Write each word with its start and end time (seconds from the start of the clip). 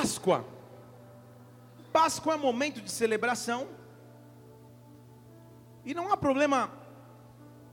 Páscoa. 0.00 0.46
Páscoa 1.92 2.32
é 2.32 2.36
momento 2.38 2.80
de 2.80 2.90
celebração. 2.90 3.68
E 5.84 5.92
não 5.92 6.10
há 6.10 6.16
problema 6.16 6.72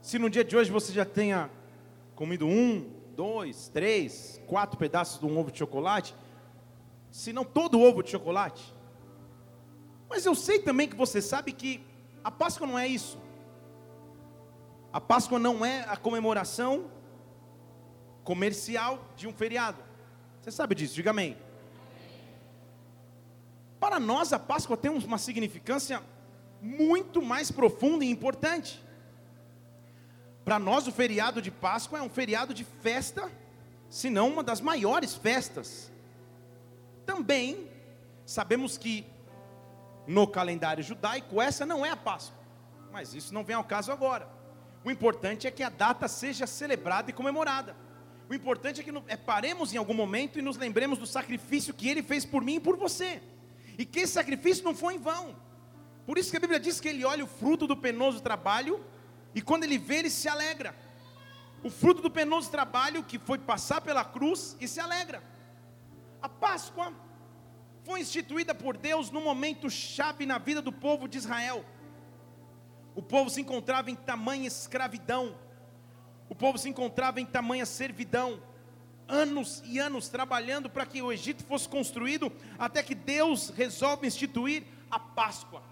se 0.02 0.18
no 0.18 0.28
dia 0.28 0.44
de 0.44 0.54
hoje 0.54 0.70
você 0.70 0.92
já 0.92 1.06
tenha 1.06 1.50
comido 2.14 2.46
um, 2.46 2.92
dois, 3.16 3.68
três, 3.68 4.38
quatro 4.46 4.76
pedaços 4.76 5.18
de 5.18 5.24
um 5.24 5.38
ovo 5.38 5.50
de 5.50 5.58
chocolate, 5.58 6.14
se 7.10 7.32
não 7.32 7.46
todo 7.46 7.80
ovo 7.80 8.02
de 8.02 8.10
chocolate. 8.10 8.74
Mas 10.06 10.26
eu 10.26 10.34
sei 10.34 10.58
também 10.58 10.86
que 10.86 10.96
você 10.96 11.22
sabe 11.22 11.50
que 11.52 11.82
a 12.22 12.30
Páscoa 12.30 12.66
não 12.66 12.78
é 12.78 12.86
isso. 12.86 13.18
A 14.92 15.00
Páscoa 15.00 15.38
não 15.38 15.64
é 15.64 15.80
a 15.88 15.96
comemoração 15.96 16.90
comercial 18.22 19.02
de 19.16 19.26
um 19.26 19.32
feriado. 19.32 19.82
Você 20.42 20.50
sabe 20.50 20.74
disso, 20.74 20.94
diga 20.94 21.08
amém. 21.08 21.47
Para 23.80 24.00
nós, 24.00 24.32
a 24.32 24.38
Páscoa 24.38 24.76
tem 24.76 24.90
uma 24.90 25.18
significância 25.18 26.02
muito 26.60 27.22
mais 27.22 27.50
profunda 27.50 28.04
e 28.04 28.10
importante. 28.10 28.82
Para 30.44 30.58
nós, 30.58 30.86
o 30.86 30.92
feriado 30.92 31.40
de 31.40 31.50
Páscoa 31.50 31.98
é 31.98 32.02
um 32.02 32.08
feriado 32.08 32.52
de 32.52 32.64
festa, 32.64 33.30
se 33.88 34.10
não 34.10 34.28
uma 34.28 34.42
das 34.42 34.60
maiores 34.60 35.14
festas. 35.14 35.92
Também 37.06 37.70
sabemos 38.24 38.76
que 38.76 39.06
no 40.06 40.26
calendário 40.26 40.82
judaico 40.82 41.40
essa 41.40 41.64
não 41.64 41.84
é 41.84 41.90
a 41.90 41.96
Páscoa, 41.96 42.38
mas 42.90 43.14
isso 43.14 43.32
não 43.32 43.44
vem 43.44 43.54
ao 43.56 43.64
caso 43.64 43.92
agora. 43.92 44.28
O 44.84 44.90
importante 44.90 45.46
é 45.46 45.50
que 45.50 45.62
a 45.62 45.68
data 45.68 46.08
seja 46.08 46.46
celebrada 46.46 47.10
e 47.10 47.12
comemorada. 47.12 47.76
O 48.28 48.34
importante 48.34 48.80
é 48.80 48.84
que 48.84 48.92
é, 49.06 49.16
paremos 49.16 49.72
em 49.72 49.76
algum 49.76 49.94
momento 49.94 50.38
e 50.38 50.42
nos 50.42 50.56
lembremos 50.56 50.98
do 50.98 51.06
sacrifício 51.06 51.74
que 51.74 51.88
ele 51.88 52.02
fez 52.02 52.24
por 52.24 52.42
mim 52.42 52.56
e 52.56 52.60
por 52.60 52.76
você. 52.76 53.22
E 53.78 53.86
que 53.86 54.00
esse 54.00 54.12
sacrifício 54.14 54.64
não 54.64 54.74
foi 54.74 54.94
em 54.94 54.98
vão. 54.98 55.36
Por 56.04 56.18
isso 56.18 56.30
que 56.30 56.36
a 56.36 56.40
Bíblia 56.40 56.58
diz 56.58 56.80
que 56.80 56.88
ele 56.88 57.04
olha 57.04 57.24
o 57.24 57.28
fruto 57.28 57.66
do 57.66 57.76
penoso 57.76 58.20
trabalho 58.20 58.84
e 59.34 59.40
quando 59.40 59.64
ele 59.64 59.78
vê, 59.78 59.96
ele 59.96 60.10
se 60.10 60.28
alegra. 60.28 60.74
O 61.62 61.70
fruto 61.70 62.02
do 62.02 62.10
penoso 62.10 62.50
trabalho 62.50 63.04
que 63.04 63.18
foi 63.18 63.38
passar 63.38 63.80
pela 63.80 64.04
cruz 64.04 64.56
e 64.60 64.66
se 64.66 64.80
alegra. 64.80 65.22
A 66.20 66.28
Páscoa 66.28 66.92
foi 67.84 68.00
instituída 68.00 68.54
por 68.54 68.76
Deus 68.76 69.10
no 69.10 69.20
momento 69.20 69.70
chave 69.70 70.26
na 70.26 70.38
vida 70.38 70.60
do 70.60 70.72
povo 70.72 71.06
de 71.06 71.18
Israel. 71.18 71.64
O 72.94 73.02
povo 73.02 73.30
se 73.30 73.40
encontrava 73.40 73.90
em 73.90 73.94
tamanha 73.94 74.48
escravidão. 74.48 75.38
O 76.28 76.34
povo 76.34 76.58
se 76.58 76.68
encontrava 76.68 77.20
em 77.20 77.26
tamanha 77.26 77.64
servidão 77.64 78.42
anos 79.08 79.62
e 79.64 79.78
anos 79.78 80.08
trabalhando 80.08 80.68
para 80.68 80.86
que 80.86 81.00
o 81.00 81.10
Egito 81.10 81.42
fosse 81.44 81.68
construído, 81.68 82.30
até 82.58 82.82
que 82.82 82.94
Deus 82.94 83.48
resolve 83.50 84.06
instituir 84.06 84.64
a 84.90 84.98
Páscoa. 85.00 85.62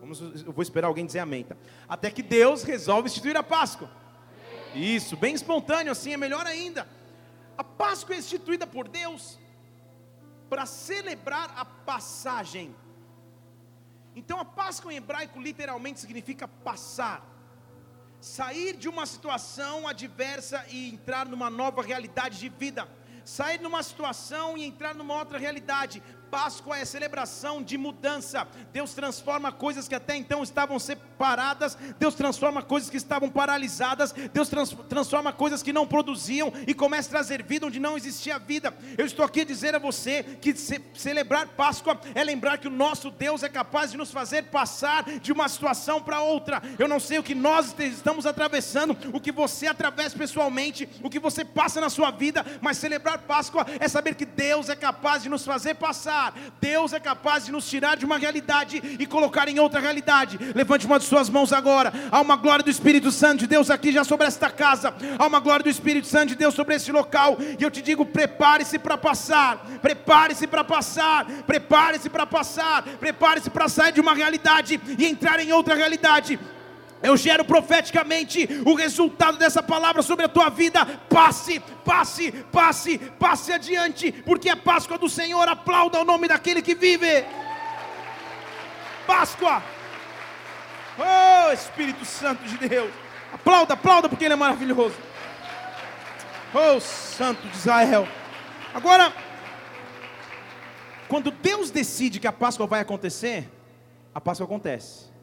Vamos, 0.00 0.20
eu 0.20 0.52
vou 0.52 0.62
esperar 0.62 0.86
alguém 0.86 1.04
dizer 1.04 1.18
amém. 1.18 1.44
Tá? 1.44 1.56
Até 1.88 2.10
que 2.10 2.22
Deus 2.22 2.62
resolve 2.62 3.08
instituir 3.08 3.36
a 3.36 3.42
Páscoa. 3.42 3.90
Isso, 4.74 5.16
bem 5.16 5.34
espontâneo 5.34 5.90
assim, 5.90 6.12
é 6.12 6.16
melhor 6.16 6.46
ainda. 6.46 6.86
A 7.58 7.64
Páscoa 7.64 8.14
é 8.14 8.18
instituída 8.18 8.66
por 8.66 8.86
Deus 8.86 9.38
para 10.48 10.64
celebrar 10.64 11.52
a 11.56 11.64
passagem. 11.64 12.74
Então 14.14 14.38
a 14.38 14.44
Páscoa 14.44 14.92
em 14.92 14.96
hebraico 14.96 15.40
literalmente 15.40 16.00
significa 16.00 16.46
passar 16.46 17.35
sair 18.20 18.76
de 18.76 18.88
uma 18.88 19.06
situação 19.06 19.86
adversa 19.86 20.64
e 20.68 20.88
entrar 20.90 21.26
numa 21.26 21.50
nova 21.50 21.82
realidade 21.82 22.38
de 22.38 22.48
vida, 22.48 22.88
sair 23.24 23.58
de 23.58 23.66
uma 23.66 23.82
situação 23.82 24.56
e 24.56 24.64
entrar 24.64 24.94
numa 24.94 25.14
outra 25.14 25.38
realidade, 25.38 26.02
Páscoa 26.30 26.78
é 26.78 26.84
celebração 26.84 27.62
de 27.62 27.78
mudança. 27.78 28.46
Deus 28.72 28.94
transforma 28.94 29.52
coisas 29.52 29.88
que 29.88 29.94
até 29.94 30.16
então 30.16 30.42
estavam 30.42 30.78
separadas, 30.78 31.76
Deus 31.98 32.14
transforma 32.14 32.62
coisas 32.62 32.90
que 32.90 32.96
estavam 32.96 33.30
paralisadas, 33.30 34.12
Deus 34.32 34.48
trans, 34.48 34.76
transforma 34.88 35.32
coisas 35.32 35.62
que 35.62 35.72
não 35.72 35.86
produziam 35.86 36.52
e 36.66 36.74
começa 36.74 37.08
a 37.08 37.10
trazer 37.10 37.42
vida 37.42 37.66
onde 37.66 37.80
não 37.80 37.96
existia 37.96 38.38
vida. 38.38 38.74
Eu 38.98 39.06
estou 39.06 39.24
aqui 39.24 39.42
a 39.42 39.44
dizer 39.44 39.74
a 39.74 39.78
você 39.78 40.22
que 40.22 40.54
ce, 40.56 40.80
celebrar 40.94 41.48
Páscoa 41.48 41.98
é 42.14 42.22
lembrar 42.24 42.58
que 42.58 42.68
o 42.68 42.70
nosso 42.70 43.10
Deus 43.10 43.42
é 43.42 43.48
capaz 43.48 43.92
de 43.92 43.96
nos 43.96 44.10
fazer 44.10 44.44
passar 44.44 45.04
de 45.04 45.32
uma 45.32 45.48
situação 45.48 46.02
para 46.02 46.20
outra. 46.20 46.62
Eu 46.78 46.88
não 46.88 47.00
sei 47.00 47.18
o 47.18 47.22
que 47.22 47.34
nós 47.34 47.74
estamos 47.78 48.26
atravessando, 48.26 48.96
o 49.12 49.20
que 49.20 49.32
você 49.32 49.66
atravessa 49.66 50.16
pessoalmente, 50.16 50.88
o 51.02 51.10
que 51.10 51.18
você 51.18 51.44
passa 51.44 51.80
na 51.80 51.88
sua 51.88 52.10
vida, 52.10 52.44
mas 52.60 52.78
celebrar 52.78 53.18
Páscoa 53.18 53.66
é 53.80 53.88
saber 53.88 54.14
que 54.14 54.24
Deus 54.24 54.68
é 54.68 54.76
capaz 54.76 55.22
de 55.22 55.28
nos 55.28 55.44
fazer 55.44 55.74
passar 55.74 56.15
Deus 56.60 56.92
é 56.92 57.00
capaz 57.00 57.44
de 57.44 57.52
nos 57.52 57.68
tirar 57.68 57.96
de 57.96 58.04
uma 58.04 58.18
realidade 58.18 58.82
e 58.98 59.06
colocar 59.06 59.48
em 59.48 59.58
outra 59.58 59.80
realidade. 59.80 60.38
Levante 60.54 60.86
uma 60.86 60.98
de 60.98 61.04
suas 61.04 61.28
mãos 61.28 61.52
agora. 61.52 61.92
Há 62.10 62.20
uma 62.20 62.36
glória 62.36 62.64
do 62.64 62.70
Espírito 62.70 63.10
Santo 63.10 63.40
de 63.40 63.46
Deus 63.46 63.70
aqui 63.70 63.92
já 63.92 64.04
sobre 64.04 64.26
esta 64.26 64.50
casa. 64.50 64.94
Há 65.18 65.26
uma 65.26 65.40
glória 65.40 65.62
do 65.62 65.70
Espírito 65.70 66.06
Santo 66.06 66.28
de 66.28 66.34
Deus 66.34 66.54
sobre 66.54 66.74
esse 66.74 66.90
local. 66.90 67.36
E 67.58 67.62
eu 67.62 67.70
te 67.70 67.82
digo: 67.82 68.04
prepare-se 68.04 68.78
para 68.78 68.96
passar. 68.96 69.58
Prepare-se 69.80 70.46
para 70.46 70.64
passar. 70.64 71.26
Prepare-se 71.46 72.08
para 72.08 72.26
passar. 72.26 72.82
Prepare-se 72.82 73.50
para 73.50 73.68
sair 73.68 73.92
de 73.92 74.00
uma 74.00 74.14
realidade 74.14 74.80
e 74.98 75.06
entrar 75.06 75.40
em 75.40 75.52
outra 75.52 75.74
realidade. 75.74 76.38
Eu 77.02 77.16
gero 77.16 77.44
profeticamente 77.44 78.48
o 78.64 78.74
resultado 78.74 79.38
dessa 79.38 79.62
palavra 79.62 80.02
sobre 80.02 80.24
a 80.24 80.28
tua 80.28 80.48
vida. 80.48 80.84
Passe, 81.08 81.60
passe, 81.84 82.32
passe, 82.50 82.98
passe 82.98 83.52
adiante, 83.52 84.10
porque 84.12 84.48
é 84.48 84.56
Páscoa 84.56 84.96
do 84.96 85.08
Senhor. 85.08 85.46
Aplauda 85.46 86.00
o 86.00 86.04
nome 86.04 86.26
daquele 86.26 86.62
que 86.62 86.74
vive. 86.74 87.24
Páscoa. 89.06 89.62
Oh, 90.98 91.52
Espírito 91.52 92.04
Santo 92.04 92.42
de 92.44 92.68
Deus. 92.68 92.90
Aplauda, 93.32 93.74
aplauda, 93.74 94.08
porque 94.08 94.24
Ele 94.24 94.34
é 94.34 94.36
maravilhoso. 94.36 94.96
Oh, 96.54 96.80
Santo 96.80 97.46
de 97.46 97.56
Israel. 97.56 98.08
Agora, 98.72 99.12
quando 101.08 101.30
Deus 101.30 101.70
decide 101.70 102.18
que 102.18 102.26
a 102.26 102.32
Páscoa 102.32 102.66
vai 102.66 102.80
acontecer, 102.80 103.48
a 104.14 104.20
Páscoa 104.20 104.46
acontece. 104.46 105.15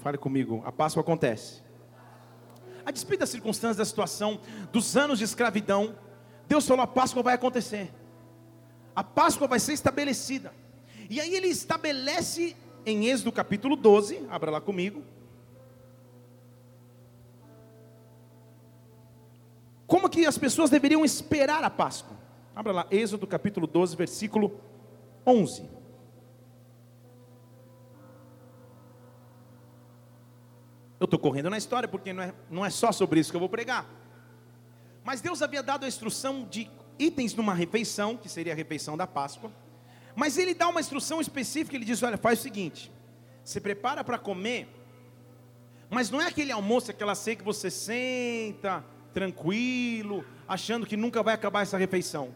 Fale 0.00 0.16
comigo, 0.16 0.62
a 0.64 0.72
Páscoa 0.72 1.02
acontece. 1.02 1.60
A 2.84 2.90
despeito 2.90 3.20
das 3.20 3.28
circunstâncias, 3.28 3.76
da 3.76 3.84
situação, 3.84 4.40
dos 4.72 4.96
anos 4.96 5.18
de 5.18 5.24
escravidão, 5.24 5.94
Deus 6.48 6.66
falou: 6.66 6.82
a 6.82 6.86
Páscoa 6.86 7.22
vai 7.22 7.34
acontecer. 7.34 7.92
A 8.96 9.04
Páscoa 9.04 9.46
vai 9.46 9.60
ser 9.60 9.74
estabelecida. 9.74 10.52
E 11.08 11.20
aí 11.20 11.34
ele 11.34 11.48
estabelece 11.48 12.56
em 12.84 13.08
Êxodo 13.08 13.30
capítulo 13.30 13.76
12, 13.76 14.26
abra 14.30 14.50
lá 14.50 14.60
comigo. 14.60 15.02
Como 19.86 20.08
que 20.08 20.24
as 20.24 20.38
pessoas 20.38 20.70
deveriam 20.70 21.04
esperar 21.04 21.62
a 21.62 21.70
Páscoa? 21.70 22.16
Abra 22.54 22.72
lá, 22.72 22.86
Êxodo 22.90 23.26
capítulo 23.26 23.66
12, 23.66 23.96
versículo 23.96 24.60
11. 25.26 25.79
Eu 31.00 31.06
estou 31.06 31.18
correndo 31.18 31.48
na 31.48 31.56
história 31.56 31.88
porque 31.88 32.12
não 32.12 32.22
é, 32.22 32.34
não 32.50 32.64
é 32.64 32.68
só 32.68 32.92
sobre 32.92 33.18
isso 33.18 33.30
que 33.30 33.36
eu 33.36 33.40
vou 33.40 33.48
pregar. 33.48 33.88
Mas 35.02 35.22
Deus 35.22 35.40
havia 35.40 35.62
dado 35.62 35.84
a 35.84 35.88
instrução 35.88 36.44
de 36.44 36.70
itens 36.98 37.34
numa 37.34 37.54
refeição, 37.54 38.18
que 38.18 38.28
seria 38.28 38.52
a 38.52 38.56
refeição 38.56 38.98
da 38.98 39.06
Páscoa. 39.06 39.50
Mas 40.14 40.36
ele 40.36 40.52
dá 40.52 40.68
uma 40.68 40.78
instrução 40.78 41.18
específica, 41.18 41.74
ele 41.74 41.86
diz: 41.86 42.02
olha, 42.02 42.18
faz 42.18 42.40
o 42.40 42.42
seguinte: 42.42 42.92
se 43.42 43.58
prepara 43.62 44.04
para 44.04 44.18
comer, 44.18 44.68
mas 45.88 46.10
não 46.10 46.20
é 46.20 46.26
aquele 46.26 46.52
almoço, 46.52 46.90
aquela 46.90 47.14
ceia 47.14 47.36
que 47.36 47.42
você 47.42 47.70
senta 47.70 48.84
tranquilo, 49.14 50.24
achando 50.46 50.86
que 50.86 50.96
nunca 50.96 51.22
vai 51.22 51.34
acabar 51.34 51.62
essa 51.62 51.78
refeição. 51.78 52.34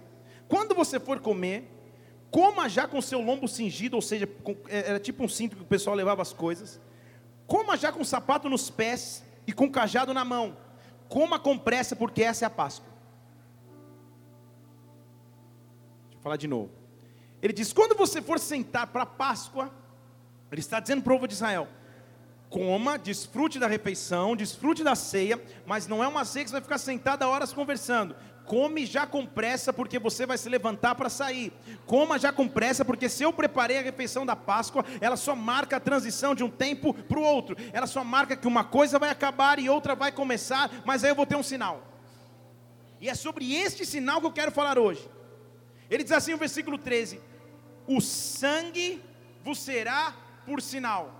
Quando 0.48 0.74
você 0.74 0.98
for 0.98 1.20
comer, 1.20 1.70
coma 2.30 2.68
já 2.68 2.88
com 2.88 3.00
seu 3.02 3.20
lombo 3.20 3.46
cingido, 3.46 3.94
ou 3.94 4.02
seja, 4.02 4.26
é, 4.68 4.90
era 4.90 4.98
tipo 4.98 5.22
um 5.22 5.28
cinto 5.28 5.54
que 5.54 5.62
o 5.62 5.66
pessoal 5.66 5.94
levava 5.94 6.22
as 6.22 6.32
coisas. 6.32 6.80
Coma 7.46 7.76
já 7.76 7.92
com 7.92 8.04
sapato 8.04 8.48
nos 8.48 8.70
pés 8.70 9.22
e 9.46 9.52
com 9.52 9.70
cajado 9.70 10.14
na 10.14 10.24
mão. 10.24 10.56
Coma 11.08 11.38
com 11.38 11.58
pressa, 11.58 11.94
porque 11.94 12.22
essa 12.22 12.44
é 12.44 12.46
a 12.46 12.50
Páscoa. 12.50 12.88
Deixa 16.04 16.18
eu 16.18 16.22
falar 16.22 16.36
de 16.36 16.48
novo. 16.48 16.70
Ele 17.42 17.52
diz: 17.52 17.72
quando 17.72 17.96
você 17.96 18.22
for 18.22 18.38
sentar 18.38 18.86
para 18.86 19.02
a 19.02 19.06
Páscoa, 19.06 19.70
ele 20.50 20.60
está 20.60 20.80
dizendo 20.80 21.02
para 21.02 21.12
o 21.12 21.16
povo 21.16 21.28
de 21.28 21.34
Israel: 21.34 21.68
coma, 22.48 22.98
desfrute 22.98 23.58
da 23.58 23.66
refeição, 23.66 24.34
desfrute 24.34 24.82
da 24.82 24.94
ceia, 24.94 25.42
mas 25.66 25.86
não 25.86 26.02
é 26.02 26.08
uma 26.08 26.24
ceia 26.24 26.44
que 26.44 26.50
você 26.50 26.54
vai 26.54 26.62
ficar 26.62 26.78
sentado 26.78 27.22
horas 27.22 27.52
conversando. 27.52 28.16
Come 28.46 28.84
já 28.84 29.06
com 29.06 29.24
pressa, 29.24 29.72
porque 29.72 29.98
você 29.98 30.26
vai 30.26 30.36
se 30.36 30.48
levantar 30.48 30.94
para 30.94 31.08
sair. 31.08 31.50
Coma 31.86 32.18
já 32.18 32.30
com 32.30 32.46
pressa, 32.46 32.84
porque 32.84 33.08
se 33.08 33.22
eu 33.22 33.32
preparei 33.32 33.78
a 33.78 33.82
refeição 33.82 34.26
da 34.26 34.36
Páscoa, 34.36 34.84
ela 35.00 35.16
só 35.16 35.34
marca 35.34 35.76
a 35.76 35.80
transição 35.80 36.34
de 36.34 36.44
um 36.44 36.50
tempo 36.50 36.92
para 36.92 37.18
o 37.18 37.22
outro. 37.22 37.56
Ela 37.72 37.86
só 37.86 38.04
marca 38.04 38.36
que 38.36 38.46
uma 38.46 38.62
coisa 38.62 38.98
vai 38.98 39.08
acabar 39.08 39.58
e 39.58 39.70
outra 39.70 39.94
vai 39.94 40.12
começar, 40.12 40.70
mas 40.84 41.02
aí 41.02 41.10
eu 41.10 41.14
vou 41.14 41.24
ter 41.24 41.36
um 41.36 41.42
sinal. 41.42 41.82
E 43.00 43.08
é 43.08 43.14
sobre 43.14 43.54
este 43.54 43.86
sinal 43.86 44.20
que 44.20 44.26
eu 44.26 44.32
quero 44.32 44.52
falar 44.52 44.78
hoje. 44.78 45.08
Ele 45.90 46.02
diz 46.02 46.12
assim 46.12 46.32
no 46.32 46.38
versículo 46.38 46.76
13: 46.76 47.20
O 47.86 48.00
sangue 48.00 49.02
vos 49.42 49.58
será 49.58 50.14
por 50.44 50.60
sinal. 50.60 51.14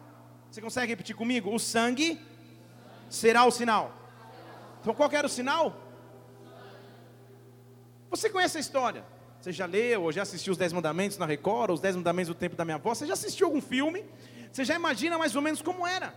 Você 0.50 0.60
consegue 0.60 0.92
repetir 0.92 1.16
comigo? 1.16 1.54
O 1.54 1.58
sangue 1.58 2.20
será 3.08 3.44
o 3.44 3.50
sinal. 3.50 3.92
Então 4.80 4.94
qual 4.94 5.10
era 5.10 5.26
o 5.26 5.30
sinal? 5.30 5.83
Você 8.16 8.31
conhece 8.31 8.56
a 8.56 8.61
história? 8.61 9.05
Você 9.40 9.50
já 9.50 9.66
leu 9.66 10.05
ou 10.05 10.12
já 10.12 10.22
assistiu 10.22 10.52
os 10.52 10.56
Dez 10.56 10.72
Mandamentos 10.72 11.19
na 11.19 11.26
Record, 11.26 11.70
ou 11.70 11.75
os 11.75 11.81
Dez 11.81 11.96
Mandamentos 11.96 12.28
do 12.28 12.34
Tempo 12.38 12.55
da 12.55 12.64
Minha 12.64 12.76
Avó? 12.76 12.94
Você 12.94 13.06
já 13.06 13.14
assistiu 13.14 13.49
algum 13.49 13.61
filme? 13.61 14.05
Você 14.52 14.64
já 14.64 14.76
imagina 14.76 15.19
mais 15.19 15.34
ou 15.34 15.43
menos 15.43 15.61
como 15.61 15.84
era. 15.84 16.14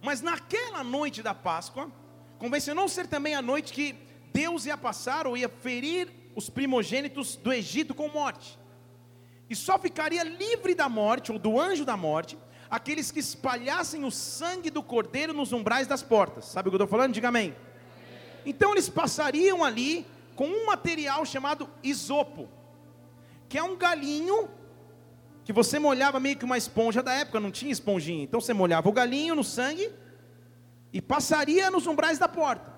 Mas 0.00 0.22
naquela 0.22 0.82
noite 0.82 1.22
da 1.22 1.34
Páscoa, 1.34 1.90
convencionou 2.38 2.88
ser 2.88 3.06
também 3.06 3.34
a 3.34 3.42
noite 3.42 3.74
que 3.74 3.94
Deus 4.32 4.64
ia 4.64 4.76
passar 4.78 5.26
ou 5.26 5.36
ia 5.36 5.50
ferir 5.50 6.08
os 6.34 6.48
primogênitos 6.48 7.36
do 7.36 7.52
Egito 7.52 7.94
com 7.94 8.08
morte. 8.08 8.58
E 9.50 9.54
só 9.54 9.78
ficaria 9.78 10.24
livre 10.24 10.74
da 10.74 10.88
morte 10.88 11.30
ou 11.30 11.38
do 11.38 11.60
anjo 11.60 11.84
da 11.84 11.96
morte 11.96 12.38
aqueles 12.70 13.10
que 13.10 13.20
espalhassem 13.20 14.02
o 14.02 14.10
sangue 14.10 14.70
do 14.70 14.82
cordeiro 14.82 15.34
nos 15.34 15.52
umbrais 15.52 15.86
das 15.86 16.02
portas. 16.02 16.46
Sabe 16.46 16.68
o 16.68 16.72
que 16.72 16.76
eu 16.76 16.84
estou 16.84 16.98
falando? 16.98 17.12
Diga 17.12 17.28
amém. 17.28 17.54
Então 18.46 18.72
eles 18.72 18.88
passariam 18.88 19.62
ali 19.62 20.06
com 20.36 20.46
um 20.46 20.66
material 20.66 21.24
chamado 21.24 21.68
isopo, 21.82 22.48
que 23.48 23.56
é 23.58 23.62
um 23.62 23.74
galinho 23.74 24.48
que 25.44 25.52
você 25.52 25.78
molhava 25.78 26.20
meio 26.20 26.36
que 26.36 26.44
uma 26.44 26.58
esponja 26.58 27.02
da 27.02 27.12
época, 27.14 27.40
não 27.40 27.50
tinha 27.50 27.72
esponjinha. 27.72 28.22
Então 28.22 28.40
você 28.40 28.52
molhava 28.52 28.88
o 28.88 28.92
galinho 28.92 29.34
no 29.34 29.42
sangue 29.42 29.90
e 30.92 31.00
passaria 31.00 31.70
nos 31.70 31.86
umbrais 31.86 32.18
da 32.18 32.28
porta. 32.28 32.74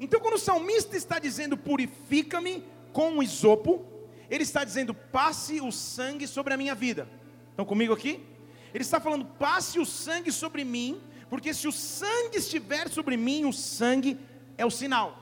Então 0.00 0.18
quando 0.18 0.34
o 0.34 0.38
salmista 0.38 0.96
está 0.96 1.18
dizendo 1.18 1.56
purifica-me 1.56 2.64
com 2.92 3.18
o 3.18 3.22
isopo, 3.22 3.84
ele 4.30 4.42
está 4.42 4.64
dizendo 4.64 4.94
passe 4.94 5.60
o 5.60 5.70
sangue 5.70 6.26
sobre 6.26 6.54
a 6.54 6.56
minha 6.56 6.74
vida. 6.74 7.06
Estão 7.50 7.66
comigo 7.66 7.92
aqui? 7.92 8.24
Ele 8.72 8.82
está 8.82 8.98
falando 8.98 9.26
passe 9.26 9.78
o 9.78 9.84
sangue 9.84 10.32
sobre 10.32 10.64
mim, 10.64 11.00
porque 11.28 11.52
se 11.52 11.68
o 11.68 11.72
sangue 11.72 12.38
estiver 12.38 12.88
sobre 12.88 13.16
mim, 13.16 13.44
o 13.44 13.52
sangue 13.52 14.18
é 14.56 14.64
o 14.64 14.70
sinal. 14.70 15.21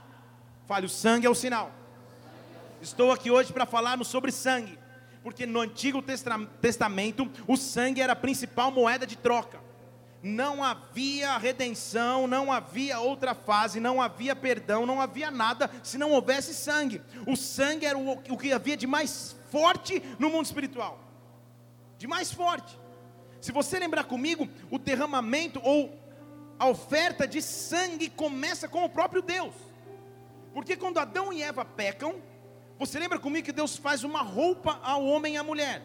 Fale, 0.70 0.86
o 0.86 0.88
sangue 0.88 1.26
é 1.26 1.28
o 1.28 1.34
sinal. 1.34 1.72
Estou 2.80 3.10
aqui 3.10 3.28
hoje 3.28 3.52
para 3.52 3.66
falarmos 3.66 4.06
sobre 4.06 4.30
sangue, 4.30 4.78
porque 5.20 5.44
no 5.44 5.58
Antigo 5.58 6.00
Testamento 6.00 7.28
o 7.48 7.56
sangue 7.56 8.00
era 8.00 8.12
a 8.12 8.16
principal 8.16 8.70
moeda 8.70 9.04
de 9.04 9.16
troca. 9.16 9.60
Não 10.22 10.62
havia 10.62 11.36
redenção, 11.38 12.28
não 12.28 12.52
havia 12.52 13.00
outra 13.00 13.34
fase, 13.34 13.80
não 13.80 14.00
havia 14.00 14.36
perdão, 14.36 14.86
não 14.86 15.00
havia 15.00 15.28
nada 15.28 15.68
se 15.82 15.98
não 15.98 16.12
houvesse 16.12 16.54
sangue. 16.54 17.02
O 17.26 17.34
sangue 17.34 17.84
era 17.84 17.98
o, 17.98 18.12
o 18.12 18.38
que 18.38 18.52
havia 18.52 18.76
de 18.76 18.86
mais 18.86 19.34
forte 19.50 20.00
no 20.20 20.30
mundo 20.30 20.46
espiritual. 20.46 21.00
De 21.98 22.06
mais 22.06 22.32
forte. 22.32 22.78
Se 23.40 23.50
você 23.50 23.76
lembrar 23.76 24.04
comigo, 24.04 24.48
o 24.70 24.78
derramamento 24.78 25.60
ou 25.64 25.98
a 26.56 26.68
oferta 26.68 27.26
de 27.26 27.42
sangue 27.42 28.08
começa 28.08 28.68
com 28.68 28.84
o 28.84 28.88
próprio 28.88 29.20
Deus. 29.20 29.69
Porque 30.52 30.76
quando 30.76 30.98
Adão 30.98 31.32
e 31.32 31.42
Eva 31.42 31.64
pecam, 31.64 32.16
você 32.78 32.98
lembra 32.98 33.18
comigo 33.18 33.44
que 33.44 33.52
Deus 33.52 33.76
faz 33.76 34.04
uma 34.04 34.22
roupa 34.22 34.80
ao 34.82 35.04
homem 35.04 35.34
e 35.34 35.36
à 35.36 35.42
mulher. 35.42 35.82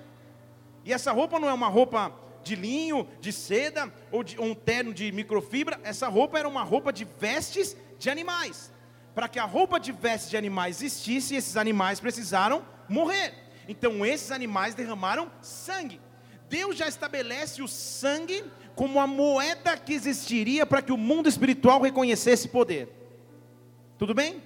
E 0.83 0.93
essa 0.93 1.11
roupa 1.11 1.39
não 1.39 1.49
é 1.49 1.53
uma 1.53 1.67
roupa 1.67 2.13
de 2.43 2.55
linho, 2.55 3.07
de 3.19 3.33
seda 3.33 3.91
ou, 4.11 4.23
de, 4.23 4.39
ou 4.39 4.45
um 4.45 4.55
terno 4.55 4.93
de 4.93 5.11
microfibra. 5.11 5.79
Essa 5.83 6.07
roupa 6.07 6.39
era 6.39 6.47
uma 6.47 6.63
roupa 6.63 6.93
de 6.93 7.03
vestes 7.03 7.75
de 7.99 8.09
animais. 8.09 8.71
Para 9.13 9.27
que 9.27 9.39
a 9.39 9.45
roupa 9.45 9.79
de 9.79 9.91
vestes 9.91 10.29
de 10.29 10.37
animais 10.37 10.81
existisse, 10.81 11.35
esses 11.35 11.57
animais 11.57 11.99
precisaram 11.99 12.63
morrer. 12.87 13.33
Então 13.67 14.05
esses 14.05 14.31
animais 14.31 14.75
derramaram 14.75 15.31
sangue. 15.41 15.99
Deus 16.47 16.77
já 16.77 16.87
estabelece 16.87 17.61
o 17.61 17.67
sangue 17.67 18.43
como 18.75 18.99
a 18.99 19.07
moeda 19.07 19.75
que 19.77 19.93
existiria 19.93 20.65
para 20.65 20.81
que 20.81 20.91
o 20.91 20.97
mundo 20.97 21.27
espiritual 21.27 21.81
reconhecesse 21.81 22.47
poder. 22.47 22.87
Tudo 23.97 24.13
bem? 24.13 24.41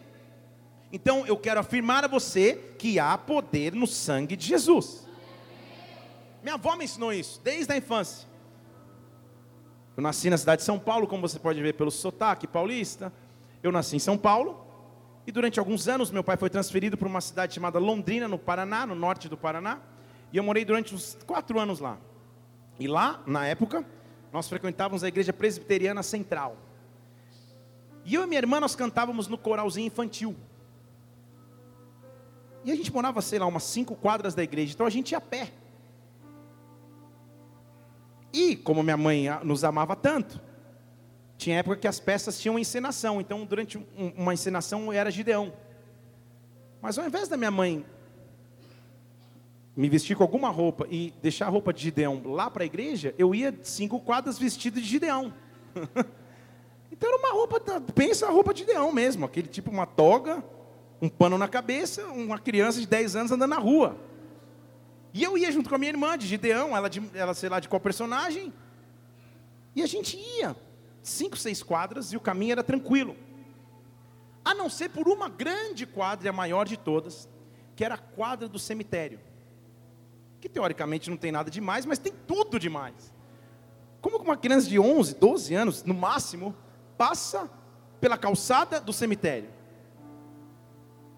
Então 0.92 1.26
eu 1.28 1.38
quero 1.38 1.60
afirmar 1.60 2.04
a 2.04 2.08
você 2.08 2.56
que 2.78 3.00
há 3.00 3.18
poder 3.18 3.74
no 3.74 3.86
sangue 3.86 4.36
de 4.36 4.46
Jesus. 4.48 5.08
Minha 6.42 6.56
avó 6.56 6.76
me 6.76 6.86
ensinou 6.86 7.14
isso 7.14 7.40
desde 7.44 7.72
a 7.72 7.78
infância. 7.78 8.28
Eu 9.96 10.02
nasci 10.02 10.30
na 10.30 10.38
cidade 10.38 10.62
de 10.62 10.66
São 10.66 10.80
Paulo, 10.80 11.08
como 11.08 11.22
você 11.22 11.38
pode 11.38 11.62
ver 11.62 11.74
pelo 11.74 11.92
sotaque 11.92 12.48
paulista. 12.48 13.12
Eu 13.62 13.72
nasci 13.72 13.98
em 13.98 14.00
São 14.00 14.18
Paulo 14.18 14.66
e 15.28 15.32
durante 15.32 15.60
alguns 15.60 15.88
anos 15.88 16.10
meu 16.10 16.24
pai 16.24 16.38
foi 16.38 16.50
transferido 16.50 16.98
para 16.98 17.08
uma 17.08 17.22
cidade 17.22 17.54
chamada 17.54 17.78
Londrina, 17.78 18.28
no 18.28 18.40
Paraná, 18.40 18.86
no 18.86 18.96
norte 18.96 19.30
do 19.30 19.38
Paraná. 19.38 19.80
E 20.32 20.38
eu 20.38 20.44
morei 20.44 20.64
durante 20.64 20.96
uns 20.96 21.18
quatro 21.26 21.60
anos 21.60 21.80
lá. 21.80 21.98
E 22.80 22.88
lá, 22.88 23.22
na 23.28 23.46
época, 23.46 23.86
nós 24.32 24.48
frequentávamos 24.48 25.04
a 25.04 25.08
igreja 25.08 25.34
presbiteriana 25.34 26.02
central. 26.02 26.56
E 28.06 28.16
eu 28.16 28.24
e 28.24 28.28
minha 28.28 28.40
irmã 28.40 28.60
nós 28.60 28.76
cantávamos 28.76 29.28
no 29.28 29.38
coralzinho 29.38 29.88
infantil. 29.88 30.36
E 32.70 32.72
a 32.72 32.76
gente 32.76 32.94
morava, 32.94 33.20
sei 33.20 33.40
lá, 33.40 33.48
umas 33.48 33.64
cinco 33.64 33.96
quadras 33.96 34.36
da 34.36 34.44
igreja, 34.44 34.74
então 34.76 34.86
a 34.86 34.92
gente 34.92 35.14
ia 35.14 35.18
a 35.18 35.22
pé. 35.22 35.52
E, 38.32 38.56
como 38.56 38.84
minha 38.84 38.96
mãe 38.96 39.26
nos 39.44 39.64
amava 39.64 39.96
tanto, 39.96 40.40
tinha 41.36 41.58
época 41.58 41.78
que 41.78 41.88
as 41.88 42.00
peças 42.00 42.40
tinham 42.40 42.60
encenação, 42.60 43.20
então 43.20 43.44
durante 43.44 43.84
uma 44.16 44.36
encenação 44.36 44.94
era 44.94 45.10
Gideão. 45.10 45.52
Mas 46.80 47.00
ao 47.00 47.08
invés 47.08 47.28
da 47.28 47.36
minha 47.36 47.50
mãe 47.50 47.84
me 49.76 49.90
vestir 49.90 50.16
com 50.16 50.22
alguma 50.22 50.50
roupa 50.50 50.86
e 50.92 51.12
deixar 51.24 51.48
a 51.48 51.50
roupa 51.50 51.74
de 51.74 51.82
Gideão 51.82 52.22
lá 52.24 52.52
para 52.52 52.62
a 52.62 52.68
igreja, 52.68 53.16
eu 53.18 53.34
ia 53.34 53.52
cinco 53.64 54.00
quadras 54.00 54.38
vestido 54.38 54.80
de 54.80 54.86
Gideão. 54.86 55.34
então 56.92 57.10
era 57.10 57.18
uma 57.18 57.32
roupa, 57.32 57.60
pensa 57.96 58.28
a 58.28 58.30
roupa 58.30 58.54
de 58.54 58.60
Gideão 58.60 58.92
mesmo, 58.92 59.26
aquele 59.26 59.48
tipo 59.48 59.72
uma 59.72 59.88
toga, 59.88 60.44
um 61.02 61.08
pano 61.08 61.38
na 61.38 61.48
cabeça, 61.48 62.06
uma 62.08 62.38
criança 62.38 62.80
de 62.80 62.88
10 62.88 63.16
anos 63.16 63.32
andando 63.32 63.50
na 63.50 63.58
rua. 63.58 63.98
E 65.14 65.24
eu 65.24 65.38
ia 65.38 65.52
junto 65.52 65.70
com 65.70 65.76
a 65.76 65.78
minha 65.78 65.92
irmã 65.92 66.18
de 66.18 66.28
Gideão, 66.28 66.76
ela, 66.76 66.90
de, 66.90 67.02
ela 67.14 67.34
sei 67.34 67.50
lá 67.50 67.60
de 67.60 67.68
qual 67.68 67.80
personagem. 67.80 68.54
E 69.76 69.82
a 69.82 69.88
gente 69.88 70.18
ia, 70.18 70.56
cinco, 71.02 71.38
seis 71.38 71.64
quadras, 71.64 72.12
e 72.12 72.18
o 72.18 72.20
caminho 72.20 72.52
era 72.52 72.64
tranquilo. 72.64 73.16
A 74.44 74.54
não 74.54 74.70
ser 74.70 74.90
por 74.90 75.08
uma 75.08 75.30
grande 75.30 75.86
quadra, 75.86 76.30
a 76.30 76.34
maior 76.34 76.68
de 76.68 76.78
todas, 76.78 77.30
que 77.76 77.84
era 77.84 77.96
a 77.96 77.98
quadra 77.98 78.48
do 78.48 78.60
cemitério. 78.60 79.20
Que 80.40 80.50
teoricamente 80.50 81.10
não 81.10 81.18
tem 81.18 81.32
nada 81.32 81.50
demais, 81.50 81.86
mas 81.86 82.00
tem 82.00 82.14
tudo 82.28 82.60
demais. 82.60 83.14
Como 84.02 84.18
uma 84.18 84.38
criança 84.38 84.68
de 84.68 84.80
11, 84.80 85.16
12 85.16 85.56
anos, 85.56 85.84
no 85.84 85.94
máximo, 85.94 86.56
passa 86.98 87.50
pela 88.00 88.18
calçada 88.18 88.80
do 88.80 88.94
cemitério? 88.94 89.59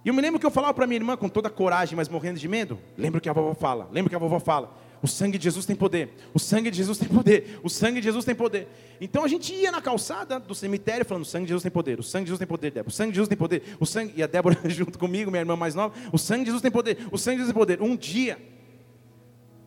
E 0.03 0.10
eu 0.10 0.13
me 0.13 0.22
lembro 0.22 0.39
que 0.39 0.46
eu 0.46 0.51
falava 0.51 0.74
para 0.74 0.88
minha 0.88 0.98
irmã 0.98 1.15
com 1.15 1.29
toda 1.29 1.50
coragem, 1.50 1.96
mas 1.96 2.10
morrendo 2.10 2.39
de 2.39 2.48
medo. 2.48 2.79
Lembro 2.98 3.22
que 3.22 3.29
a 3.29 3.34
vovó 3.34 3.53
fala, 3.53 3.88
lembro 3.91 4.10
que 4.10 4.15
a 4.15 4.20
vovó 4.20 4.39
fala. 4.39 4.81
O 5.03 5.08
sangue 5.08 5.38
de 5.38 5.46
Jesus 5.46 5.65
tem 5.65 5.75
poder. 5.75 6.13
O 6.31 6.38
sangue 6.38 6.70
de 6.70 6.77
Jesus 6.77 6.98
tem 6.98 7.10
poder. 7.10 7.60
O 7.63 7.70
sangue 7.70 8.00
de 8.00 8.05
Jesus 8.05 8.24
tem 8.24 8.36
poder. 8.36 8.67
Então 9.00 9.24
a 9.24 9.27
gente 9.27 9.51
ia 9.51 9.72
na 9.72 9.81
calçada 9.81 10.39
do 10.39 10.53
cemitério 10.53 11.03
falando: 11.03 11.24
o 11.24 11.25
sangue 11.25 11.46
de 11.46 11.50
Jesus 11.50 11.63
tem 11.63 11.72
poder. 11.72 12.00
O 12.00 12.03
sangue 12.03 12.25
de 12.25 12.29
Jesus 12.29 12.38
tem 12.38 12.48
poder, 12.48 12.72
Débora. 12.72 12.89
O 12.89 12.91
sangue 12.91 13.12
de 13.12 13.15
Jesus 13.15 13.27
tem 13.27 13.38
poder. 13.38 13.63
O 13.79 13.86
sangue 13.86 14.13
e 14.15 14.22
a 14.22 14.27
Débora 14.27 14.58
junto 14.70 15.00
comigo, 15.00 15.31
minha 15.31 15.41
irmã 15.41 15.55
mais 15.55 15.74
nova. 15.74 15.96
O 16.12 16.20
sangue 16.20 16.41
de 16.41 16.46
Jesus 16.48 16.62
tem 16.62 16.70
poder. 16.70 17.00
O 17.12 17.17
sangue 17.17 17.38
de 17.38 17.43
Jesus 17.43 17.53
tem 17.53 17.60
poder. 17.60 17.81
Um 17.81 17.96
dia, 17.96 18.38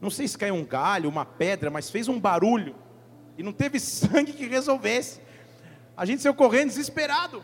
não 0.01 0.09
sei 0.09 0.29
se 0.29 0.39
caiu 0.39 0.55
um 0.55 0.65
galho, 0.65 1.09
uma 1.09 1.25
pedra, 1.25 1.69
mas 1.69 1.91
fez 1.91 2.07
um 2.07 2.21
barulho 2.21 2.77
e 3.37 3.43
não 3.43 3.53
teve 3.53 3.81
sangue 3.81 4.33
que 4.33 4.47
resolvesse. 4.47 5.21
A 5.97 6.05
gente 6.05 6.23
saiu 6.23 6.35
correndo 6.35 6.69
desesperado. 6.69 7.43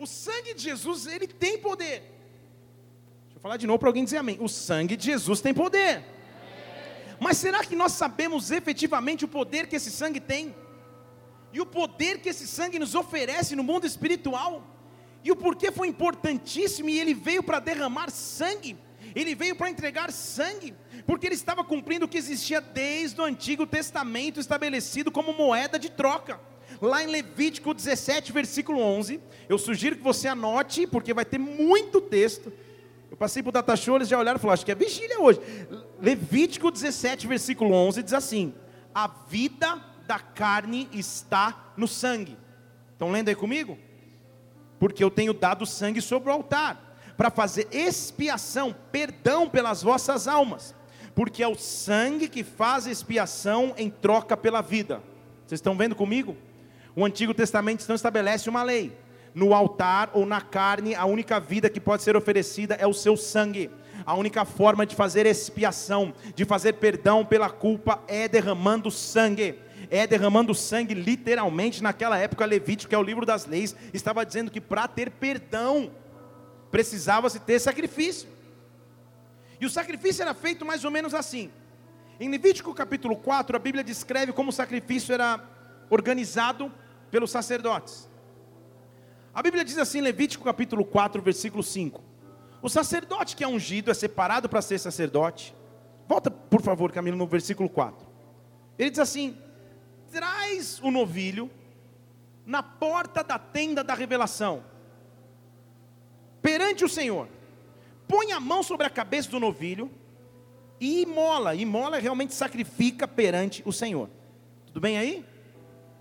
O 0.00 0.06
sangue 0.06 0.54
de 0.54 0.62
Jesus, 0.62 1.06
ele 1.06 1.26
tem 1.26 1.58
poder. 1.58 2.00
Deixa 3.24 3.36
eu 3.36 3.40
falar 3.42 3.58
de 3.58 3.66
novo 3.66 3.78
para 3.78 3.90
alguém 3.90 4.02
dizer 4.02 4.16
amém. 4.16 4.38
O 4.40 4.48
sangue 4.48 4.96
de 4.96 5.04
Jesus 5.04 5.42
tem 5.42 5.52
poder. 5.52 6.02
Mas 7.20 7.36
será 7.36 7.62
que 7.62 7.76
nós 7.76 7.92
sabemos 7.92 8.50
efetivamente 8.50 9.26
o 9.26 9.28
poder 9.28 9.66
que 9.66 9.76
esse 9.76 9.90
sangue 9.90 10.18
tem? 10.18 10.56
E 11.52 11.60
o 11.60 11.66
poder 11.66 12.18
que 12.22 12.30
esse 12.30 12.46
sangue 12.46 12.78
nos 12.78 12.94
oferece 12.94 13.54
no 13.54 13.62
mundo 13.62 13.86
espiritual? 13.86 14.64
E 15.22 15.30
o 15.30 15.36
porquê 15.36 15.70
foi 15.70 15.88
importantíssimo 15.88 16.88
e 16.88 16.98
ele 16.98 17.12
veio 17.12 17.42
para 17.42 17.60
derramar 17.60 18.10
sangue? 18.10 18.78
Ele 19.14 19.34
veio 19.34 19.54
para 19.54 19.68
entregar 19.68 20.10
sangue, 20.12 20.72
porque 21.06 21.26
ele 21.26 21.34
estava 21.34 21.62
cumprindo 21.62 22.06
o 22.06 22.08
que 22.08 22.16
existia 22.16 22.58
desde 22.58 23.20
o 23.20 23.24
Antigo 23.24 23.66
Testamento 23.66 24.40
estabelecido 24.40 25.10
como 25.10 25.34
moeda 25.34 25.78
de 25.78 25.90
troca 25.90 26.40
lá 26.80 27.02
em 27.02 27.06
Levítico 27.06 27.74
17, 27.74 28.32
versículo 28.32 28.80
11. 28.80 29.20
Eu 29.48 29.58
sugiro 29.58 29.96
que 29.96 30.02
você 30.02 30.28
anote, 30.28 30.86
porque 30.86 31.12
vai 31.12 31.24
ter 31.24 31.38
muito 31.38 32.00
texto. 32.00 32.52
Eu 33.10 33.16
passei 33.16 33.42
por 33.42 33.52
data 33.52 33.74
show, 33.76 33.96
eles 33.96 34.08
já 34.08 34.18
olharam 34.18 34.38
e 34.38 34.40
falaram, 34.40 34.54
acho 34.54 34.64
que 34.64 34.72
é 34.72 34.74
vigília 34.74 35.20
hoje. 35.20 35.40
Levítico 36.00 36.70
17, 36.70 37.26
versículo 37.26 37.72
11 37.72 38.02
diz 38.02 38.14
assim: 38.14 38.54
A 38.94 39.08
vida 39.28 39.80
da 40.06 40.18
carne 40.18 40.88
está 40.92 41.72
no 41.76 41.86
sangue. 41.86 42.36
Estão 42.92 43.10
lendo 43.10 43.28
aí 43.28 43.34
comigo? 43.34 43.78
Porque 44.78 45.02
eu 45.02 45.10
tenho 45.10 45.34
dado 45.34 45.66
sangue 45.66 46.00
sobre 46.00 46.30
o 46.30 46.32
altar 46.32 46.90
para 47.16 47.30
fazer 47.30 47.68
expiação, 47.70 48.74
perdão 48.90 49.46
pelas 49.46 49.82
vossas 49.82 50.26
almas, 50.26 50.74
porque 51.14 51.42
é 51.42 51.48
o 51.48 51.54
sangue 51.54 52.28
que 52.28 52.42
faz 52.42 52.86
expiação 52.86 53.74
em 53.76 53.90
troca 53.90 54.36
pela 54.36 54.62
vida. 54.62 55.02
Vocês 55.46 55.58
estão 55.58 55.76
vendo 55.76 55.94
comigo? 55.94 56.34
O 56.94 57.04
Antigo 57.04 57.34
Testamento 57.34 57.82
então 57.82 57.96
estabelece 57.96 58.48
uma 58.48 58.62
lei. 58.62 58.96
No 59.34 59.54
altar 59.54 60.10
ou 60.12 60.26
na 60.26 60.40
carne, 60.40 60.94
a 60.94 61.04
única 61.04 61.38
vida 61.38 61.70
que 61.70 61.80
pode 61.80 62.02
ser 62.02 62.16
oferecida 62.16 62.74
é 62.74 62.86
o 62.86 62.92
seu 62.92 63.16
sangue. 63.16 63.70
A 64.04 64.14
única 64.14 64.44
forma 64.44 64.84
de 64.84 64.96
fazer 64.96 65.26
expiação, 65.26 66.12
de 66.34 66.44
fazer 66.44 66.74
perdão 66.74 67.24
pela 67.24 67.48
culpa, 67.48 68.02
é 68.08 68.26
derramando 68.26 68.90
sangue 68.90 69.58
é 69.90 70.06
derramando 70.06 70.54
sangue, 70.54 70.94
literalmente, 70.94 71.82
naquela 71.82 72.16
época, 72.16 72.44
Levítico, 72.44 72.88
que 72.88 72.94
é 72.94 72.98
o 72.98 73.02
livro 73.02 73.26
das 73.26 73.44
leis, 73.44 73.74
estava 73.92 74.24
dizendo 74.24 74.50
que 74.50 74.60
para 74.60 74.86
ter 74.86 75.10
perdão, 75.10 75.90
precisava-se 76.70 77.40
ter 77.40 77.58
sacrifício. 77.58 78.28
E 79.60 79.66
o 79.66 79.70
sacrifício 79.70 80.22
era 80.22 80.32
feito 80.32 80.64
mais 80.64 80.84
ou 80.84 80.90
menos 80.90 81.12
assim. 81.12 81.50
Em 82.20 82.30
Levítico 82.30 82.72
capítulo 82.72 83.16
4, 83.16 83.56
a 83.56 83.58
Bíblia 83.58 83.82
descreve 83.82 84.32
como 84.32 84.50
o 84.50 84.52
sacrifício 84.52 85.12
era 85.12 85.40
organizado 85.90 86.72
pelos 87.10 87.30
sacerdotes. 87.30 88.08
A 89.34 89.42
Bíblia 89.42 89.64
diz 89.64 89.76
assim, 89.76 90.00
Levítico 90.00 90.44
capítulo 90.44 90.84
4, 90.84 91.20
versículo 91.20 91.62
5: 91.62 92.02
O 92.62 92.68
sacerdote 92.68 93.36
que 93.36 93.44
é 93.44 93.48
ungido 93.48 93.90
é 93.90 93.94
separado 93.94 94.48
para 94.48 94.62
ser 94.62 94.78
sacerdote. 94.78 95.54
Volta, 96.08 96.30
por 96.30 96.62
favor, 96.62 96.90
Camilo, 96.90 97.16
no 97.16 97.26
versículo 97.26 97.68
4. 97.68 98.06
Ele 98.78 98.90
diz 98.90 98.98
assim: 98.98 99.36
traz 100.10 100.80
o 100.82 100.90
novilho 100.90 101.50
na 102.44 102.62
porta 102.62 103.22
da 103.22 103.38
tenda 103.38 103.84
da 103.84 103.94
revelação, 103.94 104.64
perante 106.42 106.84
o 106.84 106.88
Senhor, 106.88 107.28
põe 108.08 108.32
a 108.32 108.40
mão 108.40 108.62
sobre 108.62 108.86
a 108.86 108.90
cabeça 108.90 109.30
do 109.30 109.38
novilho 109.38 109.90
e 110.80 111.02
imola, 111.02 111.54
imola 111.54 111.98
realmente 111.98 112.34
sacrifica 112.34 113.06
perante 113.06 113.62
o 113.64 113.72
Senhor. 113.72 114.08
Tudo 114.66 114.80
bem 114.80 114.98
aí? 114.98 115.24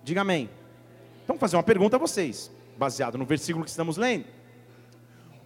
Diga 0.04 0.22
amém. 0.22 0.50
Então 1.24 1.36
vou 1.36 1.40
fazer 1.40 1.56
uma 1.56 1.64
pergunta 1.64 1.96
a 1.96 2.00
vocês, 2.00 2.52
baseado 2.78 3.18
no 3.18 3.26
versículo 3.26 3.64
que 3.64 3.70
estamos 3.70 3.98
lendo. 3.98 4.26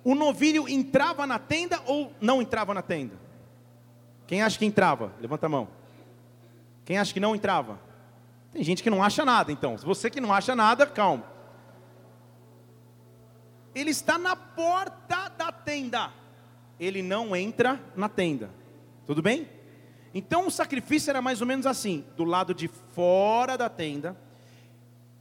O 0.04 0.16
novilho 0.16 0.68
entrava 0.68 1.26
na 1.26 1.40
tenda 1.40 1.82
ou 1.86 2.12
não 2.20 2.42
entrava 2.42 2.74
na 2.74 2.82
tenda? 2.82 3.16
Quem 4.28 4.42
acha 4.42 4.58
que 4.58 4.66
entrava? 4.66 5.12
Levanta 5.20 5.46
a 5.46 5.50
mão. 5.50 5.68
Quem 6.86 6.98
acha 6.98 7.14
que 7.14 7.20
não 7.20 7.36
entrava? 7.36 7.80
Tem 8.52 8.64
gente 8.64 8.84
que 8.84 8.90
não 8.90 9.02
acha 9.02 9.26
nada, 9.26 9.52
então. 9.52 9.78
Se 9.78 9.86
você 9.86 10.10
que 10.10 10.22
não 10.22 10.34
acha 10.34 10.56
nada, 10.56 10.86
calma. 10.86 11.24
Ele 13.74 13.90
está 13.90 14.18
na 14.18 14.36
porta 14.36 15.30
da 15.30 15.52
tenda. 15.52 16.12
Ele 16.80 17.02
não 17.02 17.36
entra 17.36 17.82
na 17.96 18.08
tenda. 18.08 18.50
Tudo 19.06 19.22
bem? 19.22 19.48
Então 20.14 20.48
o 20.48 20.52
sacrifício 20.52 21.10
era 21.10 21.22
mais 21.22 21.42
ou 21.42 21.48
menos 21.48 21.66
assim: 21.66 22.06
do 22.16 22.24
lado 22.24 22.54
de 22.54 22.68
fora 22.68 23.58
da 23.58 23.70
tenda, 23.70 24.16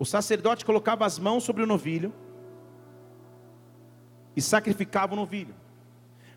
o 0.02 0.04
sacerdote 0.04 0.64
colocava 0.64 1.06
as 1.06 1.16
mãos 1.16 1.44
sobre 1.44 1.62
o 1.62 1.66
novilho 1.66 2.12
e 4.35 4.42
sacrificava 4.42 5.12
o 5.12 5.16
novilho. 5.16 5.54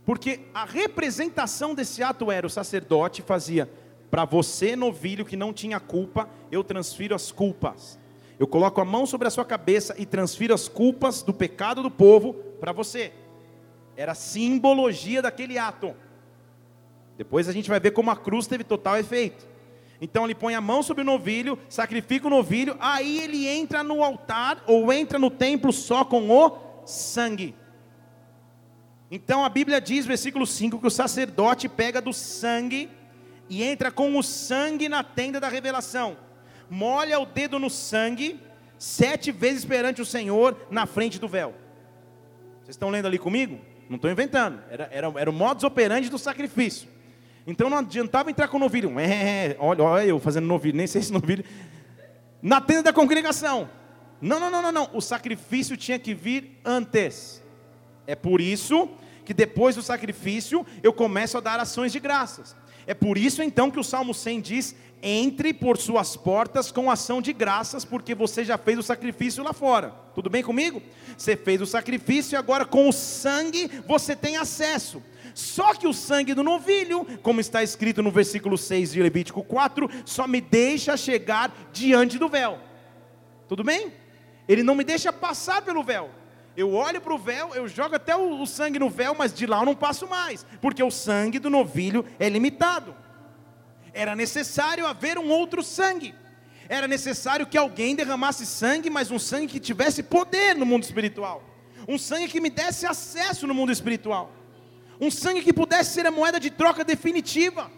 Porque 0.06 0.42
a 0.54 0.66
representação 0.66 1.74
desse 1.74 2.04
ato 2.04 2.32
era 2.32 2.46
o 2.46 2.50
sacerdote 2.50 3.24
fazia 3.24 3.68
para 4.12 4.24
você, 4.24 4.76
novilho 4.76 5.26
que 5.26 5.36
não 5.36 5.52
tinha 5.52 5.80
culpa, 5.80 6.30
eu 6.52 6.64
transfiro 6.64 7.16
as 7.16 7.32
culpas. 7.32 7.98
Eu 8.38 8.46
coloco 8.46 8.80
a 8.82 8.86
mão 8.86 9.08
sobre 9.08 9.28
a 9.28 9.32
sua 9.32 9.44
cabeça 9.44 9.96
e 9.98 10.06
transfiro 10.06 10.54
as 10.54 10.68
culpas 10.68 11.24
do 11.24 11.34
pecado 11.34 11.82
do 11.82 11.90
povo 11.90 12.36
para 12.60 12.72
você. 12.72 13.14
Era 13.98 14.12
a 14.12 14.16
simbologia 14.16 15.24
daquele 15.24 15.58
ato. 15.58 15.96
Depois 17.18 17.50
a 17.50 17.52
gente 17.52 17.68
vai 17.68 17.80
ver 17.80 17.92
como 17.92 18.12
a 18.12 18.16
cruz 18.16 18.46
teve 18.46 18.64
total 18.64 19.00
efeito. 19.00 19.55
Então 20.02 20.26
ele 20.26 20.36
põe 20.36 20.56
a 20.56 20.62
mão 20.62 20.84
sobre 20.84 21.02
o 21.02 21.06
novilho, 21.06 21.58
sacrifica 21.70 22.28
o 22.28 22.30
novilho, 22.30 22.76
aí 22.80 23.20
ele 23.20 23.48
entra 23.48 23.84
no 23.84 24.04
altar 24.04 24.64
ou 24.68 24.92
entra 24.92 25.18
no 25.18 25.32
templo 25.32 25.72
só 25.72 26.04
com 26.04 26.30
o 26.30 26.86
sangue. 26.86 27.56
Então 29.10 29.46
a 29.46 29.50
Bíblia 29.50 29.80
diz, 29.80 30.06
versículo 30.06 30.46
5, 30.46 30.80
que 30.80 30.88
o 30.88 30.92
sacerdote 30.92 31.70
pega 31.70 32.02
do 32.02 32.12
sangue 32.12 32.90
e 33.50 33.64
entra 33.64 33.92
com 33.92 34.18
o 34.18 34.24
sangue 34.24 34.90
na 34.90 35.04
tenda 35.04 35.40
da 35.40 35.48
revelação. 35.48 36.18
Molha 36.70 37.20
o 37.20 37.26
dedo 37.26 37.60
no 37.60 37.70
sangue, 37.70 38.40
sete 38.78 39.32
vezes 39.32 39.64
perante 39.64 40.02
o 40.02 40.06
Senhor, 40.06 40.68
na 40.70 40.86
frente 40.86 41.20
do 41.20 41.28
véu. 41.28 41.54
Vocês 42.64 42.76
estão 42.76 42.90
lendo 42.90 43.06
ali 43.06 43.20
comigo? 43.20 43.60
Não 43.88 43.98
estou 43.98 44.10
inventando. 44.10 44.62
Era, 44.70 44.90
era, 44.92 45.14
era 45.16 45.30
o 45.30 45.34
modus 45.34 45.64
operandi 45.64 46.10
do 46.10 46.18
sacrifício. 46.18 46.90
Então 47.48 47.70
não 47.70 47.78
adiantava 47.78 48.30
entrar 48.32 48.48
com 48.48 48.58
o 48.58 48.60
novilho. 48.60 49.00
É, 49.00 49.56
olha, 49.60 49.84
olha 49.84 50.06
eu 50.06 50.20
fazendo 50.20 50.48
novilho, 50.48 50.78
nem 50.78 50.88
sei 50.88 51.02
se 51.02 51.12
novilho. 51.12 51.44
Na 52.42 52.60
tenda 52.60 52.84
da 52.84 52.94
congregação. 52.94 53.70
Não, 54.22 54.40
não, 54.40 54.50
não, 54.50 54.62
não, 54.62 54.72
não. 54.72 54.90
O 54.94 55.02
sacrifício 55.02 55.78
tinha 55.78 56.00
que 56.00 56.14
vir 56.14 56.60
antes. 56.64 57.42
É 58.08 58.16
por 58.16 58.42
isso 58.42 58.90
que 59.24 59.34
depois 59.34 59.76
do 59.76 59.82
sacrifício 59.82 60.66
eu 60.82 60.94
começo 60.94 61.38
a 61.38 61.42
dar 61.42 61.60
ações 61.60 61.92
de 61.92 62.00
graças. 62.00 62.56
É 62.88 62.94
por 62.94 63.18
isso 63.18 63.42
então 63.42 63.72
que 63.72 63.80
o 63.80 63.84
Salmo 63.84 64.14
100 64.14 64.42
diz: 64.42 64.76
entre 65.02 65.54
por 65.54 65.78
suas 65.78 66.16
portas 66.16 66.72
com 66.72 66.90
ação 66.90 67.22
de 67.22 67.34
graças, 67.34 67.86
porque 67.86 68.16
você 68.16 68.44
já 68.44 68.58
fez 68.58 68.80
o 68.80 68.84
sacrifício 68.84 69.44
lá 69.44 69.54
fora. 69.54 69.94
Tudo 70.14 70.30
bem 70.30 70.44
comigo? 70.44 70.82
Você 71.18 71.36
fez 71.36 71.62
o 71.62 71.66
sacrifício 71.66 72.36
e 72.36 72.38
agora 72.38 72.66
com 72.66 72.90
o 72.90 72.94
sangue 72.94 73.70
você 73.88 74.16
tem 74.16 74.38
acesso. 74.38 75.02
Só 75.36 75.74
que 75.74 75.86
o 75.86 75.94
sangue 75.94 76.34
do 76.34 76.42
novilho, 76.42 77.06
como 77.22 77.42
está 77.42 77.62
escrito 77.62 78.02
no 78.02 78.10
versículo 78.10 78.58
6 78.58 78.94
de 78.94 79.04
Levítico 79.04 79.44
4, 79.44 79.90
só 80.06 80.26
me 80.26 80.40
deixa 80.40 80.96
chegar 80.96 81.54
diante 81.74 82.18
do 82.18 82.30
véu. 82.30 82.58
Tudo 83.46 83.62
bem? 83.62 83.92
Ele 84.48 84.64
não 84.64 84.74
me 84.74 84.86
deixa 84.86 85.12
passar 85.12 85.62
pelo 85.62 85.84
véu. 85.84 86.10
Eu 86.56 86.74
olho 86.74 87.02
para 87.02 87.14
o 87.14 87.18
véu, 87.18 87.54
eu 87.54 87.68
jogo 87.68 87.98
até 87.98 88.16
o, 88.16 88.42
o 88.42 88.48
sangue 88.48 88.80
no 88.80 88.90
véu, 88.90 89.14
mas 89.14 89.34
de 89.34 89.46
lá 89.46 89.60
eu 89.60 89.66
não 89.66 89.76
passo 89.76 90.08
mais, 90.08 90.46
porque 90.62 90.82
o 90.82 90.90
sangue 90.90 91.38
do 91.38 91.50
novilho 91.50 92.06
é 92.18 92.30
limitado. 92.30 92.96
Era 93.94 94.16
necessário 94.16 94.88
haver 94.88 95.18
um 95.18 95.30
outro 95.30 95.62
sangue. 95.62 96.16
Era 96.70 96.88
necessário 96.88 97.46
que 97.46 97.58
alguém 97.58 97.94
derramasse 97.94 98.46
sangue, 98.46 98.90
mas 98.90 99.12
um 99.12 99.20
sangue 99.20 99.48
que 99.48 99.60
tivesse 99.60 100.02
poder 100.02 100.56
no 100.56 100.66
mundo 100.66 100.84
espiritual. 100.84 101.44
Um 101.90 101.98
sangue 101.98 102.30
que 102.30 102.40
me 102.40 102.50
desse 102.50 102.86
acesso 102.86 103.46
no 103.46 103.54
mundo 103.54 103.74
espiritual. 103.74 104.32
Um 105.00 105.12
sangue 105.12 105.42
que 105.42 105.54
pudesse 105.54 105.94
ser 105.94 106.06
a 106.06 106.12
moeda 106.12 106.40
de 106.40 106.50
troca 106.50 106.84
definitiva. 106.84 107.72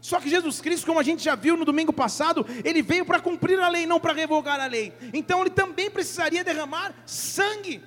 Só 0.00 0.18
que 0.20 0.28
Jesus 0.28 0.60
Cristo, 0.60 0.86
como 0.86 0.98
a 0.98 1.02
gente 1.02 1.22
já 1.22 1.36
viu 1.36 1.56
no 1.56 1.64
domingo 1.64 1.92
passado, 1.92 2.44
ele 2.64 2.82
veio 2.82 3.04
para 3.04 3.20
cumprir 3.20 3.58
a 3.60 3.68
lei, 3.68 3.86
não 3.86 4.00
para 4.00 4.12
revogar 4.12 4.60
a 4.60 4.66
lei. 4.66 4.92
Então 5.12 5.40
ele 5.40 5.50
também 5.50 5.88
precisaria 5.88 6.42
derramar 6.42 6.92
sangue. 7.06 7.82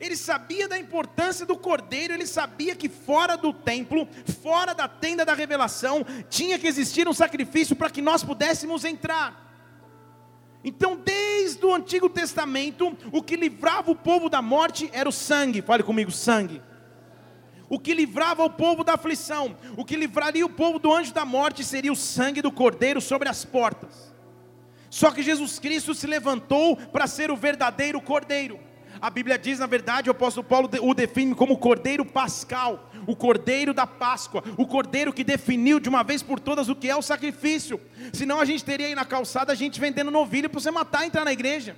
Ele 0.00 0.16
sabia 0.16 0.68
da 0.68 0.78
importância 0.78 1.44
do 1.44 1.56
cordeiro, 1.56 2.14
ele 2.14 2.26
sabia 2.26 2.74
que 2.74 2.88
fora 2.88 3.36
do 3.36 3.52
templo, 3.52 4.08
fora 4.42 4.72
da 4.74 4.88
tenda 4.88 5.24
da 5.24 5.34
revelação, 5.34 6.06
tinha 6.30 6.58
que 6.58 6.66
existir 6.66 7.08
um 7.08 7.12
sacrifício 7.12 7.76
para 7.76 7.90
que 7.90 8.00
nós 8.00 8.22
pudéssemos 8.22 8.84
entrar. 8.84 9.46
Então, 10.64 10.96
desde 10.96 11.64
o 11.64 11.74
Antigo 11.74 12.08
Testamento, 12.08 12.96
o 13.12 13.22
que 13.22 13.36
livrava 13.36 13.90
o 13.90 13.94
povo 13.94 14.28
da 14.28 14.40
morte 14.40 14.88
era 14.92 15.08
o 15.08 15.12
sangue. 15.12 15.62
Fale 15.62 15.82
comigo, 15.82 16.10
sangue. 16.10 16.62
O 17.68 17.78
que 17.78 17.92
livrava 17.92 18.44
o 18.44 18.50
povo 18.50 18.82
da 18.82 18.94
aflição, 18.94 19.56
o 19.76 19.84
que 19.84 19.96
livraria 19.96 20.44
o 20.44 20.50
povo 20.50 20.78
do 20.78 20.92
anjo 20.92 21.12
da 21.12 21.24
morte 21.24 21.62
seria 21.62 21.92
o 21.92 21.96
sangue 21.96 22.40
do 22.40 22.50
cordeiro 22.50 23.00
sobre 23.00 23.28
as 23.28 23.44
portas. 23.44 24.12
Só 24.90 25.10
que 25.10 25.22
Jesus 25.22 25.58
Cristo 25.58 25.94
se 25.94 26.06
levantou 26.06 26.76
para 26.76 27.06
ser 27.06 27.30
o 27.30 27.36
verdadeiro 27.36 28.00
cordeiro. 28.00 28.58
A 29.00 29.10
Bíblia 29.10 29.38
diz, 29.38 29.58
na 29.58 29.66
verdade, 29.66 30.08
o 30.08 30.12
apóstolo 30.12 30.46
Paulo 30.46 30.68
o 30.80 30.94
define 30.94 31.34
como 31.34 31.54
o 31.54 31.58
cordeiro 31.58 32.04
pascal, 32.04 32.90
o 33.06 33.14
cordeiro 33.14 33.72
da 33.72 33.86
Páscoa, 33.86 34.42
o 34.56 34.66
cordeiro 34.66 35.12
que 35.12 35.22
definiu 35.22 35.78
de 35.78 35.88
uma 35.88 36.02
vez 36.02 36.22
por 36.22 36.40
todas 36.40 36.68
o 36.68 36.74
que 36.74 36.88
é 36.88 36.96
o 36.96 37.02
sacrifício. 37.02 37.80
Senão 38.12 38.40
a 38.40 38.44
gente 38.44 38.64
teria 38.64 38.86
aí 38.86 38.94
na 38.94 39.04
calçada 39.04 39.52
a 39.52 39.54
gente 39.54 39.78
vendendo 39.78 40.10
novilho 40.10 40.50
para 40.50 40.58
você 40.58 40.70
matar 40.70 41.04
e 41.04 41.08
entrar 41.08 41.24
na 41.24 41.32
igreja. 41.32 41.76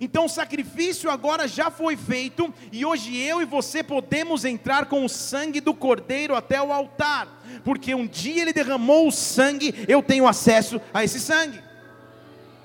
Então 0.00 0.26
o 0.26 0.28
sacrifício 0.28 1.10
agora 1.10 1.48
já 1.48 1.70
foi 1.70 1.96
feito 1.96 2.52
e 2.70 2.84
hoje 2.84 3.16
eu 3.16 3.40
e 3.40 3.44
você 3.44 3.82
podemos 3.82 4.44
entrar 4.44 4.86
com 4.86 5.04
o 5.04 5.08
sangue 5.08 5.60
do 5.60 5.72
cordeiro 5.72 6.34
até 6.34 6.60
o 6.60 6.72
altar, 6.72 7.42
porque 7.64 7.94
um 7.94 8.06
dia 8.06 8.42
ele 8.42 8.52
derramou 8.52 9.08
o 9.08 9.12
sangue, 9.12 9.74
eu 9.88 10.02
tenho 10.02 10.26
acesso 10.26 10.80
a 10.92 11.02
esse 11.02 11.20
sangue. 11.20 11.60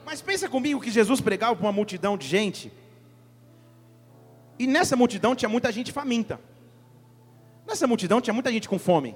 Mas 0.05 0.21
pensa 0.21 0.49
comigo 0.49 0.81
que 0.81 0.91
Jesus 0.91 1.21
pregava 1.21 1.55
para 1.55 1.65
uma 1.65 1.71
multidão 1.71 2.17
de 2.17 2.27
gente, 2.27 2.71
e 4.59 4.67
nessa 4.67 4.95
multidão 4.95 5.35
tinha 5.35 5.49
muita 5.49 5.71
gente 5.71 5.91
faminta. 5.91 6.39
Nessa 7.65 7.87
multidão 7.87 8.21
tinha 8.21 8.33
muita 8.33 8.51
gente 8.51 8.69
com 8.69 8.77
fome. 8.77 9.15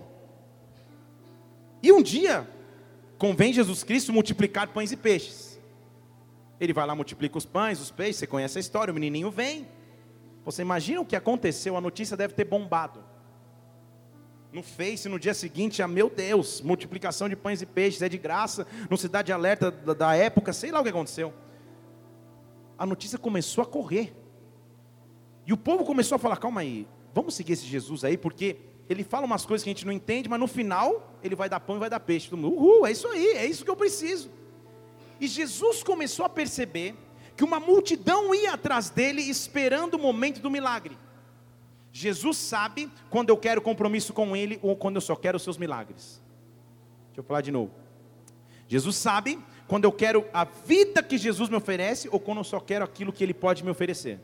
E 1.84 1.92
um 1.92 2.02
dia, 2.02 2.50
convém 3.18 3.54
Jesus 3.54 3.84
Cristo 3.84 4.12
multiplicar 4.12 4.70
pães 4.70 4.92
e 4.92 4.98
peixes. 4.98 5.45
Ele 6.60 6.74
vai 6.74 6.86
lá, 6.86 6.96
multiplica 6.96 7.38
os 7.38 7.46
pães, 7.46 7.80
os 7.80 7.92
peixes, 7.92 8.18
você 8.18 8.28
conhece 8.28 8.58
a 8.58 8.62
história, 8.62 8.92
o 8.92 8.96
menininho 8.96 9.30
vem. 9.30 9.68
Você 10.46 10.62
imagina 10.62 11.02
o 11.02 11.06
que 11.06 11.16
aconteceu, 11.16 11.76
a 11.76 11.82
notícia 11.82 12.16
deve 12.16 12.34
ter 12.34 12.46
bombado. 12.46 13.04
no 14.54 14.64
Face 14.64 15.10
no 15.10 15.20
dia 15.20 15.34
seguinte, 15.34 15.82
ah, 15.82 15.88
meu 15.88 16.10
Deus, 16.10 16.62
multiplicação 16.62 17.28
de 17.28 17.36
pães 17.36 17.62
e 17.62 17.66
peixes 17.66 18.02
é 18.02 18.08
de 18.08 18.18
graça, 18.18 18.66
no 18.90 18.96
Cidade 18.96 19.34
Alerta 19.34 19.70
da, 19.70 19.94
da 19.94 20.16
época, 20.16 20.54
sei 20.54 20.72
lá 20.72 20.80
o 20.80 20.84
que 20.84 20.90
aconteceu. 20.90 21.34
A 22.78 22.86
notícia 22.86 23.18
começou 23.18 23.64
a 23.64 23.66
correr. 23.66 24.16
E 25.46 25.52
o 25.52 25.58
povo 25.58 25.84
começou 25.84 26.16
a 26.16 26.20
falar: 26.20 26.38
calma 26.38 26.62
aí, 26.62 26.88
vamos 27.14 27.36
seguir 27.36 27.54
esse 27.54 27.66
Jesus 27.66 28.04
aí, 28.04 28.18
porque 28.18 28.58
ele 28.88 29.04
fala 29.04 29.26
umas 29.26 29.46
coisas 29.46 29.64
que 29.64 29.70
a 29.70 29.74
gente 29.74 29.86
não 29.86 29.92
entende, 29.92 30.30
mas 30.30 30.40
no 30.40 30.48
final 30.48 31.18
ele 31.24 31.36
vai 31.36 31.50
dar 31.50 31.60
pão 31.60 31.76
e 31.76 31.80
vai 31.80 31.90
dar 31.90 32.00
peixe. 32.00 32.30
Todo 32.30 32.40
mundo, 32.40 32.56
uhul, 32.56 32.86
é 32.86 32.92
isso 32.92 33.08
aí, 33.08 33.28
é 33.30 33.46
isso 33.46 33.66
que 33.66 33.72
eu 33.72 33.76
preciso. 33.76 34.30
E 35.20 35.28
Jesus 35.28 35.84
começou 35.84 36.26
a 36.26 36.30
perceber 36.30 36.96
que 37.36 37.44
uma 37.44 37.60
multidão 37.60 38.34
ia 38.34 38.54
atrás 38.54 38.90
dele 38.90 39.22
esperando 39.22 39.96
o 39.96 40.00
momento 40.00 40.42
do 40.42 40.50
milagre. 40.50 40.98
Jesus 41.92 42.38
sabe 42.38 42.92
quando 43.10 43.30
eu 43.30 43.38
quero 43.38 43.62
compromisso 43.62 44.14
com 44.14 44.36
ele 44.36 44.60
ou 44.62 44.76
quando 44.76 44.96
eu 44.96 45.02
só 45.02 45.16
quero 45.16 45.38
os 45.38 45.44
seus 45.44 45.58
milagres. 45.58 46.22
Deixa 47.08 47.22
eu 47.22 47.24
falar 47.24 47.42
de 47.42 47.52
novo. 47.52 47.72
Jesus 48.68 48.96
sabe 48.96 49.40
quando 49.68 49.86
eu 49.86 49.92
quero 49.92 50.26
a 50.34 50.44
vida 50.44 51.02
que 51.02 51.18
Jesus 51.18 51.50
me 51.50 51.56
oferece 51.56 52.10
ou 52.12 52.20
quando 52.20 52.40
eu 52.40 52.44
só 52.44 52.60
quero 52.60 52.84
aquilo 52.84 53.14
que 53.14 53.24
ele 53.24 53.34
pode 53.34 53.64
me 53.64 53.70
oferecer. 53.70 54.20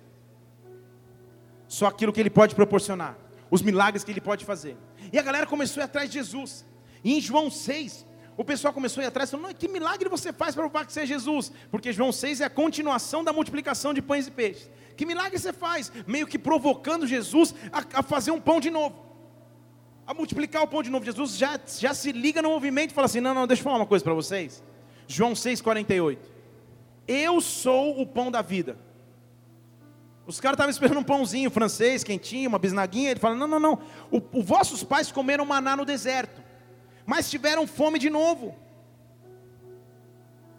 Só 1.67 1.87
aquilo 1.87 2.11
que 2.11 2.19
ele 2.19 2.29
pode 2.29 2.53
proporcionar, 2.53 3.17
os 3.49 3.61
milagres 3.61 4.03
que 4.03 4.11
ele 4.11 4.19
pode 4.19 4.43
fazer. 4.43 4.75
E 5.11 5.17
a 5.17 5.21
galera 5.21 5.47
começou 5.47 5.79
a 5.79 5.83
ir 5.83 5.85
atrás 5.85 6.09
de 6.09 6.15
Jesus. 6.15 6.65
E 7.03 7.17
em 7.17 7.21
João 7.21 7.49
6, 7.49 8.05
o 8.41 8.45
pessoal 8.45 8.73
começou 8.73 9.01
a 9.01 9.05
ir 9.05 9.07
atrás, 9.07 9.29
falando, 9.29 9.53
que 9.53 9.67
milagre 9.67 10.09
você 10.09 10.33
faz 10.33 10.55
para 10.55 10.63
provar 10.63 10.85
que 10.85 10.91
você 10.91 11.01
é 11.01 11.05
Jesus? 11.05 11.51
Porque 11.69 11.93
João 11.93 12.11
6 12.11 12.41
é 12.41 12.45
a 12.45 12.49
continuação 12.49 13.23
da 13.23 13.31
multiplicação 13.31 13.93
de 13.93 14.01
pães 14.01 14.25
e 14.27 14.31
peixes. 14.31 14.69
Que 14.97 15.05
milagre 15.05 15.37
você 15.37 15.53
faz? 15.53 15.91
Meio 16.07 16.25
que 16.25 16.39
provocando 16.39 17.05
Jesus 17.05 17.53
a, 17.71 17.99
a 17.99 18.03
fazer 18.03 18.31
um 18.31 18.41
pão 18.41 18.59
de 18.59 18.71
novo. 18.71 18.95
A 20.07 20.13
multiplicar 20.13 20.63
o 20.63 20.67
pão 20.67 20.81
de 20.81 20.89
novo. 20.89 21.05
Jesus 21.05 21.37
já, 21.37 21.59
já 21.79 21.93
se 21.93 22.11
liga 22.11 22.41
no 22.41 22.49
movimento 22.49 22.91
e 22.91 22.93
fala 22.93 23.05
assim: 23.05 23.19
não, 23.19 23.33
não, 23.33 23.45
deixa 23.45 23.61
eu 23.61 23.63
falar 23.63 23.77
uma 23.77 23.85
coisa 23.85 24.03
para 24.03 24.13
vocês. 24.13 24.63
João 25.07 25.33
6,48. 25.33 26.17
Eu 27.07 27.41
sou 27.41 28.01
o 28.01 28.07
pão 28.07 28.31
da 28.31 28.41
vida. 28.41 28.77
Os 30.25 30.39
caras 30.39 30.55
estavam 30.55 30.71
esperando 30.71 30.99
um 30.99 31.03
pãozinho 31.03 31.51
francês, 31.51 32.03
quentinho, 32.03 32.49
uma 32.49 32.59
bisnaguinha. 32.59 33.11
Ele 33.11 33.19
fala: 33.19 33.35
Não, 33.35 33.47
não, 33.47 33.59
não. 33.59 33.79
Os 34.11 34.43
vossos 34.43 34.83
pais 34.83 35.11
comeram 35.11 35.45
maná 35.45 35.75
no 35.75 35.85
deserto 35.85 36.50
mas 37.11 37.29
tiveram 37.29 37.67
fome 37.67 37.99
de 37.99 38.09
novo. 38.09 38.55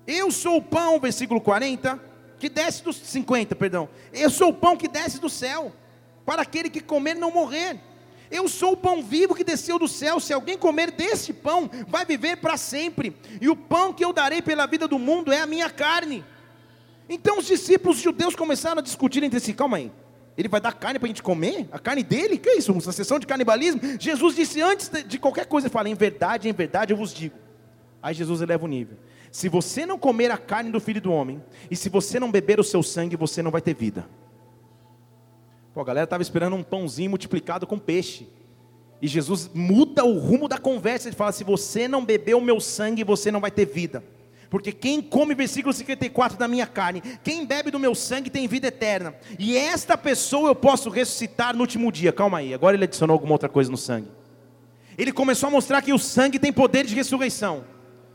Eu 0.06 0.30
sou 0.30 0.59
o 0.59 0.62
pão, 0.62 1.00
versículo 1.00 1.40
40, 1.40 1.99
que 2.38 2.50
desce 2.50 2.85
dos 2.85 2.97
50, 2.97 3.56
perdão. 3.56 3.88
Eu 4.12 4.28
sou 4.28 4.50
o 4.50 4.54
pão 4.54 4.76
que 4.76 4.87
desce 4.87 5.18
do 5.18 5.30
céu, 5.30 5.73
para 6.26 6.42
aquele 6.42 6.68
que 6.68 6.82
comer 6.82 7.14
não 7.14 7.30
morrer. 7.30 7.80
Eu 8.30 8.50
sou 8.50 8.73
o 8.73 8.76
pão 8.76 9.02
vivo 9.02 9.35
que 9.35 9.42
desceu 9.42 9.78
do 9.78 9.88
céu. 9.88 10.21
Se 10.21 10.35
alguém 10.35 10.59
comer 10.59 10.90
desse 10.90 11.32
pão, 11.32 11.71
vai 11.88 12.04
viver 12.04 12.37
para 12.37 12.59
sempre. 12.59 13.16
E 13.40 13.49
o 13.49 13.56
pão 13.56 13.94
que 13.94 14.04
eu 14.04 14.12
darei 14.12 14.42
pela 14.42 14.66
vida 14.66 14.87
do 14.87 14.99
mundo 14.99 15.32
é 15.32 15.40
a 15.40 15.47
minha 15.47 15.71
carne. 15.71 16.23
Então 17.09 17.38
os 17.38 17.47
discípulos 17.47 17.97
judeus 17.97 18.37
começaram 18.37 18.80
a 18.80 18.82
discutir 18.82 19.23
entre 19.23 19.40
si: 19.40 19.54
calma 19.54 19.78
aí, 19.78 19.90
ele 20.36 20.48
vai 20.48 20.60
dar 20.60 20.72
carne 20.72 20.98
para 20.98 21.06
a 21.06 21.08
gente 21.08 21.22
comer? 21.22 21.68
A 21.70 21.78
carne 21.78 22.02
dele? 22.02 22.38
Que 22.38 22.50
é 22.50 22.58
isso? 22.58 22.72
Uma 22.72 22.80
sessão 22.80 23.18
de 23.18 23.26
canibalismo? 23.26 23.80
Jesus 23.98 24.34
disse 24.34 24.60
antes 24.60 24.90
de 25.06 25.18
qualquer 25.18 25.46
coisa, 25.46 25.66
ele 25.66 25.72
fala, 25.72 25.88
em 25.88 25.94
verdade, 25.94 26.48
em 26.48 26.52
verdade 26.52 26.92
eu 26.92 26.96
vos 26.96 27.12
digo. 27.12 27.36
Aí 28.02 28.14
Jesus 28.14 28.40
eleva 28.40 28.64
o 28.64 28.68
nível. 28.68 28.96
Se 29.30 29.48
você 29.48 29.86
não 29.86 29.98
comer 29.98 30.30
a 30.30 30.38
carne 30.38 30.70
do 30.70 30.80
Filho 30.80 31.00
do 31.00 31.12
Homem, 31.12 31.42
e 31.70 31.76
se 31.76 31.88
você 31.88 32.18
não 32.18 32.30
beber 32.30 32.58
o 32.58 32.64
seu 32.64 32.82
sangue, 32.82 33.16
você 33.16 33.42
não 33.42 33.50
vai 33.50 33.60
ter 33.60 33.74
vida. 33.74 34.06
Pô, 35.72 35.80
a 35.80 35.84
galera 35.84 36.04
estava 36.04 36.22
esperando 36.22 36.54
um 36.54 36.62
pãozinho 36.62 37.10
multiplicado 37.10 37.66
com 37.66 37.78
peixe. 37.78 38.28
E 39.00 39.08
Jesus 39.08 39.50
muda 39.52 40.04
o 40.04 40.18
rumo 40.18 40.46
da 40.46 40.58
conversa. 40.58 41.08
Ele 41.08 41.16
fala: 41.16 41.32
se 41.32 41.44
você 41.44 41.88
não 41.88 42.04
beber 42.04 42.35
o 42.35 42.40
meu 42.40 42.61
sangue, 42.61 43.02
você 43.02 43.30
não 43.30 43.40
vai 43.40 43.50
ter 43.50 43.64
vida. 43.64 44.04
Porque 44.52 44.70
quem 44.70 45.00
come, 45.00 45.34
versículo 45.34 45.72
54, 45.72 46.36
da 46.36 46.46
minha 46.46 46.66
carne, 46.66 47.02
quem 47.24 47.46
bebe 47.46 47.70
do 47.70 47.78
meu 47.78 47.94
sangue 47.94 48.28
tem 48.28 48.46
vida 48.46 48.66
eterna. 48.66 49.14
E 49.38 49.56
esta 49.56 49.96
pessoa 49.96 50.50
eu 50.50 50.54
posso 50.54 50.90
ressuscitar 50.90 51.54
no 51.54 51.62
último 51.62 51.90
dia. 51.90 52.12
Calma 52.12 52.36
aí, 52.36 52.52
agora 52.52 52.76
ele 52.76 52.84
adicionou 52.84 53.14
alguma 53.14 53.32
outra 53.32 53.48
coisa 53.48 53.70
no 53.70 53.78
sangue. 53.78 54.08
Ele 54.98 55.10
começou 55.10 55.46
a 55.46 55.50
mostrar 55.50 55.80
que 55.80 55.90
o 55.90 55.98
sangue 55.98 56.38
tem 56.38 56.52
poder 56.52 56.84
de 56.84 56.94
ressurreição. 56.94 57.64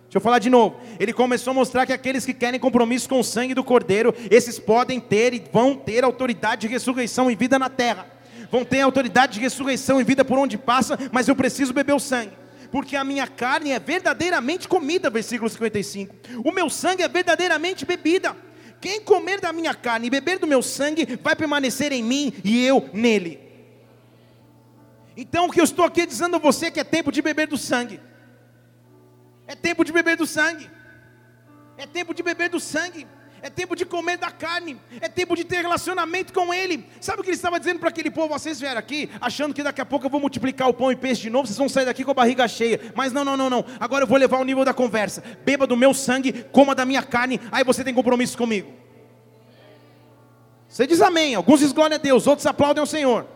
Deixa 0.04 0.17
eu 0.17 0.21
falar 0.21 0.38
de 0.38 0.47
novo. 0.47 0.80
Ele 1.00 1.12
começou 1.12 1.50
a 1.50 1.54
mostrar 1.56 1.88
que 1.88 1.91
aqueles 1.91 2.23
que 2.23 2.36
querem 2.36 2.60
compromisso 2.60 3.10
com 3.10 3.19
o 3.19 3.23
sangue 3.23 3.56
do 3.56 3.63
Cordeiro, 3.63 4.13
esses 4.30 4.60
podem 4.60 5.00
ter 5.00 5.34
e 5.34 5.43
vão 5.52 5.73
ter 5.73 6.04
autoridade 6.04 6.62
de 6.62 6.67
ressurreição 6.67 7.32
e 7.32 7.36
vida 7.36 7.58
na 7.58 7.67
terra. 7.67 8.06
Vão 8.52 8.63
ter 8.63 8.82
autoridade 8.82 9.34
de 9.34 9.39
ressurreição 9.39 10.00
e 10.00 10.04
vida 10.04 10.23
por 10.23 10.38
onde 10.38 10.56
passa, 10.56 11.00
mas 11.12 11.28
eu 11.28 11.36
preciso 11.36 11.73
beber 11.73 11.95
o 11.95 12.00
sangue 12.00 12.32
porque 12.72 12.96
a 12.96 13.04
minha 13.04 13.28
carne 13.28 13.72
é 13.72 13.80
verdadeiramente 13.80 14.68
comida, 14.68 15.10
versículo 15.10 15.50
55. 15.50 16.16
O 16.44 16.52
meu 16.52 16.70
sangue 16.70 17.04
é 17.04 17.08
verdadeiramente 17.08 17.86
bebida. 17.86 18.36
Quem 18.80 19.02
comer 19.02 19.42
da 19.42 19.52
minha 19.52 19.74
carne 19.74 20.08
e 20.08 20.10
beber 20.10 20.40
do 20.40 20.48
meu 20.48 20.62
sangue 20.62 21.18
vai 21.22 21.36
permanecer 21.36 21.92
em 21.92 22.04
mim 22.04 22.34
e 22.44 22.64
eu 22.66 22.90
nele. 22.94 23.40
Então 25.16 25.48
o 25.48 25.52
que 25.52 25.60
eu 25.60 25.64
estou 25.64 25.84
aqui 25.84 26.06
dizendo 26.06 26.36
a 26.36 26.40
você 26.40 26.68
é 26.68 26.72
que 26.72 26.80
é 26.80 26.84
tempo 26.84 27.12
de 27.12 27.22
beber 27.22 27.48
do 27.48 27.58
sangue. 27.58 28.00
É 29.48 29.56
tempo 29.56 29.84
de 29.84 29.92
beber 29.92 30.16
do 30.16 30.28
sangue. 30.28 30.70
É 31.78 31.88
tempo 31.88 32.14
de 32.14 32.22
beber 32.22 32.50
do 32.50 32.60
sangue 32.60 33.08
é 33.41 33.50
tempo 33.50 33.76
de 33.76 33.86
comer 33.86 34.17
da 34.17 34.32
carne, 34.32 34.80
é 35.00 35.08
tempo 35.08 35.36
de 35.36 35.43
ter 35.43 35.62
relacionamento 35.62 36.34
com 36.34 36.54
Ele. 36.54 36.86
Sabe 37.00 37.21
o 37.21 37.23
que 37.23 37.30
ele 37.30 37.36
estava 37.36 37.60
dizendo 37.60 37.80
para 37.80 37.89
aquele 37.89 38.10
povo? 38.10 38.30
Vocês 38.30 38.60
vieram 38.60 38.80
aqui 38.80 39.10
achando 39.21 39.54
que 39.54 39.63
daqui 39.63 39.82
a 39.82 39.86
pouco 39.86 40.06
eu 40.06 40.10
vou 40.10 40.19
multiplicar 40.19 40.67
o 40.67 40.73
pão 40.73 40.91
e 40.91 40.95
peixe 40.95 41.23
de 41.23 41.30
novo, 41.30 41.47
vocês 41.47 41.58
vão 41.58 41.69
sair 41.69 41.86
daqui 41.86 42.04
com 42.04 42.12
a 42.12 42.13
barriga 42.13 42.47
cheia. 42.47 42.80
Mas 42.95 43.13
não, 43.13 43.23
não, 43.23 43.38
não, 43.38 43.50
não. 43.50 43.65
Agora 43.80 44.04
eu 44.04 44.08
vou 44.08 44.17
levar 44.17 44.39
o 44.39 44.43
nível 44.43 44.65
da 44.65 44.73
conversa. 44.73 45.23
Beba 45.45 45.67
do 45.67 45.78
meu 45.78 45.93
sangue, 45.93 46.32
coma 46.52 46.73
da 46.73 46.86
minha 46.86 47.04
carne, 47.04 47.39
aí 47.52 47.63
você 47.63 47.84
tem 47.84 47.93
compromisso 47.93 48.38
comigo. 48.38 48.71
Você 50.67 50.86
diz 50.86 51.02
amém. 51.02 51.36
Alguns 51.36 51.60
dizem 51.60 51.76
glória 51.76 51.95
a 51.95 52.00
Deus, 52.00 52.28
outros 52.28 52.45
aplaudem 52.45 52.82
ao 52.82 52.88
Senhor. 52.88 53.28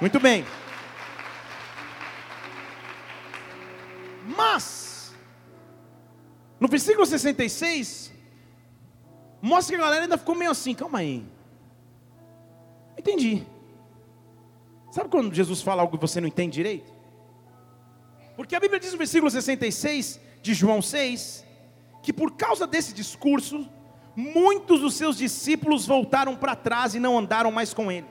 Muito 0.00 0.18
bem. 0.18 0.44
Mas, 4.36 5.12
no 6.58 6.68
versículo 6.68 7.04
66, 7.04 8.09
mostra 9.40 9.76
que 9.76 9.80
a 9.82 9.84
galera 9.84 10.02
ainda 10.02 10.18
ficou 10.18 10.34
meio 10.34 10.50
assim, 10.50 10.74
calma 10.74 10.98
aí. 10.98 11.24
Entendi. 12.96 13.46
Sabe 14.90 15.08
quando 15.08 15.32
Jesus 15.34 15.62
fala 15.62 15.82
algo 15.82 15.96
que 15.96 16.00
você 16.00 16.20
não 16.20 16.28
entende 16.28 16.54
direito? 16.54 16.92
Porque 18.36 18.56
a 18.56 18.60
Bíblia 18.60 18.80
diz 18.80 18.92
no 18.92 18.98
versículo 18.98 19.30
66 19.30 20.20
de 20.42 20.54
João 20.54 20.82
6, 20.82 21.46
que 22.02 22.12
por 22.12 22.32
causa 22.32 22.66
desse 22.66 22.92
discurso, 22.92 23.68
muitos 24.16 24.80
dos 24.80 24.94
seus 24.94 25.16
discípulos 25.16 25.86
voltaram 25.86 26.34
para 26.34 26.56
trás 26.56 26.94
e 26.94 27.00
não 27.00 27.18
andaram 27.18 27.52
mais 27.52 27.72
com 27.72 27.90
ele. 27.90 28.06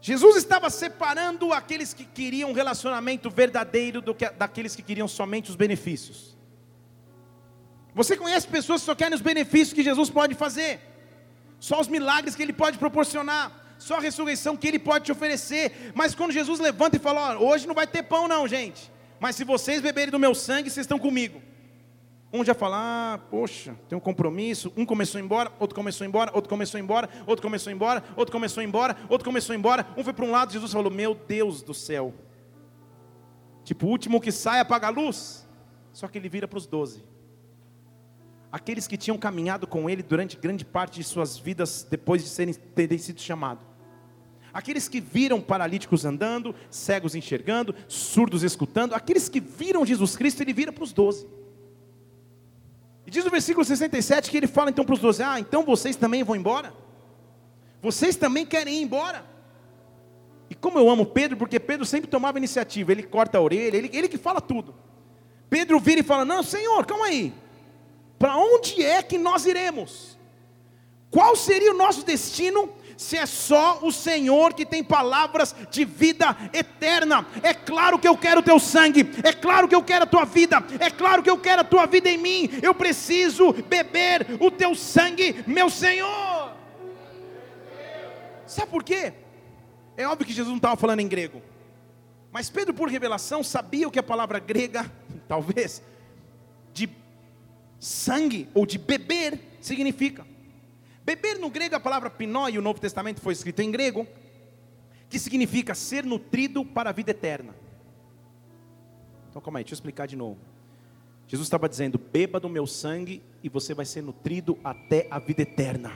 Jesus 0.00 0.36
estava 0.36 0.70
separando 0.70 1.52
aqueles 1.52 1.92
que 1.92 2.04
queriam 2.04 2.50
um 2.50 2.52
relacionamento 2.52 3.28
verdadeiro 3.28 4.00
do 4.00 4.14
que, 4.14 4.28
daqueles 4.30 4.76
que 4.76 4.82
queriam 4.82 5.08
somente 5.08 5.50
os 5.50 5.56
benefícios. 5.56 6.35
Você 7.96 8.14
conhece 8.14 8.46
pessoas 8.46 8.82
que 8.82 8.86
só 8.86 8.94
querem 8.94 9.14
os 9.14 9.22
benefícios 9.22 9.72
que 9.72 9.82
Jesus 9.82 10.10
pode 10.10 10.34
fazer, 10.34 10.80
só 11.58 11.80
os 11.80 11.88
milagres 11.88 12.34
que 12.34 12.42
Ele 12.42 12.52
pode 12.52 12.76
proporcionar, 12.76 13.74
só 13.78 13.96
a 13.96 14.00
ressurreição 14.00 14.54
que 14.54 14.68
Ele 14.68 14.78
pode 14.78 15.06
te 15.06 15.12
oferecer. 15.12 15.92
Mas 15.94 16.14
quando 16.14 16.30
Jesus 16.30 16.60
levanta 16.60 16.96
e 16.96 17.00
fala: 17.00 17.38
oh, 17.38 17.46
hoje 17.46 17.66
não 17.66 17.74
vai 17.74 17.86
ter 17.86 18.02
pão, 18.02 18.28
não, 18.28 18.46
gente, 18.46 18.92
mas 19.18 19.34
se 19.34 19.44
vocês 19.44 19.80
beberem 19.80 20.10
do 20.10 20.18
meu 20.18 20.34
sangue, 20.34 20.68
vocês 20.68 20.84
estão 20.84 20.98
comigo. 20.98 21.40
Um 22.30 22.44
já 22.44 22.52
fala, 22.52 22.76
ah, 23.14 23.18
poxa, 23.30 23.74
tem 23.88 23.96
um 23.96 24.00
compromisso. 24.00 24.70
Um 24.76 24.84
começou 24.84 25.18
embora, 25.18 25.50
outro 25.58 25.74
começou 25.74 26.06
embora, 26.06 26.30
outro 26.34 26.50
começou 26.50 26.78
embora, 26.78 27.08
outro 27.24 27.40
começou 27.40 27.72
embora, 27.72 28.04
outro 28.14 28.34
começou 28.34 28.62
embora, 28.62 28.96
outro 29.08 29.24
começou 29.24 29.54
embora. 29.54 29.86
Um 29.96 30.04
foi 30.04 30.12
para 30.12 30.24
um 30.26 30.32
lado, 30.32 30.52
Jesus 30.52 30.70
falou: 30.70 30.92
Meu 30.92 31.14
Deus 31.14 31.62
do 31.62 31.72
céu. 31.72 32.12
Tipo, 33.64 33.86
o 33.86 33.88
último 33.88 34.20
que 34.20 34.30
sai 34.30 34.60
apaga 34.60 34.88
a 34.88 34.90
luz. 34.90 35.48
Só 35.94 36.06
que 36.08 36.18
ele 36.18 36.28
vira 36.28 36.46
para 36.46 36.58
os 36.58 36.66
doze 36.66 37.15
aqueles 38.50 38.86
que 38.86 38.96
tinham 38.96 39.18
caminhado 39.18 39.66
com 39.66 39.88
ele 39.88 40.02
durante 40.02 40.36
grande 40.36 40.64
parte 40.64 41.00
de 41.00 41.04
suas 41.04 41.36
vidas 41.38 41.86
depois 41.88 42.22
de 42.22 42.28
serem, 42.28 42.54
terem 42.54 42.98
sido 42.98 43.20
chamados. 43.20 43.64
Aqueles 44.52 44.88
que 44.88 45.00
viram 45.00 45.40
paralíticos 45.40 46.06
andando, 46.06 46.54
cegos 46.70 47.14
enxergando, 47.14 47.74
surdos 47.88 48.42
escutando, 48.42 48.94
aqueles 48.94 49.28
que 49.28 49.38
viram 49.38 49.84
Jesus 49.84 50.16
Cristo, 50.16 50.40
ele 50.40 50.54
vira 50.54 50.72
para 50.72 50.84
os 50.84 50.92
doze. 50.92 51.26
E 53.06 53.10
diz 53.10 53.24
no 53.24 53.30
versículo 53.30 53.64
67 53.64 54.30
que 54.30 54.36
ele 54.36 54.46
fala 54.46 54.70
então 54.70 54.84
para 54.84 54.94
os 54.94 55.00
doze: 55.00 55.22
Ah, 55.22 55.38
então 55.38 55.62
vocês 55.62 55.94
também 55.94 56.24
vão 56.24 56.34
embora? 56.34 56.72
Vocês 57.82 58.16
também 58.16 58.46
querem 58.46 58.78
ir 58.78 58.82
embora? 58.82 59.24
E 60.48 60.54
como 60.54 60.78
eu 60.78 60.88
amo 60.88 61.04
Pedro, 61.04 61.36
porque 61.36 61.60
Pedro 61.60 61.84
sempre 61.84 62.08
tomava 62.08 62.38
iniciativa, 62.38 62.92
ele 62.92 63.02
corta 63.02 63.38
a 63.38 63.40
orelha, 63.40 63.76
ele, 63.76 63.90
ele 63.92 64.08
que 64.08 64.16
fala 64.16 64.40
tudo. 64.40 64.74
Pedro 65.50 65.78
vira 65.78 66.00
e 66.00 66.04
fala: 66.04 66.24
Não, 66.24 66.42
Senhor, 66.42 66.84
calma 66.86 67.06
aí, 67.06 67.32
para 68.18 68.36
onde 68.36 68.82
é 68.82 69.02
que 69.02 69.18
nós 69.18 69.46
iremos? 69.46 70.18
Qual 71.10 71.36
seria 71.36 71.72
o 71.72 71.76
nosso 71.76 72.04
destino 72.04 72.70
se 72.96 73.16
é 73.16 73.26
só 73.26 73.80
o 73.82 73.92
Senhor 73.92 74.54
que 74.54 74.64
tem 74.64 74.82
palavras 74.82 75.54
de 75.70 75.84
vida 75.84 76.36
eterna. 76.52 77.26
É 77.42 77.52
claro 77.52 77.98
que 77.98 78.08
eu 78.08 78.16
quero 78.16 78.40
o 78.40 78.42
teu 78.42 78.58
sangue, 78.58 79.06
é 79.22 79.32
claro 79.32 79.68
que 79.68 79.74
eu 79.74 79.82
quero 79.82 80.04
a 80.04 80.06
tua 80.06 80.24
vida, 80.24 80.64
é 80.80 80.90
claro 80.90 81.22
que 81.22 81.30
eu 81.30 81.38
quero 81.38 81.60
a 81.60 81.64
tua 81.64 81.86
vida 81.86 82.08
em 82.08 82.18
mim. 82.18 82.48
Eu 82.62 82.74
preciso 82.74 83.52
beber 83.52 84.26
o 84.40 84.50
teu 84.50 84.74
sangue, 84.74 85.44
meu 85.46 85.68
Senhor. 85.68 86.54
Sabe 88.46 88.70
por 88.70 88.82
quê? 88.82 89.12
É 89.96 90.06
óbvio 90.06 90.26
que 90.26 90.32
Jesus 90.32 90.48
não 90.48 90.56
estava 90.56 90.76
falando 90.76 91.00
em 91.00 91.08
grego. 91.08 91.42
Mas 92.30 92.50
Pedro, 92.50 92.74
por 92.74 92.88
revelação, 92.88 93.42
sabia 93.42 93.88
o 93.88 93.90
que 93.90 93.98
a 93.98 94.02
palavra 94.02 94.38
grega, 94.38 94.90
talvez, 95.26 95.82
de 96.72 96.86
sangue 97.78 98.48
ou 98.54 98.66
de 98.66 98.78
beber 98.78 99.38
significa. 99.60 100.26
Beber 101.04 101.38
no 101.38 101.50
grego, 101.50 101.76
a 101.76 101.80
palavra 101.80 102.10
pinó, 102.10 102.48
e 102.48 102.58
o 102.58 102.62
Novo 102.62 102.80
Testamento 102.80 103.20
foi 103.20 103.32
escrito 103.32 103.60
em 103.60 103.70
grego, 103.70 104.06
que 105.08 105.18
significa 105.18 105.74
ser 105.74 106.04
nutrido 106.04 106.64
para 106.64 106.90
a 106.90 106.92
vida 106.92 107.12
eterna. 107.12 107.54
Então 109.30 109.40
calma 109.40 109.60
aí, 109.60 109.64
deixa 109.64 109.74
eu 109.74 109.76
explicar 109.76 110.06
de 110.06 110.16
novo. 110.16 110.38
Jesus 111.28 111.46
estava 111.46 111.68
dizendo: 111.68 111.98
beba 111.98 112.40
do 112.40 112.48
meu 112.48 112.66
sangue 112.66 113.22
e 113.42 113.48
você 113.48 113.74
vai 113.74 113.84
ser 113.84 114.02
nutrido 114.02 114.58
até 114.64 115.06
a 115.10 115.18
vida 115.18 115.42
eterna. 115.42 115.92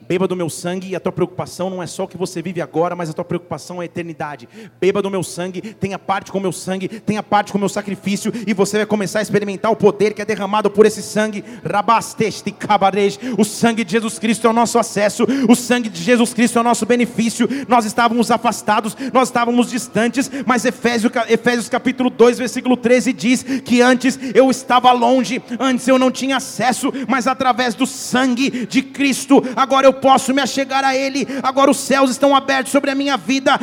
Beba 0.00 0.26
do 0.28 0.36
meu 0.36 0.48
sangue 0.48 0.88
e 0.88 0.96
a 0.96 1.00
tua 1.00 1.12
preocupação 1.12 1.68
não 1.68 1.82
é 1.82 1.86
só 1.86 2.04
o 2.04 2.08
que 2.08 2.16
você 2.16 2.40
vive 2.40 2.62
agora, 2.62 2.96
mas 2.96 3.10
a 3.10 3.12
tua 3.12 3.24
preocupação 3.24 3.76
é 3.76 3.82
a 3.82 3.84
eternidade. 3.84 4.48
Beba 4.80 5.02
do 5.02 5.10
meu 5.10 5.22
sangue, 5.22 5.60
tenha 5.60 5.98
parte 5.98 6.32
com 6.32 6.38
o 6.38 6.40
meu 6.40 6.52
sangue, 6.52 6.88
tenha 6.88 7.22
parte 7.22 7.52
com 7.52 7.58
o 7.58 7.60
meu 7.60 7.68
sacrifício, 7.68 8.32
e 8.46 8.54
você 8.54 8.78
vai 8.78 8.86
começar 8.86 9.18
a 9.18 9.22
experimentar 9.22 9.70
o 9.70 9.76
poder 9.76 10.14
que 10.14 10.22
é 10.22 10.24
derramado 10.24 10.70
por 10.70 10.86
esse 10.86 11.02
sangue. 11.02 11.44
Rabasteste 11.62 12.50
cabarej. 12.52 13.18
O 13.36 13.44
sangue 13.44 13.84
de 13.84 13.92
Jesus 13.92 14.18
Cristo 14.18 14.46
é 14.46 14.50
o 14.50 14.52
nosso 14.52 14.78
acesso, 14.78 15.26
o 15.48 15.54
sangue 15.54 15.88
de 15.88 16.02
Jesus 16.02 16.32
Cristo 16.32 16.58
é 16.58 16.60
o 16.60 16.64
nosso 16.64 16.86
benefício. 16.86 17.48
Nós 17.68 17.84
estávamos 17.84 18.30
afastados, 18.30 18.96
nós 19.12 19.28
estávamos 19.28 19.68
distantes, 19.68 20.30
mas 20.46 20.64
Efésios, 20.64 21.12
Efésios 21.28 21.68
capítulo 21.68 22.08
2, 22.08 22.38
versículo 22.38 22.76
13 22.76 23.12
diz 23.12 23.42
que 23.42 23.82
antes 23.82 24.18
eu 24.34 24.50
estava 24.50 24.90
longe, 24.92 25.42
antes 25.58 25.86
eu 25.86 25.98
não 25.98 26.10
tinha 26.10 26.36
acesso, 26.36 26.92
mas 27.06 27.26
através 27.26 27.74
do 27.74 27.86
sangue 27.86 28.66
de 28.66 28.80
Cristo, 28.80 29.42
agora 29.54 29.86
eu 29.86 29.87
posso 29.92 30.32
me 30.34 30.40
achegar 30.40 30.84
a 30.84 30.96
Ele. 30.96 31.26
Agora 31.42 31.70
os 31.70 31.78
céus 31.78 32.10
estão 32.10 32.34
abertos 32.34 32.72
sobre 32.72 32.90
a 32.90 32.94
minha 32.94 33.16
vida. 33.16 33.58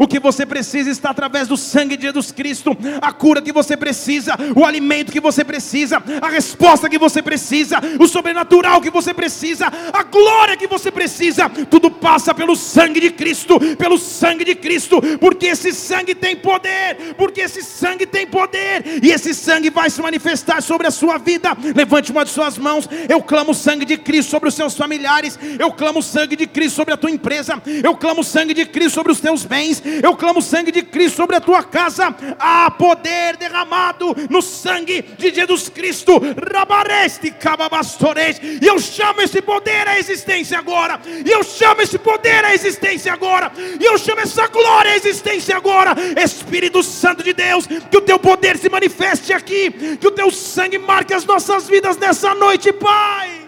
O 0.00 0.06
que 0.06 0.18
você 0.18 0.46
precisa 0.46 0.90
está 0.90 1.10
através 1.10 1.48
do 1.48 1.56
sangue 1.56 1.96
de 1.96 2.02
Jesus 2.04 2.30
Cristo. 2.32 2.76
A 3.00 3.12
cura 3.12 3.42
que 3.42 3.52
você 3.52 3.76
precisa, 3.76 4.34
o 4.54 4.64
alimento 4.64 5.12
que 5.12 5.20
você 5.20 5.44
precisa, 5.44 6.02
a 6.20 6.28
resposta 6.28 6.88
que 6.88 6.98
você 6.98 7.22
precisa, 7.22 7.80
o 7.98 8.06
sobrenatural 8.06 8.80
que 8.80 8.90
você 8.90 9.12
precisa, 9.14 9.66
a 9.92 10.02
glória 10.02 10.56
que 10.56 10.66
você 10.66 10.90
precisa. 10.90 11.48
Tudo 11.48 11.90
passa 11.90 12.34
pelo 12.34 12.56
sangue 12.56 13.00
de 13.00 13.10
Cristo, 13.10 13.58
pelo 13.76 13.98
sangue 13.98 14.44
de 14.44 14.54
Cristo, 14.54 15.00
porque 15.18 15.46
esse 15.46 15.72
sangue 15.72 16.14
tem 16.14 16.36
poder, 16.36 17.14
porque 17.16 17.40
esse 17.40 17.62
sangue 17.62 18.06
tem 18.06 18.26
poder, 18.26 19.00
e 19.02 19.10
esse 19.10 19.34
sangue 19.34 19.70
vai 19.70 19.90
se 19.90 20.00
manifestar 20.00 20.62
sobre 20.62 20.86
a 20.86 20.90
sua 20.90 21.18
vida. 21.18 21.56
Levante 21.74 22.12
uma 22.12 22.24
de 22.24 22.30
suas 22.30 22.58
mãos, 22.58 22.88
eu 23.08 23.22
clamo 23.22 23.52
o 23.52 23.54
sangue 23.54 23.84
de 23.84 23.96
Cristo 24.14 24.30
sobre 24.30 24.48
os 24.48 24.54
seus 24.54 24.76
familiares, 24.76 25.36
eu 25.58 25.72
clamo 25.72 25.98
o 25.98 26.02
sangue 26.02 26.36
de 26.36 26.46
Cristo 26.46 26.76
sobre 26.76 26.94
a 26.94 26.96
tua 26.96 27.10
empresa, 27.10 27.60
eu 27.82 27.96
clamo 27.96 28.20
o 28.20 28.24
sangue 28.24 28.54
de 28.54 28.64
Cristo 28.64 28.94
sobre 28.94 29.10
os 29.10 29.20
teus 29.20 29.44
bens, 29.44 29.82
eu 30.02 30.14
clamo 30.14 30.38
o 30.38 30.42
sangue 30.42 30.70
de 30.70 30.82
Cristo 30.82 31.16
sobre 31.16 31.34
a 31.34 31.40
tua 31.40 31.64
casa. 31.64 32.14
Há 32.38 32.70
poder 32.70 33.36
derramado 33.36 34.14
no 34.30 34.40
sangue 34.40 35.02
de 35.18 35.34
Jesus 35.34 35.68
Cristo. 35.68 36.12
Rabareste 36.52 37.32
cababastores. 37.32 38.40
E 38.40 38.64
eu 38.64 38.78
chamo 38.78 39.20
esse 39.20 39.42
poder 39.42 39.88
à 39.88 39.98
existência 39.98 40.60
agora. 40.60 41.00
E 41.26 41.28
eu 41.28 41.42
chamo 41.42 41.82
esse 41.82 41.98
poder 41.98 42.44
à 42.44 42.54
existência 42.54 43.12
agora. 43.12 43.50
E 43.80 43.84
eu 43.84 43.98
chamo 43.98 44.20
essa 44.20 44.46
glória 44.46 44.92
à 44.92 44.96
existência 44.96 45.56
agora. 45.56 45.96
Espírito 46.22 46.84
Santo 46.84 47.24
de 47.24 47.32
Deus, 47.32 47.66
que 47.66 47.96
o 47.96 48.00
teu 48.00 48.18
poder 48.18 48.58
se 48.58 48.68
manifeste 48.68 49.32
aqui, 49.32 49.72
que 50.00 50.06
o 50.06 50.12
teu 50.12 50.30
sangue 50.30 50.78
marque 50.78 51.12
as 51.12 51.24
nossas 51.24 51.68
vidas 51.68 51.96
nessa 51.96 52.32
noite, 52.34 52.72
Pai. 52.72 53.43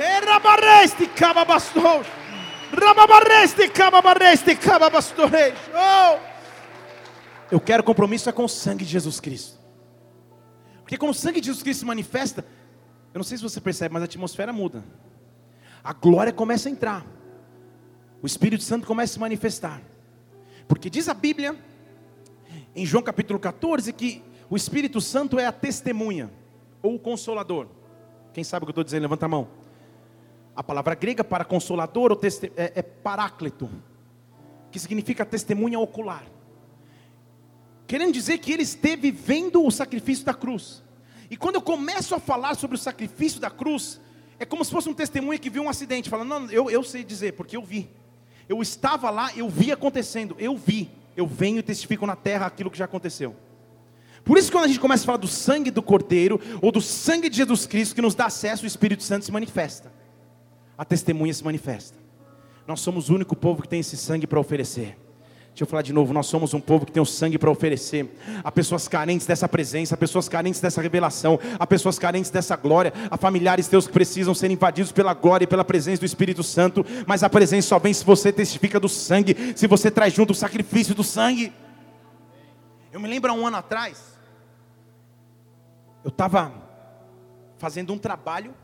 Rabareste 0.00 1.06
cababastor. 1.08 2.04
Rababareste 2.72 3.68
cababareste 3.68 4.56
cababastores. 4.56 5.54
Oh! 5.74 6.18
Eu 7.50 7.60
quero 7.60 7.82
compromisso 7.82 8.28
é 8.28 8.32
com 8.32 8.44
o 8.44 8.48
sangue 8.48 8.84
de 8.84 8.90
Jesus 8.92 9.20
Cristo. 9.20 9.58
Porque 10.82 10.96
como 10.96 11.12
o 11.12 11.14
sangue 11.14 11.40
de 11.40 11.46
Jesus 11.46 11.62
Cristo 11.62 11.80
se 11.80 11.86
manifesta, 11.86 12.44
eu 13.12 13.18
não 13.18 13.24
sei 13.24 13.36
se 13.36 13.42
você 13.42 13.60
percebe, 13.60 13.92
mas 13.92 14.02
a 14.02 14.06
atmosfera 14.06 14.52
muda. 14.52 14.84
A 15.82 15.92
glória 15.92 16.32
começa 16.32 16.68
a 16.68 16.72
entrar. 16.72 17.04
O 18.22 18.26
Espírito 18.26 18.62
Santo 18.62 18.86
começa 18.86 19.12
a 19.12 19.14
se 19.14 19.20
manifestar. 19.20 19.82
Porque 20.68 20.88
diz 20.88 21.08
a 21.08 21.14
Bíblia, 21.14 21.56
em 22.74 22.86
João 22.86 23.02
capítulo 23.02 23.38
14, 23.38 23.92
que 23.92 24.22
o 24.48 24.56
Espírito 24.56 25.00
Santo 25.00 25.38
é 25.38 25.46
a 25.46 25.52
testemunha, 25.52 26.30
ou 26.82 26.94
o 26.94 26.98
consolador. 26.98 27.66
Quem 28.32 28.44
sabe 28.44 28.62
o 28.62 28.66
que 28.66 28.70
eu 28.70 28.72
estou 28.72 28.84
dizendo? 28.84 29.02
Levanta 29.02 29.26
a 29.26 29.28
mão. 29.28 29.59
A 30.60 30.62
palavra 30.62 30.94
grega 30.94 31.24
para 31.24 31.42
consolador 31.42 32.20
é, 32.54 32.72
é 32.74 32.82
paráclito, 32.82 33.70
que 34.70 34.78
significa 34.78 35.24
testemunha 35.24 35.80
ocular. 35.80 36.22
Querendo 37.86 38.12
dizer 38.12 38.36
que 38.36 38.52
ele 38.52 38.62
esteve 38.62 39.10
vendo 39.10 39.64
o 39.64 39.70
sacrifício 39.70 40.22
da 40.22 40.34
cruz. 40.34 40.82
E 41.30 41.36
quando 41.38 41.54
eu 41.54 41.62
começo 41.62 42.14
a 42.14 42.20
falar 42.20 42.56
sobre 42.56 42.76
o 42.76 42.78
sacrifício 42.78 43.40
da 43.40 43.48
cruz, 43.48 44.02
é 44.38 44.44
como 44.44 44.62
se 44.62 44.70
fosse 44.70 44.86
um 44.86 44.92
testemunha 44.92 45.38
que 45.38 45.48
viu 45.48 45.62
um 45.62 45.68
acidente. 45.70 46.10
Fala, 46.10 46.26
não, 46.26 46.44
eu, 46.50 46.70
eu 46.70 46.82
sei 46.82 47.04
dizer, 47.04 47.32
porque 47.32 47.56
eu 47.56 47.62
vi. 47.62 47.88
Eu 48.46 48.60
estava 48.60 49.08
lá, 49.08 49.34
eu 49.34 49.48
vi 49.48 49.72
acontecendo, 49.72 50.36
eu 50.38 50.58
vi. 50.58 50.90
Eu 51.16 51.26
venho 51.26 51.60
e 51.60 51.62
testifico 51.62 52.06
na 52.06 52.16
terra 52.16 52.44
aquilo 52.44 52.70
que 52.70 52.76
já 52.76 52.84
aconteceu. 52.84 53.34
Por 54.22 54.36
isso, 54.36 54.52
quando 54.52 54.64
a 54.64 54.68
gente 54.68 54.78
começa 54.78 55.04
a 55.04 55.06
falar 55.06 55.16
do 55.16 55.26
sangue 55.26 55.70
do 55.70 55.82
Cordeiro, 55.82 56.38
ou 56.60 56.70
do 56.70 56.82
sangue 56.82 57.30
de 57.30 57.38
Jesus 57.38 57.66
Cristo, 57.66 57.94
que 57.94 58.02
nos 58.02 58.14
dá 58.14 58.26
acesso, 58.26 58.64
o 58.64 58.66
Espírito 58.66 59.02
Santo 59.02 59.24
se 59.24 59.32
manifesta. 59.32 59.99
A 60.80 60.84
testemunha 60.86 61.34
se 61.34 61.44
manifesta. 61.44 61.98
Nós 62.66 62.80
somos 62.80 63.10
o 63.10 63.14
único 63.14 63.36
povo 63.36 63.60
que 63.60 63.68
tem 63.68 63.80
esse 63.80 63.98
sangue 63.98 64.26
para 64.26 64.40
oferecer. 64.40 64.96
Deixa 65.48 65.64
eu 65.64 65.66
falar 65.66 65.82
de 65.82 65.92
novo, 65.92 66.14
nós 66.14 66.24
somos 66.24 66.54
um 66.54 66.60
povo 66.60 66.86
que 66.86 66.92
tem 66.92 67.02
o 67.02 67.04
sangue 67.04 67.36
para 67.36 67.50
oferecer. 67.50 68.08
Há 68.42 68.50
pessoas 68.50 68.88
carentes 68.88 69.26
dessa 69.26 69.46
presença, 69.46 69.94
há 69.94 69.98
pessoas 69.98 70.26
carentes 70.26 70.58
dessa 70.58 70.80
revelação, 70.80 71.38
há 71.58 71.66
pessoas 71.66 71.98
carentes 71.98 72.30
dessa 72.30 72.56
glória, 72.56 72.94
há 73.10 73.18
familiares 73.18 73.68
teus 73.68 73.86
que 73.86 73.92
precisam 73.92 74.32
ser 74.32 74.50
invadidos 74.50 74.90
pela 74.90 75.12
glória 75.12 75.44
e 75.44 75.46
pela 75.46 75.66
presença 75.66 76.00
do 76.00 76.06
Espírito 76.06 76.42
Santo, 76.42 76.82
mas 77.06 77.22
a 77.22 77.28
presença 77.28 77.68
só 77.68 77.78
vem 77.78 77.92
se 77.92 78.02
você 78.02 78.32
testifica 78.32 78.80
do 78.80 78.88
sangue, 78.88 79.36
se 79.54 79.66
você 79.66 79.90
traz 79.90 80.14
junto 80.14 80.30
o 80.30 80.34
sacrifício 80.34 80.94
do 80.94 81.04
sangue. 81.04 81.52
Eu 82.90 83.00
me 83.00 83.06
lembro 83.06 83.30
há 83.30 83.34
um 83.34 83.46
ano 83.46 83.58
atrás, 83.58 84.16
eu 86.02 86.08
estava 86.08 86.54
fazendo 87.58 87.92
um 87.92 87.98
trabalho, 87.98 88.54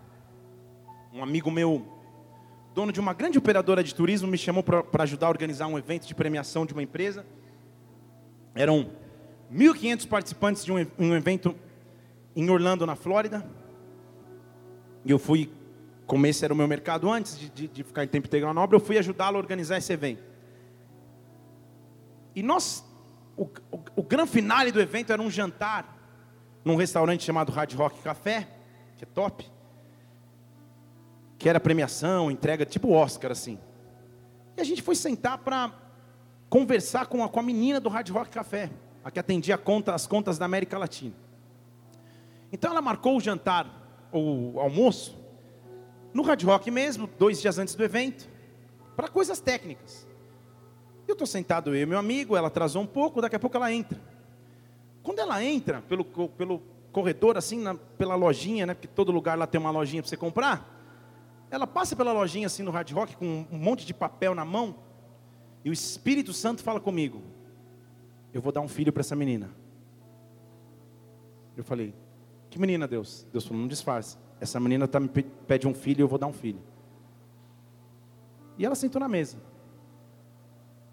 um 1.13 1.23
amigo 1.23 1.51
meu, 1.51 1.96
dono 2.77 2.93
de 2.93 3.01
uma 3.01 3.15
grande 3.15 3.39
operadora 3.39 3.83
de 3.83 3.95
turismo, 3.95 4.29
me 4.29 4.37
chamou 4.37 4.63
para 4.63 5.03
ajudar 5.03 5.29
a 5.29 5.31
organizar 5.31 5.67
um 5.67 5.79
evento 5.79 6.07
de 6.07 6.15
premiação 6.15 6.67
de 6.67 6.75
uma 6.75 6.83
empresa. 6.83 7.25
Eram 8.55 8.91
1.500 9.51 10.07
participantes 10.07 10.63
de 10.63 10.71
um, 10.71 10.87
um 10.99 11.15
evento 11.15 11.57
em 12.37 12.51
Orlando, 12.51 12.85
na 12.85 12.95
Flórida. 12.95 13.49
E 15.07 15.11
eu 15.11 15.19
fui, 15.19 15.51
como 16.07 16.27
esse 16.27 16.45
era 16.45 16.53
o 16.53 16.57
meu 16.57 16.69
mercado 16.69 17.11
antes 17.11 17.39
de, 17.39 17.49
de, 17.49 17.67
de 17.67 17.83
ficar 17.83 18.05
em 18.05 18.09
tempo 18.09 18.27
integral 18.27 18.53
na 18.53 18.61
obra, 18.61 18.77
eu 18.77 18.81
fui 18.81 18.99
ajudá-lo 18.99 19.39
a 19.39 19.41
organizar 19.41 19.79
esse 19.79 19.95
evento. 19.95 20.23
E 22.35 22.43
nós, 22.43 22.85
o, 23.39 23.45
o, 23.73 23.81
o 23.97 24.03
grande 24.03 24.33
finale 24.33 24.71
do 24.71 24.83
evento 24.83 25.15
era 25.15 25.23
um 25.23 25.31
jantar 25.31 25.97
num 26.63 26.77
restaurante 26.77 27.25
chamado 27.25 27.51
Hard 27.53 27.73
Rock 27.73 28.03
Café, 28.03 28.47
que 28.99 29.05
é 29.05 29.07
top, 29.07 29.51
que 31.39 31.49
era 31.49 31.61
premiação, 31.61 32.31
entrega, 32.31 32.65
tipo 32.65 32.93
Oscar 32.93 33.33
assim. 33.33 33.59
E 34.57 34.61
a 34.61 34.65
gente 34.65 34.83
foi 34.83 34.95
sentar 34.95 35.39
para 35.39 35.73
conversar 36.49 37.07
com 37.07 37.23
a, 37.23 37.29
com 37.29 37.41
a 37.41 37.43
menina 37.43 37.79
do 37.81 37.89
Hard 37.89 38.09
Rock 38.11 38.31
Café, 38.31 38.71
a 39.05 39.11
que 39.11 39.19
atendia 39.19 39.59
conta, 39.59 39.95
as 39.95 40.07
contas 40.07 40.39
da 40.39 40.45
América 40.45 40.79
Latina. 40.79 41.15
Então 42.53 42.71
ela 42.71 42.81
marcou 42.81 43.17
o 43.17 43.21
jantar, 43.21 44.09
ou 44.11 44.55
o 44.55 44.61
almoço, 44.61 45.17
no 46.15 46.23
Hard 46.23 46.43
Rock 46.45 46.71
mesmo, 46.71 47.09
dois 47.19 47.41
dias 47.41 47.59
antes 47.59 47.75
do 47.75 47.85
evento, 47.85 48.29
para 48.97 49.09
coisas 49.09 49.41
técnicas. 49.41 50.07
Eu 51.07 51.13
estou 51.13 51.27
sentado, 51.27 51.75
eu 51.75 51.83
e 51.83 51.87
meu 51.87 51.99
amigo, 51.99 52.37
ela 52.37 52.49
atrasou 52.49 52.83
um 52.83 52.87
pouco, 52.87 53.21
daqui 53.21 53.37
a 53.37 53.39
pouco 53.39 53.57
ela 53.57 53.73
entra. 53.73 54.01
Quando 55.03 55.19
ela 55.21 55.43
entra 55.45 55.83
pelo, 55.83 56.05
pelo 56.05 56.61
corredor, 56.91 57.37
assim, 57.37 57.61
na, 57.61 57.75
pela 57.75 58.15
lojinha, 58.15 58.67
né? 58.67 58.75
Porque 58.75 58.89
todo 58.89 59.13
lugar 59.13 59.39
lá 59.39 59.47
tem 59.47 59.61
uma 59.61 59.71
lojinha 59.71 60.03
para 60.03 60.09
você 60.09 60.17
comprar. 60.17 60.76
Ela 61.51 61.67
passa 61.67 61.95
pela 61.95 62.13
lojinha 62.13 62.47
assim 62.47 62.63
no 62.63 62.71
Hard 62.71 62.91
Rock 62.93 63.17
com 63.17 63.47
um 63.51 63.59
monte 63.59 63.87
de 63.87 63.95
papel 63.95 64.35
na 64.35 64.45
mão. 64.45 64.77
E 65.65 65.71
o 65.71 65.73
Espírito 65.73 66.33
Santo 66.33 66.63
fala 66.63 66.81
comigo: 66.81 67.23
Eu 68.33 68.41
vou 68.41 68.53
dar 68.53 68.61
um 68.61 68.69
filho 68.69 68.93
para 68.93 69.01
essa 69.01 69.17
menina. 69.17 69.51
Eu 71.57 71.65
falei: 71.65 71.95
Que 72.51 72.59
menina, 72.59 72.87
Deus? 72.87 73.27
Deus 73.33 73.47
falou: 73.47 73.61
Não 73.61 73.69
disfarce. 73.69 74.17
essa 74.41 74.59
menina 74.59 74.89
tá, 74.89 75.01
me 75.01 75.09
pede 75.09 75.67
um 75.67 75.75
filho 75.75 76.01
e 76.01 76.03
eu 76.03 76.09
vou 76.09 76.19
dar 76.19 76.27
um 76.27 76.33
filho. 76.33 76.61
E 78.59 78.65
ela 78.65 78.75
sentou 78.75 79.01
na 79.01 79.09
mesa. 79.09 79.39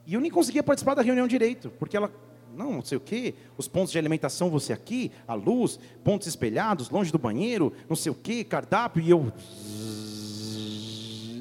E 0.05 0.13
eu 0.13 0.21
nem 0.21 0.29
conseguia 0.29 0.61
participar 0.61 0.95
da 0.95 1.01
reunião 1.01 1.27
direito, 1.27 1.71
porque 1.79 1.95
ela, 1.95 2.11
não, 2.53 2.73
não 2.73 2.81
sei 2.81 2.97
o 2.97 3.01
quê, 3.01 3.33
os 3.57 3.69
pontos 3.69 3.91
de 3.91 3.97
alimentação 3.97 4.49
você 4.49 4.73
aqui, 4.73 5.11
a 5.25 5.33
luz, 5.33 5.79
pontos 6.03 6.27
espelhados, 6.27 6.89
longe 6.89 7.09
do 7.11 7.17
banheiro, 7.17 7.71
não 7.87 7.95
sei 7.95 8.11
o 8.11 8.15
quê, 8.15 8.43
cardápio, 8.43 9.01
e 9.01 9.09
eu 9.09 9.31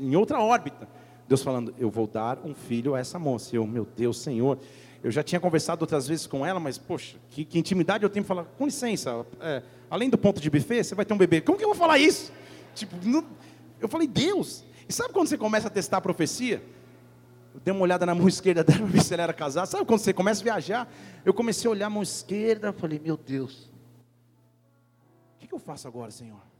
em 0.03 0.17
outra 0.17 0.41
órbita. 0.41 0.89
Deus 1.29 1.43
falando, 1.43 1.75
eu 1.79 1.89
vou 1.89 2.07
dar 2.07 2.39
um 2.45 2.55
filho 2.55 2.95
a 2.95 2.99
essa 2.99 3.19
moça. 3.19 3.55
Eu, 3.55 3.67
meu 3.67 3.87
Deus, 3.87 4.21
Senhor. 4.21 4.59
Eu 5.03 5.11
já 5.11 5.23
tinha 5.23 5.41
conversado 5.41 5.83
outras 5.83 6.07
vezes 6.07 6.27
com 6.27 6.45
ela, 6.45 6.61
mas, 6.61 6.79
poxa, 6.79 7.17
que, 7.31 7.45
que 7.45 7.59
intimidade 7.59 8.05
eu 8.05 8.11
tenho 8.11 8.25
para 8.25 8.37
falar, 8.37 8.49
com 8.57 8.67
licença, 8.67 9.27
é, 9.41 9.63
além 9.91 10.09
do 10.09 10.17
ponto 10.17 10.41
de 10.41 10.49
buffet, 10.49 10.85
você 10.85 10.95
vai 10.95 11.05
ter 11.05 11.13
um 11.15 11.19
bebê. 11.19 11.41
Como 11.41 11.59
que 11.59 11.65
eu 11.65 11.69
vou 11.69 11.77
falar 11.77 11.99
isso? 11.99 12.33
Tipo, 12.75 12.97
não, 13.05 13.25
eu 13.81 13.89
falei, 13.89 14.07
Deus. 14.07 14.65
E 14.89 14.93
sabe 14.93 15.13
quando 15.13 15.27
você 15.27 15.39
começa 15.39 15.67
a 15.69 15.71
testar 15.71 15.97
a 15.97 16.01
profecia? 16.01 16.63
Eu 17.55 17.61
dei 17.61 17.73
uma 17.73 17.83
olhada 17.83 18.07
na 18.07 18.15
mão 18.15 18.27
esquerda 18.29 18.63
dela 18.63 18.81
para 18.81 18.89
ver 18.89 19.03
se 19.03 19.13
ela 19.13 19.25
era 19.25 19.33
casada. 19.33 19.67
Sabe 19.67 19.85
quando 19.85 20.01
você 20.01 20.13
começa 20.13 20.41
a 20.41 20.45
viajar? 20.45 20.93
Eu 21.25 21.35
comecei 21.35 21.67
a 21.67 21.71
olhar 21.71 21.87
a 21.87 21.91
mão 21.91 22.03
esquerda, 22.03 22.73
falei, 22.73 23.01
meu 23.03 23.17
Deus, 23.17 23.71
o 25.37 25.41
que, 25.41 25.49
que 25.49 25.55
eu 25.55 25.59
faço 25.59 25.89
agora, 25.89 26.11
Senhor? 26.11 26.52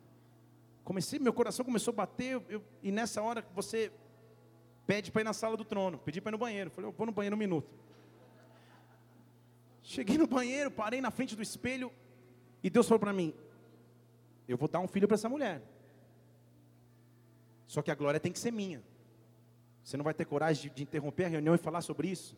Comecei, 0.93 1.19
meu 1.19 1.33
coração 1.33 1.65
começou 1.65 1.91
a 1.93 1.95
bater, 1.95 2.43
eu, 2.51 2.63
e 2.83 2.93
nessa 2.93 3.23
hora 3.23 3.43
você 3.55 3.91
pede 4.87 5.11
para 5.11 5.23
ir 5.23 5.25
na 5.25 5.33
sala 5.33 5.57
do 5.57 5.65
trono, 5.65 5.97
pedi 5.97 6.21
para 6.21 6.29
ir 6.29 6.33
no 6.33 6.39
banheiro. 6.39 6.71
Falei, 6.71 6.91
eu 6.91 6.93
vou 6.93 7.07
no 7.07 7.13
banheiro 7.13 7.35
um 7.35 7.39
minuto. 7.39 7.67
Cheguei 9.83 10.19
no 10.19 10.27
banheiro, 10.27 10.71
parei 10.71 11.01
na 11.01 11.11
frente 11.11 11.35
do 11.35 11.41
espelho, 11.41 11.91
e 12.63 12.69
Deus 12.69 12.87
falou 12.87 13.01
para 13.01 13.11
mim: 13.11 13.33
Eu 14.47 14.59
vou 14.59 14.69
dar 14.69 14.81
um 14.81 14.87
filho 14.87 15.09
para 15.09 15.15
essa 15.15 15.31
mulher. 15.31 15.63
Só 17.67 17.81
que 17.81 17.91
a 17.91 17.95
glória 17.95 18.21
tem 18.21 18.31
que 18.31 18.39
ser 18.39 18.51
minha. 18.51 18.83
Você 19.83 19.97
não 19.97 20.05
vai 20.05 20.13
ter 20.13 20.27
coragem 20.27 20.69
de, 20.69 20.77
de 20.77 20.83
interromper 20.83 21.25
a 21.25 21.29
reunião 21.29 21.55
e 21.55 21.59
falar 21.59 21.81
sobre 21.81 22.09
isso, 22.09 22.37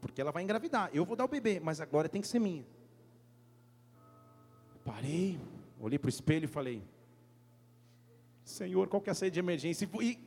porque 0.00 0.20
ela 0.20 0.32
vai 0.32 0.42
engravidar. 0.42 0.90
Eu 0.92 1.04
vou 1.04 1.14
dar 1.14 1.26
o 1.26 1.28
bebê, 1.28 1.60
mas 1.60 1.80
a 1.80 1.86
glória 1.86 2.10
tem 2.10 2.20
que 2.20 2.26
ser 2.26 2.40
minha. 2.40 2.66
Parei, 4.84 5.38
olhei 5.78 5.96
para 5.96 6.08
o 6.08 6.10
espelho 6.10 6.46
e 6.46 6.48
falei: 6.48 6.82
Senhor, 8.48 8.88
qual 8.88 9.02
que 9.02 9.10
é 9.10 9.12
a 9.12 9.14
saída 9.14 9.34
de 9.34 9.40
emergência? 9.40 9.88
E 10.00 10.18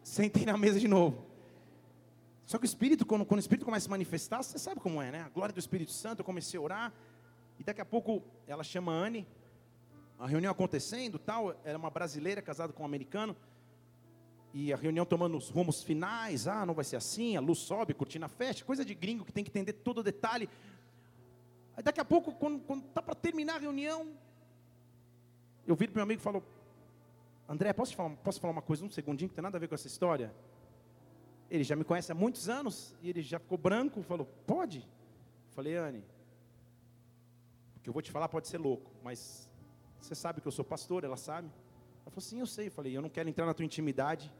sentei 0.00 0.46
na 0.46 0.56
mesa 0.56 0.78
de 0.78 0.86
novo. 0.86 1.26
Só 2.44 2.58
que 2.58 2.64
o 2.64 2.66
Espírito, 2.66 3.04
quando, 3.04 3.26
quando 3.26 3.38
o 3.38 3.40
Espírito 3.40 3.64
começa 3.64 3.84
a 3.84 3.86
se 3.86 3.90
manifestar, 3.90 4.40
você 4.40 4.56
sabe 4.56 4.80
como 4.80 5.02
é, 5.02 5.10
né? 5.10 5.22
A 5.22 5.28
glória 5.28 5.52
do 5.52 5.58
Espírito 5.58 5.90
Santo, 5.90 6.20
eu 6.20 6.24
comecei 6.24 6.56
a 6.58 6.62
orar. 6.62 6.92
E 7.58 7.64
daqui 7.64 7.80
a 7.80 7.84
pouco 7.84 8.22
ela 8.46 8.62
chama 8.62 8.92
a 8.92 8.94
Anne. 8.94 9.26
A 10.16 10.28
reunião 10.28 10.52
acontecendo, 10.52 11.18
tal. 11.18 11.60
Era 11.64 11.76
uma 11.76 11.90
brasileira 11.90 12.40
casada 12.40 12.72
com 12.72 12.84
um 12.84 12.86
americano. 12.86 13.34
E 14.54 14.72
a 14.72 14.76
reunião 14.76 15.04
tomando 15.04 15.36
os 15.36 15.48
rumos 15.48 15.82
finais. 15.82 16.46
Ah, 16.46 16.64
não 16.64 16.72
vai 16.72 16.84
ser 16.84 16.94
assim. 16.94 17.36
A 17.36 17.40
luz 17.40 17.58
sobe, 17.58 17.92
cortina 17.94 18.28
fecha. 18.28 18.64
Coisa 18.64 18.84
de 18.84 18.94
gringo 18.94 19.24
que 19.24 19.32
tem 19.32 19.42
que 19.42 19.50
entender 19.50 19.72
todo 19.72 19.98
o 19.98 20.02
detalhe. 20.04 20.48
Aí 21.76 21.82
daqui 21.82 22.00
a 22.00 22.04
pouco, 22.04 22.30
quando 22.32 22.62
está 22.86 23.02
para 23.02 23.16
terminar 23.16 23.56
a 23.56 23.58
reunião, 23.58 24.08
eu 25.66 25.74
viro 25.74 25.90
para 25.90 25.98
meu 25.98 26.04
amigo 26.04 26.20
e 26.20 26.22
falo: 26.22 26.44
André, 27.48 27.72
posso 27.72 27.94
falar, 27.94 28.16
posso 28.16 28.40
falar 28.40 28.52
uma 28.52 28.62
coisa, 28.62 28.84
um 28.84 28.90
segundinho, 28.90 29.28
que 29.28 29.34
tem 29.34 29.42
nada 29.42 29.56
a 29.56 29.60
ver 29.60 29.68
com 29.68 29.74
essa 29.74 29.86
história? 29.86 30.34
Ele 31.48 31.62
já 31.62 31.76
me 31.76 31.84
conhece 31.84 32.10
há 32.10 32.14
muitos 32.14 32.48
anos, 32.48 32.94
e 33.00 33.08
ele 33.08 33.22
já 33.22 33.38
ficou 33.38 33.56
branco, 33.56 34.02
falou, 34.02 34.26
pode? 34.46 34.86
Falei, 35.50 35.76
Anne, 35.76 36.04
o 37.76 37.80
que 37.80 37.88
eu 37.88 37.92
vou 37.92 38.02
te 38.02 38.10
falar 38.10 38.28
pode 38.28 38.48
ser 38.48 38.58
louco, 38.58 38.90
mas 39.02 39.48
você 40.00 40.14
sabe 40.14 40.40
que 40.40 40.48
eu 40.48 40.52
sou 40.52 40.64
pastor, 40.64 41.04
ela 41.04 41.16
sabe? 41.16 41.48
Ela 42.02 42.10
falou, 42.10 42.20
sim, 42.20 42.40
eu 42.40 42.46
sei. 42.46 42.66
Eu 42.66 42.72
falei, 42.72 42.96
eu 42.96 43.02
não 43.02 43.08
quero 43.08 43.28
entrar 43.28 43.46
na 43.46 43.54
tua 43.54 43.64
intimidade, 43.64 44.32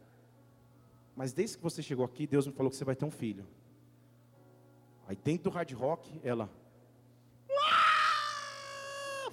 mas 1.15 1.33
desde 1.33 1.57
que 1.57 1.63
você 1.63 1.83
chegou 1.83 2.05
aqui, 2.05 2.27
Deus 2.27 2.47
me 2.47 2.53
falou 2.53 2.71
que 2.71 2.77
você 2.77 2.85
vai 2.85 2.97
ter 2.97 3.05
um 3.05 3.11
filho. 3.11 3.47
Aí 5.07 5.17
dentro 5.17 5.45
do 5.45 5.51
hard 5.51 5.73
rock, 5.73 6.21
ela, 6.25 6.51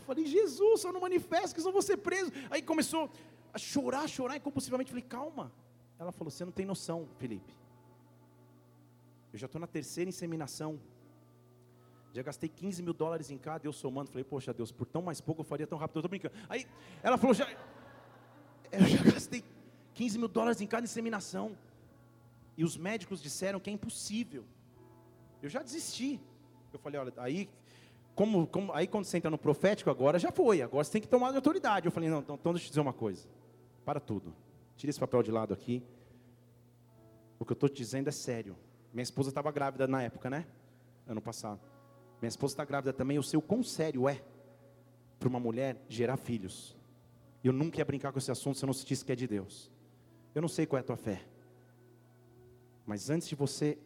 Falei, 0.03 0.25
Jesus, 0.25 0.81
só 0.81 0.91
não 0.91 0.99
manifesta 0.99 1.55
que 1.55 1.61
senão 1.61 1.71
vou 1.71 1.81
ser 1.81 1.97
preso. 1.97 2.31
Aí 2.49 2.61
começou 2.61 3.09
a 3.53 3.59
chorar, 3.59 4.07
chorar 4.07 4.37
incompulsivamente. 4.37 4.89
Falei, 4.89 5.03
calma. 5.03 5.51
Ela 5.99 6.11
falou, 6.11 6.31
você 6.31 6.43
não 6.43 6.51
tem 6.51 6.65
noção, 6.65 7.07
Felipe. 7.17 7.53
Eu 9.31 9.39
já 9.39 9.45
estou 9.45 9.61
na 9.61 9.67
terceira 9.67 10.09
inseminação. 10.09 10.79
Já 12.13 12.21
gastei 12.21 12.49
15 12.49 12.83
mil 12.83 12.93
dólares 12.93 13.31
em 13.31 13.37
cada, 13.37 13.65
eu 13.65 13.73
somando. 13.73 14.09
Falei, 14.09 14.23
poxa 14.23 14.53
Deus, 14.53 14.71
por 14.71 14.85
tão 14.85 15.01
mais 15.01 15.21
pouco 15.21 15.41
eu 15.41 15.45
faria 15.45 15.65
tão 15.65 15.77
rápido. 15.77 15.97
Eu 15.97 15.99
estou 16.01 16.09
brincando. 16.09 16.35
Aí 16.49 16.67
ela 17.01 17.17
falou, 17.17 17.33
já, 17.33 17.49
eu 18.71 18.85
já 18.85 19.03
gastei 19.03 19.43
15 19.93 20.19
mil 20.19 20.27
dólares 20.27 20.61
em 20.61 20.67
cada 20.67 20.83
inseminação. 20.83 21.57
E 22.55 22.63
os 22.63 22.77
médicos 22.77 23.21
disseram 23.21 23.59
que 23.59 23.69
é 23.69 23.73
impossível. 23.73 24.43
Eu 25.41 25.49
já 25.49 25.63
desisti. 25.63 26.19
Eu 26.71 26.79
falei, 26.79 26.99
olha, 26.99 27.13
aí 27.17 27.49
como, 28.15 28.45
como, 28.45 28.71
aí 28.73 28.85
quando 28.85 29.05
você 29.05 29.17
entra 29.17 29.31
no 29.31 29.37
profético, 29.37 29.89
agora 29.89 30.19
já 30.19 30.31
foi, 30.31 30.61
agora 30.61 30.83
você 30.83 30.91
tem 30.91 31.01
que 31.01 31.07
tomar 31.07 31.31
de 31.31 31.37
autoridade. 31.37 31.87
Eu 31.87 31.91
falei, 31.91 32.09
não, 32.09 32.19
então, 32.19 32.35
então 32.35 32.53
deixa 32.53 32.65
eu 32.65 32.67
te 32.67 32.71
dizer 32.71 32.81
uma 32.81 32.93
coisa. 32.93 33.27
Para 33.85 33.99
tudo. 33.99 34.33
Tira 34.75 34.89
esse 34.89 34.99
papel 34.99 35.21
de 35.21 35.31
lado 35.31 35.53
aqui. 35.53 35.83
O 37.39 37.45
que 37.45 37.51
eu 37.51 37.55
estou 37.55 37.69
te 37.69 37.75
dizendo 37.75 38.07
é 38.07 38.11
sério. 38.11 38.55
Minha 38.93 39.03
esposa 39.03 39.29
estava 39.29 39.51
grávida 39.51 39.87
na 39.87 40.01
época, 40.01 40.29
né? 40.29 40.45
Ano 41.07 41.21
passado. 41.21 41.59
Minha 42.21 42.29
esposa 42.29 42.53
está 42.53 42.63
grávida 42.63 42.93
também. 42.93 43.17
Eu 43.17 43.23
sei 43.23 43.37
o 43.37 43.41
quão 43.41 43.63
sério 43.63 44.07
é 44.07 44.21
para 45.19 45.27
uma 45.27 45.39
mulher 45.39 45.81
gerar 45.89 46.17
filhos. 46.17 46.75
Eu 47.43 47.51
nunca 47.51 47.79
ia 47.79 47.85
brincar 47.85 48.11
com 48.11 48.19
esse 48.19 48.31
assunto 48.31 48.57
se 48.57 48.63
eu 48.63 48.67
não 48.67 48.73
sentisse 48.73 49.03
que 49.03 49.11
é 49.11 49.15
de 49.15 49.27
Deus. 49.27 49.69
Eu 50.33 50.41
não 50.41 50.47
sei 50.47 50.65
qual 50.65 50.77
é 50.77 50.81
a 50.81 50.85
tua 50.85 50.95
fé. 50.95 51.21
Mas 52.85 53.09
antes 53.09 53.27
de 53.27 53.35
você 53.35 53.77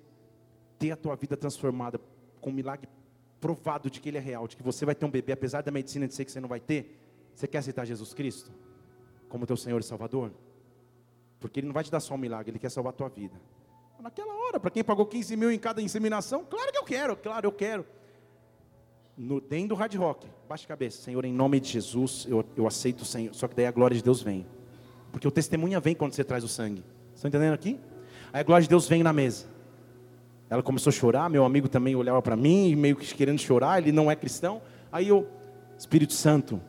ter 0.77 0.91
a 0.91 0.95
tua 0.95 1.15
vida 1.15 1.35
transformada 1.35 1.99
com 2.39 2.51
um 2.51 2.53
milagre 2.53 2.87
provado 3.39 3.89
de 3.89 3.99
que 3.99 4.09
ele 4.09 4.17
é 4.17 4.21
real, 4.21 4.47
de 4.47 4.55
que 4.55 4.63
você 4.63 4.85
vai 4.85 4.93
ter 4.93 5.05
um 5.05 5.11
bebê, 5.11 5.31
apesar 5.31 5.61
da 5.61 5.71
medicina 5.71 6.07
dizer 6.07 6.25
que 6.25 6.31
você 6.31 6.39
não 6.39 6.49
vai 6.49 6.59
ter, 6.59 6.99
você 7.33 7.47
quer 7.47 7.59
aceitar 7.59 7.85
Jesus 7.85 8.13
Cristo 8.13 8.51
como 9.29 9.45
teu 9.45 9.57
Senhor 9.57 9.79
e 9.79 9.83
Salvador? 9.83 10.31
Porque 11.39 11.59
Ele 11.59 11.67
não 11.67 11.73
vai 11.73 11.83
te 11.83 11.91
dar 11.91 11.99
só 11.99 12.15
um 12.15 12.17
milagre, 12.17 12.51
Ele 12.51 12.59
quer 12.59 12.69
salvar 12.69 12.93
a 12.93 12.95
tua 12.95 13.09
vida. 13.09 13.39
Naquela 13.99 14.33
hora, 14.33 14.59
para 14.59 14.69
quem 14.69 14.83
pagou 14.83 15.05
15 15.05 15.35
mil 15.35 15.51
em 15.51 15.57
cada 15.57 15.81
inseminação, 15.81 16.45
claro 16.45 16.71
que 16.71 16.77
eu 16.77 16.83
quero, 16.83 17.15
claro, 17.15 17.47
eu 17.47 17.51
quero. 17.51 17.85
No, 19.17 19.41
dentro 19.41 19.69
do 19.69 19.75
hard 19.75 19.95
rock, 19.95 20.27
baixa 20.47 20.65
a 20.65 20.67
cabeça, 20.67 21.01
Senhor, 21.01 21.25
em 21.25 21.33
nome 21.33 21.59
de 21.59 21.69
Jesus, 21.69 22.27
eu, 22.29 22.45
eu 22.55 22.67
aceito 22.67 23.01
o 23.01 23.05
Senhor. 23.05 23.33
Só 23.33 23.47
que 23.47 23.55
daí 23.55 23.65
a 23.65 23.71
glória 23.71 23.97
de 23.97 24.03
Deus 24.03 24.21
vem. 24.21 24.45
Porque 25.11 25.27
o 25.27 25.31
testemunha 25.31 25.79
vem 25.79 25.95
quando 25.95 26.13
você 26.13 26.23
traz 26.23 26.43
o 26.43 26.47
sangue. 26.47 26.83
Estão 27.15 27.29
entendendo 27.29 27.53
aqui? 27.53 27.79
Aí 28.31 28.41
a 28.41 28.43
glória 28.43 28.61
de 28.61 28.69
Deus 28.69 28.87
vem 28.87 29.01
na 29.01 29.11
mesa. 29.11 29.47
Ela 30.49 30.61
começou 30.61 30.91
a 30.91 30.93
chorar, 30.93 31.29
meu 31.29 31.43
amigo 31.43 31.67
também 31.67 31.95
olhava 31.95 32.21
para 32.21 32.35
mim, 32.35 32.75
meio 32.75 32.95
que 32.95 33.13
querendo 33.15 33.39
chorar, 33.39 33.81
ele 33.81 33.91
não 33.91 34.09
é 34.09 34.15
cristão. 34.15 34.61
Aí 34.91 35.07
eu, 35.07 35.27
Espírito 35.77 36.13
Santo, 36.13 36.61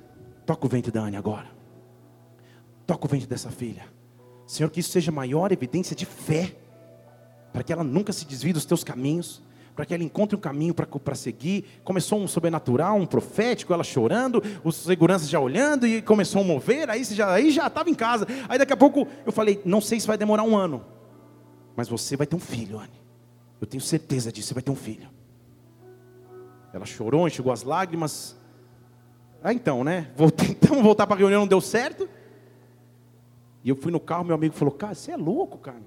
toca 0.46 0.66
o 0.66 0.68
ventre 0.68 0.90
da 0.90 1.02
Anne 1.02 1.16
agora. 1.16 1.57
Toca 2.88 3.04
o 3.04 3.08
ventre 3.08 3.26
dessa 3.26 3.50
filha. 3.50 3.84
Senhor, 4.46 4.70
que 4.70 4.80
isso 4.80 4.88
seja 4.88 5.12
maior 5.12 5.52
evidência 5.52 5.94
de 5.94 6.06
fé, 6.06 6.56
para 7.52 7.62
que 7.62 7.70
ela 7.70 7.84
nunca 7.84 8.14
se 8.14 8.24
desvie 8.24 8.50
dos 8.50 8.64
teus 8.64 8.82
caminhos, 8.82 9.42
para 9.76 9.84
que 9.84 9.92
ela 9.92 10.02
encontre 10.02 10.34
um 10.34 10.40
caminho 10.40 10.72
para 10.72 11.14
seguir. 11.14 11.66
Começou 11.84 12.18
um 12.18 12.26
sobrenatural, 12.26 12.96
um 12.96 13.04
profético, 13.04 13.74
ela 13.74 13.84
chorando, 13.84 14.42
os 14.64 14.74
seguranças 14.76 15.28
já 15.28 15.38
olhando 15.38 15.86
e 15.86 16.00
começou 16.00 16.40
a 16.40 16.44
mover. 16.44 16.88
Aí 16.88 17.04
já 17.04 17.30
aí 17.30 17.50
já 17.50 17.66
estava 17.66 17.90
em 17.90 17.94
casa. 17.94 18.26
Aí 18.48 18.58
daqui 18.58 18.72
a 18.72 18.76
pouco 18.76 19.06
eu 19.26 19.32
falei: 19.32 19.60
não 19.66 19.82
sei 19.82 20.00
se 20.00 20.06
vai 20.06 20.16
demorar 20.16 20.44
um 20.44 20.56
ano, 20.56 20.82
mas 21.76 21.90
você 21.90 22.16
vai 22.16 22.26
ter 22.26 22.36
um 22.36 22.40
filho, 22.40 22.78
Anne. 22.78 23.02
Eu 23.60 23.66
tenho 23.66 23.82
certeza 23.82 24.32
disso, 24.32 24.48
você 24.48 24.54
vai 24.54 24.62
ter 24.62 24.70
um 24.70 24.76
filho. 24.76 25.10
Ela 26.72 26.86
chorou, 26.86 27.28
enxugou 27.28 27.52
as 27.52 27.64
lágrimas. 27.64 28.34
Ah, 29.44 29.52
então, 29.52 29.84
né? 29.84 30.10
Voltei, 30.16 30.52
então 30.58 30.82
voltar 30.82 31.06
para 31.06 31.16
a 31.16 31.18
reunião, 31.18 31.42
não 31.42 31.48
deu 31.48 31.60
certo. 31.60 32.08
E 33.68 33.70
eu 33.70 33.76
fui 33.76 33.92
no 33.92 34.00
carro, 34.00 34.24
meu 34.24 34.34
amigo 34.34 34.54
falou: 34.54 34.72
Cara, 34.72 34.94
você 34.94 35.12
é 35.12 35.16
louco, 35.18 35.58
cara. 35.58 35.82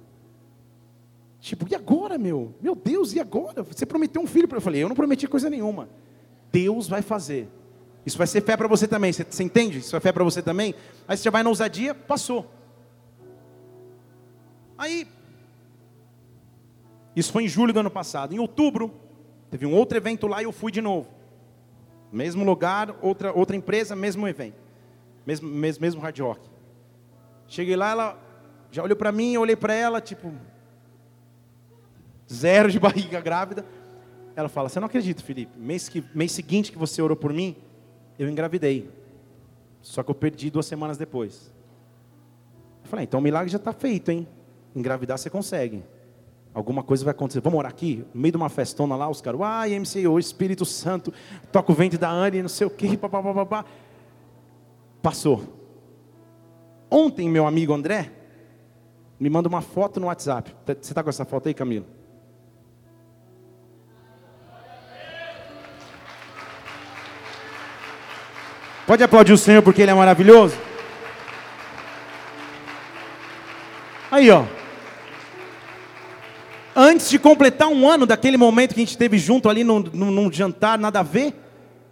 Tipo, 1.40 1.68
e 1.68 1.74
agora, 1.74 2.16
meu? 2.16 2.54
Meu 2.62 2.76
Deus, 2.76 3.12
e 3.16 3.20
agora? 3.20 3.64
Você 3.64 3.88
prometeu 3.88 4.22
um 4.22 4.28
filho 4.28 4.48
para 4.48 4.58
eu 4.58 4.62
falei: 4.62 4.84
Eu 4.84 4.88
não 4.88 4.96
prometi 4.96 5.28
coisa 5.28 5.50
nenhuma. 5.50 5.90
Deus 6.52 6.88
vai 6.88 7.02
fazer. 7.02 7.50
Isso 8.06 8.20
vai 8.20 8.28
ser 8.28 8.42
fé 8.42 8.56
para 8.56 8.68
você 8.68 8.88
também. 8.88 9.12
Você, 9.12 9.24
você 9.24 9.42
entende? 9.42 9.80
Isso 9.80 9.96
é 9.96 10.00
fé 10.00 10.12
para 10.12 10.24
você 10.24 10.44
também. 10.44 10.76
Aí 11.08 11.18
você 11.18 11.24
já 11.24 11.32
vai 11.32 11.42
na 11.42 11.50
ousadia, 11.50 11.96
passou. 11.96 12.46
Aí 14.78 15.08
isso 17.16 17.32
foi 17.32 17.46
em 17.46 17.48
julho 17.48 17.74
do 17.74 17.80
ano 17.80 17.90
passado. 17.90 18.32
Em 18.32 18.38
outubro, 18.38 18.94
teve 19.50 19.66
um 19.66 19.74
outro 19.74 19.98
evento 19.98 20.28
lá 20.28 20.40
e 20.40 20.46
eu 20.46 20.52
fui 20.52 20.72
de 20.72 20.82
novo. 20.82 21.10
Mesmo 22.12 22.46
lugar, 22.46 22.96
outra, 23.02 23.34
outra 23.34 23.56
empresa, 23.56 23.96
mesmo 23.96 24.28
evento. 24.28 24.62
Mesmo, 25.26 25.50
mesmo, 25.50 25.82
mesmo 25.82 26.00
hard 26.00 26.20
rock. 26.20 26.51
Cheguei 27.52 27.76
lá, 27.76 27.92
ela 27.92 28.20
já 28.72 28.82
olhou 28.82 28.96
para 28.96 29.12
mim, 29.12 29.34
eu 29.34 29.42
olhei 29.42 29.58
para 29.58 29.74
ela, 29.74 30.00
tipo, 30.00 30.32
zero 32.32 32.72
de 32.72 32.80
barriga 32.80 33.20
grávida. 33.20 33.66
Ela 34.38 34.48
fala: 34.48 34.70
Você 34.70 34.80
não 34.80 34.86
acredita, 34.86 35.22
Felipe? 35.22 35.60
Mês, 35.60 35.90
que, 35.90 36.02
mês 36.16 36.32
seguinte 36.32 36.72
que 36.72 36.78
você 36.78 37.02
orou 37.02 37.18
por 37.18 37.34
mim, 37.34 37.58
eu 38.18 38.30
engravidei. 38.30 38.90
Só 39.82 40.02
que 40.02 40.10
eu 40.10 40.16
perdi 40.16 40.50
duas 40.50 40.66
semanas 40.66 40.98
depois. 40.98 41.52
Eu 42.86 42.90
falei, 42.90 43.04
ah, 43.04 43.06
então 43.06 43.20
o 43.20 43.24
milagre 43.24 43.52
já 43.52 43.58
está 43.58 43.74
feito, 43.74 44.10
hein? 44.12 44.26
Engravidar 44.74 45.18
você 45.18 45.30
consegue. 45.30 45.84
Alguma 46.54 46.84
coisa 46.84 47.04
vai 47.04 47.12
acontecer. 47.12 47.42
Vamos 47.42 47.60
orar 47.60 47.72
aqui? 47.74 48.06
No 48.14 48.22
meio 48.22 48.32
de 48.32 48.38
uma 48.38 48.48
festona 48.48 48.96
lá, 48.96 49.10
os 49.10 49.20
caras, 49.20 49.42
ai, 49.42 49.78
MCO, 49.78 50.18
Espírito 50.18 50.64
Santo, 50.64 51.14
toca 51.52 51.70
o 51.70 51.76
ventre 51.76 51.98
da 51.98 52.10
Anne, 52.10 52.42
não 52.42 52.48
sei 52.48 52.66
o 52.66 52.70
quê, 52.70 52.96
papapá. 52.96 53.66
Passou. 55.02 55.61
Ontem, 56.94 57.30
meu 57.30 57.48
amigo 57.48 57.74
André, 57.74 58.12
me 59.18 59.30
manda 59.30 59.48
uma 59.48 59.62
foto 59.62 59.98
no 59.98 60.08
WhatsApp. 60.08 60.54
Tá, 60.66 60.74
você 60.74 60.92
está 60.92 61.02
com 61.02 61.10
essa 61.10 61.24
foto 61.24 61.48
aí, 61.48 61.54
Camilo? 61.54 61.86
Pode 68.86 69.02
aplaudir 69.02 69.32
o 69.32 69.38
Senhor 69.38 69.62
porque 69.62 69.82
Ele 69.82 69.92
é 69.92 69.94
maravilhoso? 69.94 70.58
Aí, 74.12 74.30
ó. 74.30 74.44
Antes 76.76 77.10
de 77.10 77.18
completar 77.18 77.70
um 77.70 77.88
ano 77.88 78.06
daquele 78.06 78.36
momento 78.36 78.74
que 78.74 78.82
a 78.82 78.86
gente 78.86 78.98
teve 78.98 79.18
junto 79.18 79.48
ali 79.48 79.64
num, 79.64 79.80
num, 79.80 80.12
num 80.12 80.32
jantar, 80.32 80.78
nada 80.78 81.00
a 81.00 81.04
ver 81.04 81.41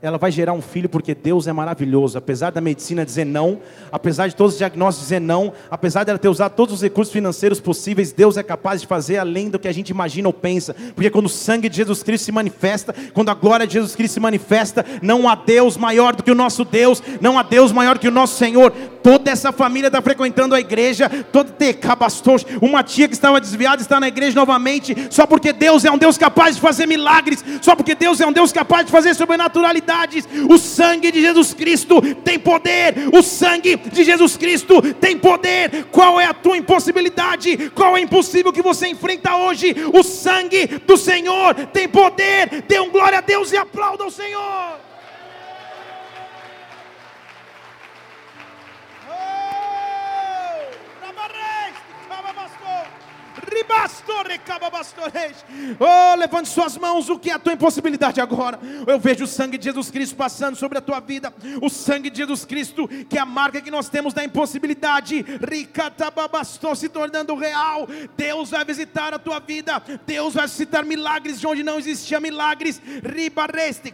ela 0.02 0.18
vai 0.18 0.32
gerar 0.32 0.54
um 0.54 0.62
filho 0.62 0.88
porque 0.88 1.14
Deus 1.14 1.46
é 1.46 1.52
maravilhoso. 1.52 2.18
Apesar 2.18 2.52
da 2.52 2.62
medicina 2.62 3.06
dizer 3.06 3.26
não, 3.26 3.60
apesar 3.92 4.28
de 4.28 4.36
todos 4.36 4.54
os 4.54 4.58
diagnósticos 4.58 5.08
dizer 5.08 5.20
não, 5.20 5.52
apesar 5.70 6.06
dela 6.06 6.18
ter 6.18 6.30
usado 6.30 6.56
todos 6.56 6.76
os 6.76 6.82
recursos 6.82 7.12
financeiros 7.12 7.60
possíveis, 7.60 8.14
Deus 8.14 8.38
é 8.38 8.44
capaz 8.44 8.80
de 8.80 8.88
fazer 8.88 9.18
além 9.18 9.50
do 9.50 9.60
que 9.60 9.68
a 9.68 9.72
gente 9.74 9.90
imagina 9.90 10.30
ou 10.30 10.34
pensa. 10.34 10.74
Porque 10.96 11.10
quando 11.10 11.26
o 11.26 11.30
sangue 11.30 11.68
de 11.68 11.76
Jesus 11.76 12.02
Cristo 12.02 12.26
se 12.26 12.32
manifesta, 12.32 12.96
quando 13.14 13.30
a 13.30 13.34
glória 13.34 13.68
de 13.68 13.74
Jesus 13.74 13.94
Cristo 13.96 14.14
se 14.14 14.20
manifesta, 14.22 14.86
não 15.02 15.28
há 15.28 15.36
Deus 15.36 15.76
maior 15.76 16.16
do 16.16 16.24
que 16.24 16.32
o 16.32 16.36
nosso 16.36 16.64
Deus, 16.64 17.04
não 17.20 17.38
há 17.38 17.44
Deus 17.44 17.74
maior 17.74 18.00
que 18.00 18.08
o 18.08 18.12
nosso 18.12 18.38
Senhor. 18.38 18.72
Toda 19.04 19.32
essa 19.32 19.52
família 19.52 19.88
está 19.88 20.02
frequentando 20.02 20.56
a 20.56 20.60
igreja, 20.60 21.10
toda 21.32 21.52
tecabastos, 21.52 22.46
uma 22.62 22.84
tia 22.84 23.08
que 23.08 23.14
estava 23.14 23.40
desviada 23.40 23.82
está 23.82 24.00
na 24.00 24.08
igreja 24.08 24.36
novamente, 24.36 24.96
só 25.10 25.26
porque 25.26 25.54
Deus 25.54 25.86
é 25.86 25.92
um 25.92 25.98
Deus 25.98 26.18
capaz 26.18 26.56
de 26.56 26.62
fazer 26.62 26.86
milagres, 26.86 27.44
só 27.62 27.76
porque 27.76 27.96
Deus 27.96 28.20
é 28.20 28.28
um 28.28 28.32
Deus 28.32 28.52
capaz 28.52 28.86
de 28.86 28.92
fazer 28.92 29.14
sobrenaturalidade 29.14 29.90
o 30.50 30.58
sangue 30.58 31.12
de 31.12 31.22
Jesus 31.22 31.54
Cristo 31.54 32.02
tem 32.24 32.40
poder. 32.40 33.10
O 33.14 33.22
sangue 33.22 33.76
de 33.76 34.04
Jesus 34.04 34.38
Cristo 34.38 34.82
tem 34.94 35.18
poder. 35.18 35.86
Qual 35.92 36.20
é 36.20 36.26
a 36.26 36.34
tua 36.34 36.58
impossibilidade? 36.58 37.70
Qual 37.76 37.96
é 37.96 38.00
o 38.00 38.04
impossível 38.04 38.54
que 38.54 38.62
você 38.62 38.88
enfrenta 38.88 39.36
hoje? 39.36 39.76
O 39.94 40.04
sangue 40.04 40.68
do 40.86 40.98
Senhor 40.98 41.54
tem 41.74 41.88
poder. 41.88 42.64
Dê 42.68 42.80
um 42.80 42.90
glória 42.90 43.20
a 43.20 43.22
Deus 43.22 43.52
e 43.52 43.58
aplauda 43.58 44.06
o 44.06 44.12
Senhor. 44.12 44.89
Oh, 55.80 56.16
levante 56.16 56.50
suas 56.50 56.78
mãos, 56.78 57.10
o 57.10 57.18
que 57.18 57.30
é 57.30 57.34
a 57.34 57.40
tua 57.40 57.54
impossibilidade 57.54 58.22
agora? 58.22 58.60
Eu 58.88 59.00
vejo 59.00 59.24
o 59.24 59.28
sangue 59.28 59.58
de 59.58 59.66
Jesus 59.66 59.90
Cristo 59.92 60.16
passando 60.16 60.56
sobre 60.56 60.78
a 60.78 60.82
tua 60.82 61.00
vida, 61.00 61.34
o 61.62 61.70
sangue 61.70 62.10
de 62.10 62.18
Jesus 62.18 62.46
Cristo, 62.46 62.88
que 62.88 63.18
é 63.18 63.22
a 63.22 63.26
marca 63.26 63.62
que 63.62 63.72
nós 63.72 63.90
temos 63.90 64.14
da 64.14 64.24
impossibilidade, 64.24 65.26
se 66.76 66.90
tornando 66.90 67.36
real. 67.36 67.88
Deus 68.16 68.52
vai 68.52 68.64
visitar 68.66 69.14
a 69.14 69.20
tua 69.20 69.40
vida, 69.40 69.82
Deus 70.06 70.34
vai 70.34 70.48
visitar 70.48 70.84
milagres 70.86 71.40
de 71.40 71.48
onde 71.48 71.64
não 71.64 71.78
existia 71.78 72.20
milagres. 72.20 72.82
Ribareste, 73.04 73.94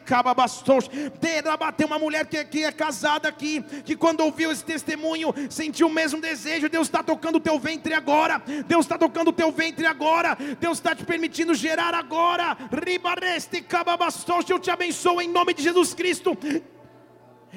tem 1.76 1.86
uma 1.86 2.00
mulher 2.00 2.26
que, 2.26 2.44
que 2.46 2.64
é 2.64 2.72
casada 2.72 3.28
aqui, 3.28 3.64
que 3.84 3.96
quando 3.96 4.22
ouviu 4.22 4.52
esse 4.52 4.64
testemunho, 4.64 5.34
sentiu 5.50 5.88
o 5.88 5.92
mesmo 5.92 6.22
desejo. 6.22 6.70
Deus 6.70 6.88
está 6.88 7.04
tocando 7.04 7.38
o 7.38 7.40
teu 7.40 7.60
ventre 7.60 7.94
agora, 7.94 8.42
Deus 8.68 8.86
está 8.86 8.98
tocando 8.98 9.30
o 9.30 9.34
teu 9.34 9.52
ventre 9.56 9.86
agora. 9.86 10.38
Deus 10.60 10.78
está 10.78 10.94
te 10.94 11.04
permitindo 11.04 11.56
gerar 11.56 11.94
agora. 11.96 12.56
Ribareste 12.86 13.62
cababastos, 13.62 14.50
eu 14.50 14.60
te 14.60 14.70
abençoo 14.70 15.22
em 15.22 15.28
nome 15.28 15.54
de 15.54 15.64
Jesus 15.64 15.94
Cristo. 15.94 16.38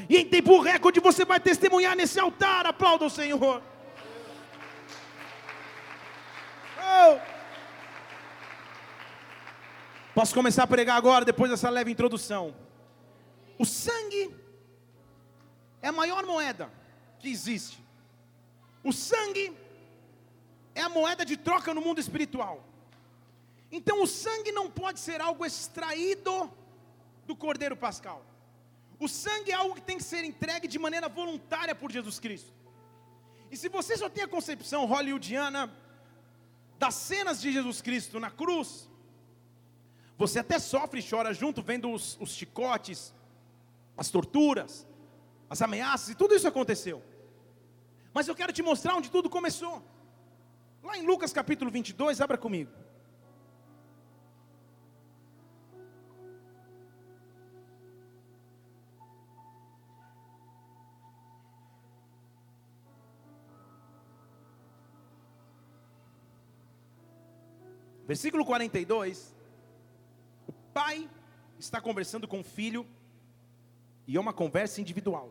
E 0.09 0.17
em 0.17 0.27
tempo 0.27 0.61
recorde 0.61 1.01
você 1.01 1.25
vai 1.25 1.41
testemunhar 1.41 1.97
nesse 1.97 2.19
altar. 2.19 2.65
Aplauda 2.67 3.05
o 3.05 3.11
Senhor. 3.11 3.63
Oh. 6.81 7.19
Posso 10.15 10.35
começar 10.35 10.65
a 10.65 10.67
pregar 10.67 10.97
agora, 10.97 11.25
depois 11.25 11.51
dessa 11.51 11.69
leve 11.69 11.91
introdução. 11.91 12.55
O 13.59 13.65
sangue 13.65 14.35
é 15.83 15.89
a 15.89 15.93
maior 15.93 16.25
moeda 16.25 16.71
que 17.19 17.29
existe. 17.29 17.83
O 18.83 18.93
sangue 18.93 19.53
é 20.79 20.83
a 20.83 20.89
moeda 20.89 21.25
de 21.31 21.37
troca 21.37 21.75
no 21.75 21.81
mundo 21.87 22.01
espiritual. 22.05 22.57
Então 23.79 23.97
o 24.03 24.07
sangue 24.07 24.53
não 24.59 24.67
pode 24.71 25.01
ser 25.01 25.21
algo 25.21 25.45
extraído 25.45 26.35
do 27.27 27.35
Cordeiro 27.45 27.77
Pascal. 27.77 28.21
O 28.99 29.09
sangue 29.09 29.51
é 29.51 29.55
algo 29.55 29.75
que 29.75 29.83
tem 29.89 29.99
que 29.99 30.09
ser 30.13 30.23
entregue 30.25 30.67
de 30.75 30.79
maneira 30.79 31.09
voluntária 31.09 31.75
por 31.75 31.91
Jesus 31.91 32.19
Cristo. 32.19 32.53
E 33.51 33.57
se 33.57 33.69
você 33.69 33.97
só 33.97 34.09
tem 34.09 34.25
a 34.25 34.29
concepção 34.29 34.87
hollywoodiana 34.87 35.63
das 36.79 36.95
cenas 36.95 37.41
de 37.41 37.51
Jesus 37.53 37.81
Cristo 37.83 38.21
na 38.21 38.31
cruz, 38.31 38.89
você 40.17 40.39
até 40.41 40.59
sofre 40.59 41.01
e 41.01 41.09
chora 41.09 41.33
junto, 41.35 41.63
vendo 41.63 41.91
os, 41.93 42.17
os 42.21 42.31
chicotes, 42.31 43.13
as 43.97 44.11
torturas, 44.11 44.87
as 45.51 45.61
ameaças, 45.61 46.11
e 46.11 46.15
tudo 46.15 46.35
isso 46.35 46.47
aconteceu. 46.47 47.03
Mas 48.15 48.29
eu 48.29 48.35
quero 48.35 48.53
te 48.53 48.63
mostrar 48.63 48.95
onde 48.95 49.11
tudo 49.11 49.29
começou. 49.29 49.83
Lá 50.89 50.97
em 50.97 51.05
Lucas 51.05 51.35
capítulo 51.35 51.71
22, 51.71 52.19
abra 52.19 52.39
comigo. 52.39 52.71
Versículo 68.07 68.47
42. 68.47 69.37
O 70.47 70.53
pai 70.73 71.07
está 71.59 71.83
conversando 71.83 72.27
com 72.27 72.41
o 72.41 72.43
filho, 72.43 72.87
e 74.07 74.17
é 74.17 74.21
uma 74.21 74.33
conversa 74.33 74.81
individual. 74.81 75.31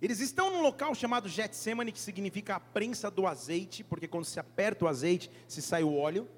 Eles 0.00 0.20
estão 0.20 0.50
num 0.50 0.62
local 0.62 0.94
chamado 0.94 1.28
Getsemane, 1.28 1.90
que 1.90 1.98
significa 1.98 2.54
a 2.54 2.60
prensa 2.60 3.10
do 3.10 3.26
azeite, 3.26 3.82
porque 3.82 4.06
quando 4.06 4.24
se 4.24 4.38
aperta 4.38 4.84
o 4.84 4.88
azeite, 4.88 5.30
se 5.48 5.60
sai 5.60 5.82
o 5.82 5.96
óleo. 5.96 6.28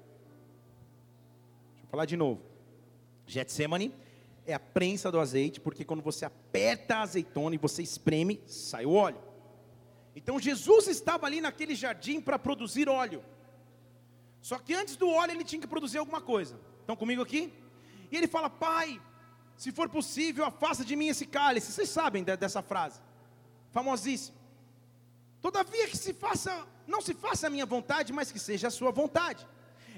Deixa 1.73 1.85
eu 1.85 1.89
falar 1.91 2.05
de 2.05 2.17
novo. 2.17 2.41
Getsemane 3.27 3.93
é 4.47 4.53
a 4.53 4.59
prensa 4.59 5.11
do 5.11 5.19
azeite, 5.19 5.59
porque 5.59 5.85
quando 5.85 6.01
você 6.01 6.25
aperta 6.25 6.95
a 6.95 7.01
azeitona 7.03 7.53
e 7.53 7.59
você 7.59 7.83
espreme, 7.83 8.41
sai 8.47 8.85
o 8.85 8.93
óleo. 8.93 9.21
Então 10.15 10.39
Jesus 10.39 10.87
estava 10.87 11.27
ali 11.27 11.39
naquele 11.39 11.75
jardim 11.75 12.19
para 12.19 12.39
produzir 12.39 12.89
óleo. 12.89 13.23
Só 14.41 14.57
que 14.57 14.73
antes 14.73 14.95
do 14.95 15.07
óleo 15.07 15.33
ele 15.33 15.43
tinha 15.43 15.61
que 15.61 15.67
produzir 15.67 15.99
alguma 15.99 16.19
coisa. 16.19 16.59
Estão 16.79 16.95
comigo 16.95 17.21
aqui? 17.21 17.53
E 18.11 18.17
ele 18.17 18.27
fala: 18.27 18.49
Pai, 18.49 18.99
se 19.55 19.71
for 19.71 19.87
possível, 19.87 20.45
afasta 20.45 20.83
de 20.83 20.95
mim 20.95 21.09
esse 21.09 21.27
cálice. 21.27 21.71
Vocês 21.71 21.89
sabem 21.89 22.23
dessa 22.23 22.63
frase 22.63 22.99
famosíssimo. 23.71 24.37
Todavia 25.41 25.87
que 25.87 25.97
se 25.97 26.13
faça, 26.13 26.65
não 26.87 27.01
se 27.01 27.13
faça 27.13 27.47
a 27.47 27.49
minha 27.49 27.65
vontade, 27.65 28.13
mas 28.13 28.31
que 28.31 28.39
seja 28.39 28.67
a 28.67 28.71
sua 28.71 28.91
vontade. 28.91 29.47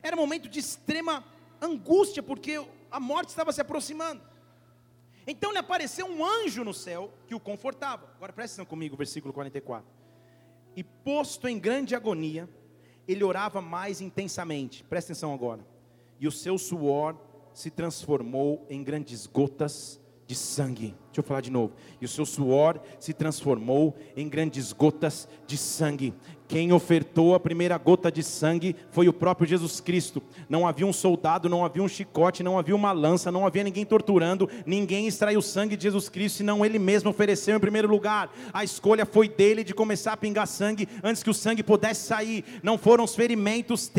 Era 0.02 0.16
um 0.16 0.20
momento 0.20 0.48
de 0.48 0.60
extrema 0.60 1.24
angústia, 1.62 2.24
porque 2.24 2.66
a 2.90 3.00
morte 3.00 3.30
estava 3.30 3.52
se 3.52 3.60
aproximando. 3.60 4.22
Então 5.26 5.52
lhe 5.52 5.58
apareceu 5.58 6.06
um 6.06 6.24
anjo 6.24 6.64
no 6.64 6.74
céu 6.74 7.12
que 7.28 7.36
o 7.36 7.40
confortava. 7.40 8.08
Agora 8.16 8.34
presta 8.34 8.56
atenção 8.56 8.66
comigo, 8.66 8.96
versículo 8.96 9.34
44. 9.34 9.86
E 10.76 10.84
posto 10.84 11.48
em 11.48 11.60
grande 11.60 11.96
agonia, 11.96 12.50
ele 13.08 13.24
orava 13.24 13.62
mais 13.62 14.02
intensamente. 14.02 14.84
Presta 14.84 15.12
atenção 15.14 15.34
agora. 15.34 15.66
E 16.20 16.28
o 16.28 16.32
seu 16.32 16.58
suor 16.58 17.18
se 17.54 17.70
transformou 17.70 18.66
em 18.70 18.84
grandes 18.84 19.26
gotas 19.26 20.00
de 20.26 20.36
sangue. 20.36 20.96
Deixa 21.14 21.20
eu 21.20 21.24
falar 21.24 21.42
de 21.42 21.52
novo. 21.52 21.74
E 22.02 22.06
o 22.06 22.08
seu 22.08 22.26
suor 22.26 22.80
se 23.00 23.14
transformou 23.14 23.96
em 24.18 24.28
grandes 24.28 24.74
gotas 24.74 25.28
de 25.46 25.60
sangue. 25.60 26.12
Quem 26.48 26.72
ofertou 26.72 27.34
a 27.34 27.40
primeira 27.40 27.78
gota 27.78 28.12
de 28.12 28.22
sangue 28.22 28.76
foi 28.92 29.08
o 29.08 29.14
próprio 29.14 29.48
Jesus 29.48 29.80
Cristo. 29.80 30.22
Não 30.50 30.68
havia 30.68 30.86
um 30.86 30.94
soldado, 30.94 31.50
não 31.50 31.66
havia 31.66 31.82
um 31.82 31.88
chicote, 31.88 32.44
não 32.44 32.60
havia 32.60 32.76
uma 32.76 32.92
lança, 32.92 33.32
não 33.32 33.46
havia 33.46 33.64
ninguém 33.64 33.86
torturando, 33.86 34.48
ninguém 34.66 35.08
extraiu 35.08 35.40
o 35.40 35.42
sangue 35.42 35.76
de 35.76 35.84
Jesus 35.84 36.10
Cristo, 36.10 36.38
senão 36.38 36.64
ele 36.64 36.78
mesmo 36.78 37.10
ofereceu 37.10 37.56
em 37.56 37.60
primeiro 37.60 37.88
lugar. 37.88 38.32
A 38.54 38.64
escolha 38.64 39.06
foi 39.06 39.28
dele 39.28 39.64
de 39.64 39.74
começar 39.74 40.14
a 40.14 40.18
pingar 40.18 40.46
sangue 40.46 40.88
antes 41.02 41.24
que 41.24 41.30
o 41.30 41.34
sangue 41.34 41.64
pudesse 41.64 42.06
sair. 42.06 42.44
Não 42.62 42.78
foram 42.78 43.04
os 43.04 43.16
ferimentos 43.16 43.92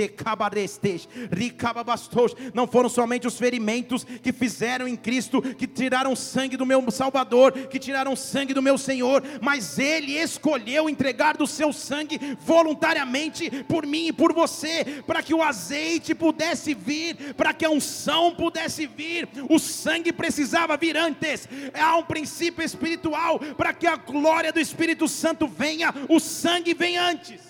não 2.55 2.67
foram 2.67 2.89
somente 2.89 3.27
os 3.27 3.39
ferimentos 3.39 4.05
que 4.05 4.33
fizeram 4.33 4.87
em 4.87 4.97
Cristo, 4.97 5.43
que 5.43 5.67
tiraram 5.67 6.15
sangue 6.15 6.57
do 6.57 6.67
meu 6.67 6.79
Salvador, 7.05 7.53
que 7.69 7.79
tiraram 7.79 8.17
sangue 8.17 8.55
do 8.55 8.63
meu 8.63 8.79
Senhor, 8.79 9.23
mas 9.43 9.79
Ele 9.79 10.13
escolheu 10.13 10.89
entregar 10.89 11.37
do 11.37 11.47
seu 11.47 11.71
sangue 11.71 12.19
voluntariamente 12.41 13.51
por 13.65 13.85
mim 13.87 14.07
e 14.07 14.13
por 14.13 14.33
você, 14.33 15.03
para 15.07 15.23
que 15.23 15.35
o 15.35 15.43
azeite 15.43 16.15
pudesse 16.15 16.73
vir, 16.73 17.35
para 17.35 17.53
que 17.53 17.65
a 17.65 17.71
unção 17.71 18.35
pudesse 18.35 18.87
vir. 18.87 19.29
O 19.51 19.59
sangue 19.59 20.13
precisava 20.13 20.79
vir 20.79 20.97
antes. 20.97 21.47
Há 21.75 21.97
um 21.97 22.05
princípio 22.05 22.65
espiritual 22.65 23.39
para 23.39 23.75
que 23.75 23.87
a 23.87 23.97
glória 23.97 24.51
do 24.51 24.61
Espírito 24.61 25.07
Santo 25.07 25.47
venha, 25.47 25.93
o 26.09 26.19
sangue 26.19 26.73
vem 26.73 26.97
antes. 26.97 27.43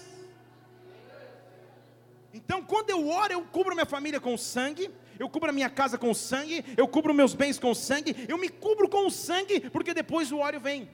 Então, 2.32 2.60
quando 2.60 2.90
eu 2.90 3.08
oro, 3.08 3.32
eu 3.32 3.42
cubro 3.42 3.74
minha 3.76 3.86
família 3.86 4.18
com 4.18 4.36
sangue, 4.36 4.90
eu 5.18 5.28
cubro 5.28 5.50
a 5.50 5.52
minha 5.52 5.70
casa 5.70 5.96
com 5.96 6.12
sangue, 6.12 6.64
eu 6.76 6.86
cubro 6.88 7.14
meus 7.14 7.34
bens 7.34 7.58
com 7.58 7.74
sangue, 7.74 8.26
eu 8.28 8.38
me 8.38 8.48
cubro 8.48 8.88
com 8.88 9.06
o 9.06 9.10
sangue, 9.10 9.60
porque 9.70 9.94
depois 9.94 10.32
o 10.32 10.38
óleo 10.38 10.60
vem. 10.60 10.88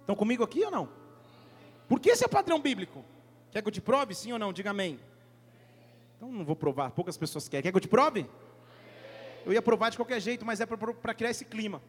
Estão 0.00 0.16
comigo 0.16 0.42
aqui 0.42 0.64
ou 0.64 0.70
não? 0.70 0.88
Porque 1.88 2.10
esse 2.10 2.24
é 2.24 2.28
padrão 2.28 2.60
bíblico. 2.60 3.04
Quer 3.50 3.62
que 3.62 3.68
eu 3.68 3.72
te 3.72 3.80
prove, 3.80 4.14
sim 4.14 4.32
ou 4.32 4.38
não? 4.38 4.52
Diga 4.52 4.70
amém. 4.70 4.98
Então 6.16 6.30
não 6.30 6.44
vou 6.44 6.54
provar, 6.56 6.90
poucas 6.90 7.16
pessoas 7.16 7.48
querem. 7.48 7.62
Quer 7.62 7.70
que 7.70 7.76
eu 7.76 7.80
te 7.80 7.88
prove? 7.88 8.26
Eu 9.44 9.52
ia 9.52 9.62
provar 9.62 9.90
de 9.90 9.96
qualquer 9.96 10.20
jeito, 10.20 10.44
mas 10.44 10.60
é 10.60 10.66
para 10.66 11.14
criar 11.14 11.30
esse 11.30 11.44
clima. 11.44 11.82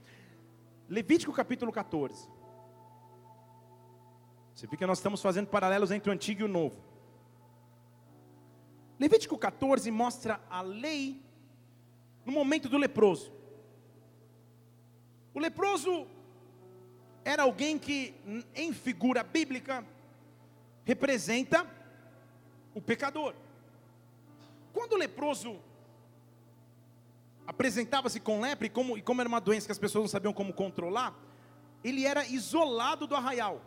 Levítico 0.89 1.33
capítulo 1.33 1.71
14. 1.71 2.27
Você 4.53 4.67
vê 4.67 4.77
que 4.77 4.85
nós 4.85 4.99
estamos 4.99 5.21
fazendo 5.21 5.47
paralelos 5.47 5.91
entre 5.91 6.09
o 6.09 6.13
antigo 6.13 6.41
e 6.41 6.43
o 6.43 6.47
novo. 6.47 6.81
Levítico 8.99 9.37
14 9.37 9.89
mostra 9.89 10.39
a 10.49 10.61
lei 10.61 11.19
no 12.25 12.31
momento 12.31 12.69
do 12.69 12.77
leproso. 12.77 13.31
O 15.33 15.39
leproso 15.39 16.07
era 17.23 17.43
alguém 17.43 17.77
que, 17.77 18.13
em 18.55 18.73
figura 18.73 19.23
bíblica, 19.23 19.85
representa 20.83 21.65
o 22.73 22.81
pecador. 22.81 23.33
Quando 24.73 24.93
o 24.93 24.97
leproso 24.97 25.59
apresentava-se 27.45 28.19
com 28.19 28.39
lepra, 28.39 28.67
e 28.67 28.69
como, 28.69 28.97
e 28.97 29.01
como 29.01 29.21
era 29.21 29.27
uma 29.27 29.41
doença 29.41 29.65
que 29.65 29.71
as 29.71 29.79
pessoas 29.79 30.03
não 30.03 30.09
sabiam 30.09 30.33
como 30.33 30.53
controlar, 30.53 31.13
ele 31.83 32.05
era 32.05 32.25
isolado 32.25 33.07
do 33.07 33.15
arraial. 33.15 33.61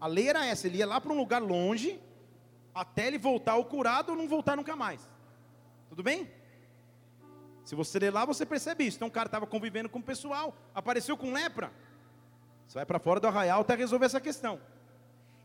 A 0.00 0.06
lei 0.06 0.28
era 0.28 0.44
essa: 0.44 0.66
ele 0.66 0.78
ia 0.78 0.86
lá 0.86 1.00
para 1.00 1.12
um 1.12 1.16
lugar 1.16 1.42
longe, 1.42 2.00
até 2.74 3.06
ele 3.06 3.18
voltar 3.18 3.52
ao 3.52 3.64
curado 3.64 4.10
ou 4.10 4.16
não 4.16 4.28
voltar 4.28 4.56
nunca 4.56 4.76
mais. 4.76 5.08
Tudo 5.88 6.02
bem? 6.02 6.30
Se 7.64 7.74
você 7.74 7.98
ler 7.98 8.12
lá, 8.12 8.24
você 8.24 8.44
percebe 8.44 8.84
isso. 8.84 8.98
Então 8.98 9.08
o 9.08 9.10
cara 9.10 9.26
estava 9.26 9.46
convivendo 9.46 9.88
com 9.88 9.98
o 9.98 10.02
pessoal, 10.02 10.54
apareceu 10.74 11.16
com 11.16 11.32
lepra. 11.32 11.72
Você 12.68 12.74
vai 12.74 12.86
para 12.86 12.98
fora 12.98 13.20
do 13.20 13.26
arraial 13.26 13.62
até 13.62 13.74
resolver 13.74 14.06
essa 14.06 14.20
questão. 14.20 14.60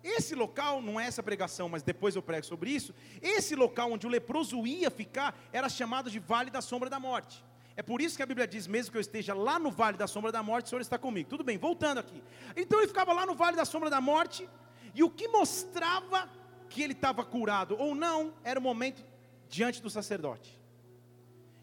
Esse 0.04 0.34
local, 0.34 0.82
não 0.82 1.00
é 1.00 1.06
essa 1.06 1.22
pregação, 1.22 1.68
mas 1.68 1.84
depois 1.84 2.16
eu 2.16 2.22
prego 2.22 2.46
sobre 2.46 2.72
isso. 2.72 2.94
Esse 3.22 3.56
local 3.56 3.92
onde 3.92 4.08
o 4.08 4.10
leproso 4.10 4.66
ia 4.66 4.90
ficar 4.90 5.38
era 5.52 5.68
chamado 5.68 6.10
de 6.10 6.20
Vale 6.20 6.50
da 6.50 6.62
Sombra 6.62 6.90
da 6.90 7.00
Morte. 7.00 7.44
É 7.76 7.82
por 7.82 8.02
isso 8.02 8.18
que 8.18 8.24
a 8.24 8.26
Bíblia 8.26 8.48
diz: 8.48 8.68
mesmo 8.68 8.92
que 8.92 8.98
eu 8.98 9.02
esteja 9.02 9.34
lá 9.34 9.58
no 9.60 9.72
Vale 9.72 9.98
da 9.98 10.08
Sombra 10.08 10.32
da 10.32 10.44
Morte, 10.44 10.66
o 10.66 10.70
Senhor 10.70 10.82
está 10.82 10.98
comigo. 10.98 11.30
Tudo 11.30 11.44
bem, 11.44 11.58
voltando 11.58 11.98
aqui. 11.98 12.22
Então 12.56 12.80
ele 12.80 12.88
ficava 12.88 13.14
lá 13.14 13.26
no 13.26 13.36
Vale 13.36 13.56
da 13.56 13.66
Sombra 13.66 13.90
da 13.90 14.02
Morte, 14.02 14.50
e 14.94 15.04
o 15.04 15.10
que 15.10 15.28
mostrava 15.28 16.30
que 16.70 16.82
ele 16.82 16.94
estava 16.94 17.24
curado 17.24 17.76
ou 17.78 17.96
não, 17.96 18.34
era 18.44 18.60
o 18.60 18.64
momento 18.64 19.04
diante 19.50 19.82
do 19.82 19.90
sacerdote. 19.90 20.59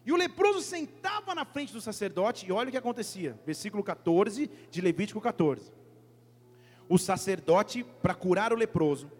E 0.07 0.11
o 0.13 0.15
leproso 0.15 0.61
sentava 0.61 1.35
na 1.35 1.43
frente 1.43 1.73
do 1.73 1.81
sacerdote, 1.81 2.47
e 2.47 2.51
olha 2.53 2.69
o 2.69 2.71
que 2.71 2.77
acontecia, 2.77 3.37
versículo 3.45 3.83
14 3.83 4.49
de 4.71 4.79
Levítico 4.79 5.19
14. 5.19 5.69
O 6.87 6.97
sacerdote, 6.97 7.83
para 8.01 8.15
curar 8.15 8.53
o 8.53 8.55
leproso, 8.55 9.11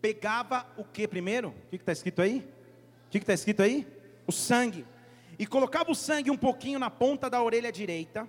pegava 0.00 0.66
o 0.78 0.84
que 0.84 1.06
primeiro? 1.06 1.50
O 1.50 1.68
que 1.68 1.76
está 1.76 1.92
escrito 1.92 2.22
aí? 2.22 2.38
O 2.38 3.10
que 3.10 3.18
está 3.18 3.34
escrito 3.34 3.62
aí? 3.62 3.86
O 4.26 4.32
sangue. 4.32 4.86
E 5.38 5.46
colocava 5.46 5.90
o 5.90 5.94
sangue 5.94 6.30
um 6.30 6.36
pouquinho 6.38 6.78
na 6.78 6.88
ponta 6.88 7.28
da 7.28 7.42
orelha 7.42 7.70
direita, 7.70 8.26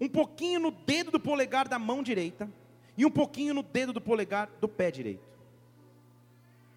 um 0.00 0.08
pouquinho 0.08 0.60
no 0.60 0.70
dedo 0.70 1.10
do 1.10 1.20
polegar 1.20 1.68
da 1.68 1.78
mão 1.78 2.02
direita, 2.02 2.50
e 2.96 3.04
um 3.04 3.10
pouquinho 3.10 3.52
no 3.52 3.62
dedo 3.62 3.92
do 3.92 4.00
polegar 4.00 4.48
do 4.62 4.66
pé 4.66 4.90
direito. 4.90 5.28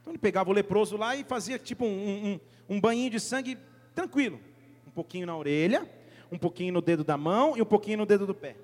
Então 0.01 0.11
ele 0.11 0.19
pegava 0.19 0.49
o 0.49 0.53
leproso 0.53 0.97
lá 0.97 1.15
e 1.15 1.23
fazia 1.23 1.57
tipo 1.57 1.86
um, 1.86 2.33
um, 2.67 2.75
um 2.75 2.81
banhinho 2.81 3.11
de 3.11 3.19
sangue 3.21 3.57
tranquilo. 3.96 4.39
Um 4.86 4.91
pouquinho 4.91 5.26
na 5.26 5.36
orelha, 5.36 5.89
um 6.32 6.38
pouquinho 6.38 6.74
no 6.74 6.82
dedo 6.82 7.04
da 7.04 7.18
mão 7.18 7.58
e 7.58 7.62
um 7.62 7.66
pouquinho 7.66 7.98
no 7.98 8.06
dedo 8.06 8.28
do 8.28 8.36
pé. 8.36 8.56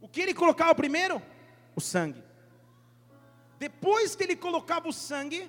O 0.00 0.08
que 0.08 0.20
ele 0.20 0.34
colocava 0.34 0.74
primeiro? 0.74 1.22
O 1.74 1.80
sangue. 1.80 2.22
Depois 3.58 4.14
que 4.14 4.24
ele 4.24 4.36
colocava 4.36 4.88
o 4.88 4.92
sangue, 4.92 5.48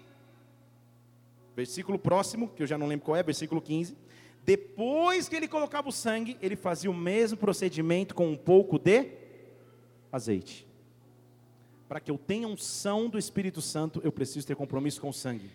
versículo 1.56 2.00
próximo, 2.00 2.50
que 2.56 2.64
eu 2.64 2.68
já 2.68 2.78
não 2.78 2.88
lembro 2.88 3.06
qual 3.06 3.18
é, 3.18 3.24
versículo 3.24 3.62
15. 3.62 3.98
Depois 4.46 5.28
que 5.28 5.36
ele 5.36 5.48
colocava 5.48 5.90
o 5.90 5.92
sangue, 5.92 6.38
ele 6.42 6.56
fazia 6.56 6.90
o 6.90 6.94
mesmo 6.94 7.38
procedimento 7.38 8.16
com 8.16 8.30
um 8.30 8.38
pouco 8.38 8.80
de 8.80 9.12
azeite 10.12 10.70
para 11.90 12.00
que 12.00 12.12
eu 12.12 12.20
tenha 12.20 12.48
unção 12.48 13.10
do 13.10 13.18
Espírito 13.18 13.64
Santo, 13.64 14.00
eu 14.04 14.12
preciso 14.12 14.46
ter 14.46 14.56
compromisso 14.56 15.02
com 15.02 15.10
o 15.10 15.14
sangue. 15.14 15.50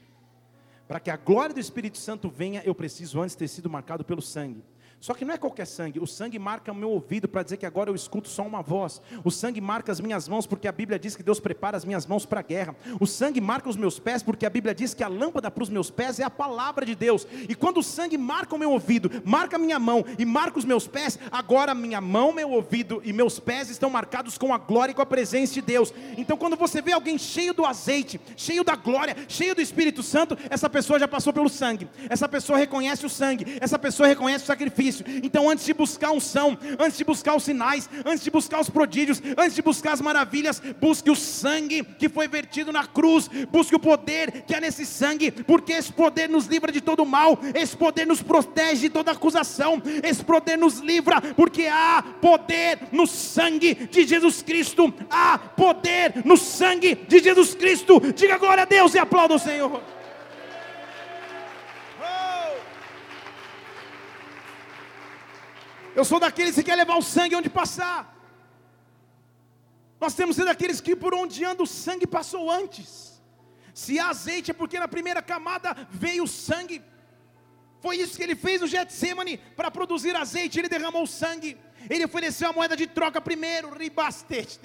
Para 0.87 1.01
que 1.01 1.11
a 1.11 1.17
glória 1.17 1.55
do 1.55 1.61
Espírito 1.61 1.99
Santo 1.99 2.29
venha, 2.29 2.63
eu 2.65 2.75
preciso 2.75 3.21
antes 3.21 3.35
ter 3.35 3.49
sido 3.49 3.71
marcado 3.71 4.05
pelo 4.05 4.21
sangue. 4.21 4.63
Só 5.05 5.13
que 5.13 5.23
não 5.23 5.35
é 5.35 5.37
qualquer 5.37 5.67
sangue, 5.67 6.01
o 6.01 6.07
sangue 6.07 6.39
marca 6.39 6.73
o 6.73 6.75
meu 6.75 6.89
ouvido 6.89 7.29
para 7.29 7.43
dizer 7.43 7.59
que 7.59 7.67
agora 7.67 7.91
eu 7.91 7.95
escuto 7.95 8.27
só 8.27 8.41
uma 8.43 8.63
voz. 8.63 9.03
O 9.23 9.31
sangue 9.31 9.61
marca 9.61 9.93
as 9.93 10.01
minhas 10.01 10.27
mãos, 10.27 10.47
porque 10.47 10.67
a 10.67 10.73
Bíblia 10.73 10.99
diz 10.99 11.15
que 11.15 11.23
Deus 11.23 11.39
prepara 11.39 11.77
as 11.77 11.85
minhas 11.85 12.07
mãos 12.07 12.25
para 12.25 12.41
a 12.41 12.43
guerra. 12.43 12.75
O 12.99 13.07
sangue 13.07 13.39
marca 13.39 13.69
os 13.69 13.77
meus 13.77 13.99
pés, 13.99 14.23
porque 14.23 14.47
a 14.47 14.49
Bíblia 14.49 14.75
diz 14.75 14.95
que 14.95 15.05
a 15.05 15.09
lâmpada 15.09 15.51
para 15.51 15.63
os 15.63 15.69
meus 15.69 15.91
pés 15.91 16.21
é 16.21 16.25
a 16.25 16.31
palavra 16.31 16.87
de 16.87 16.95
Deus. 16.95 17.27
E 17.47 17.55
quando 17.55 17.81
o 17.81 17.83
sangue 17.83 18.17
marca 18.17 18.55
o 18.55 18.59
meu 18.59 18.71
ouvido, 18.71 19.11
marca 19.27 19.57
a 19.57 19.59
minha 19.59 19.79
mão 19.79 20.03
e 20.19 20.25
marca 20.25 20.59
os 20.59 20.65
meus 20.65 20.87
pés, 20.87 21.19
agora 21.31 21.75
minha 21.75 22.01
mão, 22.01 22.33
meu 22.33 22.49
ouvido 22.49 23.03
e 23.05 23.13
meus 23.13 23.39
pés 23.39 23.69
estão 23.69 23.91
marcados 23.91 24.39
com 24.39 24.55
a 24.55 24.57
glória 24.57 24.93
e 24.93 24.95
com 24.95 25.03
a 25.03 25.07
presença 25.07 25.53
de 25.53 25.61
Deus. 25.61 25.93
Então 26.17 26.39
quando 26.39 26.57
você 26.57 26.81
vê 26.81 26.93
alguém 26.93 27.19
cheio 27.19 27.53
do 27.53 27.67
azeite, 27.67 28.19
cheio 28.39 28.65
da 28.65 28.75
glória, 28.75 29.15
cheio 29.29 29.55
do 29.55 29.61
Espírito 29.61 30.03
Santo, 30.03 30.35
essa 30.49 30.71
pessoa 30.71 30.99
já 30.99 31.07
passou 31.07 31.31
pelo 31.31 31.51
sangue. 31.51 31.91
Essa 32.09 32.27
pessoa 32.27 32.59
reconhece 32.59 33.05
o 33.05 33.11
sangue, 33.11 33.59
essa 33.61 33.79
pessoa 33.79 34.09
reconhece 34.09 34.45
o 34.45 34.47
sacrifício 34.47 34.94
Então, 35.23 35.49
antes 35.49 35.65
de 35.65 35.75
buscar 35.75 36.13
unção, 36.13 36.59
antes 36.79 36.99
de 36.99 37.05
buscar 37.05 37.35
os 37.35 37.45
sinais, 37.45 37.89
antes 38.05 38.23
de 38.23 38.31
buscar 38.31 38.61
os 38.61 38.71
prodígios, 38.71 39.23
antes 39.37 39.55
de 39.55 39.63
buscar 39.63 39.93
as 39.93 40.01
maravilhas, 40.01 40.61
busque 40.81 41.11
o 41.11 41.17
sangue 41.17 41.83
que 41.83 42.09
foi 42.09 42.29
vertido 42.29 42.73
na 42.73 42.87
cruz, 42.87 43.29
busque 43.51 43.75
o 43.75 43.79
poder 43.79 44.43
que 44.43 44.55
é 44.55 44.61
nesse 44.61 44.85
sangue, 44.85 45.31
porque 45.31 45.73
esse 45.73 45.93
poder 45.93 46.29
nos 46.29 46.47
livra 46.47 46.71
de 46.71 46.81
todo 46.81 47.05
mal, 47.07 47.39
esse 47.55 47.77
poder 47.77 48.07
nos 48.07 48.23
protege 48.23 48.83
de 48.83 48.91
toda 48.91 49.13
acusação, 49.13 49.83
esse 50.03 50.25
poder 50.25 50.57
nos 50.57 50.79
livra, 50.79 51.21
porque 51.21 51.67
há 51.67 52.03
poder 52.21 52.79
no 52.93 53.07
sangue 53.07 53.75
de 53.75 54.07
Jesus 54.07 54.43
Cristo, 54.43 54.93
há 55.11 55.39
poder 55.39 56.23
no 56.25 56.37
sangue 56.37 56.95
de 56.95 57.19
Jesus 57.19 57.55
Cristo. 57.55 58.01
Diga 58.15 58.39
glória 58.39 58.63
a 58.63 58.67
Deus 58.67 58.95
e 58.95 58.99
aplauda 58.99 59.35
o 59.35 59.39
Senhor. 59.39 59.83
Eu 65.95 66.05
sou 66.05 66.19
daqueles 66.19 66.55
que 66.55 66.63
quer 66.63 66.77
levar 66.77 66.97
o 66.97 67.03
sangue 67.03 67.37
onde 67.37 67.49
passar. 67.49 68.15
Nós 70.01 70.15
temos 70.15 70.37
que 70.37 70.43
ser 70.43 70.47
daqueles 70.47 70.81
que 70.81 70.97
por 70.97 71.15
onde 71.15 71.45
anda 71.45 71.63
o 71.63 71.67
sangue 71.67 72.07
passou 72.07 72.51
antes. 72.51 73.23
Se 73.73 73.99
há 73.99 74.09
azeite 74.09 74.51
é 74.51 74.55
porque 74.55 74.79
na 74.79 74.89
primeira 74.89 75.23
camada 75.23 75.77
veio 75.91 76.25
o 76.25 76.29
sangue. 76.29 76.83
Foi 77.81 77.97
isso 77.97 78.17
que 78.17 78.23
ele 78.23 78.35
fez 78.35 78.61
no 78.61 78.67
Getsemane 78.67 79.37
para 79.57 79.71
produzir 79.71 80.17
azeite, 80.17 80.59
ele 80.59 80.69
derramou 80.69 81.03
o 81.03 81.07
sangue. 81.07 81.57
Ele 81.89 82.05
ofereceu 82.05 82.49
a 82.49 82.53
moeda 82.53 82.75
de 82.75 82.87
troca 82.87 83.21
primeiro, 83.21 83.69
ribastete, 83.77 84.59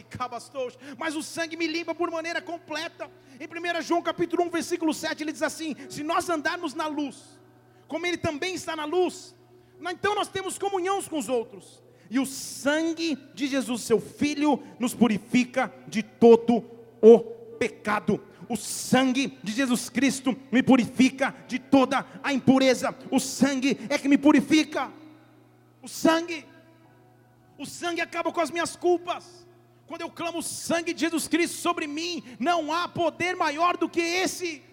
mas 0.97 1.15
o 1.17 1.21
sangue 1.21 1.57
me 1.57 1.67
limpa 1.67 1.93
por 1.93 2.09
maneira 2.09 2.41
completa. 2.41 3.11
Em 3.39 3.45
1 3.45 3.81
João 3.81 4.01
capítulo 4.01 4.43
1, 4.43 4.49
versículo 4.49 4.93
7, 4.93 5.23
ele 5.23 5.33
diz 5.33 5.43
assim: 5.43 5.75
Se 5.89 6.01
nós 6.01 6.29
andarmos 6.29 6.73
na 6.73 6.87
luz, 6.87 7.39
como 7.89 8.05
ele 8.05 8.17
também 8.17 8.55
está 8.55 8.73
na 8.73 8.85
luz, 8.85 9.35
então 9.81 10.15
nós 10.15 10.27
temos 10.27 10.57
comunhão 10.57 11.01
com 11.03 11.17
os 11.17 11.29
outros. 11.29 11.81
E 12.09 12.19
o 12.19 12.25
sangue 12.25 13.17
de 13.33 13.47
Jesus, 13.47 13.81
seu 13.81 13.99
Filho, 13.99 14.61
nos 14.79 14.93
purifica 14.93 15.71
de 15.87 16.01
todo 16.01 16.63
o 17.01 17.19
pecado. 17.59 18.19
O 18.47 18.57
sangue 18.57 19.37
de 19.43 19.51
Jesus 19.51 19.89
Cristo 19.89 20.35
me 20.51 20.63
purifica 20.63 21.35
de 21.47 21.59
toda 21.59 22.05
a 22.23 22.33
impureza. 22.33 22.95
O 23.11 23.19
sangue 23.19 23.79
é 23.89 23.97
que 23.97 24.07
me 24.07 24.17
purifica. 24.17 24.91
O 25.83 25.87
sangue. 25.87 26.45
O 27.57 27.65
sangue 27.65 28.01
acaba 28.01 28.31
com 28.31 28.41
as 28.41 28.49
minhas 28.49 28.75
culpas. 28.75 29.47
Quando 29.85 30.01
eu 30.01 30.09
clamo 30.09 30.39
o 30.39 30.43
sangue 30.43 30.93
de 30.93 31.01
Jesus 31.01 31.27
Cristo 31.27 31.57
sobre 31.57 31.85
mim, 31.85 32.23
não 32.39 32.73
há 32.73 32.87
poder 32.87 33.35
maior 33.35 33.77
do 33.77 33.89
que 33.89 34.01
esse. 34.01 34.63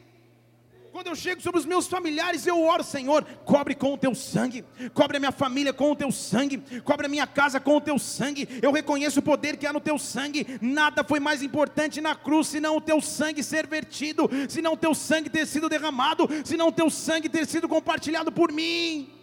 Quando 0.97 1.09
eu 1.09 1.15
chego 1.15 1.43
sobre 1.43 1.61
os 1.61 1.67
meus 1.67 1.87
familiares, 1.87 2.47
eu 2.47 2.59
oro, 2.59 2.83
Senhor, 2.83 3.23
cobre 3.45 3.75
com 3.75 3.93
o 3.93 3.99
teu 3.99 4.15
sangue, 4.15 4.65
cobre 4.95 5.19
a 5.19 5.21
minha 5.21 5.31
família 5.31 5.71
com 5.71 5.91
o 5.91 5.95
teu 5.95 6.11
sangue, 6.11 6.57
cobre 6.83 7.05
a 7.05 7.09
minha 7.09 7.27
casa 7.27 7.61
com 7.61 7.77
o 7.77 7.81
teu 7.83 7.99
sangue. 7.99 8.49
Eu 8.63 8.73
reconheço 8.73 9.21
o 9.21 9.23
poder 9.23 9.59
que 9.59 9.67
há 9.67 9.75
no 9.75 9.79
teu 9.79 9.99
sangue. 9.99 10.59
Nada 10.59 11.05
foi 11.05 11.21
mais 11.21 11.43
importante 11.43 12.01
na 12.01 12.15
cruz 12.15 12.47
senão 12.47 12.79
o 12.79 12.81
teu 12.81 13.03
sangue 13.03 13.43
ser 13.43 13.67
vertido, 13.67 14.27
senão 14.49 14.73
o 14.73 14.77
teu 14.79 14.95
sangue 14.95 15.29
ter 15.29 15.47
sido 15.47 15.69
derramado, 15.69 16.27
senão 16.47 16.69
o 16.69 16.73
teu 16.73 16.89
sangue 16.89 17.29
ter 17.29 17.47
sido 17.47 17.69
compartilhado 17.69 18.33
por 18.33 18.51
mim. 18.51 19.16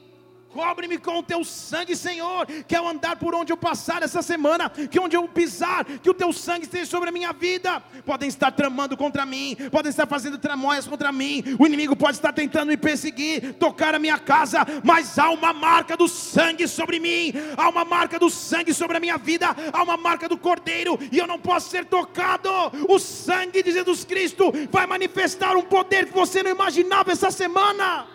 Cobre-me 0.53 0.99
com 0.99 1.17
o 1.17 1.23
teu 1.23 1.43
sangue, 1.43 1.95
Senhor. 1.95 2.45
Que 2.67 2.75
ao 2.75 2.87
andar 2.87 3.15
por 3.15 3.33
onde 3.33 3.51
eu 3.51 3.57
passar 3.57 4.03
essa 4.03 4.21
semana, 4.21 4.69
que 4.69 4.99
onde 4.99 5.15
eu 5.15 5.27
pisar, 5.27 5.83
que 5.83 6.09
o 6.09 6.13
teu 6.13 6.31
sangue 6.31 6.65
esteja 6.65 6.85
sobre 6.85 7.09
a 7.09 7.11
minha 7.11 7.33
vida. 7.33 7.81
Podem 8.05 8.29
estar 8.29 8.51
tramando 8.51 8.95
contra 8.95 9.25
mim, 9.25 9.57
podem 9.71 9.89
estar 9.89 10.05
fazendo 10.05 10.37
tramóias 10.37 10.87
contra 10.87 11.11
mim. 11.11 11.43
O 11.59 11.65
inimigo 11.65 11.95
pode 11.95 12.17
estar 12.17 12.31
tentando 12.31 12.67
me 12.67 12.77
perseguir, 12.77 13.53
tocar 13.53 13.95
a 13.95 13.99
minha 13.99 14.19
casa, 14.19 14.59
mas 14.83 15.17
há 15.17 15.31
uma 15.31 15.51
marca 15.51 15.97
do 15.97 16.07
sangue 16.07 16.67
sobre 16.67 16.99
mim, 16.99 17.33
há 17.57 17.69
uma 17.69 17.83
marca 17.83 18.19
do 18.19 18.29
sangue 18.29 18.73
sobre 18.73 18.97
a 18.97 18.99
minha 18.99 19.17
vida, 19.17 19.55
há 19.71 19.81
uma 19.81 19.97
marca 19.97 20.29
do 20.29 20.37
Cordeiro, 20.37 20.99
e 21.11 21.17
eu 21.17 21.25
não 21.25 21.39
posso 21.39 21.69
ser 21.69 21.85
tocado. 21.85 22.49
O 22.87 22.99
sangue 22.99 23.63
de 23.63 23.71
Jesus 23.71 24.03
Cristo 24.03 24.51
vai 24.69 24.85
manifestar 24.85 25.55
um 25.55 25.63
poder 25.63 26.05
que 26.05 26.13
você 26.13 26.43
não 26.43 26.51
imaginava 26.51 27.11
essa 27.11 27.31
semana. 27.31 28.05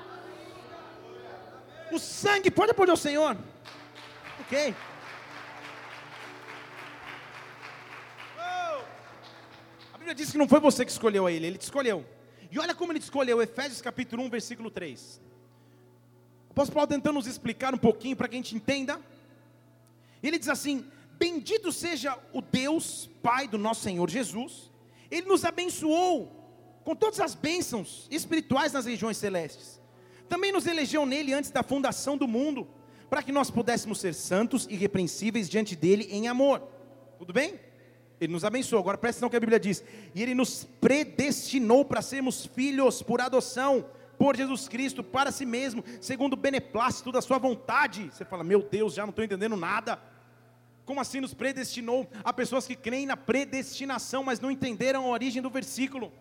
O 1.90 1.98
sangue, 1.98 2.50
pode 2.50 2.72
aplaudir 2.72 2.92
o 2.92 2.96
Senhor? 2.96 3.36
Ok. 4.40 4.74
Oh. 8.36 8.82
A 9.94 9.98
Bíblia 9.98 10.14
diz 10.14 10.30
que 10.30 10.38
não 10.38 10.48
foi 10.48 10.60
você 10.60 10.84
que 10.84 10.90
escolheu 10.90 11.26
a 11.26 11.32
ele, 11.32 11.46
ele 11.46 11.58
te 11.58 11.62
escolheu. 11.62 12.04
E 12.50 12.58
olha 12.58 12.74
como 12.74 12.92
ele 12.92 13.00
te 13.00 13.04
escolheu, 13.04 13.40
Efésios 13.40 13.80
capítulo 13.80 14.22
1, 14.24 14.30
versículo 14.30 14.70
3. 14.70 15.20
O 16.48 16.52
apóstolo 16.52 16.74
Paulo 16.74 16.88
tentando 16.88 17.14
nos 17.14 17.26
explicar 17.26 17.74
um 17.74 17.78
pouquinho 17.78 18.16
para 18.16 18.28
que 18.28 18.36
a 18.36 18.38
gente 18.38 18.54
entenda. 18.54 19.00
Ele 20.22 20.38
diz 20.38 20.48
assim: 20.48 20.84
Bendito 21.12 21.72
seja 21.72 22.18
o 22.32 22.42
Deus, 22.42 23.08
Pai 23.22 23.48
do 23.48 23.58
nosso 23.58 23.82
Senhor 23.82 24.08
Jesus, 24.10 24.70
Ele 25.10 25.26
nos 25.26 25.44
abençoou 25.44 26.34
com 26.84 26.94
todas 26.94 27.20
as 27.20 27.34
bênçãos 27.34 28.06
espirituais 28.10 28.72
nas 28.72 28.86
regiões 28.86 29.16
celestes 29.16 29.78
também 30.28 30.52
nos 30.52 30.66
elegeu 30.66 31.04
nele 31.06 31.32
antes 31.32 31.50
da 31.50 31.62
fundação 31.62 32.16
do 32.16 32.28
mundo, 32.28 32.68
para 33.08 33.22
que 33.22 33.32
nós 33.32 33.50
pudéssemos 33.50 34.00
ser 34.00 34.14
santos 34.14 34.66
e 34.68 34.74
irrepreensíveis 34.74 35.48
diante 35.48 35.74
dele 35.74 36.08
em 36.10 36.28
amor. 36.28 36.62
Tudo 37.18 37.32
bem? 37.32 37.58
Ele 38.20 38.32
nos 38.32 38.44
abençoou. 38.44 38.80
Agora 38.80 38.98
presta 38.98 39.18
atenção 39.18 39.30
que 39.30 39.36
a 39.36 39.40
Bíblia 39.40 39.58
diz. 39.58 39.82
E 40.14 40.22
ele 40.22 40.34
nos 40.34 40.64
predestinou 40.80 41.84
para 41.84 42.02
sermos 42.02 42.46
filhos 42.46 43.02
por 43.02 43.20
adoção 43.20 43.84
por 44.18 44.36
Jesus 44.36 44.68
Cristo 44.68 45.04
para 45.04 45.30
si 45.30 45.46
mesmo, 45.46 45.84
segundo 46.00 46.32
o 46.32 46.36
beneplácito 46.36 47.12
da 47.12 47.22
sua 47.22 47.38
vontade. 47.38 48.10
Você 48.12 48.24
fala: 48.24 48.42
"Meu 48.42 48.60
Deus, 48.60 48.94
já 48.94 49.02
não 49.02 49.10
estou 49.10 49.24
entendendo 49.24 49.56
nada". 49.56 49.98
Como 50.84 51.00
assim 51.00 51.20
nos 51.20 51.34
predestinou? 51.34 52.08
Há 52.24 52.32
pessoas 52.32 52.66
que 52.66 52.74
creem 52.74 53.06
na 53.06 53.16
predestinação, 53.16 54.24
mas 54.24 54.40
não 54.40 54.50
entenderam 54.50 55.04
a 55.04 55.08
origem 55.08 55.40
do 55.40 55.50
versículo. 55.50 56.12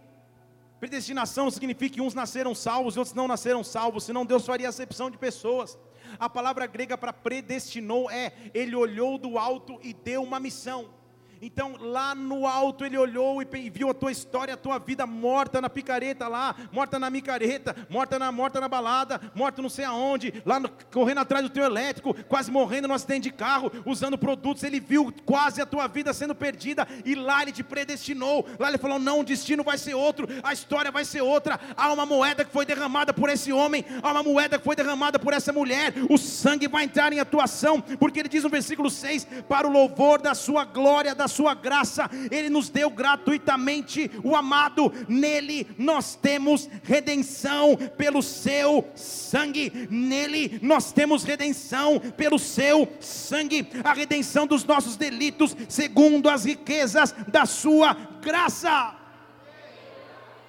Predestinação 0.79 1.49
significa 1.49 1.95
que 1.95 2.01
uns 2.01 2.13
nasceram 2.13 2.53
salvos 2.53 2.95
e 2.95 2.99
outros 2.99 3.15
não 3.15 3.27
nasceram 3.27 3.63
salvos, 3.63 4.03
senão 4.03 4.25
Deus 4.25 4.45
faria 4.45 4.69
acepção 4.69 5.09
de 5.09 5.17
pessoas. 5.17 5.77
A 6.19 6.29
palavra 6.29 6.67
grega 6.67 6.97
para 6.97 7.11
predestinou 7.11 8.09
é 8.11 8.31
ele 8.53 8.75
olhou 8.75 9.17
do 9.17 9.37
alto 9.39 9.79
e 9.83 9.93
deu 9.93 10.21
uma 10.23 10.39
missão. 10.39 10.96
Então, 11.41 11.75
lá 11.79 12.15
no 12.15 12.47
alto, 12.47 12.83
ele 12.83 12.97
olhou 12.97 13.41
e 13.41 13.69
viu 13.69 13.89
a 13.89 13.93
tua 13.93 14.11
história, 14.11 14.55
a 14.55 14.57
tua 14.57 14.79
vida 14.79 15.05
morta 15.05 15.61
na 15.61 15.69
picareta 15.69 16.27
lá, 16.27 16.55
morta 16.71 16.97
na 16.97 17.09
micareta, 17.09 17.75
morta 17.89 18.17
na, 18.17 18.31
morta 18.31 18.59
na 18.59 18.67
balada, 18.67 19.21
morta 19.35 19.61
não 19.61 19.69
sei 19.69 19.85
aonde, 19.85 20.33
lá 20.45 20.59
no, 20.59 20.69
correndo 20.91 21.19
atrás 21.19 21.43
do 21.43 21.49
teu 21.49 21.63
elétrico, 21.63 22.15
quase 22.23 22.49
morrendo 22.49 22.87
no 22.87 22.93
acidente 22.93 23.23
de 23.23 23.31
carro, 23.31 23.71
usando 23.85 24.17
produtos. 24.17 24.63
Ele 24.63 24.79
viu 24.79 25.13
quase 25.25 25.61
a 25.61 25.65
tua 25.65 25.87
vida 25.87 26.11
sendo 26.11 26.33
perdida 26.33 26.87
e 27.05 27.13
lá 27.13 27.43
ele 27.43 27.51
te 27.51 27.63
predestinou. 27.63 28.47
Lá 28.57 28.69
ele 28.69 28.79
falou: 28.79 28.97
não, 28.97 29.19
o 29.19 29.23
destino 29.23 29.63
vai 29.63 29.77
ser 29.77 29.93
outro, 29.93 30.27
a 30.41 30.53
história 30.53 30.91
vai 30.91 31.05
ser 31.05 31.21
outra. 31.21 31.59
Há 31.75 31.91
uma 31.93 32.05
moeda 32.05 32.43
que 32.43 32.51
foi 32.51 32.65
derramada 32.65 33.13
por 33.13 33.29
esse 33.29 33.53
homem, 33.53 33.85
há 34.01 34.11
uma 34.11 34.23
moeda 34.23 34.57
que 34.57 34.65
foi 34.65 34.75
derramada 34.75 35.19
por 35.19 35.33
essa 35.33 35.53
mulher. 35.53 35.93
O 36.09 36.17
sangue 36.17 36.67
vai 36.67 36.83
entrar 36.83 37.13
em 37.13 37.19
atuação, 37.19 37.79
porque 37.79 38.19
ele 38.19 38.29
diz 38.29 38.43
no 38.43 38.49
versículo 38.49 38.89
6: 38.89 39.27
para 39.47 39.67
o 39.67 39.71
louvor 39.71 40.19
da 40.19 40.33
sua 40.33 40.65
glória, 40.65 41.13
da 41.13 41.26
sua 41.27 41.53
graça, 41.53 42.09
Ele 42.31 42.49
nos 42.49 42.69
deu 42.69 42.89
gratuitamente 42.89 44.09
o 44.23 44.35
amado, 44.35 44.91
nele 45.07 45.67
nós 45.77 46.15
temos 46.15 46.69
redenção 46.83 47.75
pelo 47.97 48.21
seu 48.21 48.89
sangue, 48.95 49.87
nele 49.89 50.59
nós 50.61 50.91
temos 50.91 51.23
redenção 51.23 51.99
pelo 51.99 52.39
seu 52.39 52.87
sangue, 52.99 53.67
a 53.83 53.93
redenção 53.93 54.47
dos 54.47 54.63
nossos 54.63 54.95
delitos, 54.97 55.55
segundo 55.69 56.29
as 56.29 56.45
riquezas 56.45 57.13
da 57.27 57.45
sua 57.45 57.93
graça. 58.21 58.95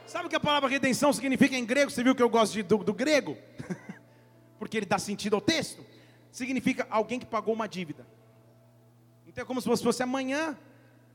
Sabe 0.06 0.26
o 0.26 0.28
que 0.30 0.36
a 0.36 0.40
palavra 0.40 0.70
redenção 0.70 1.12
significa 1.12 1.54
em 1.54 1.66
grego? 1.66 1.90
Você 1.90 2.02
viu 2.02 2.14
que 2.14 2.22
eu 2.22 2.30
gosto 2.30 2.54
de, 2.54 2.62
do, 2.62 2.78
do 2.78 2.94
grego? 2.94 3.36
Porque 4.58 4.78
ele 4.78 4.86
dá 4.86 4.98
sentido 4.98 5.34
ao 5.34 5.40
texto. 5.40 5.84
Significa 6.32 6.86
alguém 6.88 7.18
que 7.18 7.26
pagou 7.26 7.52
uma 7.52 7.68
dívida. 7.68 8.06
Então 9.26 9.42
é 9.42 9.46
como 9.46 9.60
se 9.60 9.68
fosse 9.68 10.02
amanhã 10.02 10.56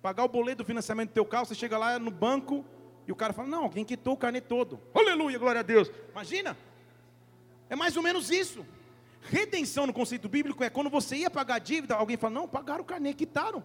pagar 0.04 0.26
o 0.26 0.28
boleto 0.28 0.58
do 0.58 0.66
financiamento 0.66 1.12
do 1.12 1.14
teu 1.14 1.26
carro, 1.26 1.46
você 1.46 1.56
chega 1.56 1.78
lá 1.78 1.98
no 1.98 2.12
banco 2.12 2.66
e 3.08 3.12
o 3.12 3.16
cara 3.16 3.32
fala: 3.32 3.48
Não, 3.48 3.64
alguém 3.64 3.86
quitou 3.86 4.14
o 4.14 4.18
carnê 4.18 4.42
todo. 4.42 4.78
Aleluia, 4.94 5.40
glória 5.40 5.60
a 5.60 5.64
Deus. 5.64 5.90
Imagina? 6.12 6.58
É 7.70 7.76
mais 7.76 7.96
ou 7.96 8.04
menos 8.04 8.30
isso. 8.30 8.66
Redenção 9.22 9.88
no 9.88 9.94
conceito 9.94 10.28
bíblico 10.28 10.62
é 10.62 10.70
quando 10.70 10.90
você 10.90 11.16
ia 11.16 11.30
pagar 11.30 11.56
a 11.56 11.60
dívida, 11.60 11.96
alguém 11.96 12.18
fala: 12.18 12.34
Não, 12.34 12.48
pagaram 12.50 12.82
o 12.82 12.86
carnê, 12.86 13.14
quitaram. 13.14 13.64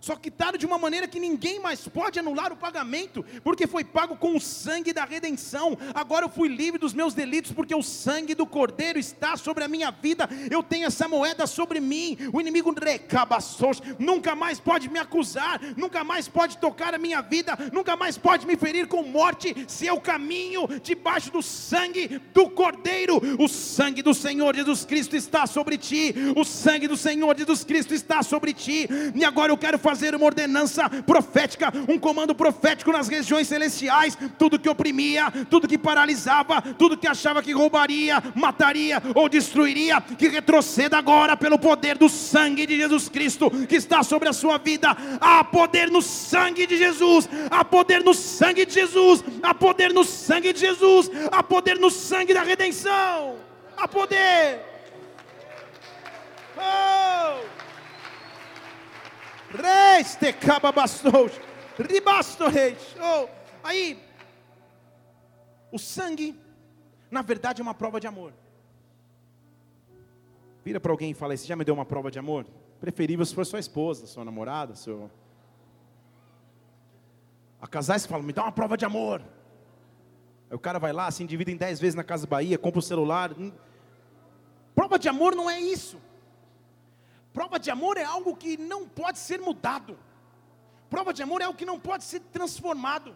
Só 0.00 0.16
quitaram 0.16 0.58
de 0.58 0.66
uma 0.66 0.78
maneira 0.78 1.08
que 1.08 1.20
ninguém 1.20 1.60
mais 1.60 1.86
pode 1.88 2.18
anular 2.18 2.52
o 2.52 2.56
pagamento, 2.56 3.24
porque 3.42 3.66
foi 3.66 3.84
pago 3.84 4.16
com 4.16 4.36
o 4.36 4.40
sangue 4.40 4.92
da 4.92 5.04
redenção. 5.04 5.76
Agora 5.94 6.24
eu 6.24 6.28
fui 6.28 6.48
livre 6.48 6.78
dos 6.78 6.94
meus 6.94 7.14
delitos, 7.14 7.52
porque 7.52 7.74
o 7.74 7.82
sangue 7.82 8.34
do 8.34 8.46
Cordeiro 8.46 8.98
está 8.98 9.36
sobre 9.36 9.64
a 9.64 9.68
minha 9.68 9.90
vida. 9.90 10.28
Eu 10.50 10.62
tenho 10.62 10.86
essa 10.86 11.08
moeda 11.08 11.46
sobre 11.46 11.80
mim. 11.80 12.16
O 12.32 12.40
inimigo 12.40 12.74
nunca 13.98 14.34
mais 14.34 14.60
pode 14.60 14.88
me 14.88 14.98
acusar, 14.98 15.60
nunca 15.76 16.04
mais 16.04 16.28
pode 16.28 16.58
tocar 16.58 16.94
a 16.94 16.98
minha 16.98 17.20
vida, 17.20 17.56
nunca 17.72 17.96
mais 17.96 18.18
pode 18.18 18.46
me 18.46 18.56
ferir 18.56 18.86
com 18.86 19.02
morte, 19.02 19.54
se 19.66 19.86
eu 19.86 20.00
caminho 20.00 20.66
debaixo 20.82 21.30
do 21.30 21.42
sangue 21.42 22.20
do 22.32 22.48
Cordeiro. 22.50 23.20
O 23.38 23.48
sangue 23.48 24.02
do 24.02 24.14
Senhor 24.14 24.54
Jesus 24.54 24.84
Cristo 24.84 25.16
está 25.16 25.46
sobre 25.46 25.78
ti. 25.78 26.14
O 26.36 26.44
sangue 26.44 26.88
do 26.88 26.96
Senhor 26.96 27.36
Jesus 27.36 27.64
Cristo 27.64 27.94
está 27.94 28.22
sobre 28.22 28.52
ti. 28.52 28.88
E 29.14 29.24
agora 29.24 29.52
eu 29.52 29.58
quero 29.58 29.78
fazer 29.86 30.16
uma 30.16 30.26
ordenança 30.26 30.90
profética, 30.90 31.72
um 31.88 31.96
comando 31.96 32.34
profético 32.34 32.90
nas 32.90 33.06
regiões 33.06 33.46
celestiais. 33.46 34.18
Tudo 34.36 34.58
que 34.58 34.68
oprimia, 34.68 35.30
tudo 35.48 35.68
que 35.68 35.78
paralisava, 35.78 36.60
tudo 36.60 36.96
que 36.96 37.06
achava 37.06 37.40
que 37.40 37.52
roubaria, 37.52 38.20
mataria 38.34 39.00
ou 39.14 39.28
destruiria, 39.28 40.00
que 40.00 40.26
retroceda 40.26 40.98
agora 40.98 41.36
pelo 41.36 41.56
poder 41.56 41.96
do 41.96 42.08
sangue 42.08 42.66
de 42.66 42.76
Jesus 42.76 43.08
Cristo 43.08 43.48
que 43.68 43.76
está 43.76 44.02
sobre 44.02 44.28
a 44.28 44.32
sua 44.32 44.58
vida. 44.58 44.96
Há 45.20 45.44
poder 45.44 45.88
no 45.88 46.02
sangue 46.02 46.66
de 46.66 46.76
Jesus, 46.76 47.28
há 47.48 47.64
poder 47.64 48.02
no 48.02 48.12
sangue 48.12 48.66
de 48.66 48.74
Jesus, 48.74 49.22
há 49.40 49.54
poder 49.54 49.92
no 49.92 50.02
sangue 50.02 50.52
de 50.52 50.58
Jesus, 50.58 51.08
há 51.30 51.44
poder 51.44 51.78
no 51.78 51.92
sangue 51.92 52.34
da 52.34 52.42
redenção. 52.42 53.36
Há 53.76 53.86
poder. 53.86 54.60
Oh! 56.58 57.06
Te 60.04 60.32
cababastos, 60.32 61.40
ribasto 61.78 62.48
reis. 62.48 62.94
Oh, 63.00 63.28
aí, 63.62 63.98
o 65.72 65.78
sangue, 65.78 66.38
na 67.10 67.22
verdade, 67.22 67.60
é 67.60 67.62
uma 67.62 67.74
prova 67.74 67.98
de 67.98 68.06
amor. 68.06 68.32
Vira 70.62 70.78
para 70.78 70.92
alguém 70.92 71.12
e 71.12 71.14
fala: 71.14 71.36
Você 71.36 71.46
já 71.46 71.56
me 71.56 71.64
deu 71.64 71.74
uma 71.74 71.86
prova 71.86 72.10
de 72.10 72.18
amor? 72.18 72.44
Preferível 72.78 73.24
se 73.24 73.34
for 73.34 73.46
sua 73.46 73.58
esposa, 73.58 74.06
sua 74.06 74.24
namorada, 74.24 74.74
seu. 74.74 75.10
A 77.60 77.66
casais 77.66 78.04
falam: 78.04 78.24
Me 78.24 78.32
dá 78.32 78.42
uma 78.42 78.52
prova 78.52 78.76
de 78.76 78.84
amor. 78.84 79.22
Aí 80.50 80.56
o 80.56 80.58
cara 80.58 80.78
vai 80.78 80.92
lá, 80.92 81.10
se 81.10 81.22
endivida 81.22 81.50
em 81.50 81.56
dez 81.56 81.80
vezes 81.80 81.94
na 81.94 82.04
Casa 82.04 82.26
Bahia, 82.26 82.58
compra 82.58 82.80
o 82.80 82.82
celular. 82.82 83.34
Prova 84.74 84.98
de 84.98 85.08
amor 85.08 85.34
não 85.34 85.48
é 85.48 85.58
isso. 85.58 85.98
Prova 87.36 87.58
de 87.58 87.70
amor 87.70 87.98
é 87.98 88.02
algo 88.02 88.34
que 88.34 88.56
não 88.56 88.88
pode 88.88 89.18
ser 89.18 89.38
mudado. 89.38 89.98
Prova 90.88 91.12
de 91.12 91.22
amor 91.22 91.42
é 91.42 91.44
algo 91.44 91.58
que 91.58 91.66
não 91.66 91.78
pode 91.78 92.02
ser 92.04 92.20
transformado. 92.20 93.14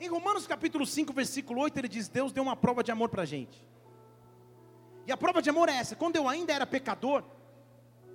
Em 0.00 0.08
Romanos 0.08 0.44
capítulo 0.44 0.84
5, 0.84 1.12
versículo 1.12 1.60
8, 1.60 1.78
ele 1.78 1.86
diz: 1.86 2.08
Deus 2.08 2.32
deu 2.32 2.42
uma 2.42 2.56
prova 2.56 2.82
de 2.82 2.90
amor 2.90 3.10
para 3.10 3.22
a 3.22 3.24
gente. 3.24 3.64
E 5.06 5.12
a 5.12 5.16
prova 5.16 5.40
de 5.40 5.50
amor 5.50 5.68
é 5.68 5.76
essa: 5.76 5.94
quando 5.94 6.16
eu 6.16 6.28
ainda 6.28 6.52
era 6.52 6.66
pecador, 6.66 7.22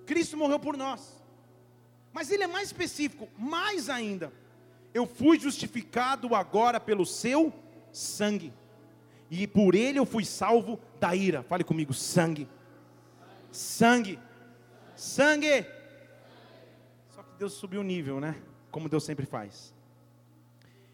Cristo 0.05 0.35
morreu 0.35 0.59
por 0.59 0.75
nós. 0.75 1.23
Mas 2.11 2.29
ele 2.31 2.43
é 2.43 2.47
mais 2.47 2.67
específico, 2.67 3.29
mais 3.37 3.89
ainda, 3.89 4.33
eu 4.93 5.07
fui 5.07 5.39
justificado 5.39 6.35
agora 6.35 6.81
pelo 6.81 7.05
seu 7.05 7.53
sangue. 7.93 8.51
e 9.31 9.47
por 9.47 9.73
ele 9.73 9.99
eu 9.99 10.05
fui 10.05 10.25
salvo 10.25 10.77
da 10.99 11.15
ira. 11.15 11.43
Fale 11.43 11.63
comigo, 11.63 11.93
sangue. 11.93 12.45
Sangue. 13.49 14.19
Sangue. 14.99 15.65
Só 17.15 17.23
que 17.23 17.39
Deus 17.39 17.53
subiu 17.53 17.79
o 17.79 17.83
nível, 17.83 18.19
né? 18.19 18.35
Como 18.69 18.89
Deus 18.89 19.05
sempre 19.05 19.25
faz. 19.25 19.73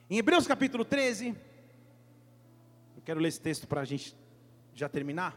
Em 0.08 0.20
Hebreus 0.20 0.46
capítulo 0.46 0.86
13, 0.86 1.36
eu 2.96 3.02
quero 3.04 3.20
ler 3.20 3.30
esse 3.30 3.42
texto 3.42 3.66
para 3.66 3.82
a 3.82 3.86
gente 3.86 4.16
já 4.76 4.88
terminar. 4.88 5.36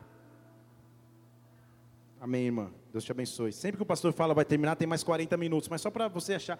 Amém, 2.21 2.45
irmã. 2.45 2.71
Deus 2.93 3.05
te 3.05 3.11
abençoe. 3.11 3.53
Sempre 3.53 3.79
que 3.79 3.83
o 3.83 3.87
pastor 3.87 4.13
fala 4.13 4.35
vai 4.35 4.45
terminar, 4.45 4.77
tem 4.77 4.87
mais 4.87 5.03
40 5.03 5.35
minutos, 5.39 5.69
mas 5.71 5.81
só 5.81 5.91
para 5.91 6.07
você 6.09 6.35
achar. 6.35 6.59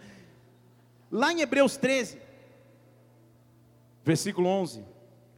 Lá 1.13 1.31
em 1.31 1.43
Hebreus 1.43 1.77
13, 1.77 2.19
versículo 4.03 4.49
11, 4.49 4.83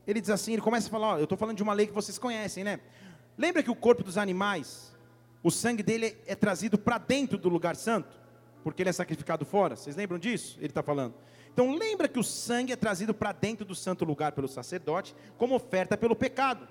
ele 0.07 0.21
diz 0.21 0.31
assim: 0.31 0.53
ele 0.53 0.62
começa 0.62 0.87
a 0.87 0.91
falar, 0.91 1.14
ó, 1.14 1.18
eu 1.18 1.25
estou 1.25 1.37
falando 1.37 1.57
de 1.57 1.64
uma 1.64 1.73
lei 1.73 1.89
que 1.89 1.93
vocês 1.93 2.16
conhecem, 2.16 2.62
né? 2.62 2.79
Lembra 3.37 3.61
que 3.61 3.71
o 3.71 3.77
corpo 3.77 4.05
dos 4.05 4.16
animais, 4.16 4.91
o 5.43 5.51
sangue 5.51 5.82
dele 5.82 6.16
é 6.26 6.34
trazido 6.34 6.78
para 6.78 6.99
dentro 6.99 7.38
do 7.38 7.49
lugar 7.49 7.76
santo, 7.76 8.09
porque 8.62 8.82
ele 8.82 8.91
é 8.91 8.93
sacrificado 8.93 9.45
fora? 9.45 9.76
Vocês 9.76 9.97
lembram 9.97 10.18
disso? 10.18 10.57
Ele 10.59 10.68
está 10.68 10.82
falando. 10.82 11.14
Então 11.53 11.74
lembra 11.74 12.09
que 12.09 12.18
o 12.18 12.24
sangue 12.24 12.72
é 12.72 12.76
trazido 12.76 13.12
para 13.12 13.32
dentro 13.32 13.64
do 13.64 13.74
santo 13.74 14.05
lugar 14.05 14.32
pelo 14.32 14.49
sacerdote, 14.49 15.14
como 15.36 15.55
oferta 15.55 15.97
pelo 15.97 16.14
pecado, 16.14 16.68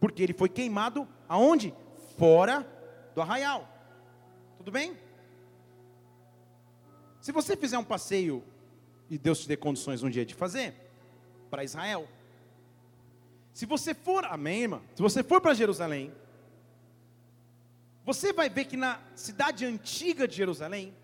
porque 0.00 0.22
ele 0.22 0.32
foi 0.32 0.48
queimado 0.48 1.06
aonde? 1.28 1.74
Fora 2.18 2.66
do 3.14 3.20
arraial. 3.20 3.68
Tudo 4.56 4.70
bem? 4.70 4.96
Se 7.20 7.30
você 7.30 7.56
fizer 7.56 7.78
um 7.78 7.84
passeio 7.84 8.42
e 9.08 9.18
Deus 9.18 9.40
te 9.40 9.48
dê 9.48 9.56
condições 9.56 10.02
um 10.02 10.10
dia 10.10 10.24
de 10.24 10.34
fazer, 10.34 10.74
para 11.52 11.62
Israel. 11.62 12.08
Se 13.52 13.66
você 13.66 13.92
for, 13.92 14.24
amém, 14.24 14.62
irmã? 14.62 14.80
Se 14.94 15.02
você 15.02 15.22
for 15.22 15.38
para 15.38 15.52
Jerusalém, 15.52 16.10
você 18.04 18.32
vai 18.32 18.48
ver 18.48 18.64
que 18.64 18.76
na 18.76 19.00
cidade 19.14 19.64
antiga 19.64 20.26
de 20.26 20.34
Jerusalém, 20.34 20.94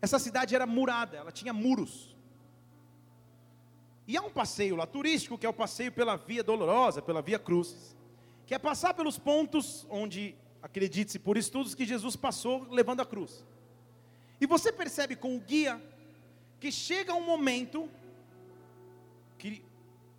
essa 0.00 0.18
cidade 0.18 0.54
era 0.54 0.66
murada, 0.66 1.16
ela 1.16 1.32
tinha 1.32 1.52
muros. 1.52 2.14
E 4.06 4.16
há 4.16 4.22
um 4.22 4.30
passeio 4.30 4.76
lá 4.76 4.86
turístico, 4.86 5.38
que 5.38 5.46
é 5.46 5.48
o 5.48 5.54
passeio 5.54 5.90
pela 5.90 6.16
Via 6.16 6.42
Dolorosa, 6.42 7.00
pela 7.00 7.22
Via 7.22 7.38
Cruz, 7.38 7.96
que 8.46 8.54
é 8.54 8.58
passar 8.58 8.92
pelos 8.92 9.18
pontos 9.18 9.86
onde, 9.88 10.34
acredite-se 10.62 11.18
por 11.18 11.38
estudos, 11.38 11.74
que 11.74 11.86
Jesus 11.86 12.14
passou 12.14 12.68
levando 12.70 13.00
a 13.00 13.06
cruz. 13.06 13.44
E 14.38 14.46
você 14.46 14.70
percebe 14.70 15.16
com 15.16 15.34
o 15.34 15.40
guia 15.40 15.82
que 16.60 16.70
chega 16.70 17.14
um 17.14 17.24
momento 17.24 17.88
que 19.38 19.62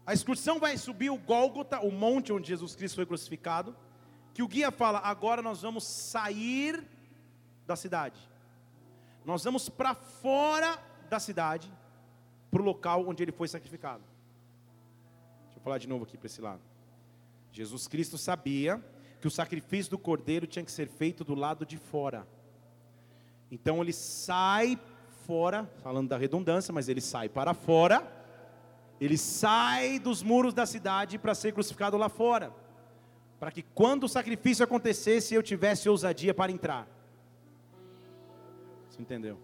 a 0.06 0.14
excursão 0.14 0.60
vai 0.60 0.78
subir 0.78 1.12
o 1.12 1.18
Gólgota, 1.18 1.80
o 1.80 1.92
monte 1.92 2.34
onde 2.34 2.48
Jesus 2.48 2.76
Cristo 2.76 2.96
foi 2.96 3.06
crucificado, 3.06 3.76
que 4.36 4.44
o 4.44 4.48
guia 4.50 4.70
fala: 4.70 5.00
agora 5.00 5.42
nós 5.42 5.62
vamos 5.62 5.86
sair 5.86 6.86
da 7.66 7.76
cidade, 7.78 8.20
nós 9.24 9.44
vamos 9.46 9.70
para 9.70 9.96
fora 9.96 10.78
da 11.10 11.20
cidade, 11.20 11.72
para 12.52 12.62
o 12.62 12.66
local 12.66 13.08
onde 13.08 13.24
ele 13.24 13.32
foi 13.32 13.48
sacrificado. 13.48 14.04
Deixa 15.46 15.58
eu 15.58 15.64
falar 15.64 15.78
de 15.78 15.88
novo 15.88 16.04
aqui 16.04 16.18
para 16.18 16.28
esse 16.28 16.42
lado. 16.42 16.62
Jesus 17.50 17.88
Cristo 17.88 18.18
sabia 18.18 18.84
que 19.22 19.28
o 19.28 19.32
sacrifício 19.32 19.92
do 19.92 19.98
cordeiro 19.98 20.46
tinha 20.46 20.66
que 20.66 20.72
ser 20.72 20.90
feito 20.90 21.24
do 21.24 21.34
lado 21.34 21.66
de 21.66 21.78
fora. 21.78 22.28
Então 23.50 23.82
ele 23.82 23.94
sai 23.94 24.78
fora, 25.26 25.64
falando 25.82 26.10
da 26.10 26.18
redundância, 26.18 26.74
mas 26.74 26.90
ele 26.90 27.00
sai 27.00 27.30
para 27.30 27.54
fora. 27.54 28.06
Ele 29.00 29.18
sai 29.18 29.98
dos 29.98 30.22
muros 30.22 30.54
da 30.54 30.66
cidade 30.66 31.18
para 31.18 31.34
ser 31.34 31.54
crucificado 31.54 31.96
lá 31.96 32.10
fora. 32.10 32.65
Para 33.40 33.52
que 33.52 33.62
quando 33.62 34.06
o 34.06 34.10
sacrifício 34.10 34.64
acontecesse, 34.64 35.34
eu 35.34 35.44
tivesse 35.44 35.90
ousadia 35.90 36.34
para 36.34 36.52
entrar. 36.52 36.88
Você 38.90 39.02
entendeu? 39.02 39.38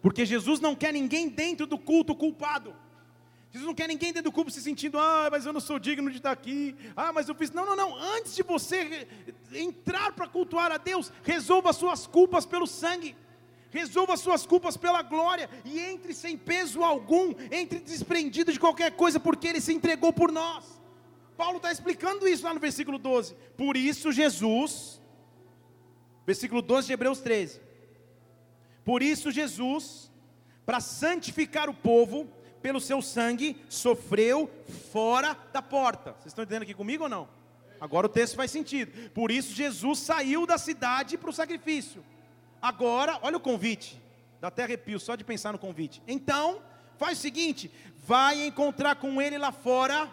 Porque 0.00 0.24
Jesus 0.24 0.60
não 0.60 0.74
quer 0.74 0.92
ninguém 0.92 1.28
dentro 1.28 1.66
do 1.66 1.78
culto 1.78 2.14
culpado. 2.14 2.74
Jesus 3.52 3.66
não 3.66 3.74
quer 3.74 3.88
ninguém 3.88 4.12
dentro 4.12 4.30
do 4.30 4.32
culto 4.32 4.50
se 4.50 4.60
sentindo, 4.60 4.98
ah, 4.98 5.28
mas 5.30 5.46
eu 5.46 5.52
não 5.52 5.60
sou 5.60 5.78
digno 5.78 6.10
de 6.10 6.16
estar 6.18 6.30
aqui. 6.30 6.74
Ah, 6.94 7.12
mas 7.12 7.28
eu 7.28 7.34
fiz. 7.34 7.50
Não, 7.50 7.64
não, 7.64 7.76
não. 7.76 7.96
Antes 7.96 8.34
de 8.34 8.42
você 8.42 9.08
entrar 9.52 10.12
para 10.12 10.26
cultuar 10.26 10.72
a 10.72 10.76
Deus, 10.76 11.12
resolva 11.22 11.72
suas 11.72 12.06
culpas 12.06 12.44
pelo 12.44 12.66
sangue. 12.66 13.16
Resolva 13.70 14.16
suas 14.16 14.46
culpas 14.46 14.76
pela 14.76 15.02
glória 15.02 15.50
e 15.64 15.78
entre 15.80 16.14
sem 16.14 16.36
peso 16.36 16.82
algum, 16.82 17.34
entre 17.50 17.78
desprendido 17.78 18.52
de 18.52 18.60
qualquer 18.60 18.92
coisa, 18.92 19.20
porque 19.20 19.48
Ele 19.48 19.60
se 19.60 19.72
entregou 19.72 20.12
por 20.12 20.32
nós. 20.32 20.80
Paulo 21.36 21.58
está 21.58 21.70
explicando 21.70 22.26
isso 22.26 22.44
lá 22.44 22.54
no 22.54 22.60
versículo 22.60 22.98
12. 22.98 23.34
Por 23.56 23.76
isso, 23.76 24.10
Jesus, 24.10 25.00
versículo 26.26 26.62
12 26.62 26.86
de 26.86 26.92
Hebreus 26.92 27.20
13. 27.20 27.60
Por 28.84 29.02
isso, 29.02 29.30
Jesus, 29.30 30.10
para 30.64 30.80
santificar 30.80 31.68
o 31.68 31.74
povo, 31.74 32.28
pelo 32.62 32.80
seu 32.80 33.00
sangue, 33.00 33.56
sofreu 33.68 34.50
fora 34.92 35.36
da 35.52 35.62
porta. 35.62 36.12
Vocês 36.12 36.26
estão 36.26 36.42
entendendo 36.42 36.62
aqui 36.62 36.74
comigo 36.74 37.04
ou 37.04 37.08
não? 37.08 37.28
Agora 37.80 38.06
o 38.06 38.10
texto 38.10 38.34
faz 38.36 38.50
sentido. 38.50 39.10
Por 39.10 39.30
isso, 39.30 39.54
Jesus 39.54 39.98
saiu 40.00 40.46
da 40.46 40.58
cidade 40.58 41.16
para 41.18 41.30
o 41.30 41.32
sacrifício. 41.32 42.04
Agora, 42.60 43.18
olha 43.22 43.36
o 43.36 43.40
convite. 43.40 44.00
Dá 44.40 44.48
até 44.48 44.64
arrepio 44.64 44.98
só 44.98 45.14
de 45.14 45.24
pensar 45.24 45.52
no 45.52 45.58
convite. 45.58 46.02
Então, 46.06 46.60
faz 46.98 47.18
o 47.18 47.22
seguinte: 47.22 47.70
vai 48.06 48.46
encontrar 48.46 48.96
com 48.96 49.20
ele 49.20 49.38
lá 49.38 49.52
fora. 49.52 50.10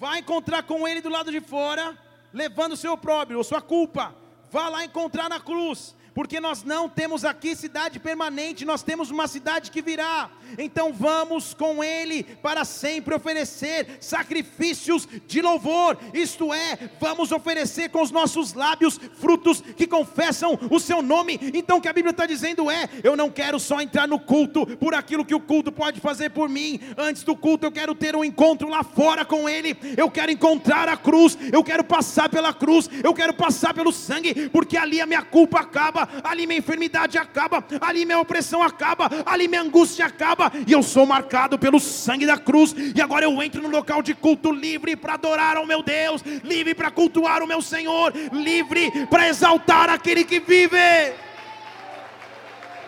Vai 0.00 0.20
encontrar 0.20 0.62
com 0.62 0.88
ele 0.88 1.02
do 1.02 1.10
lado 1.10 1.30
de 1.30 1.42
fora, 1.42 1.94
levando 2.32 2.72
o 2.72 2.76
seu 2.76 2.96
próprio, 2.96 3.36
ou 3.36 3.44
sua 3.44 3.60
culpa. 3.60 4.14
Vá 4.50 4.66
lá 4.70 4.82
encontrar 4.82 5.28
na 5.28 5.38
cruz 5.38 5.94
porque 6.14 6.40
nós 6.40 6.64
não 6.64 6.88
temos 6.88 7.24
aqui 7.24 7.54
cidade 7.54 7.98
permanente, 7.98 8.64
nós 8.64 8.82
temos 8.82 9.10
uma 9.10 9.28
cidade 9.28 9.70
que 9.70 9.82
virá. 9.82 10.30
Então 10.58 10.92
vamos 10.92 11.54
com 11.54 11.82
Ele 11.82 12.24
para 12.24 12.64
sempre 12.64 13.14
oferecer 13.14 13.98
sacrifícios 14.00 15.06
de 15.26 15.40
louvor, 15.40 15.96
isto 16.12 16.52
é, 16.52 16.90
vamos 17.00 17.30
oferecer 17.32 17.90
com 17.90 18.02
os 18.02 18.10
nossos 18.10 18.52
lábios 18.54 18.98
frutos 19.14 19.60
que 19.60 19.86
confessam 19.86 20.58
o 20.70 20.80
Seu 20.80 21.02
nome. 21.02 21.38
Então 21.54 21.78
o 21.78 21.80
que 21.80 21.88
a 21.88 21.92
Bíblia 21.92 22.10
está 22.10 22.26
dizendo 22.26 22.70
é: 22.70 22.88
eu 23.02 23.16
não 23.16 23.30
quero 23.30 23.60
só 23.60 23.80
entrar 23.80 24.08
no 24.08 24.18
culto 24.18 24.66
por 24.78 24.94
aquilo 24.94 25.24
que 25.24 25.34
o 25.34 25.40
culto 25.40 25.70
pode 25.70 26.00
fazer 26.00 26.30
por 26.30 26.48
mim, 26.48 26.80
antes 26.96 27.22
do 27.22 27.36
culto 27.36 27.66
eu 27.66 27.72
quero 27.72 27.94
ter 27.94 28.16
um 28.16 28.24
encontro 28.24 28.68
lá 28.68 28.82
fora 28.82 29.24
com 29.24 29.48
Ele, 29.48 29.76
eu 29.96 30.10
quero 30.10 30.32
encontrar 30.32 30.88
a 30.88 30.96
cruz, 30.96 31.38
eu 31.52 31.62
quero 31.62 31.84
passar 31.84 32.28
pela 32.28 32.52
cruz, 32.52 32.88
eu 33.02 33.14
quero 33.14 33.34
passar 33.34 33.74
pelo 33.74 33.92
sangue, 33.92 34.48
porque 34.48 34.76
ali 34.76 35.00
a 35.00 35.06
minha 35.06 35.22
culpa 35.22 35.60
acaba 35.60 35.99
acaba, 36.00 36.08
ali 36.22 36.46
minha 36.46 36.58
enfermidade 36.58 37.18
acaba, 37.18 37.64
ali 37.80 38.04
minha 38.04 38.18
opressão 38.18 38.62
acaba, 38.62 39.10
ali 39.26 39.48
minha 39.48 39.62
angústia 39.62 40.06
acaba, 40.06 40.50
e 40.66 40.72
eu 40.72 40.82
sou 40.82 41.06
marcado 41.06 41.58
pelo 41.58 41.78
sangue 41.78 42.26
da 42.26 42.38
cruz, 42.38 42.74
e 42.94 43.00
agora 43.00 43.24
eu 43.24 43.42
entro 43.42 43.62
no 43.62 43.68
local 43.68 44.02
de 44.02 44.14
culto 44.14 44.52
livre 44.52 44.96
para 44.96 45.14
adorar 45.14 45.56
ao 45.56 45.66
meu 45.66 45.82
Deus, 45.82 46.22
livre 46.42 46.74
para 46.74 46.90
cultuar 46.90 47.42
o 47.42 47.46
meu 47.46 47.60
Senhor, 47.60 48.12
livre 48.32 49.06
para 49.06 49.28
exaltar 49.28 49.90
aquele 49.90 50.24
que 50.24 50.40
vive. 50.40 50.78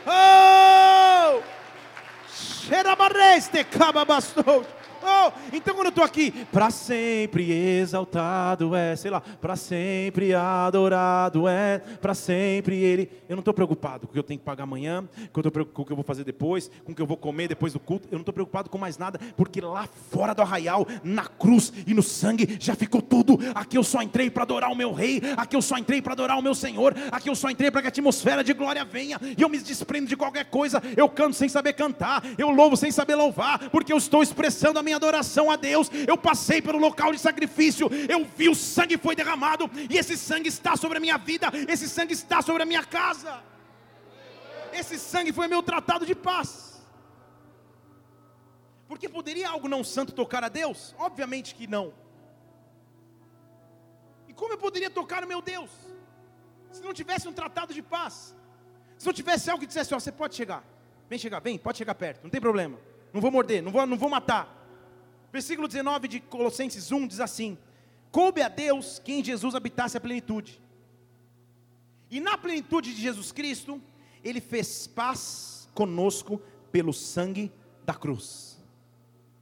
Oh! 0.06 1.40
Xerabareste, 2.28 3.64
cababastou. 3.64 4.64
Oh, 5.02 5.32
então 5.52 5.74
quando 5.74 5.86
eu 5.86 5.90
estou 5.90 6.04
aqui, 6.04 6.30
para 6.52 6.70
sempre 6.70 7.50
exaltado 7.52 8.74
é, 8.74 8.94
sei 8.96 9.10
lá, 9.10 9.20
para 9.20 9.56
sempre 9.56 10.34
adorado 10.34 11.48
é, 11.48 11.78
para 12.00 12.14
sempre 12.14 12.76
Ele. 12.76 13.10
Eu 13.28 13.36
não 13.36 13.40
estou 13.40 13.54
preocupado 13.54 14.06
com 14.06 14.10
o 14.10 14.12
que 14.12 14.18
eu 14.18 14.22
tenho 14.22 14.38
que 14.38 14.44
pagar 14.44 14.64
amanhã, 14.64 15.08
com 15.32 15.40
o 15.40 15.84
que 15.84 15.92
eu 15.92 15.96
vou 15.96 16.04
fazer 16.04 16.24
depois, 16.24 16.70
com 16.84 16.92
o 16.92 16.94
que 16.94 17.02
eu 17.02 17.06
vou 17.06 17.16
comer 17.16 17.48
depois 17.48 17.72
do 17.72 17.80
culto. 17.80 18.08
Eu 18.10 18.16
não 18.16 18.22
estou 18.22 18.32
preocupado 18.32 18.70
com 18.70 18.78
mais 18.78 18.98
nada, 18.98 19.18
porque 19.36 19.60
lá 19.60 19.88
fora 20.10 20.34
do 20.34 20.42
arraial, 20.42 20.86
na 21.02 21.26
cruz 21.26 21.72
e 21.86 21.94
no 21.94 22.02
sangue, 22.02 22.56
já 22.60 22.74
ficou 22.74 23.02
tudo. 23.02 23.38
Aqui 23.54 23.76
eu 23.76 23.84
só 23.84 24.02
entrei 24.02 24.30
para 24.30 24.44
adorar 24.44 24.70
o 24.70 24.76
meu 24.76 24.92
Rei, 24.92 25.20
aqui 25.36 25.56
eu 25.56 25.62
só 25.62 25.76
entrei 25.76 26.00
para 26.00 26.12
adorar 26.12 26.38
o 26.38 26.42
meu 26.42 26.54
Senhor, 26.54 26.94
aqui 27.10 27.28
eu 27.28 27.34
só 27.34 27.50
entrei 27.50 27.70
para 27.70 27.80
que 27.80 27.88
a 27.88 27.90
atmosfera 27.90 28.44
de 28.44 28.52
glória 28.52 28.84
venha, 28.84 29.18
e 29.36 29.42
eu 29.42 29.48
me 29.48 29.58
desprendo 29.58 30.06
de 30.06 30.16
qualquer 30.16 30.44
coisa. 30.46 30.82
Eu 30.96 31.08
canto 31.08 31.34
sem 31.34 31.48
saber 31.48 31.72
cantar, 31.72 32.22
eu 32.38 32.50
louvo 32.50 32.76
sem 32.76 32.90
saber 32.90 33.14
louvar, 33.14 33.70
porque 33.70 33.92
eu 33.92 33.96
estou 33.96 34.22
expressando 34.22 34.78
a 34.78 34.82
minha 34.82 34.91
minha 34.92 34.96
adoração 34.96 35.50
a 35.50 35.56
Deus, 35.56 35.90
eu 36.06 36.16
passei 36.16 36.60
pelo 36.60 36.78
local 36.78 37.12
de 37.12 37.18
sacrifício, 37.18 37.88
eu 38.08 38.24
vi 38.24 38.48
o 38.48 38.54
sangue 38.54 38.98
foi 38.98 39.16
derramado, 39.16 39.70
e 39.88 39.96
esse 39.96 40.16
sangue 40.16 40.48
está 40.48 40.76
sobre 40.76 40.98
a 40.98 41.00
minha 41.00 41.16
vida, 41.16 41.50
esse 41.68 41.88
sangue 41.88 42.12
está 42.12 42.42
sobre 42.42 42.62
a 42.62 42.66
minha 42.66 42.84
casa. 42.84 43.42
Esse 44.72 44.98
sangue 44.98 45.32
foi 45.32 45.48
meu 45.48 45.62
tratado 45.62 46.04
de 46.06 46.14
paz. 46.14 46.82
Porque 48.88 49.08
poderia 49.08 49.48
algo 49.48 49.68
não 49.68 49.82
santo 49.82 50.12
tocar 50.12 50.44
a 50.44 50.48
Deus? 50.48 50.94
Obviamente 50.98 51.54
que 51.54 51.66
não. 51.66 51.92
E 54.28 54.34
como 54.34 54.52
eu 54.52 54.58
poderia 54.58 54.90
tocar 54.90 55.24
o 55.24 55.26
meu 55.26 55.40
Deus? 55.40 55.70
Se 56.70 56.82
não 56.82 56.92
tivesse 56.92 57.28
um 57.28 57.32
tratado 57.32 57.72
de 57.74 57.82
paz. 57.82 58.34
Se 58.98 59.06
não 59.06 59.12
tivesse 59.12 59.50
algo 59.50 59.60
que 59.60 59.66
dissesse, 59.66 59.94
ó, 59.94 60.00
você 60.00 60.12
pode 60.12 60.34
chegar. 60.34 60.64
Vem 61.08 61.18
chegar, 61.18 61.40
vem, 61.40 61.58
pode 61.58 61.78
chegar 61.78 61.94
perto, 61.94 62.22
não 62.22 62.30
tem 62.30 62.40
problema. 62.40 62.78
Não 63.12 63.20
vou 63.20 63.30
morder, 63.30 63.62
não 63.62 63.70
vou, 63.70 63.86
não 63.86 63.98
vou 63.98 64.08
matar. 64.08 64.61
Versículo 65.32 65.66
19 65.66 66.08
de 66.08 66.20
Colossenses 66.20 66.92
1 66.92 67.06
diz 67.06 67.20
assim: 67.20 67.56
Coube 68.10 68.42
a 68.42 68.48
Deus 68.48 68.98
que 68.98 69.12
em 69.12 69.24
Jesus 69.24 69.54
habitasse 69.54 69.96
a 69.96 70.00
plenitude. 70.00 70.60
E 72.10 72.20
na 72.20 72.36
plenitude 72.36 72.94
de 72.94 73.00
Jesus 73.00 73.32
Cristo, 73.32 73.80
Ele 74.22 74.40
fez 74.40 74.86
paz 74.86 75.70
conosco 75.74 76.40
pelo 76.70 76.92
sangue 76.92 77.50
da 77.86 77.94
cruz. 77.94 78.62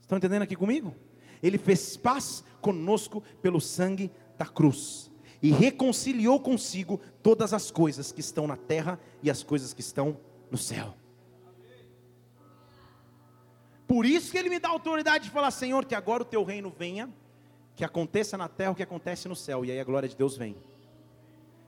Estão 0.00 0.16
entendendo 0.16 0.42
aqui 0.42 0.54
comigo? 0.54 0.94
Ele 1.42 1.58
fez 1.58 1.96
paz 1.96 2.44
conosco 2.60 3.22
pelo 3.42 3.60
sangue 3.60 4.12
da 4.38 4.46
cruz. 4.46 5.10
E 5.42 5.50
reconciliou 5.50 6.38
consigo 6.38 7.00
todas 7.22 7.52
as 7.52 7.70
coisas 7.70 8.12
que 8.12 8.20
estão 8.20 8.46
na 8.46 8.56
terra 8.56 9.00
e 9.22 9.30
as 9.30 9.42
coisas 9.42 9.72
que 9.72 9.80
estão 9.80 10.16
no 10.50 10.58
céu. 10.58 10.94
Por 13.90 14.06
isso 14.06 14.30
que 14.30 14.38
ele 14.38 14.48
me 14.48 14.60
dá 14.60 14.68
autoridade 14.68 15.24
de 15.24 15.30
falar, 15.30 15.50
Senhor, 15.50 15.84
que 15.84 15.96
agora 15.96 16.22
o 16.22 16.24
teu 16.24 16.44
reino 16.44 16.72
venha, 16.78 17.10
que 17.74 17.84
aconteça 17.84 18.38
na 18.38 18.46
terra 18.46 18.70
o 18.70 18.74
que 18.76 18.84
acontece 18.84 19.26
no 19.26 19.34
céu, 19.34 19.64
e 19.64 19.72
aí 19.72 19.80
a 19.80 19.82
glória 19.82 20.08
de 20.08 20.14
Deus 20.14 20.36
vem. 20.36 20.54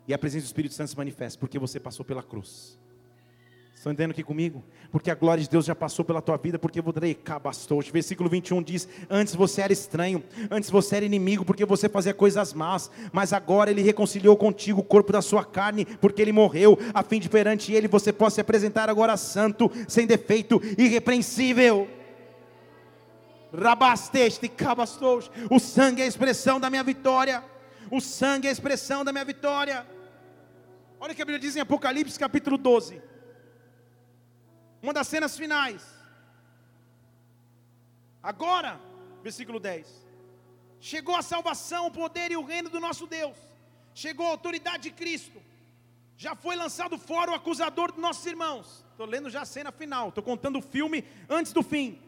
E 0.06 0.14
a 0.14 0.18
presença 0.18 0.44
do 0.44 0.46
Espírito 0.46 0.72
Santo 0.72 0.90
se 0.90 0.96
manifesta, 0.96 1.36
porque 1.40 1.58
você 1.58 1.80
passou 1.80 2.04
pela 2.06 2.22
cruz. 2.22 2.78
Estão 3.74 3.90
entendendo 3.90 4.12
aqui 4.12 4.22
comigo? 4.22 4.62
Porque 4.92 5.10
a 5.10 5.16
glória 5.16 5.42
de 5.42 5.50
Deus 5.50 5.64
já 5.64 5.74
passou 5.74 6.04
pela 6.04 6.22
tua 6.22 6.36
vida, 6.36 6.60
porque 6.60 6.80
você 6.80 7.12
cabastou. 7.12 7.82
Versículo 7.92 8.30
21 8.30 8.62
diz: 8.62 8.88
Antes 9.10 9.34
você 9.34 9.60
era 9.62 9.72
estranho, 9.72 10.22
antes 10.48 10.70
você 10.70 10.98
era 10.98 11.04
inimigo, 11.04 11.44
porque 11.44 11.66
você 11.66 11.88
fazia 11.88 12.14
coisas 12.14 12.54
más, 12.54 12.88
mas 13.10 13.32
agora 13.32 13.68
Ele 13.68 13.82
reconciliou 13.82 14.36
contigo 14.36 14.80
o 14.80 14.84
corpo 14.84 15.10
da 15.10 15.22
sua 15.22 15.44
carne, 15.44 15.84
porque 15.84 16.22
Ele 16.22 16.30
morreu, 16.30 16.78
a 16.94 17.02
fim 17.02 17.18
de 17.18 17.28
perante 17.28 17.72
Ele 17.72 17.88
você 17.88 18.12
possa 18.12 18.36
se 18.36 18.40
apresentar 18.40 18.88
agora 18.88 19.16
santo, 19.16 19.68
sem 19.88 20.06
defeito, 20.06 20.62
irrepreensível. 20.78 21.88
Rabasteste, 23.52 24.48
cabastos. 24.48 25.30
O 25.50 25.58
sangue 25.58 26.02
é 26.02 26.04
a 26.04 26.08
expressão 26.08 26.58
da 26.58 26.70
minha 26.70 26.82
vitória. 26.82 27.44
O 27.90 28.00
sangue 28.00 28.46
é 28.46 28.50
a 28.50 28.52
expressão 28.52 29.04
da 29.04 29.12
minha 29.12 29.24
vitória. 29.24 29.86
Olha 30.98 31.12
o 31.12 31.14
que 31.14 31.22
a 31.22 31.24
Bíblia 31.24 31.40
diz 31.40 31.56
em 31.56 31.60
Apocalipse 31.60 32.18
capítulo 32.18 32.56
12. 32.56 33.02
Uma 34.80 34.92
das 34.92 35.08
cenas 35.08 35.36
finais. 35.36 35.84
Agora, 38.22 38.80
versículo 39.22 39.60
10. 39.60 39.86
Chegou 40.80 41.14
a 41.14 41.22
salvação, 41.22 41.86
o 41.86 41.90
poder 41.90 42.32
e 42.32 42.36
o 42.36 42.44
reino 42.44 42.70
do 42.70 42.80
nosso 42.80 43.06
Deus. 43.06 43.36
Chegou 43.94 44.26
a 44.26 44.30
autoridade 44.30 44.84
de 44.84 44.90
Cristo. 44.90 45.42
Já 46.16 46.34
foi 46.34 46.56
lançado 46.56 46.96
fora 46.96 47.32
o 47.32 47.34
acusador 47.34 47.92
dos 47.92 48.00
nossos 48.00 48.24
irmãos. 48.26 48.84
Estou 48.92 49.06
lendo 49.06 49.28
já 49.28 49.42
a 49.42 49.44
cena 49.44 49.70
final. 49.72 50.08
Estou 50.08 50.22
contando 50.22 50.58
o 50.58 50.62
filme 50.62 51.04
antes 51.28 51.52
do 51.52 51.62
fim. 51.62 52.00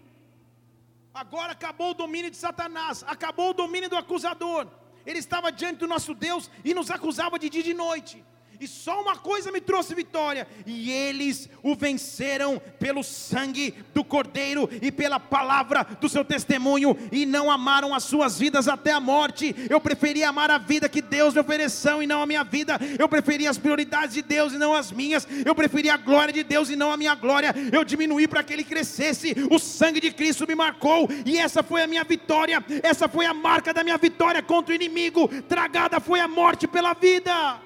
Agora 1.15 1.53
acabou 1.53 1.93
o 1.93 1.95
domínio 1.95 2.31
de 2.31 2.37
Satanás, 2.37 3.05
acabou 3.07 3.51
o 3.51 3.55
domínio 3.55 3.89
do 3.89 3.97
acusador. 3.97 4.67
Ele 5.07 5.21
estava 5.21 5.53
diante 5.53 5.79
do 5.79 5.87
nosso 5.87 6.12
Deus 6.12 6.51
e 6.65 6.75
nos 6.75 6.91
acusava 6.91 7.39
de 7.39 7.49
dia 7.49 7.61
e 7.61 7.65
de 7.65 7.75
noite. 7.75 8.25
E 8.61 8.69
só 8.69 9.01
uma 9.03 9.17
coisa 9.17 9.51
me 9.51 9.61
trouxe 9.61 9.95
vitória, 9.95 10.47
e 10.65 10.91
eles 10.91 11.49
o 11.63 11.75
venceram 11.75 12.61
pelo 12.79 13.03
sangue 13.03 13.75
do 13.93 14.05
Cordeiro 14.05 14.69
e 14.81 14.93
pela 14.93 15.19
palavra 15.19 15.85
do 16.01 16.09
seu 16.09 16.25
testemunho, 16.25 16.97
e 17.11 17.27
não 17.27 17.51
amaram 17.51 17.95
as 17.95 18.05
suas 18.05 18.39
vidas 18.39 18.69
até 18.69 18.93
a 18.93 19.01
morte. 19.01 19.55
Eu 19.69 19.81
preferia 19.81 20.29
amar 20.29 20.51
a 20.51 20.59
vida 20.59 20.89
que 20.89 21.03
Deus 21.03 21.35
me 21.35 21.41
ofereceu 21.41 22.03
e 22.03 22.07
não 22.07 22.23
a 22.23 22.27
minha 22.27 22.45
vida. 22.45 22.79
Eu 22.99 23.09
preferia 23.09 23.51
as 23.51 23.59
prioridades 23.59 24.15
de 24.15 24.23
Deus 24.23 24.53
e 24.53 24.59
não 24.59 24.75
as 24.75 24.93
minhas. 24.93 25.27
Eu 25.45 25.55
preferia 25.55 25.95
a 25.95 25.99
glória 25.99 26.33
de 26.33 26.43
Deus 26.43 26.71
e 26.71 26.77
não 26.77 26.93
a 26.93 26.97
minha 26.97 27.15
glória. 27.15 27.55
Eu 27.73 27.85
diminuí 27.85 28.29
para 28.29 28.43
que 28.43 28.53
ele 28.53 28.65
crescesse. 28.65 29.35
O 29.51 29.59
sangue 29.59 30.01
de 30.01 30.13
Cristo 30.13 30.47
me 30.47 30.55
marcou, 30.55 31.09
e 31.25 31.39
essa 31.39 31.63
foi 31.63 31.83
a 31.83 31.87
minha 31.87 32.05
vitória. 32.05 32.65
Essa 32.83 33.09
foi 33.09 33.27
a 33.27 33.35
marca 33.35 33.73
da 33.75 33.83
minha 33.83 33.99
vitória 33.99 34.43
contra 34.43 34.73
o 34.73 34.75
inimigo. 34.75 35.29
Tragada 35.43 36.01
foi 36.01 36.21
a 36.21 36.29
morte 36.29 36.67
pela 36.67 36.95
vida. 36.95 37.61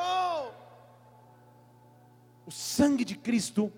Oh! 0.00 0.50
O 2.46 2.50
sangue 2.50 3.04
de 3.04 3.16
Cristo 3.16 3.72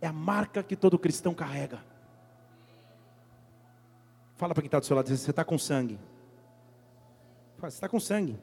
é 0.00 0.06
a 0.06 0.12
marca 0.12 0.62
que 0.62 0.76
todo 0.76 0.98
cristão 0.98 1.34
carrega. 1.34 1.84
Fala 4.36 4.54
para 4.54 4.62
quem 4.62 4.68
está 4.68 4.78
do 4.78 4.86
seu 4.86 4.94
lado, 4.94 5.08
você 5.08 5.30
está 5.30 5.44
com 5.44 5.58
sangue. 5.58 5.98
Fala, 7.58 7.70
você 7.70 7.76
está 7.76 7.88
com 7.88 7.98
sangue. 7.98 8.38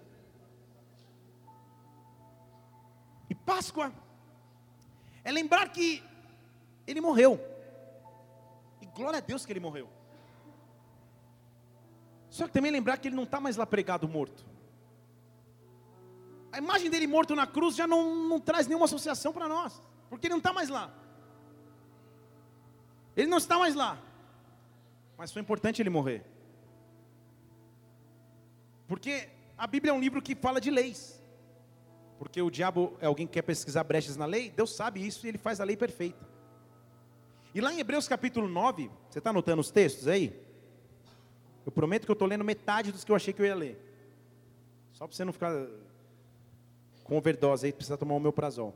E 3.30 3.36
Páscoa 3.36 3.93
é 5.24 5.32
lembrar 5.32 5.69
que 5.69 6.03
ele 6.86 6.99
morreu. 6.99 7.39
E 8.82 8.86
glória 8.88 9.19
a 9.19 9.21
Deus 9.21 9.45
que 9.45 9.53
ele 9.53 9.59
morreu. 9.59 9.88
Só 12.30 12.47
que 12.47 12.53
também 12.53 12.71
lembrar 12.71 12.97
que 12.97 13.07
ele 13.07 13.15
não 13.15 13.24
está 13.24 13.39
mais 13.39 13.55
lá 13.55 13.65
pregado 13.65 14.07
morto 14.07 14.53
a 16.54 16.60
imagem 16.60 16.88
dele 16.88 17.08
morto 17.08 17.36
na 17.36 17.47
cruz 17.47 17.76
já 17.76 17.88
não, 17.88 18.28
não 18.28 18.39
traz 18.39 18.68
nenhuma 18.68 18.86
associação 18.86 19.34
para 19.34 19.47
nós, 19.49 19.82
porque 20.08 20.28
ele 20.28 20.36
não 20.36 20.38
está 20.38 20.54
mais 20.54 20.70
lá. 20.70 20.93
Ele 23.18 23.28
não 23.28 23.39
está 23.39 23.58
mais 23.58 23.74
lá. 23.74 23.99
Mas 25.18 25.32
foi 25.32 25.41
importante 25.41 25.82
ele 25.82 25.89
morrer. 25.89 26.24
Porque 28.88 29.30
a 29.58 29.66
Bíblia 29.66 29.89
é 29.89 29.93
um 29.95 29.99
livro 29.99 30.22
que 30.22 30.36
fala 30.36 30.62
de 30.62 30.70
leis. 30.70 31.20
Porque 32.20 32.39
o 32.39 32.51
diabo 32.51 32.95
é 33.01 33.08
alguém 33.08 33.26
que 33.26 33.34
quer 33.34 33.41
pesquisar 33.41 33.84
brechas 33.84 34.16
na 34.16 34.28
lei, 34.28 34.51
Deus 34.51 34.76
sabe 34.76 35.06
isso 35.06 35.26
e 35.26 35.30
ele 35.30 35.39
faz 35.39 35.60
a 35.60 35.64
lei 35.64 35.76
perfeita. 35.76 36.24
E 37.56 37.62
lá 37.62 37.74
em 37.74 37.80
Hebreus 37.80 38.08
capítulo 38.08 38.47
9, 38.47 38.91
você 39.10 39.18
está 39.18 39.32
anotando 39.32 39.62
os 39.62 39.72
textos 39.72 40.08
aí? 40.08 40.39
Eu 41.66 41.72
prometo 41.72 42.06
que 42.06 42.12
eu 42.12 42.14
estou 42.14 42.28
lendo 42.28 42.43
metade 42.43 42.91
dos 42.91 43.04
que 43.04 43.12
eu 43.12 43.16
achei 43.16 43.34
que 43.34 43.41
eu 43.41 43.45
ia 43.47 43.56
ler. 43.56 43.80
Só 44.93 45.08
para 45.08 45.16
você 45.16 45.26
não 45.26 45.34
ficar 45.34 45.51
com 47.04 47.18
overdose 47.18 47.66
aí, 47.66 47.74
precisa 47.74 47.97
tomar 47.97 48.16
o 48.16 48.20
meu 48.20 48.34
prazol. 48.34 48.74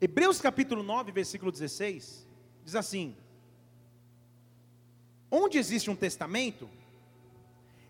Hebreus 0.00 0.40
capítulo 0.40 0.82
9, 0.82 1.12
versículo 1.12 1.50
16, 1.50 2.26
diz 2.64 2.74
assim: 2.74 3.16
Onde 5.30 5.58
existe 5.58 5.90
um 5.90 5.96
testamento, 5.96 6.68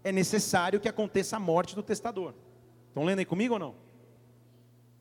é 0.03 0.13
necessário 0.13 0.79
que 0.79 0.89
aconteça 0.89 1.37
a 1.37 1.41
morte 1.41 1.75
do 1.75 1.83
testador. 1.83 2.35
Estão 2.89 3.05
lendo 3.05 3.19
aí 3.19 3.25
comigo 3.25 3.55
ou 3.55 3.61
não? 3.61 3.75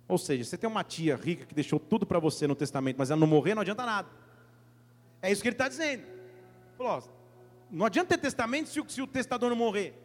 Ou 0.08 0.18
seja, 0.18 0.44
você 0.44 0.58
tem 0.58 0.70
uma 0.70 0.84
tia 0.84 1.16
rica 1.16 1.46
que 1.46 1.56
deixou 1.56 1.80
tudo 1.80 2.06
para 2.06 2.20
você 2.20 2.48
no 2.48 2.56
testamento, 2.56 2.98
mas 2.98 3.12
ela 3.12 3.20
não 3.20 3.28
morrer, 3.28 3.54
não 3.56 3.62
adianta 3.62 3.86
nada. 3.86 4.10
É 5.22 5.32
isso 5.32 5.42
que 5.42 5.48
ele 5.48 5.56
está 5.56 5.68
dizendo. 5.68 6.04
Falou, 6.78 7.04
não 7.72 7.86
adianta 7.86 8.18
ter 8.18 8.22
testamento 8.22 8.68
se 8.68 8.82
se 8.88 9.02
o 9.02 9.08
testador 9.08 9.50
não 9.50 9.56
morrer. 9.56 10.03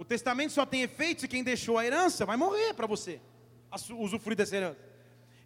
O 0.00 0.04
testamento 0.04 0.54
só 0.54 0.64
tem 0.64 0.80
efeito 0.80 1.20
se 1.20 1.28
quem 1.28 1.44
deixou 1.44 1.76
a 1.76 1.84
herança 1.84 2.24
vai 2.24 2.34
morrer 2.34 2.72
para 2.72 2.86
você, 2.86 3.20
usufruir 3.98 4.34
dessa 4.34 4.56
herança. 4.56 4.78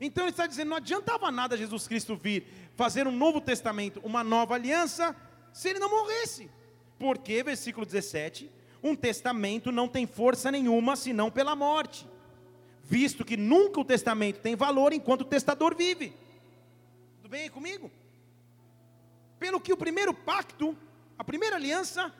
Então 0.00 0.22
ele 0.22 0.30
está 0.30 0.46
dizendo: 0.46 0.68
não 0.68 0.76
adiantava 0.76 1.28
nada 1.32 1.56
Jesus 1.56 1.88
Cristo 1.88 2.14
vir 2.14 2.46
fazer 2.76 3.08
um 3.08 3.10
novo 3.10 3.40
testamento, 3.40 4.00
uma 4.04 4.22
nova 4.22 4.54
aliança, 4.54 5.16
se 5.52 5.70
ele 5.70 5.80
não 5.80 5.90
morresse. 5.90 6.48
Porque, 7.00 7.42
versículo 7.42 7.84
17: 7.84 8.48
um 8.80 8.94
testamento 8.94 9.72
não 9.72 9.88
tem 9.88 10.06
força 10.06 10.52
nenhuma 10.52 10.94
senão 10.94 11.32
pela 11.32 11.56
morte, 11.56 12.06
visto 12.84 13.24
que 13.24 13.36
nunca 13.36 13.80
o 13.80 13.84
testamento 13.84 14.38
tem 14.38 14.54
valor 14.54 14.92
enquanto 14.92 15.22
o 15.22 15.24
testador 15.24 15.74
vive. 15.74 16.14
Tudo 17.16 17.28
bem 17.28 17.50
comigo? 17.50 17.90
Pelo 19.36 19.60
que 19.60 19.72
o 19.72 19.76
primeiro 19.76 20.14
pacto, 20.14 20.78
a 21.18 21.24
primeira 21.24 21.56
aliança, 21.56 22.14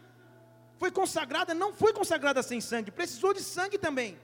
foi 0.78 0.90
consagrada, 0.90 1.54
não 1.54 1.72
foi 1.72 1.92
consagrada 1.92 2.42
sem 2.42 2.60
sangue, 2.60 2.90
precisou 2.90 3.32
de 3.32 3.40
sangue 3.40 3.78
também. 3.78 4.18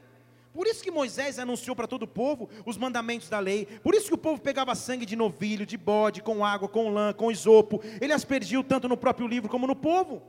Por 0.53 0.67
isso 0.67 0.83
que 0.83 0.91
Moisés 0.91 1.39
anunciou 1.39 1.77
para 1.77 1.87
todo 1.87 2.03
o 2.03 2.09
povo 2.09 2.49
os 2.67 2.77
mandamentos 2.77 3.29
da 3.29 3.39
lei. 3.39 3.67
Por 3.83 3.95
isso 3.95 4.09
que 4.09 4.15
o 4.15 4.19
povo 4.19 4.41
pegava 4.41 4.75
sangue 4.75 5.07
de 5.07 5.15
novilho, 5.15 5.65
de 5.65 5.77
bode, 5.77 6.23
com 6.23 6.45
água, 6.45 6.69
com 6.69 6.91
lã, 6.91 7.13
com 7.13 7.31
isopo. 7.31 7.81
Ele 8.01 8.13
aspergiu 8.13 8.65
tanto 8.65 8.89
no 8.89 8.97
próprio 8.97 9.29
livro 9.29 9.49
como 9.49 9.67
no 9.67 9.77
povo. 9.77 10.23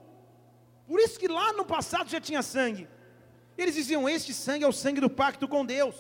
Por 0.88 0.99
isso 0.99 1.19
que 1.19 1.28
lá 1.28 1.53
no 1.53 1.65
passado 1.65 2.09
já 2.09 2.22
tinha 2.22 2.43
sangue. 2.43 2.88
Eles 3.57 3.74
diziam: 3.74 4.07
Este 4.07 4.34
sangue 4.34 4.63
é 4.63 4.67
o 4.67 4.72
sangue 4.74 5.01
do 5.01 5.09
pacto 5.09 5.47
com 5.47 5.65
Deus. 5.65 5.95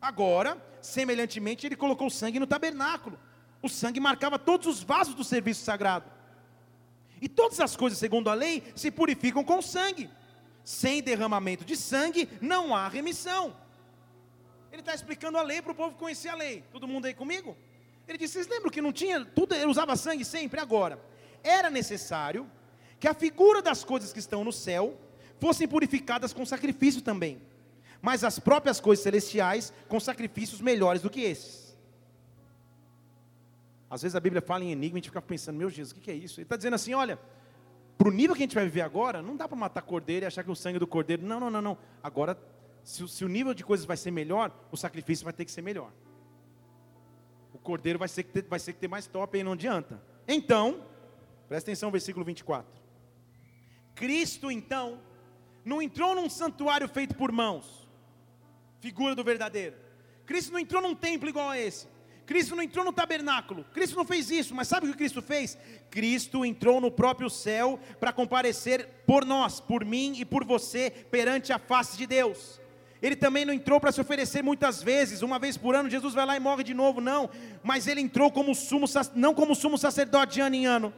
Agora, 0.00 0.56
semelhantemente, 0.80 1.66
ele 1.66 1.76
colocou 1.76 2.08
sangue 2.08 2.40
no 2.40 2.46
tabernáculo. 2.46 3.18
O 3.62 3.68
sangue 3.68 4.00
marcava 4.00 4.38
todos 4.38 4.66
os 4.66 4.82
vasos 4.82 5.14
do 5.14 5.24
serviço 5.24 5.64
sagrado. 5.64 6.15
E 7.20 7.28
todas 7.28 7.60
as 7.60 7.76
coisas, 7.76 7.98
segundo 7.98 8.28
a 8.28 8.34
lei, 8.34 8.62
se 8.74 8.90
purificam 8.90 9.42
com 9.42 9.62
sangue. 9.62 10.10
Sem 10.64 11.02
derramamento 11.02 11.64
de 11.64 11.76
sangue, 11.76 12.28
não 12.40 12.74
há 12.74 12.88
remissão. 12.88 13.56
Ele 14.70 14.82
está 14.82 14.94
explicando 14.94 15.38
a 15.38 15.42
lei 15.42 15.62
para 15.62 15.72
o 15.72 15.74
povo 15.74 15.96
conhecer 15.96 16.28
a 16.28 16.34
lei. 16.34 16.62
Todo 16.72 16.88
mundo 16.88 17.06
aí 17.06 17.14
comigo? 17.14 17.56
Ele 18.06 18.18
disse: 18.18 18.34
Vocês 18.34 18.48
lembram 18.48 18.70
que 18.70 18.82
não 18.82 18.92
tinha, 18.92 19.24
tudo, 19.24 19.54
ele 19.54 19.66
usava 19.66 19.96
sangue 19.96 20.24
sempre? 20.24 20.60
Agora, 20.60 21.00
era 21.42 21.70
necessário 21.70 22.50
que 22.98 23.08
a 23.08 23.14
figura 23.14 23.62
das 23.62 23.84
coisas 23.84 24.12
que 24.12 24.18
estão 24.18 24.44
no 24.44 24.52
céu 24.52 24.98
fossem 25.38 25.66
purificadas 25.68 26.32
com 26.32 26.44
sacrifício 26.44 27.02
também, 27.02 27.40
mas 28.00 28.24
as 28.24 28.38
próprias 28.38 28.80
coisas 28.80 29.02
celestiais 29.02 29.72
com 29.88 30.00
sacrifícios 30.00 30.60
melhores 30.60 31.02
do 31.02 31.10
que 31.10 31.20
esses. 31.20 31.65
Às 33.88 34.02
vezes 34.02 34.16
a 34.16 34.20
Bíblia 34.20 34.42
fala 34.42 34.64
em 34.64 34.72
enigma 34.72 34.98
e 34.98 35.00
a 35.00 35.02
gente 35.02 35.10
fica 35.10 35.22
pensando, 35.22 35.56
meu 35.56 35.70
Jesus, 35.70 35.96
o 35.96 36.00
que 36.00 36.10
é 36.10 36.14
isso? 36.14 36.40
Ele 36.40 36.44
está 36.44 36.56
dizendo 36.56 36.74
assim: 36.74 36.92
olha, 36.94 37.18
para 37.96 38.08
o 38.08 38.10
nível 38.10 38.34
que 38.34 38.42
a 38.42 38.46
gente 38.46 38.54
vai 38.54 38.64
viver 38.64 38.82
agora, 38.82 39.22
não 39.22 39.36
dá 39.36 39.48
para 39.48 39.56
matar 39.56 39.82
cordeiro 39.82 40.24
e 40.24 40.26
achar 40.26 40.44
que 40.44 40.50
o 40.50 40.56
sangue 40.56 40.78
do 40.78 40.86
cordeiro. 40.86 41.24
Não, 41.24 41.40
não, 41.40 41.50
não, 41.50 41.62
não. 41.62 41.78
Agora, 42.02 42.38
se, 42.82 43.06
se 43.08 43.24
o 43.24 43.28
nível 43.28 43.54
de 43.54 43.64
coisas 43.64 43.86
vai 43.86 43.96
ser 43.96 44.10
melhor, 44.10 44.52
o 44.70 44.76
sacrifício 44.76 45.24
vai 45.24 45.32
ter 45.32 45.44
que 45.44 45.50
ser 45.50 45.62
melhor. 45.62 45.90
O 47.54 47.58
cordeiro 47.58 47.98
vai 47.98 48.08
ser 48.08 48.24
que 48.24 48.32
ter, 48.32 48.42
vai 48.42 48.58
ser 48.58 48.74
que 48.74 48.80
ter 48.80 48.88
mais 48.88 49.06
top 49.06 49.36
aí, 49.36 49.42
não 49.42 49.52
adianta. 49.52 50.02
Então, 50.28 50.84
presta 51.48 51.70
atenção 51.70 51.88
no 51.88 51.92
versículo 51.92 52.24
24. 52.24 52.70
Cristo, 53.94 54.50
então, 54.50 55.00
não 55.64 55.80
entrou 55.80 56.14
num 56.14 56.28
santuário 56.28 56.86
feito 56.88 57.14
por 57.14 57.32
mãos, 57.32 57.88
figura 58.78 59.14
do 59.14 59.24
verdadeiro. 59.24 59.74
Cristo 60.26 60.52
não 60.52 60.58
entrou 60.58 60.82
num 60.82 60.94
templo 60.94 61.28
igual 61.28 61.48
a 61.48 61.58
esse. 61.58 61.88
Cristo 62.26 62.56
não 62.56 62.62
entrou 62.62 62.84
no 62.84 62.92
tabernáculo, 62.92 63.64
Cristo 63.72 63.96
não 63.96 64.04
fez 64.04 64.30
isso, 64.30 64.52
mas 64.52 64.66
sabe 64.66 64.86
o 64.86 64.90
que 64.90 64.98
Cristo 64.98 65.22
fez? 65.22 65.56
Cristo 65.88 66.44
entrou 66.44 66.80
no 66.80 66.90
próprio 66.90 67.30
céu 67.30 67.78
para 68.00 68.12
comparecer 68.12 68.88
por 69.06 69.24
nós, 69.24 69.60
por 69.60 69.84
mim 69.84 70.12
e 70.18 70.24
por 70.24 70.44
você 70.44 70.90
perante 70.90 71.52
a 71.52 71.58
face 71.58 71.96
de 71.96 72.04
Deus. 72.04 72.60
Ele 73.00 73.14
também 73.14 73.44
não 73.44 73.54
entrou 73.54 73.78
para 73.78 73.92
se 73.92 74.00
oferecer 74.00 74.42
muitas 74.42 74.82
vezes, 74.82 75.22
uma 75.22 75.38
vez 75.38 75.56
por 75.56 75.76
ano, 75.76 75.88
Jesus 75.88 76.14
vai 76.14 76.26
lá 76.26 76.36
e 76.36 76.40
morre 76.40 76.64
de 76.64 76.74
novo, 76.74 77.00
não, 77.00 77.30
mas 77.62 77.86
ele 77.86 78.00
entrou 78.00 78.32
como 78.32 78.54
sumo, 78.54 78.86
não 79.14 79.32
como 79.32 79.54
sumo 79.54 79.78
sacerdote 79.78 80.34
de 80.34 80.40
ano 80.40 80.56
em 80.56 80.66
ano, 80.66 80.92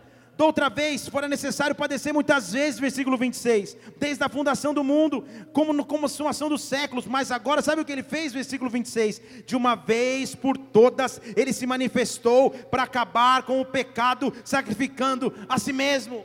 outra 0.45 0.69
vez, 0.69 1.09
fora 1.09 1.27
necessário 1.27 1.75
padecer 1.75 2.15
muitas 2.15 2.53
vezes, 2.53 2.79
versículo 2.79 3.17
26, 3.17 3.77
desde 3.99 4.23
a 4.23 4.29
fundação 4.29 4.73
do 4.73 4.85
mundo, 4.85 5.27
como 5.53 5.73
no 5.73 5.85
consumação 5.85 6.49
dos 6.49 6.63
séculos, 6.63 7.07
mas 7.07 7.33
agora, 7.33 7.61
sabe 7.61 7.83
o 7.83 7.85
que 7.85 7.93
ele 7.93 8.03
fez, 8.03 8.33
versículo 8.33 8.71
26? 8.71 9.21
De 9.47 9.57
uma 9.57 9.75
vez 9.75 10.35
por 10.35 10.57
todas, 10.57 11.21
ele 11.37 11.53
se 11.53 11.67
manifestou 11.67 12.51
para 12.51 12.85
acabar 12.85 13.43
com 13.43 13.61
o 13.61 13.65
pecado, 13.65 14.33
sacrificando 14.45 15.35
a 15.49 15.59
si 15.59 15.73
mesmo. 15.73 16.25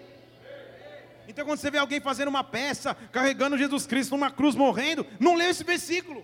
Então, 1.28 1.46
quando 1.46 1.60
você 1.60 1.72
vê 1.72 1.78
alguém 1.78 2.00
fazendo 2.00 2.28
uma 2.28 2.44
peça, 2.44 2.96
carregando 3.12 3.58
Jesus 3.58 3.88
Cristo 3.88 4.12
numa 4.12 4.30
cruz 4.30 4.56
morrendo, 4.56 5.06
não 5.20 5.36
leu 5.36 5.50
esse 5.50 5.64
versículo, 5.64 6.24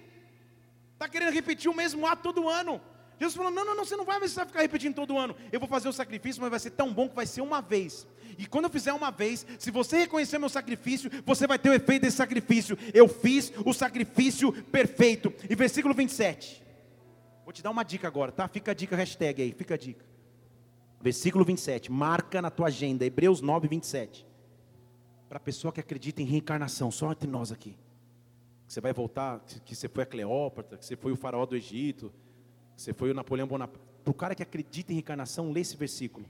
está 0.94 1.08
querendo 1.08 1.34
repetir 1.34 1.72
o 1.72 1.76
mesmo 1.76 2.06
ato 2.06 2.22
todo 2.22 2.50
ano. 2.50 2.80
Jesus 3.20 3.36
falou: 3.36 3.52
não, 3.52 3.66
não, 3.66 3.76
não, 3.76 3.86
você 3.86 3.96
não 3.96 4.06
vai 4.06 4.18
precisar 4.18 4.46
ficar 4.46 4.62
repetindo 4.62 4.96
todo 4.96 5.18
ano. 5.18 5.36
Eu 5.52 5.60
vou 5.60 5.68
fazer 5.68 5.90
o 5.90 5.94
sacrifício, 5.94 6.42
mas 6.42 6.50
vai 6.50 6.60
ser 6.60 6.72
tão 6.72 6.94
bom 6.94 7.10
que 7.10 7.16
vai 7.16 7.26
ser 7.26 7.42
uma 7.42 7.62
vez. 7.62 8.08
E 8.38 8.46
quando 8.46 8.66
eu 8.66 8.70
fizer 8.70 8.94
uma 8.94 9.12
vez, 9.12 9.46
se 9.58 9.70
você 9.70 9.98
reconhecer 9.98 10.40
meu 10.40 10.48
sacrifício, 10.48 11.12
você 11.26 11.46
vai 11.46 11.60
ter 11.60 11.70
o 11.70 11.74
efeito 11.74 12.04
desse 12.04 12.16
sacrifício. 12.16 12.78
Eu 12.94 13.10
fiz 13.10 13.52
o 13.66 13.74
sacrifício 13.74 14.54
perfeito. 14.64 15.34
E 15.50 15.56
versículo 15.56 15.94
27. 15.94 16.64
Vou 17.44 17.52
te 17.52 17.62
dar 17.62 17.72
uma 17.72 17.84
dica 17.84 18.08
agora, 18.08 18.32
tá? 18.32 18.48
Fica 18.48 18.72
a 18.72 18.74
dica, 18.74 18.96
hashtag 18.96 19.42
aí, 19.42 19.52
fica 19.52 19.74
a 19.74 19.78
dica. 19.78 20.06
Versículo 21.02 21.44
27, 21.44 21.92
marca 21.92 22.42
na 22.42 22.50
tua 22.50 22.68
agenda, 22.68 23.06
Hebreus 23.06 23.42
9, 23.42 23.68
27. 23.68 24.26
Para 25.28 25.38
a 25.38 25.40
pessoa 25.40 25.72
que 25.72 25.80
acredita 25.80 26.22
em 26.22 26.26
reencarnação, 26.26 26.92
só 26.92 27.12
entre 27.12 27.30
nós 27.30 27.52
aqui. 27.52 27.78
Que 28.68 28.74
você 28.74 28.82
vai 28.82 28.94
voltar, 28.94 29.40
que 29.66 29.76
você 29.76 29.88
foi 29.88 30.04
a 30.04 30.06
Cleópatra, 30.06 30.78
que 30.78 30.86
você 30.86 30.96
foi 30.96 31.12
o 31.12 31.16
faraó 31.16 31.46
do 31.46 31.56
Egito, 31.56 32.14
você 32.80 32.94
foi 32.94 33.12
o 33.12 33.14
Napoleão 33.14 33.46
Bonaparte. 33.46 33.86
Para 34.06 34.12
o 34.12 34.14
cara 34.14 34.34
que 34.34 34.42
acredita 34.42 34.94
em 34.94 34.96
reencarnação, 34.96 35.52
lê 35.52 35.60
esse 35.60 35.76
versículo. 35.76 36.26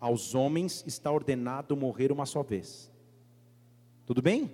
Aos 0.00 0.34
homens 0.34 0.82
está 0.86 1.12
ordenado 1.12 1.76
morrer 1.76 2.10
uma 2.10 2.24
só 2.24 2.42
vez. 2.42 2.90
Tudo 4.06 4.22
bem? 4.22 4.50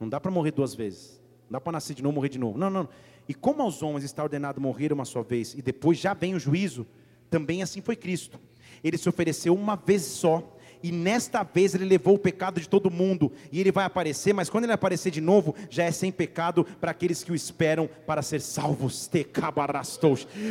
Não 0.00 0.08
dá 0.08 0.18
para 0.18 0.32
morrer 0.32 0.50
duas 0.50 0.74
vezes. 0.74 1.22
Não 1.44 1.52
dá 1.52 1.60
para 1.60 1.72
nascer 1.72 1.94
de 1.94 2.02
novo, 2.02 2.16
morrer 2.16 2.28
de 2.28 2.38
novo. 2.38 2.58
Não, 2.58 2.68
não. 2.68 2.88
E 3.28 3.34
como 3.34 3.62
aos 3.62 3.82
homens 3.82 4.02
está 4.02 4.20
ordenado 4.24 4.60
morrer 4.60 4.92
uma 4.92 5.04
só 5.04 5.22
vez, 5.22 5.54
e 5.54 5.62
depois 5.62 5.98
já 5.98 6.12
vem 6.12 6.34
o 6.34 6.40
juízo, 6.40 6.84
também 7.30 7.62
assim 7.62 7.80
foi 7.80 7.94
Cristo. 7.94 8.40
Ele 8.82 8.98
se 8.98 9.08
ofereceu 9.08 9.54
uma 9.54 9.76
vez 9.76 10.02
só 10.02 10.55
e 10.82 10.92
nesta 10.92 11.42
vez 11.42 11.74
ele 11.74 11.84
levou 11.84 12.14
o 12.14 12.18
pecado 12.18 12.60
de 12.60 12.68
todo 12.68 12.90
mundo, 12.90 13.32
e 13.50 13.60
ele 13.60 13.72
vai 13.72 13.84
aparecer, 13.84 14.32
mas 14.32 14.50
quando 14.50 14.64
ele 14.64 14.72
aparecer 14.72 15.10
de 15.10 15.20
novo, 15.20 15.54
já 15.70 15.84
é 15.84 15.90
sem 15.90 16.12
pecado 16.12 16.66
para 16.80 16.90
aqueles 16.90 17.22
que 17.22 17.32
o 17.32 17.34
esperam 17.34 17.88
para 18.06 18.22
ser 18.22 18.40
salvos. 18.40 19.10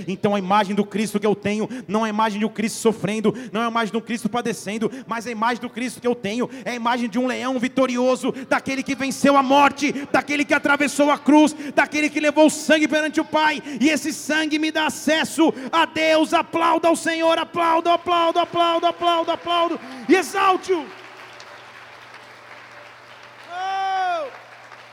Então 0.08 0.36
a 0.36 0.40
imagem 0.40 0.76
do 0.76 0.86
Cristo 0.86 1.20
que 1.20 1.28
eu 1.28 1.36
tenho, 1.36 1.68
não 1.88 2.06
é 2.06 2.10
a 2.10 2.14
imagem 2.14 2.44
um 2.44 2.50
Cristo 2.50 2.80
sofrendo, 2.80 3.34
não 3.52 3.62
é 3.62 3.66
a 3.66 3.70
imagem 3.70 3.96
um 3.96 4.02
Cristo 4.02 4.30
padecendo, 4.30 4.92
mas 5.08 5.28
a 5.28 5.32
imagem 5.32 5.62
do 5.62 5.70
Cristo 5.70 6.02
que 6.02 6.08
eu 6.08 6.16
tenho 6.16 6.50
é 6.64 6.72
a 6.72 6.76
imagem 6.76 7.10
de 7.10 7.20
um 7.20 7.28
leão 7.28 7.60
vitorioso, 7.60 8.34
daquele 8.50 8.84
que 8.84 8.96
venceu 8.96 9.38
a 9.38 9.44
morte, 9.44 9.94
daquele 10.12 10.46
que 10.46 10.54
atravessou 10.54 11.10
a 11.10 11.18
cruz, 11.18 11.56
daquele 11.74 12.10
que 12.10 12.20
levou 12.20 12.48
o 12.48 12.50
sangue 12.50 12.88
perante 12.88 13.20
o 13.20 13.26
Pai, 13.26 13.62
e 13.80 13.90
esse 13.90 14.14
sangue 14.14 14.60
me 14.60 14.72
dá 14.72 14.88
acesso 14.88 15.54
a 15.72 15.86
Deus. 15.86 16.34
Aplauda 16.34 16.88
ao 16.88 16.96
Senhor, 16.96 17.38
aplauda, 17.38 17.94
aplauda, 17.94 18.42
aplauda, 18.42 18.90
aplauda, 18.90 19.34
aplauda. 19.34 19.80
E 20.08 20.15
exalte-o. 20.16 20.86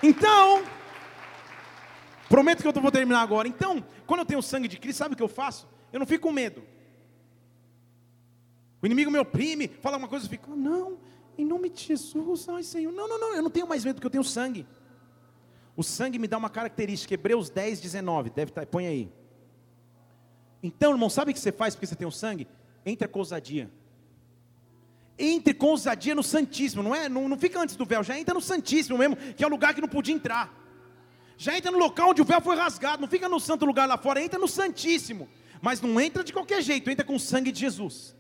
Então, 0.03 0.65
prometo 2.29 2.61
que 2.61 2.67
eu 2.67 2.73
vou 2.73 2.91
terminar 2.91 3.21
agora. 3.21 3.47
Então, 3.47 3.85
quando 4.07 4.21
eu 4.21 4.27
tenho 4.27 4.43
sangue 4.43 4.67
de 4.67 4.79
Cristo, 4.79 4.99
sabe 4.99 5.15
o 5.15 5.17
que 5.17 5.23
eu 5.23 5.29
faço? 5.29 5.69
Eu 5.93 6.01
não 6.01 6.07
fico 6.07 6.27
com 6.27 6.33
medo. 6.33 6.63
O 8.83 8.87
inimigo 8.87 9.11
me 9.11 9.19
oprime, 9.19 9.69
fala 9.69 9.97
uma 9.97 10.09
coisa, 10.09 10.27
eu 10.27 10.31
fico, 10.31 10.57
não, 10.57 10.99
em 11.39 11.45
nome 11.45 11.69
de 11.71 11.85
Jesus, 11.85 12.49
ai 12.49 12.65
Senhor, 12.65 12.93
não, 12.93 13.07
não, 13.07 13.19
não, 13.19 13.35
eu 13.35 13.43
não 13.43 13.51
tenho 13.51 13.69
mais 13.69 13.85
medo 13.85 13.95
porque 13.95 14.07
eu 14.09 14.11
tenho 14.11 14.25
sangue. 14.25 14.67
O 15.77 15.85
sangue 15.85 16.19
me 16.19 16.27
dá 16.27 16.37
uma 16.37 16.51
característica, 16.51 17.15
Hebreus 17.15 17.49
10, 17.49 17.81
19, 17.81 18.31
deve 18.31 18.51
estar, 18.51 18.67
põe 18.67 18.89
aí. 18.89 19.13
Então, 20.61 20.91
irmão, 20.91 21.09
sabe 21.09 21.31
o 21.31 21.35
que 21.35 21.39
você 21.39 21.53
faz 21.53 21.77
porque 21.77 21.87
você 21.87 21.95
tem 21.95 22.09
o 22.09 22.11
sangue? 22.11 22.49
Entra 22.85 23.07
com 23.07 23.21
ousadia 23.21 23.71
entre 25.19 25.55
com 25.55 25.67
ousadia 25.67 26.15
no 26.15 26.23
Santíssimo, 26.23 26.83
não 26.83 26.95
é? 26.95 27.09
Não, 27.09 27.29
não 27.29 27.39
fica 27.39 27.61
antes 27.61 27.77
do 27.77 27.85
véu, 27.85 28.03
já 28.03 28.19
entra 28.19 28.35
no 28.35 28.41
Santíssimo 28.41 28.99
mesmo, 28.99 29.17
que 29.17 29.45
é 29.45 29.47
o 29.47 29.51
lugar 29.51 29.75
que 29.75 29.81
não 29.81 29.89
podia 29.89 30.15
entrar. 30.15 30.53
Já 31.37 31.57
entra 31.57 31.71
no 31.71 31.79
local 31.79 32.11
onde 32.11 32.23
o 32.23 32.25
véu 32.25 32.41
foi 32.41 32.57
rasgado, 32.57 33.01
não 33.01 33.09
fica 33.09 33.29
no 33.29 33.41
santo 33.41 33.65
lugar 33.65 33.89
lá 33.89 33.99
fora, 33.99 34.23
entra 34.23 34.39
no 34.39 34.49
Santíssimo. 34.49 35.29
Mas 35.61 35.81
não 35.81 36.01
entra 36.01 36.25
de 36.25 36.33
qualquer 36.33 36.63
jeito, 36.63 36.91
entra 36.91 37.05
com 37.05 37.15
o 37.15 37.21
sangue 37.21 37.53
de 37.53 37.61
Jesus. 37.61 38.17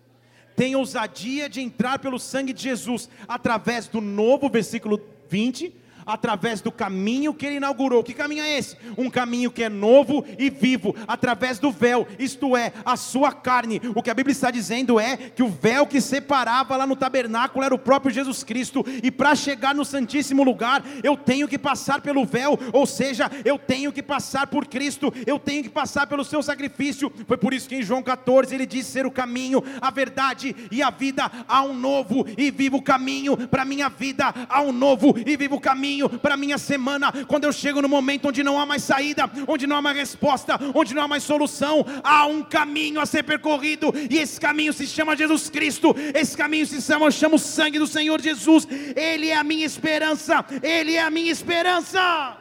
Tem 0.54 0.76
ousadia 0.76 1.48
de 1.48 1.60
entrar 1.60 1.98
pelo 1.98 2.18
sangue 2.18 2.52
de 2.52 2.62
Jesus, 2.62 3.08
através 3.26 3.88
do 3.88 4.00
novo 4.00 4.48
versículo 4.48 5.00
20, 5.28 5.74
através 6.06 6.60
do 6.60 6.72
caminho 6.72 7.34
que 7.34 7.46
ele 7.46 7.56
inaugurou. 7.56 8.02
Que 8.02 8.14
caminho 8.14 8.42
é 8.42 8.58
esse? 8.58 8.76
Um 8.96 9.10
caminho 9.10 9.50
que 9.50 9.62
é 9.62 9.68
novo 9.68 10.24
e 10.38 10.50
vivo, 10.50 10.94
através 11.06 11.58
do 11.58 11.70
véu, 11.70 12.06
isto 12.18 12.56
é, 12.56 12.72
a 12.84 12.96
sua 12.96 13.32
carne. 13.32 13.80
O 13.94 14.02
que 14.02 14.10
a 14.10 14.14
Bíblia 14.14 14.32
está 14.32 14.50
dizendo 14.50 14.98
é 14.98 15.16
que 15.16 15.42
o 15.42 15.48
véu 15.48 15.86
que 15.86 16.00
separava 16.00 16.76
lá 16.76 16.86
no 16.86 16.96
tabernáculo 16.96 17.64
era 17.64 17.74
o 17.74 17.78
próprio 17.78 18.12
Jesus 18.12 18.42
Cristo, 18.44 18.84
e 19.02 19.10
para 19.10 19.34
chegar 19.34 19.74
no 19.74 19.84
Santíssimo 19.84 20.42
Lugar, 20.42 20.82
eu 21.02 21.16
tenho 21.16 21.48
que 21.48 21.58
passar 21.58 22.00
pelo 22.00 22.24
véu, 22.24 22.58
ou 22.72 22.86
seja, 22.86 23.30
eu 23.44 23.58
tenho 23.58 23.92
que 23.92 24.02
passar 24.02 24.46
por 24.46 24.66
Cristo, 24.66 25.12
eu 25.26 25.38
tenho 25.38 25.62
que 25.62 25.70
passar 25.70 26.06
pelo 26.06 26.24
seu 26.24 26.42
sacrifício. 26.42 27.12
Foi 27.26 27.36
por 27.36 27.54
isso 27.54 27.68
que 27.68 27.76
em 27.76 27.82
João 27.82 28.02
14 28.02 28.54
ele 28.54 28.66
disse 28.66 28.90
ser 28.90 29.06
o 29.06 29.10
caminho, 29.10 29.62
a 29.80 29.90
verdade 29.90 30.54
e 30.70 30.82
a 30.82 30.90
vida. 30.90 31.30
Há 31.48 31.62
um 31.62 31.74
novo 31.74 32.26
e 32.36 32.50
vivo 32.50 32.80
caminho 32.82 33.36
para 33.48 33.64
minha 33.64 33.88
vida, 33.88 34.32
há 34.48 34.60
um 34.62 34.72
novo 34.72 35.14
e 35.24 35.36
vivo 35.36 35.60
caminho 35.60 35.91
caminho 35.92 36.08
para 36.08 36.34
a 36.34 36.36
minha 36.36 36.58
semana. 36.58 37.12
Quando 37.26 37.44
eu 37.44 37.52
chego 37.52 37.82
no 37.82 37.88
momento 37.88 38.28
onde 38.28 38.42
não 38.42 38.58
há 38.58 38.64
mais 38.64 38.82
saída, 38.82 39.30
onde 39.46 39.66
não 39.66 39.76
há 39.76 39.82
mais 39.82 39.96
resposta, 39.96 40.58
onde 40.74 40.94
não 40.94 41.02
há 41.02 41.08
mais 41.08 41.22
solução, 41.22 41.84
há 42.02 42.26
um 42.26 42.42
caminho 42.42 43.00
a 43.00 43.06
ser 43.06 43.22
percorrido, 43.22 43.92
e 44.10 44.18
esse 44.18 44.40
caminho 44.40 44.72
se 44.72 44.86
chama 44.86 45.16
Jesus 45.16 45.50
Cristo. 45.50 45.94
Esse 46.14 46.36
caminho 46.36 46.66
se 46.66 46.80
chama, 46.80 47.10
chama 47.10 47.36
o 47.36 47.38
sangue 47.38 47.78
do 47.78 47.86
Senhor 47.86 48.20
Jesus. 48.20 48.66
Ele 48.96 49.28
é 49.28 49.36
a 49.36 49.44
minha 49.44 49.66
esperança. 49.66 50.44
Ele 50.62 50.94
é 50.94 51.02
a 51.02 51.10
minha 51.10 51.30
esperança. 51.30 52.38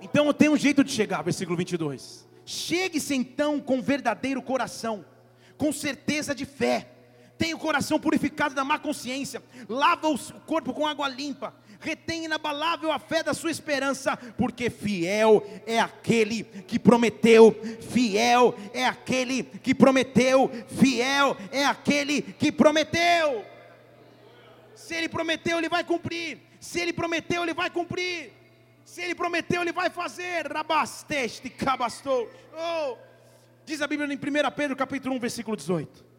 Então 0.00 0.26
eu 0.26 0.34
tenho 0.34 0.52
um 0.52 0.56
jeito 0.56 0.82
de 0.82 0.90
chegar, 0.90 1.22
versículo 1.22 1.56
22. 1.56 2.26
Chegue-se 2.44 3.14
então 3.14 3.60
com 3.60 3.80
verdadeiro 3.80 4.42
coração, 4.42 5.04
com 5.56 5.72
certeza 5.72 6.34
de 6.34 6.44
fé 6.44 6.91
Tenha 7.42 7.56
o 7.56 7.58
coração 7.58 7.98
purificado 7.98 8.54
da 8.54 8.62
má 8.62 8.78
consciência, 8.78 9.42
lava 9.68 10.08
o 10.08 10.16
corpo 10.46 10.72
com 10.72 10.86
água 10.86 11.08
limpa, 11.08 11.52
retém 11.80 12.26
inabalável 12.26 12.92
a 12.92 13.00
fé 13.00 13.20
da 13.20 13.34
sua 13.34 13.50
esperança, 13.50 14.16
porque 14.38 14.70
fiel 14.70 15.44
é 15.66 15.80
aquele 15.80 16.44
que 16.44 16.78
prometeu, 16.78 17.52
fiel 17.90 18.54
é 18.72 18.86
aquele 18.86 19.42
que 19.42 19.74
prometeu, 19.74 20.52
fiel 20.68 21.36
é 21.50 21.64
aquele 21.64 22.22
que 22.22 22.52
prometeu. 22.52 23.44
Se 24.76 24.94
ele 24.94 25.08
prometeu, 25.08 25.58
ele 25.58 25.68
vai 25.68 25.82
cumprir. 25.82 26.38
Se 26.60 26.78
ele 26.78 26.92
prometeu, 26.92 27.42
ele 27.42 27.54
vai 27.54 27.70
cumprir. 27.70 28.32
Se 28.84 29.02
ele 29.02 29.16
prometeu, 29.16 29.62
ele 29.62 29.72
vai 29.72 29.90
fazer. 29.90 30.46
Rabasteste, 30.46 31.50
cabastou. 31.50 32.30
Oh. 32.56 32.96
Diz 33.66 33.82
a 33.82 33.88
Bíblia 33.88 34.06
em 34.14 34.16
1 34.16 34.50
Pedro 34.54 34.76
capítulo 34.76 35.16
1, 35.16 35.18
versículo 35.18 35.56
18. 35.56 36.11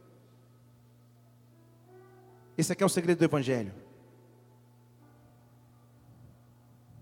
Esse 2.57 2.71
aqui 2.73 2.83
é 2.83 2.85
o 2.85 2.89
segredo 2.89 3.19
do 3.19 3.25
Evangelho. 3.25 3.73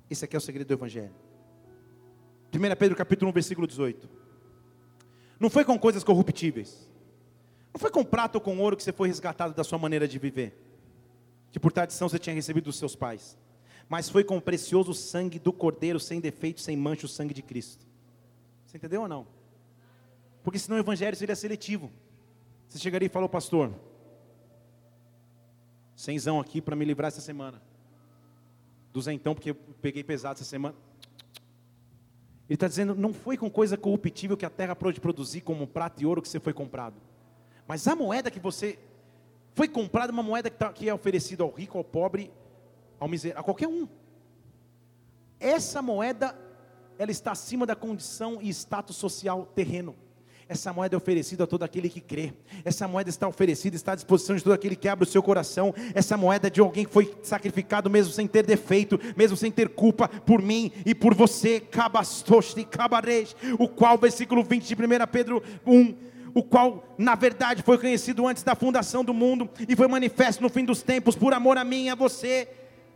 Esse 0.09 0.25
aqui 0.25 0.35
é 0.35 0.39
o 0.39 0.41
segredo 0.41 0.67
do 0.67 0.73
Evangelho. 0.73 1.13
1 2.53 2.75
Pedro 2.77 2.97
capítulo 2.97 3.29
1, 3.31 3.33
versículo 3.33 3.67
18. 3.67 4.09
Não 5.39 5.49
foi 5.49 5.63
com 5.65 5.77
coisas 5.79 6.03
corruptíveis. 6.03 6.87
Não 7.73 7.79
foi 7.79 7.89
com 7.89 8.03
prata 8.03 8.37
ou 8.37 8.41
com 8.41 8.57
ouro 8.59 8.75
que 8.75 8.83
você 8.83 8.91
foi 8.91 9.07
resgatado 9.07 9.53
da 9.53 9.63
sua 9.63 9.77
maneira 9.77 10.07
de 10.07 10.19
viver. 10.19 10.57
Que 11.51 11.59
por 11.59 11.71
tradição 11.71 12.07
você 12.07 12.19
tinha 12.19 12.35
recebido 12.35 12.65
dos 12.65 12.77
seus 12.77 12.95
pais. 12.95 13.37
Mas 13.89 14.09
foi 14.09 14.23
com 14.23 14.37
o 14.37 14.41
precioso 14.41 14.93
sangue 14.93 15.39
do 15.39 15.51
Cordeiro, 15.51 15.99
sem 15.99 16.21
defeito, 16.21 16.61
sem 16.61 16.77
mancha, 16.77 17.05
o 17.05 17.09
sangue 17.09 17.33
de 17.33 17.41
Cristo. 17.41 17.85
Você 18.65 18.77
entendeu 18.77 19.01
ou 19.01 19.07
não? 19.07 19.27
Porque 20.43 20.57
senão 20.57 20.77
o 20.77 20.79
evangelho 20.79 21.15
seria 21.15 21.35
seletivo. 21.35 21.91
Você 22.67 22.79
chegaria 22.79 23.07
e 23.07 23.09
falou, 23.09 23.27
pastor, 23.27 23.73
cenzão 26.01 26.39
aqui 26.39 26.59
para 26.59 26.75
me 26.75 26.83
livrar 26.83 27.09
essa 27.09 27.21
semana. 27.21 27.61
Duzentão, 28.91 29.35
porque 29.35 29.51
eu 29.51 29.55
peguei 29.55 30.03
pesado 30.03 30.39
essa 30.39 30.43
semana. 30.43 30.75
Ele 32.49 32.55
está 32.55 32.67
dizendo, 32.67 32.95
não 32.95 33.13
foi 33.13 33.37
com 33.37 33.49
coisa 33.49 33.77
corruptível 33.77 34.35
que 34.35 34.45
a 34.45 34.49
terra 34.49 34.75
pode 34.75 34.99
produzir, 34.99 35.41
como 35.41 35.67
prata 35.67 36.01
e 36.01 36.05
ouro 36.05 36.21
que 36.21 36.27
você 36.27 36.39
foi 36.39 36.53
comprado. 36.53 36.95
Mas 37.67 37.87
a 37.87 37.95
moeda 37.95 38.31
que 38.31 38.39
você 38.39 38.79
foi 39.53 39.67
comprada, 39.67 40.11
uma 40.11 40.23
moeda 40.23 40.49
que, 40.49 40.57
tá, 40.57 40.73
que 40.73 40.89
é 40.89 40.93
oferecida 40.93 41.43
ao 41.43 41.51
rico, 41.51 41.77
ao 41.77 41.83
pobre, 41.83 42.31
ao 42.99 43.07
miserável, 43.07 43.39
a 43.39 43.43
qualquer 43.43 43.67
um. 43.67 43.87
Essa 45.39 45.83
moeda, 45.83 46.35
ela 46.97 47.11
está 47.11 47.31
acima 47.31 47.65
da 47.65 47.75
condição 47.75 48.39
e 48.41 48.49
status 48.49 48.95
social 48.95 49.45
terreno. 49.53 49.95
Essa 50.51 50.73
moeda 50.73 50.93
é 50.93 50.97
oferecida 50.97 51.45
a 51.45 51.47
todo 51.47 51.63
aquele 51.63 51.87
que 51.87 52.01
crê. 52.01 52.33
Essa 52.65 52.85
moeda 52.85 53.09
está 53.09 53.25
oferecida, 53.25 53.73
está 53.73 53.93
à 53.93 53.95
disposição 53.95 54.35
de 54.35 54.43
todo 54.43 54.51
aquele 54.51 54.75
que 54.75 54.89
abre 54.89 55.07
o 55.07 55.09
seu 55.09 55.23
coração. 55.23 55.73
Essa 55.95 56.17
moeda 56.17 56.47
é 56.47 56.49
de 56.49 56.59
alguém 56.59 56.83
que 56.83 56.91
foi 56.91 57.15
sacrificado 57.23 57.89
mesmo 57.89 58.11
sem 58.11 58.27
ter 58.27 58.45
defeito, 58.45 58.99
mesmo 59.15 59.37
sem 59.37 59.49
ter 59.49 59.69
culpa 59.69 60.09
por 60.09 60.41
mim 60.41 60.69
e 60.85 60.93
por 60.93 61.15
você. 61.15 61.63
O 63.57 63.67
qual, 63.69 63.97
versículo 63.97 64.43
20 64.43 64.67
de 64.67 64.73
1 64.75 64.77
Pedro 65.09 65.41
1 65.65 66.11
o 66.33 66.43
qual 66.43 66.95
na 66.97 67.15
verdade 67.15 67.61
foi 67.61 67.77
conhecido 67.77 68.27
antes 68.27 68.43
da 68.43 68.55
fundação 68.55 69.03
do 69.03 69.13
mundo 69.13 69.49
e 69.67 69.75
foi 69.75 69.87
manifesto 69.87 70.41
no 70.41 70.49
fim 70.49 70.63
dos 70.63 70.81
tempos 70.81 71.13
por 71.13 71.33
amor 71.33 71.57
a 71.57 71.63
mim 71.63 71.85
e 71.85 71.89
a 71.89 71.95
você 71.95 72.47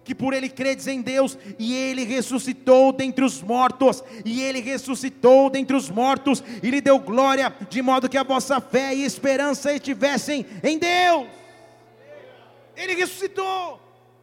que 0.06 0.14
por 0.14 0.34
ele 0.34 0.48
credes 0.48 0.86
em 0.86 1.02
Deus, 1.02 1.38
e 1.58 1.76
ele 1.76 2.04
ressuscitou 2.06 2.94
dentre 2.94 3.26
os 3.26 3.42
mortos, 3.42 4.04
e 4.24 4.42
ele 4.42 4.62
ressuscitou 4.62 5.50
dentre 5.50 5.76
os 5.76 5.90
mortos, 5.90 6.44
e 6.62 6.70
lhe 6.70 6.80
deu 6.80 7.00
glória, 7.00 7.54
de 7.70 7.82
modo 7.82 8.08
que 8.08 8.18
a 8.18 8.24
vossa 8.24 8.62
fé 8.62 8.94
e 8.94 9.04
esperança 9.04 9.74
estivessem 9.74 10.46
em 10.64 10.78
Deus. 10.78 11.28
Ele 12.78 12.94
ressuscitou, 12.94 13.82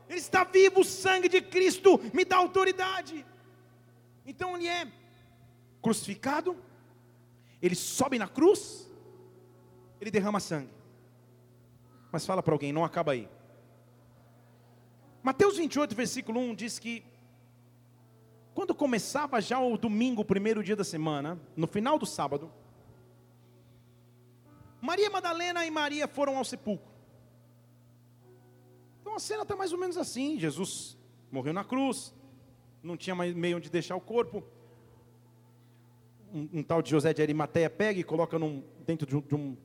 ele 0.08 0.20
está 0.20 0.44
vivo, 0.44 0.80
o 0.80 0.84
sangue 0.84 1.28
de 1.28 1.42
Cristo 1.42 2.00
me 2.14 2.24
dá 2.24 2.36
autoridade. 2.36 3.26
Então 4.24 4.56
ele 4.56 4.68
é 4.68 4.86
crucificado, 5.82 6.56
ele 7.60 7.74
sobe 7.74 8.20
na 8.20 8.28
cruz, 8.28 8.88
ele 10.00 10.12
derrama 10.12 10.38
sangue. 10.38 10.70
Mas 12.12 12.24
fala 12.24 12.40
para 12.40 12.54
alguém, 12.54 12.72
não 12.72 12.84
acaba 12.84 13.12
aí. 13.12 13.28
Mateus 15.22 15.56
28, 15.56 15.94
versículo 15.94 16.40
1 16.40 16.54
diz 16.54 16.78
que 16.80 17.04
quando 18.52 18.74
começava 18.74 19.40
já 19.40 19.60
o 19.60 19.78
domingo, 19.78 20.22
o 20.22 20.24
primeiro 20.24 20.62
dia 20.62 20.74
da 20.74 20.84
semana, 20.84 21.40
no 21.56 21.66
final 21.66 21.98
do 21.98 22.04
sábado, 22.04 22.52
Maria 24.80 25.08
Madalena 25.08 25.64
e 25.64 25.70
Maria 25.70 26.08
foram 26.08 26.36
ao 26.36 26.44
sepulcro. 26.44 26.90
Então 29.00 29.14
a 29.14 29.20
cena 29.20 29.42
está 29.42 29.54
mais 29.54 29.72
ou 29.72 29.78
menos 29.78 29.96
assim: 29.96 30.40
Jesus 30.40 30.98
morreu 31.30 31.52
na 31.52 31.64
cruz, 31.64 32.12
não 32.82 32.96
tinha 32.96 33.14
mais 33.14 33.32
meio 33.32 33.58
onde 33.58 33.70
deixar 33.70 33.94
o 33.94 34.00
corpo. 34.00 34.42
Um, 36.34 36.48
um 36.54 36.62
tal 36.62 36.82
de 36.82 36.90
José 36.90 37.14
de 37.14 37.22
Arimateia 37.22 37.70
pega 37.70 38.00
e 38.00 38.04
coloca 38.04 38.38
num, 38.38 38.64
dentro 38.84 39.06
de, 39.06 39.16
um, 39.16 39.20
de, 39.20 39.34
um, 39.34 39.56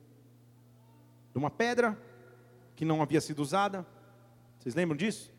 de 1.32 1.38
uma 1.38 1.50
pedra 1.50 2.00
que 2.76 2.84
não 2.84 3.02
havia 3.02 3.20
sido 3.20 3.40
usada. 3.40 3.84
Vocês 4.60 4.74
lembram 4.74 4.96
disso? 4.96 5.32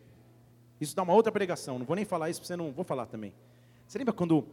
Isso 0.79 0.95
dá 0.95 1.03
uma 1.03 1.13
outra 1.13 1.31
pregação. 1.31 1.77
Não 1.77 1.85
vou 1.85 1.95
nem 1.95 2.05
falar 2.05 2.29
isso, 2.29 2.39
porque 2.39 2.47
você 2.47 2.55
não 2.55 2.71
vou 2.71 2.85
falar 2.85 3.05
também. 3.05 3.33
Você 3.87 3.97
lembra 3.97 4.13
quando, 4.13 4.45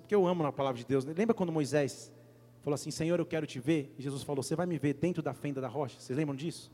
porque 0.00 0.14
eu 0.14 0.26
amo 0.26 0.44
a 0.44 0.52
palavra 0.52 0.78
de 0.78 0.84
Deus, 0.84 1.04
né? 1.04 1.14
lembra 1.16 1.34
quando 1.34 1.50
Moisés 1.50 2.12
falou 2.62 2.74
assim: 2.74 2.90
Senhor, 2.90 3.18
eu 3.18 3.26
quero 3.26 3.46
te 3.46 3.58
ver? 3.58 3.94
E 3.98 4.02
Jesus 4.02 4.22
falou: 4.22 4.42
Você 4.42 4.54
vai 4.54 4.66
me 4.66 4.78
ver 4.78 4.94
dentro 4.94 5.22
da 5.22 5.32
fenda 5.32 5.60
da 5.60 5.68
rocha? 5.68 5.98
Vocês 5.98 6.16
lembram 6.16 6.36
disso? 6.36 6.70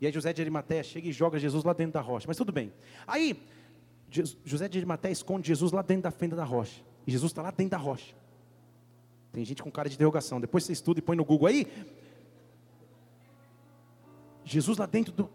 E 0.00 0.06
aí 0.06 0.12
José 0.12 0.32
de 0.32 0.40
Arimateia 0.40 0.82
chega 0.82 1.08
e 1.08 1.12
joga 1.12 1.38
Jesus 1.38 1.64
lá 1.64 1.72
dentro 1.72 1.94
da 1.94 2.00
rocha. 2.00 2.26
Mas 2.28 2.36
tudo 2.36 2.52
bem. 2.52 2.72
Aí 3.06 3.42
José 4.44 4.68
de 4.68 4.78
Arimateia 4.78 5.12
esconde 5.12 5.48
Jesus 5.48 5.72
lá 5.72 5.82
dentro 5.82 6.04
da 6.04 6.10
fenda 6.10 6.36
da 6.36 6.44
rocha. 6.44 6.82
E 7.06 7.10
Jesus 7.10 7.32
está 7.32 7.42
lá 7.42 7.50
dentro 7.50 7.72
da 7.72 7.76
rocha. 7.76 8.14
Tem 9.32 9.44
gente 9.44 9.62
com 9.62 9.70
cara 9.70 9.88
de 9.88 9.96
interrogação. 9.96 10.40
Depois 10.40 10.64
você 10.64 10.72
estuda 10.72 11.00
e 11.00 11.02
põe 11.02 11.16
no 11.16 11.24
Google 11.24 11.48
aí. 11.48 11.66
Jesus 14.44 14.78
lá 14.78 14.86
dentro 14.86 15.12
do, 15.12 15.30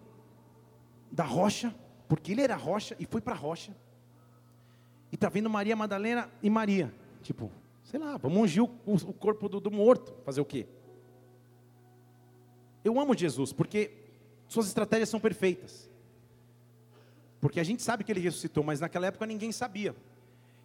da 1.12 1.24
rocha 1.24 1.74
porque 2.08 2.32
ele 2.32 2.42
era 2.42 2.56
rocha 2.56 2.96
e 3.00 3.06
foi 3.06 3.22
para 3.22 3.34
a 3.34 3.38
rocha. 3.38 3.76
E 5.12 5.16
está 5.16 5.30
vendo 5.30 5.50
Maria 5.50 5.76
Madalena 5.76 6.30
e 6.42 6.50
Maria. 6.50 6.94
Tipo, 7.22 7.52
sei 7.84 8.00
lá, 8.00 8.18
vamos 8.18 8.38
ungir 8.40 8.64
o, 8.64 8.70
o 8.86 9.14
corpo 9.14 9.48
do, 9.48 9.60
do 9.60 9.72
morto. 9.72 10.14
Fazer 10.26 10.42
o 10.42 10.46
quê? 10.46 10.66
Eu 12.84 13.00
amo 13.00 13.16
Jesus 13.16 13.54
porque 13.54 13.92
suas 14.48 14.68
estratégias 14.68 15.10
são 15.10 15.20
perfeitas. 15.20 15.90
Porque 17.40 17.60
a 17.60 17.64
gente 17.64 17.82
sabe 17.84 18.04
que 18.04 18.12
ele 18.12 18.20
ressuscitou, 18.20 18.64
mas 18.64 18.80
naquela 18.80 19.08
época 19.08 19.26
ninguém 19.26 19.52
sabia. 19.52 19.96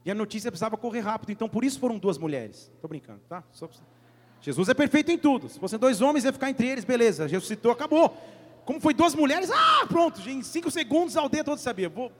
E 0.05 0.11
a 0.11 0.15
notícia 0.15 0.51
precisava 0.51 0.77
correr 0.77 1.01
rápido, 1.01 1.33
então 1.33 1.49
por 1.49 1.65
isso 1.65 1.79
foram 1.79 1.99
duas 1.99 2.17
mulheres. 2.17 2.71
Estou 2.75 2.89
brincando, 2.89 3.21
tá? 3.29 3.43
Jesus 4.41 4.69
é 4.69 4.75
perfeito 4.75 5.11
em 5.11 5.19
tudo. 5.19 5.49
Se 5.49 5.59
fossem 5.59 5.79
dois 5.79 6.01
homens, 6.01 6.25
ia 6.25 6.33
ficar 6.33 6.49
entre 6.49 6.69
eles, 6.69 6.85
beleza. 6.85 7.27
Ressuscitou, 7.27 7.73
acabou. 7.73 8.17
Como 8.69 8.79
foi 8.83 8.93
duas 8.93 9.15
mulheres, 9.15 9.51
ah, 9.51 9.87
pronto, 9.89 10.21
em 10.29 10.43
cinco 10.43 10.71
segundos 10.71 11.17
a 11.17 11.23
aldeia 11.23 11.43
toda 11.43 11.57
sabia. 11.57 11.89
Vou... 11.89 12.13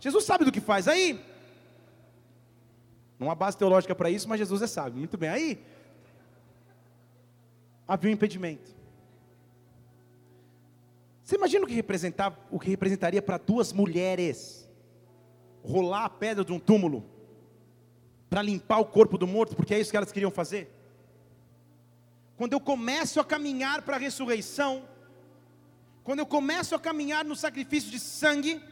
Jesus 0.00 0.24
sabe 0.24 0.42
do 0.42 0.50
que 0.50 0.58
faz. 0.58 0.88
Aí, 0.88 1.22
não 3.18 3.30
há 3.30 3.34
base 3.34 3.58
teológica 3.58 3.94
para 3.94 4.08
isso, 4.08 4.26
mas 4.26 4.38
Jesus 4.38 4.62
é 4.62 4.66
sábio. 4.66 4.98
Muito 4.98 5.18
bem. 5.18 5.28
Aí, 5.28 5.62
havia 7.86 8.08
um 8.08 8.14
impedimento. 8.14 8.74
Você 11.22 11.36
imagina 11.36 11.66
o 11.66 11.68
que, 11.68 11.74
representava, 11.74 12.38
o 12.50 12.58
que 12.58 12.70
representaria 12.70 13.20
para 13.20 13.36
duas 13.36 13.70
mulheres 13.70 14.66
rolar 15.62 16.06
a 16.06 16.08
pedra 16.08 16.42
de 16.42 16.52
um 16.52 16.58
túmulo 16.58 17.04
para 18.30 18.40
limpar 18.40 18.78
o 18.78 18.86
corpo 18.86 19.18
do 19.18 19.26
morto, 19.26 19.54
porque 19.54 19.74
é 19.74 19.78
isso 19.78 19.90
que 19.90 19.96
elas 19.98 20.10
queriam 20.10 20.30
fazer? 20.30 20.74
Quando 22.34 22.54
eu 22.54 22.60
começo 22.60 23.20
a 23.20 23.24
caminhar 23.26 23.82
para 23.82 23.96
a 23.96 23.98
ressurreição, 23.98 24.90
quando 26.04 26.18
eu 26.18 26.26
começo 26.26 26.74
a 26.74 26.80
caminhar 26.80 27.24
no 27.24 27.36
sacrifício 27.36 27.90
de 27.90 27.98
sangue, 27.98 28.62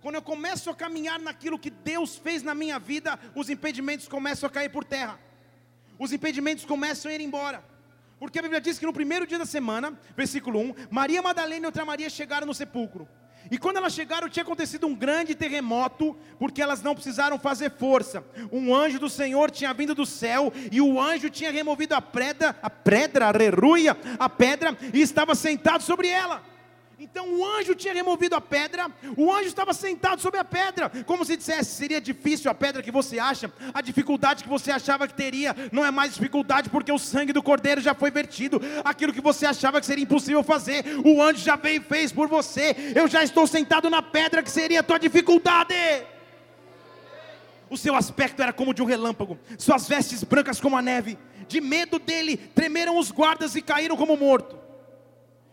quando 0.00 0.14
eu 0.14 0.22
começo 0.22 0.70
a 0.70 0.74
caminhar 0.74 1.18
naquilo 1.18 1.58
que 1.58 1.70
Deus 1.70 2.16
fez 2.16 2.42
na 2.42 2.54
minha 2.54 2.78
vida, 2.78 3.18
os 3.34 3.50
impedimentos 3.50 4.08
começam 4.08 4.46
a 4.46 4.50
cair 4.50 4.70
por 4.70 4.84
terra, 4.84 5.18
os 5.98 6.12
impedimentos 6.12 6.64
começam 6.64 7.10
a 7.10 7.14
ir 7.14 7.20
embora. 7.20 7.62
Porque 8.18 8.38
a 8.38 8.42
Bíblia 8.42 8.60
diz 8.60 8.78
que 8.78 8.86
no 8.86 8.92
primeiro 8.92 9.26
dia 9.26 9.38
da 9.38 9.46
semana, 9.46 9.98
versículo 10.16 10.60
1, 10.60 10.74
Maria 10.90 11.22
Madalena 11.22 11.64
e 11.64 11.66
outra 11.66 11.84
Maria 11.84 12.10
chegaram 12.10 12.46
no 12.46 12.54
sepulcro. 12.54 13.08
E 13.50 13.58
quando 13.58 13.78
elas 13.78 13.94
chegaram, 13.94 14.28
tinha 14.28 14.42
acontecido 14.42 14.86
um 14.86 14.94
grande 14.94 15.34
terremoto, 15.34 16.16
porque 16.38 16.60
elas 16.60 16.82
não 16.82 16.94
precisaram 16.94 17.38
fazer 17.38 17.70
força. 17.70 18.22
Um 18.52 18.74
anjo 18.74 18.98
do 18.98 19.08
Senhor 19.08 19.50
tinha 19.50 19.72
vindo 19.72 19.94
do 19.94 20.04
céu, 20.04 20.52
e 20.70 20.80
o 20.80 21.00
anjo 21.00 21.30
tinha 21.30 21.50
removido 21.50 21.94
a 21.94 22.02
pedra, 22.02 22.54
a 22.62 22.68
pedra, 22.68 23.28
aleluia, 23.28 23.96
a 24.18 24.28
pedra, 24.28 24.76
e 24.92 25.00
estava 25.00 25.34
sentado 25.34 25.82
sobre 25.82 26.08
ela. 26.08 26.49
Então 27.02 27.32
o 27.32 27.46
anjo 27.46 27.74
tinha 27.74 27.94
removido 27.94 28.36
a 28.36 28.42
pedra, 28.42 28.86
o 29.16 29.32
anjo 29.32 29.48
estava 29.48 29.72
sentado 29.72 30.20
sobre 30.20 30.38
a 30.38 30.44
pedra, 30.44 30.92
como 31.06 31.24
se 31.24 31.34
dissesse: 31.34 31.74
seria 31.74 31.98
difícil 31.98 32.50
a 32.50 32.54
pedra 32.54 32.82
que 32.82 32.90
você 32.90 33.18
acha, 33.18 33.50
a 33.72 33.80
dificuldade 33.80 34.42
que 34.42 34.50
você 34.50 34.70
achava 34.70 35.08
que 35.08 35.14
teria, 35.14 35.56
não 35.72 35.82
é 35.82 35.90
mais 35.90 36.12
dificuldade, 36.12 36.68
porque 36.68 36.92
o 36.92 36.98
sangue 36.98 37.32
do 37.32 37.42
cordeiro 37.42 37.80
já 37.80 37.94
foi 37.94 38.10
vertido, 38.10 38.60
aquilo 38.84 39.14
que 39.14 39.20
você 39.22 39.46
achava 39.46 39.80
que 39.80 39.86
seria 39.86 40.04
impossível 40.04 40.42
fazer, 40.42 40.84
o 41.02 41.22
anjo 41.22 41.42
já 41.42 41.56
veio 41.56 41.80
e 41.80 41.84
fez 41.84 42.12
por 42.12 42.28
você. 42.28 42.76
Eu 42.94 43.08
já 43.08 43.24
estou 43.24 43.46
sentado 43.46 43.88
na 43.88 44.02
pedra 44.02 44.42
que 44.42 44.50
seria 44.50 44.80
a 44.80 44.82
tua 44.82 44.98
dificuldade. 44.98 45.74
O 47.70 47.78
seu 47.78 47.94
aspecto 47.94 48.42
era 48.42 48.52
como 48.52 48.74
de 48.74 48.82
um 48.82 48.86
relâmpago, 48.86 49.38
suas 49.56 49.88
vestes 49.88 50.22
brancas 50.22 50.60
como 50.60 50.76
a 50.76 50.82
neve. 50.82 51.16
De 51.48 51.62
medo 51.62 51.98
dele, 51.98 52.36
tremeram 52.36 52.98
os 52.98 53.10
guardas 53.10 53.54
e 53.54 53.62
caíram 53.62 53.96
como 53.96 54.18
mortos. 54.18 54.59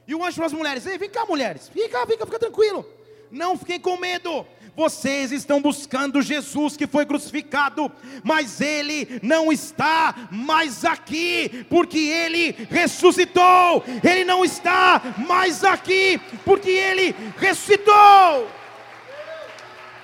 E 0.07 0.15
o 0.15 0.23
anjo 0.23 0.37
para 0.37 0.45
as 0.45 0.53
mulheres: 0.53 0.85
Ei, 0.85 0.97
vem 0.97 1.09
cá, 1.09 1.25
mulheres, 1.25 1.69
fica, 1.69 2.05
fica, 2.07 2.25
fica 2.25 2.39
tranquilo. 2.39 2.85
Não 3.29 3.57
fiquem 3.57 3.79
com 3.79 3.97
medo. 3.97 4.45
Vocês 4.75 5.31
estão 5.31 5.59
buscando 5.59 6.21
Jesus 6.21 6.77
que 6.77 6.85
foi 6.85 7.03
crucificado, 7.03 7.91
mas 8.23 8.61
ele 8.61 9.19
não 9.23 9.51
está 9.51 10.29
mais 10.31 10.85
aqui, 10.85 11.65
porque 11.67 11.97
ele 11.97 12.51
ressuscitou. 12.69 13.83
Ele 14.03 14.23
não 14.23 14.45
está 14.45 15.01
mais 15.17 15.63
aqui, 15.63 16.21
porque 16.45 16.69
ele 16.69 17.15
ressuscitou. 17.37 18.47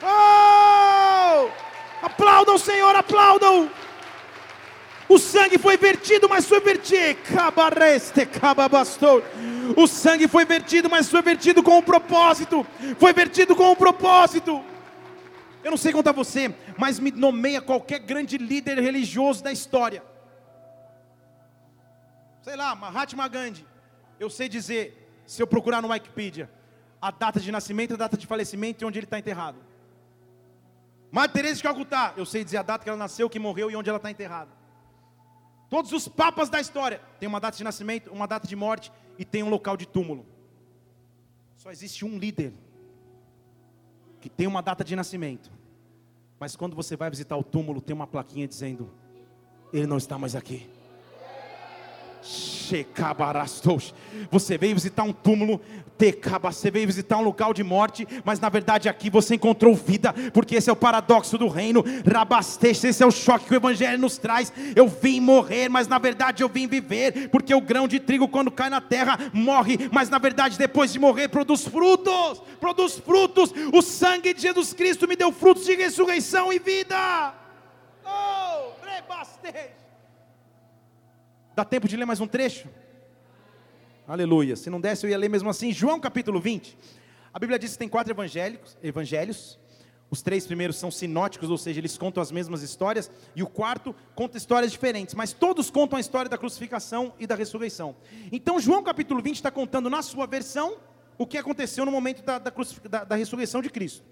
Oh! 0.01 1.49
Aplaudam, 2.01 2.57
Senhor, 2.57 2.95
aplaudam. 2.95 3.69
O 5.13 5.19
sangue 5.19 5.59
foi 5.59 5.77
vertido, 5.77 6.27
mas 6.27 6.47
foi 6.47 6.59
vertido. 6.59 7.21
Cabareste, 7.35 8.25
cababastou. 8.25 9.21
O 9.77 9.85
sangue 9.85 10.27
foi 10.27 10.43
vertido, 10.43 10.89
mas 10.89 11.07
foi 11.07 11.21
vertido 11.21 11.61
com 11.61 11.77
um 11.77 11.83
propósito. 11.83 12.65
Foi 12.97 13.13
vertido 13.13 13.55
com 13.55 13.71
um 13.71 13.75
propósito. 13.75 14.59
Eu 15.63 15.69
não 15.69 15.77
sei 15.77 15.93
contar 15.93 16.13
você, 16.13 16.51
mas 16.79 16.99
me 16.99 17.11
nomeia 17.11 17.61
qualquer 17.61 17.99
grande 17.99 18.39
líder 18.39 18.79
religioso 18.79 19.43
da 19.43 19.51
história. 19.51 20.03
Sei 22.41 22.55
lá, 22.55 22.73
Mahatma 22.73 23.27
Gandhi. 23.27 23.67
Eu 24.19 24.31
sei 24.31 24.49
dizer, 24.49 25.13
se 25.27 25.43
eu 25.43 25.45
procurar 25.45 25.79
no 25.79 25.89
Wikipedia, 25.89 26.49
a 26.99 27.11
data 27.11 27.39
de 27.39 27.51
nascimento, 27.51 27.93
a 27.93 27.97
data 27.97 28.17
de 28.17 28.25
falecimento 28.25 28.83
e 28.83 28.87
onde 28.87 28.97
ele 28.97 29.05
está 29.05 29.19
enterrado. 29.19 29.59
Madre 31.11 31.33
Teresa 31.33 31.57
de 31.57 31.63
Calcutá, 31.63 32.15
eu 32.17 32.25
sei 32.25 32.43
dizer 32.43 32.57
a 32.57 32.63
data 32.63 32.83
que 32.83 32.89
ela 32.89 32.97
nasceu, 32.97 33.29
que 33.29 33.37
morreu 33.37 33.69
e 33.69 33.75
onde 33.75 33.89
ela 33.89 33.97
está 33.97 34.09
enterrada. 34.09 34.62
Todos 35.73 35.91
os 35.91 36.07
papas 36.07 36.49
da 36.49 36.61
história 36.61 37.01
têm 37.19 37.27
uma 37.27 37.39
data 37.39 37.57
de 37.57 37.63
nascimento, 37.63 38.11
uma 38.11 38.27
data 38.27 38.47
de 38.47 38.55
morte 38.55 38.91
e 39.17 39.25
tem 39.25 39.41
um 39.41 39.49
local 39.49 39.75
de 39.75 39.87
túmulo. 39.87 40.23
Só 41.57 41.71
existe 41.71 42.05
um 42.05 42.19
líder 42.19 42.53
que 44.21 44.29
tem 44.29 44.45
uma 44.45 44.61
data 44.61 44.83
de 44.83 44.95
nascimento, 44.95 45.51
mas 46.39 46.55
quando 46.55 46.75
você 46.75 46.95
vai 46.95 47.09
visitar 47.09 47.35
o 47.35 47.43
túmulo, 47.43 47.81
tem 47.81 47.95
uma 47.95 48.05
plaquinha 48.05 48.47
dizendo: 48.47 48.87
Ele 49.73 49.87
não 49.87 49.97
está 49.97 50.15
mais 50.15 50.35
aqui. 50.35 50.69
Você 54.29 54.55
veio 54.59 54.75
visitar 54.75 55.01
um 55.01 55.11
túmulo, 55.11 55.59
você 56.41 56.69
veio 56.69 56.87
visitar 56.87 57.17
um 57.17 57.23
lugar 57.23 57.53
de 57.53 57.63
morte, 57.63 58.07
mas 58.25 58.39
na 58.39 58.49
verdade 58.49 58.89
aqui 58.89 59.09
você 59.09 59.35
encontrou 59.35 59.75
vida, 59.75 60.13
porque 60.33 60.55
esse 60.55 60.69
é 60.69 60.73
o 60.73 60.75
paradoxo 60.75 61.37
do 61.37 61.47
reino. 61.47 61.83
Rabasteixe, 62.05 62.87
esse 62.87 63.03
é 63.03 63.05
o 63.05 63.11
choque 63.11 63.45
que 63.45 63.53
o 63.53 63.55
Evangelho 63.55 63.99
nos 63.99 64.17
traz. 64.17 64.51
Eu 64.75 64.87
vim 64.87 65.19
morrer, 65.19 65.69
mas 65.69 65.87
na 65.87 65.97
verdade 65.97 66.43
eu 66.43 66.49
vim 66.49 66.67
viver, 66.67 67.29
porque 67.29 67.53
o 67.53 67.61
grão 67.61 67.87
de 67.87 67.99
trigo, 67.99 68.27
quando 68.27 68.51
cai 68.51 68.69
na 68.69 68.81
terra, 68.81 69.17
morre, 69.31 69.89
mas 69.91 70.09
na 70.09 70.17
verdade 70.17 70.57
depois 70.57 70.91
de 70.91 70.99
morrer, 70.99 71.29
produz 71.29 71.67
frutos 71.67 72.41
produz 72.59 72.97
frutos. 72.97 73.53
O 73.73 73.81
sangue 73.81 74.33
de 74.33 74.41
Jesus 74.41 74.73
Cristo 74.73 75.07
me 75.07 75.17
deu 75.17 75.31
frutos 75.31 75.65
de 75.65 75.75
ressurreição 75.75 76.51
e 76.53 76.59
vida. 76.59 77.33
Oh. 78.05 78.73
Dá 81.55 81.63
tempo 81.63 81.87
de 81.87 81.95
ler 81.95 82.05
mais 82.05 82.19
um 82.19 82.27
trecho? 82.27 82.67
Aleluia. 84.05 84.57
Se 84.57 84.69
não 84.69 84.81
desse, 84.81 85.05
eu 85.05 85.09
ia 85.09 85.17
ler 85.17 85.29
mesmo 85.29 85.49
assim. 85.49 85.71
João 85.71 85.97
capítulo 85.97 86.39
20. 86.39 86.77
A 87.33 87.39
Bíblia 87.39 87.57
diz 87.57 87.71
que 87.71 87.77
tem 87.77 87.87
quatro 87.87 88.11
evangelhos. 88.11 88.77
evangelhos. 88.83 89.57
Os 90.09 90.21
três 90.21 90.45
primeiros 90.45 90.75
são 90.75 90.91
sinóticos, 90.91 91.49
ou 91.49 91.57
seja, 91.57 91.79
eles 91.79 91.97
contam 91.97 92.21
as 92.21 92.31
mesmas 92.31 92.61
histórias, 92.61 93.09
e 93.35 93.41
o 93.41 93.47
quarto 93.47 93.95
conta 94.13 94.37
histórias 94.37 94.71
diferentes, 94.71 95.15
mas 95.15 95.33
todos 95.33 95.71
contam 95.71 95.97
a 95.97 95.99
história 95.99 96.29
da 96.29 96.37
crucificação 96.37 97.13
e 97.17 97.25
da 97.25 97.33
ressurreição. 97.33 97.95
Então, 98.31 98.59
João 98.59 98.83
capítulo 98.83 99.23
20 99.23 99.37
está 99.37 99.49
contando 99.49 99.89
na 99.89 100.03
sua 100.03 100.27
versão 100.27 100.77
o 101.17 101.25
que 101.25 101.35
aconteceu 101.35 101.83
no 101.83 101.91
momento 101.91 102.21
da, 102.21 102.37
da, 102.37 102.53
da, 102.87 103.03
da 103.05 103.15
ressurreição 103.15 103.59
de 103.59 103.71
Cristo. 103.71 104.03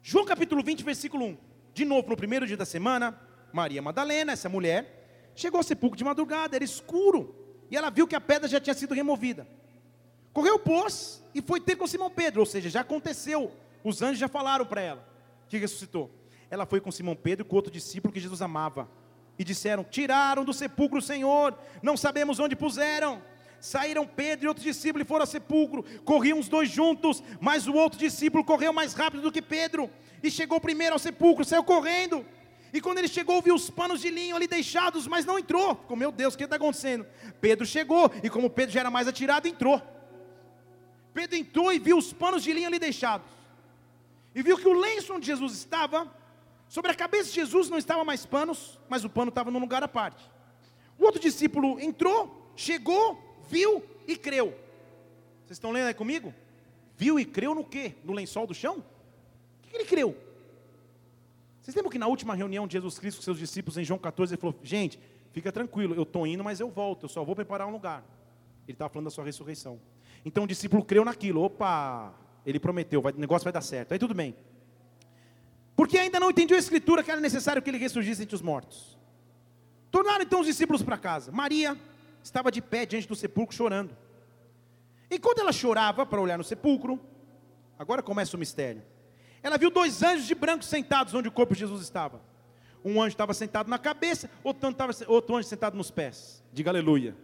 João 0.00 0.24
capítulo 0.24 0.62
20, 0.62 0.82
versículo 0.84 1.26
1. 1.26 1.36
De 1.74 1.84
novo, 1.84 2.08
no 2.08 2.16
primeiro 2.16 2.46
dia 2.46 2.56
da 2.56 2.64
semana, 2.64 3.20
Maria 3.52 3.82
Madalena, 3.82 4.32
essa 4.32 4.48
mulher, 4.48 5.02
Chegou 5.34 5.58
ao 5.58 5.64
sepulcro 5.64 5.96
de 5.96 6.04
madrugada, 6.04 6.56
era 6.56 6.64
escuro, 6.64 7.34
e 7.72 7.76
ela 7.76 7.88
viu 7.88 8.06
que 8.06 8.14
a 8.14 8.20
pedra 8.20 8.46
já 8.46 8.60
tinha 8.60 8.74
sido 8.74 8.92
removida. 8.92 9.48
Correu, 10.30 10.58
pôs, 10.58 11.24
e 11.34 11.40
foi 11.40 11.58
ter 11.58 11.74
com 11.74 11.86
Simão 11.86 12.10
Pedro, 12.10 12.40
ou 12.40 12.46
seja, 12.46 12.68
já 12.68 12.82
aconteceu. 12.82 13.50
Os 13.82 14.02
anjos 14.02 14.18
já 14.18 14.28
falaram 14.28 14.66
para 14.66 14.82
ela, 14.82 15.08
que 15.48 15.56
ressuscitou. 15.56 16.10
Ela 16.50 16.66
foi 16.66 16.82
com 16.82 16.92
Simão 16.92 17.16
Pedro 17.16 17.46
e 17.46 17.48
com 17.48 17.56
outro 17.56 17.72
discípulo 17.72 18.12
que 18.12 18.20
Jesus 18.20 18.42
amava. 18.42 18.90
E 19.38 19.42
disseram: 19.42 19.84
Tiraram 19.84 20.44
do 20.44 20.52
sepulcro 20.52 20.98
o 20.98 21.02
Senhor, 21.02 21.58
não 21.82 21.96
sabemos 21.96 22.38
onde 22.38 22.54
puseram. 22.54 23.22
Saíram 23.58 24.06
Pedro 24.06 24.44
e 24.44 24.48
outro 24.48 24.62
discípulo 24.62 25.02
e 25.02 25.06
foram 25.06 25.22
ao 25.22 25.26
sepulcro. 25.26 25.82
Corriam 26.04 26.38
os 26.38 26.48
dois 26.48 26.68
juntos, 26.68 27.22
mas 27.40 27.66
o 27.66 27.72
outro 27.72 27.98
discípulo 27.98 28.44
correu 28.44 28.74
mais 28.74 28.92
rápido 28.92 29.22
do 29.22 29.32
que 29.32 29.40
Pedro. 29.40 29.90
E 30.22 30.30
chegou 30.30 30.60
primeiro 30.60 30.92
ao 30.92 30.98
sepulcro, 30.98 31.42
saiu 31.42 31.64
correndo 31.64 32.22
e 32.72 32.80
quando 32.80 32.98
ele 32.98 33.08
chegou, 33.08 33.42
viu 33.42 33.54
os 33.54 33.68
panos 33.68 34.00
de 34.00 34.08
linho 34.08 34.34
ali 34.34 34.46
deixados, 34.46 35.06
mas 35.06 35.26
não 35.26 35.38
entrou. 35.38 35.74
Ficou, 35.74 35.96
meu 35.96 36.10
Deus, 36.10 36.32
o 36.34 36.38
que 36.38 36.44
está 36.44 36.56
acontecendo? 36.56 37.06
Pedro 37.40 37.66
chegou, 37.66 38.10
e 38.22 38.30
como 38.30 38.48
Pedro 38.48 38.72
já 38.72 38.80
era 38.80 38.90
mais 38.90 39.06
atirado, 39.06 39.46
entrou. 39.46 39.80
Pedro 41.12 41.36
entrou 41.36 41.70
e 41.70 41.78
viu 41.78 41.98
os 41.98 42.12
panos 42.12 42.42
de 42.42 42.52
linho 42.52 42.68
ali 42.68 42.78
deixados. 42.78 43.30
E 44.34 44.42
viu 44.42 44.56
que 44.56 44.66
o 44.66 44.72
lenço 44.72 45.12
onde 45.12 45.26
Jesus 45.26 45.52
estava, 45.52 46.10
sobre 46.66 46.90
a 46.90 46.94
cabeça 46.94 47.28
de 47.28 47.34
Jesus 47.34 47.68
não 47.68 47.76
estava 47.76 48.02
mais 48.04 48.24
panos, 48.24 48.80
mas 48.88 49.04
o 49.04 49.10
pano 49.10 49.28
estava 49.28 49.50
num 49.50 49.58
lugar 49.58 49.82
à 49.82 49.88
parte. 49.88 50.24
O 50.98 51.04
outro 51.04 51.20
discípulo 51.20 51.78
entrou, 51.78 52.50
chegou, 52.56 53.36
viu 53.50 53.84
e 54.08 54.16
creu. 54.16 54.58
Vocês 55.44 55.58
estão 55.58 55.70
lendo 55.70 55.88
aí 55.88 55.94
comigo? 55.94 56.32
Viu 56.96 57.20
e 57.20 57.26
creu 57.26 57.54
no 57.54 57.64
quê? 57.64 57.96
No 58.02 58.14
lençol 58.14 58.46
do 58.46 58.54
chão? 58.54 58.78
O 58.78 59.68
que 59.68 59.76
ele 59.76 59.84
creu? 59.84 60.16
Vocês 61.62 61.76
lembram 61.76 61.92
que 61.92 61.98
na 61.98 62.08
última 62.08 62.34
reunião 62.34 62.66
de 62.66 62.72
Jesus 62.72 62.98
Cristo 62.98 63.18
com 63.18 63.22
seus 63.22 63.38
discípulos, 63.38 63.78
em 63.78 63.84
João 63.84 63.98
14, 63.98 64.34
ele 64.34 64.40
falou: 64.40 64.58
Gente, 64.64 64.98
fica 65.32 65.52
tranquilo, 65.52 65.94
eu 65.94 66.02
estou 66.02 66.26
indo, 66.26 66.42
mas 66.42 66.58
eu 66.58 66.68
volto, 66.68 67.04
eu 67.04 67.08
só 67.08 67.24
vou 67.24 67.36
preparar 67.36 67.68
um 67.68 67.70
lugar. 67.70 68.04
Ele 68.66 68.74
estava 68.74 68.92
falando 68.92 69.04
da 69.04 69.10
sua 69.10 69.24
ressurreição. 69.24 69.80
Então 70.24 70.42
o 70.42 70.46
discípulo 70.46 70.84
creu 70.84 71.04
naquilo, 71.04 71.40
opa, 71.40 72.12
ele 72.44 72.58
prometeu, 72.58 73.00
vai, 73.00 73.12
o 73.12 73.18
negócio 73.18 73.44
vai 73.44 73.52
dar 73.52 73.60
certo. 73.60 73.92
Aí 73.92 73.98
tudo 73.98 74.12
bem. 74.12 74.34
Porque 75.76 75.98
ainda 75.98 76.18
não 76.18 76.30
entendiu 76.30 76.56
a 76.56 76.60
escritura 76.60 77.02
que 77.02 77.10
era 77.10 77.20
necessário 77.20 77.62
que 77.62 77.70
ele 77.70 77.78
ressurgisse 77.78 78.22
entre 78.22 78.34
os 78.34 78.42
mortos. 78.42 78.98
Tornaram 79.90 80.22
então 80.22 80.40
os 80.40 80.46
discípulos 80.46 80.82
para 80.82 80.98
casa. 80.98 81.30
Maria 81.30 81.78
estava 82.24 82.50
de 82.50 82.60
pé 82.60 82.84
diante 82.84 83.06
do 83.06 83.14
sepulcro 83.14 83.54
chorando. 83.54 83.96
Enquanto 85.08 85.38
ela 85.38 85.52
chorava 85.52 86.04
para 86.04 86.20
olhar 86.20 86.38
no 86.38 86.44
sepulcro, 86.44 86.98
agora 87.78 88.02
começa 88.02 88.36
o 88.36 88.38
mistério. 88.38 88.82
Ela 89.42 89.58
viu 89.58 89.70
dois 89.70 90.02
anjos 90.02 90.26
de 90.26 90.34
branco 90.34 90.64
sentados 90.64 91.12
onde 91.14 91.28
o 91.28 91.32
corpo 91.32 91.54
de 91.54 91.60
Jesus 91.60 91.82
estava. 91.82 92.20
Um 92.84 93.00
anjo 93.00 93.14
estava 93.14 93.34
sentado 93.34 93.68
na 93.68 93.78
cabeça, 93.78 94.30
outro, 94.42 94.68
estava, 94.68 94.92
outro 95.06 95.36
anjo 95.36 95.48
sentado 95.48 95.76
nos 95.76 95.90
pés. 95.90 96.42
Diga 96.52 96.70
aleluia. 96.70 97.16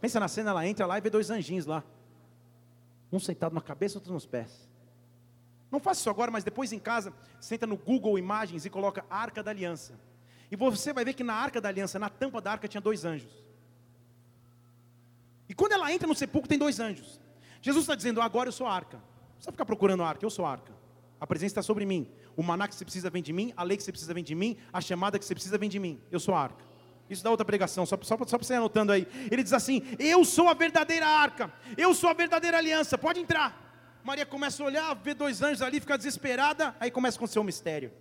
Pensa 0.00 0.18
na 0.18 0.28
cena, 0.28 0.50
ela 0.50 0.66
entra 0.66 0.86
lá 0.86 0.98
e 0.98 1.00
vê 1.00 1.10
dois 1.10 1.30
anjinhos 1.30 1.66
lá. 1.66 1.84
Um 3.12 3.18
sentado 3.18 3.54
na 3.54 3.60
cabeça, 3.60 3.98
outro 3.98 4.12
nos 4.12 4.26
pés. 4.26 4.68
Não 5.70 5.78
faça 5.78 6.00
isso 6.00 6.10
agora, 6.10 6.30
mas 6.30 6.42
depois 6.42 6.72
em 6.72 6.78
casa, 6.78 7.12
senta 7.38 7.66
no 7.66 7.76
Google 7.76 8.18
Imagens 8.18 8.64
e 8.64 8.70
coloca 8.70 9.04
Arca 9.08 9.42
da 9.42 9.50
Aliança. 9.50 9.98
E 10.50 10.56
você 10.56 10.92
vai 10.92 11.04
ver 11.04 11.14
que 11.14 11.22
na 11.22 11.34
Arca 11.34 11.60
da 11.60 11.68
Aliança, 11.68 11.98
na 11.98 12.08
tampa 12.08 12.40
da 12.40 12.50
arca, 12.50 12.66
tinha 12.66 12.80
dois 12.80 13.04
anjos. 13.04 13.30
E 15.48 15.54
quando 15.54 15.72
ela 15.72 15.92
entra 15.92 16.08
no 16.08 16.14
sepulcro, 16.14 16.48
tem 16.48 16.58
dois 16.58 16.80
anjos. 16.80 17.20
Jesus 17.62 17.84
está 17.84 17.94
dizendo: 17.94 18.20
agora 18.20 18.48
eu 18.48 18.52
sou 18.52 18.66
a 18.66 18.74
arca. 18.74 18.96
Não 18.96 19.34
precisa 19.34 19.52
ficar 19.52 19.64
procurando 19.64 20.02
a 20.02 20.08
arca, 20.08 20.24
eu 20.24 20.30
sou 20.30 20.44
a 20.44 20.50
arca. 20.52 20.79
A 21.20 21.26
presença 21.26 21.52
está 21.52 21.62
sobre 21.62 21.84
mim. 21.84 22.10
O 22.34 22.42
maná 22.42 22.66
que 22.66 22.74
você 22.74 22.84
precisa 22.84 23.10
vem 23.10 23.22
de 23.22 23.32
mim, 23.32 23.52
a 23.54 23.62
lei 23.62 23.76
que 23.76 23.82
você 23.82 23.92
precisa 23.92 24.14
vem 24.14 24.24
de 24.24 24.34
mim, 24.34 24.56
a 24.72 24.80
chamada 24.80 25.18
que 25.18 25.24
você 25.24 25.34
precisa 25.34 25.58
vem 25.58 25.68
de 25.68 25.78
mim. 25.78 26.00
Eu 26.10 26.18
sou 26.18 26.34
a 26.34 26.40
arca. 26.40 26.64
Isso 27.10 27.22
dá 27.22 27.30
outra 27.30 27.44
pregação, 27.44 27.84
só, 27.84 27.98
só, 28.02 28.16
só 28.16 28.38
para 28.38 28.38
você 28.38 28.54
anotando 28.54 28.92
aí. 28.92 29.06
Ele 29.30 29.42
diz 29.42 29.52
assim: 29.52 29.82
Eu 29.98 30.24
sou 30.24 30.48
a 30.48 30.54
verdadeira 30.54 31.06
arca, 31.06 31.52
eu 31.76 31.92
sou 31.92 32.08
a 32.08 32.14
verdadeira 32.14 32.56
aliança, 32.56 32.96
pode 32.96 33.20
entrar. 33.20 34.00
Maria 34.02 34.24
começa 34.24 34.62
a 34.62 34.66
olhar, 34.66 34.94
vê 34.94 35.12
dois 35.12 35.42
anjos 35.42 35.60
ali, 35.60 35.78
fica 35.78 35.98
desesperada, 35.98 36.74
aí 36.80 36.90
começa 36.90 37.16
a 37.16 37.18
acontecer 37.18 37.38
um 37.38 37.44
mistério. 37.44 37.92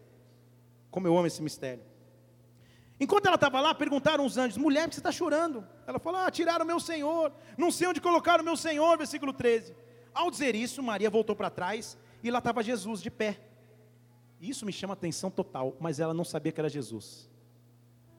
Como 0.90 1.06
eu 1.06 1.18
amo 1.18 1.28
esse 1.28 1.42
mistério. 1.42 1.84
Enquanto 3.00 3.26
ela 3.26 3.36
estava 3.36 3.60
lá, 3.60 3.74
perguntaram 3.74 4.26
os 4.26 4.38
anjos: 4.38 4.58
Mulher, 4.58 4.84
por 4.84 4.90
que 4.90 4.96
você 4.96 5.00
está 5.02 5.12
chorando? 5.12 5.68
Ela 5.86 6.00
falou: 6.00 6.22
Ah, 6.22 6.32
tiraram 6.32 6.64
o 6.64 6.68
meu 6.68 6.80
Senhor, 6.80 7.34
não 7.58 7.70
sei 7.70 7.88
onde 7.88 8.00
colocaram 8.00 8.44
o 8.44 8.46
meu 8.46 8.56
Senhor, 8.56 8.98
versículo 8.98 9.34
13. 9.34 9.76
Ao 10.14 10.30
dizer 10.30 10.56
isso, 10.56 10.82
Maria 10.84 11.10
voltou 11.10 11.36
para 11.36 11.50
trás 11.50 11.98
e 12.24 12.32
lá 12.32 12.40
estava 12.40 12.64
Jesus 12.64 13.02
de 13.02 13.10
pé. 13.10 13.40
Isso 14.40 14.66
me 14.66 14.72
chama 14.72 14.94
atenção 14.94 15.30
total, 15.30 15.76
mas 15.80 16.00
ela 16.00 16.14
não 16.14 16.24
sabia 16.24 16.52
que 16.52 16.60
era 16.60 16.70
Jesus. 16.70 17.30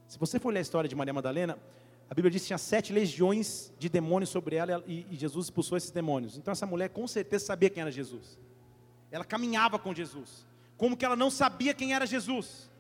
Se 0.07 0.19
você 0.19 0.39
for 0.39 0.53
ler 0.53 0.59
a 0.59 0.63
história 0.63 0.89
de 0.89 0.95
Maria 0.95 1.15
Madalena, 1.15 1.59
a 2.09 2.15
Bíblia 2.15 2.31
diz 2.31 2.43
que 2.43 2.49
tinha 2.49 2.59
sete 2.59 2.93
legiões 2.93 3.73
de 3.79 3.89
demônios 3.89 4.31
sobre 4.31 4.57
ela 4.57 4.83
e, 4.87 5.07
e 5.11 5.17
Jesus 5.17 5.47
expulsou 5.47 5.79
esses 5.79 5.91
demônios. 5.91 6.37
Então 6.37 6.53
essa 6.53 6.67
mulher 6.67 6.91
com 6.91 7.07
certeza 7.07 7.47
sabia 7.47 7.71
quem 7.71 7.81
era 7.81 7.91
Jesus. 7.91 8.39
Ela 9.11 9.25
caminhava 9.25 9.79
com 9.79 9.95
Jesus. 9.95 10.47
Como 10.77 10.97
que 10.97 11.05
ela 11.05 11.17
não 11.17 11.31
sabia 11.31 11.73
quem 11.73 11.95
era 11.95 12.07
Jesus? 12.07 12.71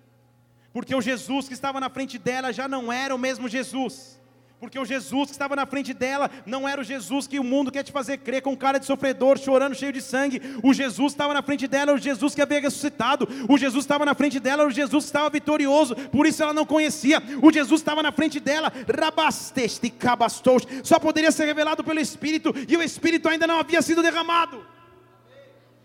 Porque 0.73 0.95
o 0.95 1.01
Jesus 1.01 1.49
que 1.49 1.55
estava 1.55 1.81
na 1.81 1.89
frente 1.89 2.19
dela 2.19 2.53
já 2.53 2.69
não 2.69 2.93
era 2.93 3.15
o 3.15 3.19
mesmo 3.19 3.49
Jesus 3.49 4.20
porque 4.61 4.79
o 4.79 4.85
Jesus 4.85 5.29
que 5.29 5.33
estava 5.33 5.57
na 5.57 5.65
frente 5.65 5.95
dela 5.95 6.31
não 6.45 6.69
era 6.69 6.83
o 6.83 6.85
Jesus 6.85 7.27
que 7.27 7.41
o 7.41 7.45
mundo 7.45 7.73
quer 7.73 7.83
te 7.83 7.91
fazer 7.91 8.19
crer, 8.19 8.43
com 8.43 8.55
cara 8.55 8.79
de 8.79 8.85
sofredor, 8.85 9.39
chorando, 9.39 9.75
cheio 9.75 9.91
de 9.91 10.03
sangue. 10.03 10.39
O 10.63 10.75
Jesus 10.75 11.07
que 11.07 11.15
estava 11.15 11.33
na 11.33 11.41
frente 11.43 11.67
dela, 11.67 11.95
o 11.95 11.99
Jesus 11.99 12.35
que 12.35 12.43
havia 12.43 12.61
ressuscitado. 12.61 13.27
O 13.49 13.57
Jesus 13.57 13.87
que 13.87 13.87
estava 13.87 14.05
na 14.05 14.15
frente 14.15 14.39
dela, 14.39 14.67
o 14.67 14.71
Jesus 14.71 15.05
que 15.05 15.09
estava 15.09 15.31
vitorioso, 15.31 15.97
por 16.11 16.27
isso 16.27 16.43
ela 16.43 16.53
não 16.53 16.67
conhecia. 16.67 17.23
O 17.43 17.51
Jesus 17.51 17.81
que 17.81 17.89
estava 17.89 18.03
na 18.03 18.13
frente 18.13 18.39
dela, 18.39 18.71
rabasteste, 18.95 19.89
cabastos, 19.89 20.67
só 20.85 20.99
poderia 20.99 21.33
ser 21.33 21.47
revelado 21.47 21.83
pelo 21.83 21.99
Espírito, 21.99 22.53
e 22.69 22.77
o 22.77 22.83
Espírito 22.83 23.31
ainda 23.31 23.47
não 23.47 23.59
havia 23.59 23.81
sido 23.81 24.03
derramado. 24.03 24.63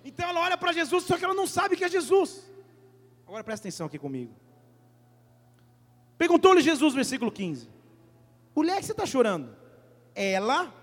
Então 0.03 0.27
ela 0.27 0.41
olha 0.41 0.57
para 0.57 0.73
Jesus, 0.73 1.05
só 1.05 1.17
que 1.17 1.23
ela 1.23 1.33
não 1.33 1.47
sabe 1.47 1.77
que 1.77 1.85
é 1.85 1.89
Jesus. 1.89 2.45
Agora 3.25 3.41
presta 3.41 3.69
atenção 3.69 3.87
aqui 3.87 3.97
comigo. 3.97 4.35
Perguntou-lhe 6.17 6.61
Jesus, 6.61 6.93
versículo 6.93 7.31
15: 7.31 7.74
Mulher, 8.55 8.79
que 8.79 8.85
você 8.85 8.93
está 8.93 9.05
chorando? 9.05 9.53
Ela, 10.15 10.73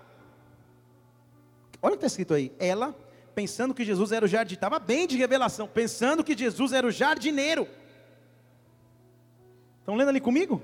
olha 1.81 1.95
o 1.95 1.97
que 1.97 2.05
está 2.05 2.07
escrito 2.07 2.33
aí, 2.35 2.51
ela, 2.59 2.95
pensando 3.33 3.73
que 3.73 3.83
Jesus 3.83 4.11
era 4.11 4.23
o 4.23 4.27
jardineiro, 4.27 4.57
estava 4.57 4.77
bem 4.77 5.07
de 5.07 5.17
revelação, 5.17 5.67
pensando 5.67 6.23
que 6.23 6.37
Jesus 6.37 6.71
era 6.71 6.85
o 6.85 6.91
jardineiro. 6.91 7.67
Estão 9.79 9.95
lendo 9.95 10.09
ali 10.09 10.21
comigo? 10.21 10.61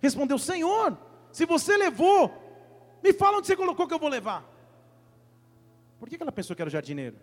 Respondeu: 0.00 0.38
Senhor, 0.38 0.96
se 1.30 1.44
você 1.44 1.76
levou, 1.76 2.32
me 3.02 3.12
fala 3.12 3.38
onde 3.38 3.46
você 3.46 3.54
colocou 3.54 3.86
que 3.86 3.94
eu 3.94 3.98
vou 3.98 4.08
levar. 4.08 4.50
Por 6.00 6.08
que 6.08 6.20
ela 6.20 6.32
pensou 6.32 6.56
que 6.56 6.62
era 6.62 6.68
o 6.68 6.72
jardineiro? 6.72 7.16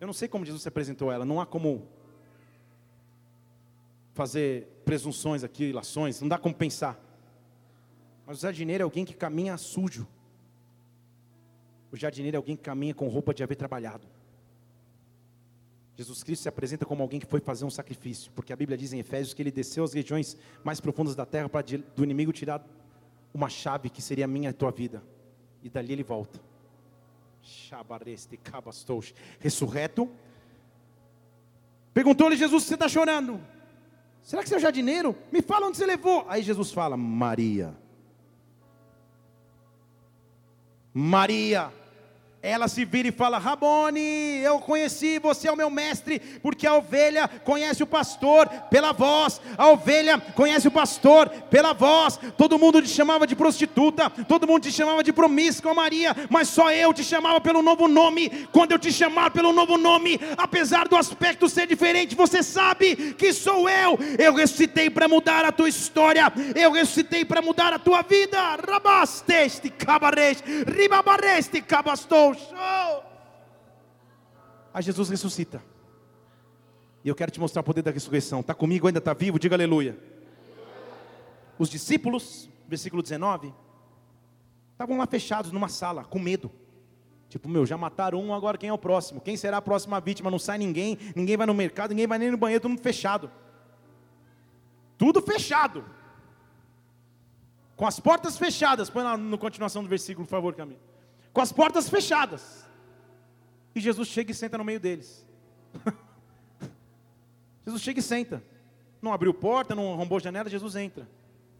Eu 0.00 0.06
não 0.06 0.14
sei 0.14 0.28
como 0.28 0.44
Jesus 0.44 0.62
se 0.62 0.68
apresentou 0.68 1.10
a 1.10 1.14
ela, 1.14 1.24
não 1.24 1.40
há 1.40 1.46
como 1.46 1.86
fazer 4.18 4.66
presunções 4.84 5.44
aqui, 5.44 5.66
ilações, 5.66 6.20
não 6.20 6.26
dá 6.26 6.36
como 6.36 6.52
pensar. 6.52 7.00
Mas 8.26 8.38
o 8.38 8.40
jardineiro 8.40 8.82
é 8.82 8.84
alguém 8.84 9.04
que 9.04 9.14
caminha 9.14 9.56
sujo. 9.56 10.08
O 11.92 11.96
jardineiro 11.96 12.34
é 12.34 12.38
alguém 12.38 12.56
que 12.56 12.62
caminha 12.64 12.92
com 12.92 13.06
roupa 13.06 13.32
de 13.32 13.44
haver 13.44 13.54
trabalhado. 13.54 14.08
Jesus 15.96 16.24
Cristo 16.24 16.42
se 16.42 16.48
apresenta 16.48 16.84
como 16.84 17.00
alguém 17.00 17.20
que 17.20 17.26
foi 17.26 17.38
fazer 17.38 17.64
um 17.64 17.70
sacrifício, 17.70 18.32
porque 18.32 18.52
a 18.52 18.56
Bíblia 18.56 18.76
diz 18.76 18.92
em 18.92 18.98
Efésios 18.98 19.32
que 19.34 19.40
ele 19.40 19.52
desceu 19.52 19.84
às 19.84 19.92
regiões 19.92 20.36
mais 20.64 20.80
profundas 20.80 21.14
da 21.14 21.24
terra 21.24 21.48
para 21.48 21.64
do 21.94 22.02
inimigo 22.02 22.32
tirar 22.32 22.66
uma 23.32 23.48
chave 23.48 23.88
que 23.88 24.02
seria 24.02 24.24
a 24.24 24.28
minha 24.28 24.48
e 24.48 24.50
a 24.50 24.52
tua 24.52 24.72
vida. 24.72 25.00
E 25.62 25.70
dali 25.70 25.92
ele 25.92 26.02
volta. 26.02 26.40
Ressurreto. 29.38 30.10
Perguntou-lhe 31.94 32.36
Jesus: 32.36 32.64
Você 32.64 32.74
está 32.74 32.88
chorando? 32.88 33.40
Será 34.22 34.42
que 34.42 34.48
você 34.48 34.56
é 34.56 34.60
jardineiro? 34.60 35.16
Me 35.32 35.40
fala 35.40 35.66
onde 35.66 35.76
você 35.76 35.86
levou. 35.86 36.24
Aí 36.28 36.42
Jesus 36.42 36.70
fala: 36.72 36.96
Maria. 36.96 37.74
Maria. 40.92 41.72
Ela 42.40 42.68
se 42.68 42.84
vira 42.84 43.08
e 43.08 43.12
fala: 43.12 43.36
Rabone, 43.36 44.38
eu 44.38 44.60
conheci, 44.60 45.18
você 45.18 45.48
é 45.48 45.52
o 45.52 45.56
meu 45.56 45.68
mestre, 45.68 46.20
porque 46.40 46.68
a 46.68 46.74
ovelha 46.74 47.26
conhece 47.44 47.82
o 47.82 47.86
pastor 47.86 48.48
pela 48.70 48.92
voz, 48.92 49.40
a 49.56 49.68
ovelha 49.70 50.20
conhece 50.36 50.68
o 50.68 50.70
pastor 50.70 51.28
pela 51.50 51.72
voz. 51.72 52.18
Todo 52.36 52.58
mundo 52.58 52.80
te 52.80 52.88
chamava 52.88 53.26
de 53.26 53.34
prostituta, 53.34 54.08
todo 54.08 54.46
mundo 54.46 54.62
te 54.62 54.70
chamava 54.70 55.02
de 55.02 55.12
promíscua, 55.12 55.74
Maria, 55.74 56.14
mas 56.30 56.48
só 56.48 56.70
eu 56.70 56.94
te 56.94 57.02
chamava 57.02 57.40
pelo 57.40 57.60
novo 57.60 57.88
nome. 57.88 58.48
Quando 58.52 58.70
eu 58.70 58.78
te 58.78 58.92
chamar 58.92 59.32
pelo 59.32 59.52
novo 59.52 59.76
nome, 59.76 60.20
apesar 60.36 60.86
do 60.86 60.96
aspecto 60.96 61.48
ser 61.48 61.66
diferente, 61.66 62.14
você 62.14 62.40
sabe 62.40 63.14
que 63.14 63.32
sou 63.32 63.68
eu. 63.68 63.98
Eu 64.16 64.32
ressuscitei 64.32 64.88
para 64.88 65.08
mudar 65.08 65.44
a 65.44 65.50
tua 65.50 65.68
história, 65.68 66.32
eu 66.54 66.70
ressuscitei 66.70 67.24
para 67.24 67.42
mudar 67.42 67.72
a 67.72 67.80
tua 67.80 68.02
vida. 68.02 68.38
Rabasteste, 68.64 69.70
cabareste, 69.70 70.44
ribabareste, 70.68 71.60
cabastou 71.60 72.27
show. 72.34 73.04
Aí 74.72 74.82
Jesus 74.82 75.08
ressuscita. 75.08 75.62
E 77.04 77.08
eu 77.08 77.14
quero 77.14 77.30
te 77.30 77.40
mostrar 77.40 77.60
o 77.60 77.64
poder 77.64 77.82
da 77.82 77.90
ressurreição. 77.90 78.40
Está 78.40 78.54
comigo, 78.54 78.86
ainda 78.86 78.98
está 78.98 79.12
vivo? 79.12 79.38
Diga 79.38 79.56
aleluia. 79.56 79.98
Os 81.58 81.68
discípulos, 81.68 82.48
versículo 82.68 83.02
19, 83.02 83.52
estavam 84.72 84.98
lá 84.98 85.06
fechados 85.06 85.50
numa 85.50 85.68
sala, 85.68 86.04
com 86.04 86.18
medo. 86.18 86.50
Tipo, 87.28 87.48
meu, 87.48 87.66
já 87.66 87.76
mataram 87.76 88.22
um, 88.22 88.32
agora 88.32 88.56
quem 88.56 88.68
é 88.68 88.72
o 88.72 88.78
próximo? 88.78 89.20
Quem 89.20 89.36
será 89.36 89.58
a 89.58 89.62
próxima 89.62 90.00
vítima? 90.00 90.30
Não 90.30 90.38
sai 90.38 90.58
ninguém, 90.58 90.96
ninguém 91.14 91.36
vai 91.36 91.46
no 91.46 91.54
mercado, 91.54 91.90
ninguém 91.90 92.06
vai 92.06 92.18
nem 92.18 92.30
no 92.30 92.36
banheiro, 92.36 92.62
todo 92.62 92.70
mundo 92.70 92.82
fechado. 92.82 93.30
Tudo 94.96 95.20
fechado. 95.20 95.84
Com 97.76 97.86
as 97.86 98.00
portas 98.00 98.38
fechadas. 98.38 98.88
Põe 98.90 99.04
lá 99.04 99.16
na 99.16 99.38
continuação 99.38 99.82
do 99.82 99.88
versículo, 99.88 100.26
por 100.26 100.30
favor, 100.30 100.54
Camilo 100.54 100.80
com 101.32 101.40
as 101.40 101.52
portas 101.52 101.88
fechadas. 101.88 102.64
E 103.74 103.80
Jesus 103.80 104.08
chega 104.08 104.32
e 104.32 104.34
senta 104.34 104.58
no 104.58 104.64
meio 104.64 104.80
deles. 104.80 105.26
Jesus 107.64 107.82
chega 107.82 108.00
e 108.00 108.02
senta. 108.02 108.42
Não 109.00 109.12
abriu 109.12 109.32
porta, 109.32 109.74
não 109.74 109.92
arrombou 109.92 110.18
janela, 110.18 110.48
Jesus 110.48 110.74
entra. 110.76 111.08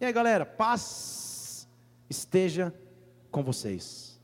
E 0.01 0.05
aí, 0.05 0.13
galera, 0.13 0.45
paz 0.45 1.69
esteja 2.09 2.75
com 3.31 3.43
vocês. 3.43 4.19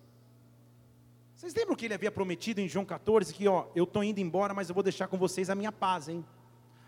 Vocês 1.34 1.54
lembram 1.54 1.76
que 1.76 1.84
ele 1.84 1.94
havia 1.94 2.10
prometido 2.10 2.60
em 2.60 2.68
João 2.68 2.86
14 2.86 3.34
que, 3.34 3.46
ó, 3.46 3.66
eu 3.74 3.84
estou 3.84 4.02
indo 4.02 4.18
embora, 4.18 4.54
mas 4.54 4.68
eu 4.68 4.74
vou 4.74 4.82
deixar 4.82 5.08
com 5.08 5.18
vocês 5.18 5.50
a 5.50 5.54
minha 5.54 5.70
paz, 5.70 6.08
hein? 6.08 6.24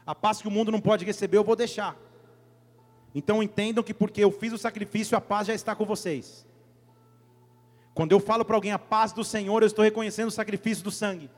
A 0.07 0.15
paz 0.15 0.41
que 0.41 0.49
o 0.49 0.51
mundo 0.51 0.73
não 0.73 0.81
pode 0.81 1.05
receber, 1.05 1.37
eu 1.37 1.45
vou 1.45 1.55
deixar. 1.55 1.95
Então 3.15 3.43
entendam 3.43 3.85
que 3.85 3.93
porque 3.93 4.23
eu 4.23 4.31
fiz 4.31 4.53
o 4.53 4.59
sacrifício, 4.59 5.17
a 5.17 5.21
paz 5.21 5.49
já 5.49 5.55
está 5.55 5.75
com 5.75 5.85
vocês. 5.85 6.46
Quando 7.97 8.13
eu 8.13 8.21
falo 8.21 8.45
para 8.45 8.55
alguém 8.55 8.73
a 8.73 8.79
paz 8.79 9.11
do 9.11 9.25
Senhor, 9.25 9.63
eu 9.63 9.67
estou 9.67 9.83
reconhecendo 9.83 10.29
o 10.29 10.31
sacrifício 10.31 10.85
do 10.85 10.91
sangue. 10.91 11.31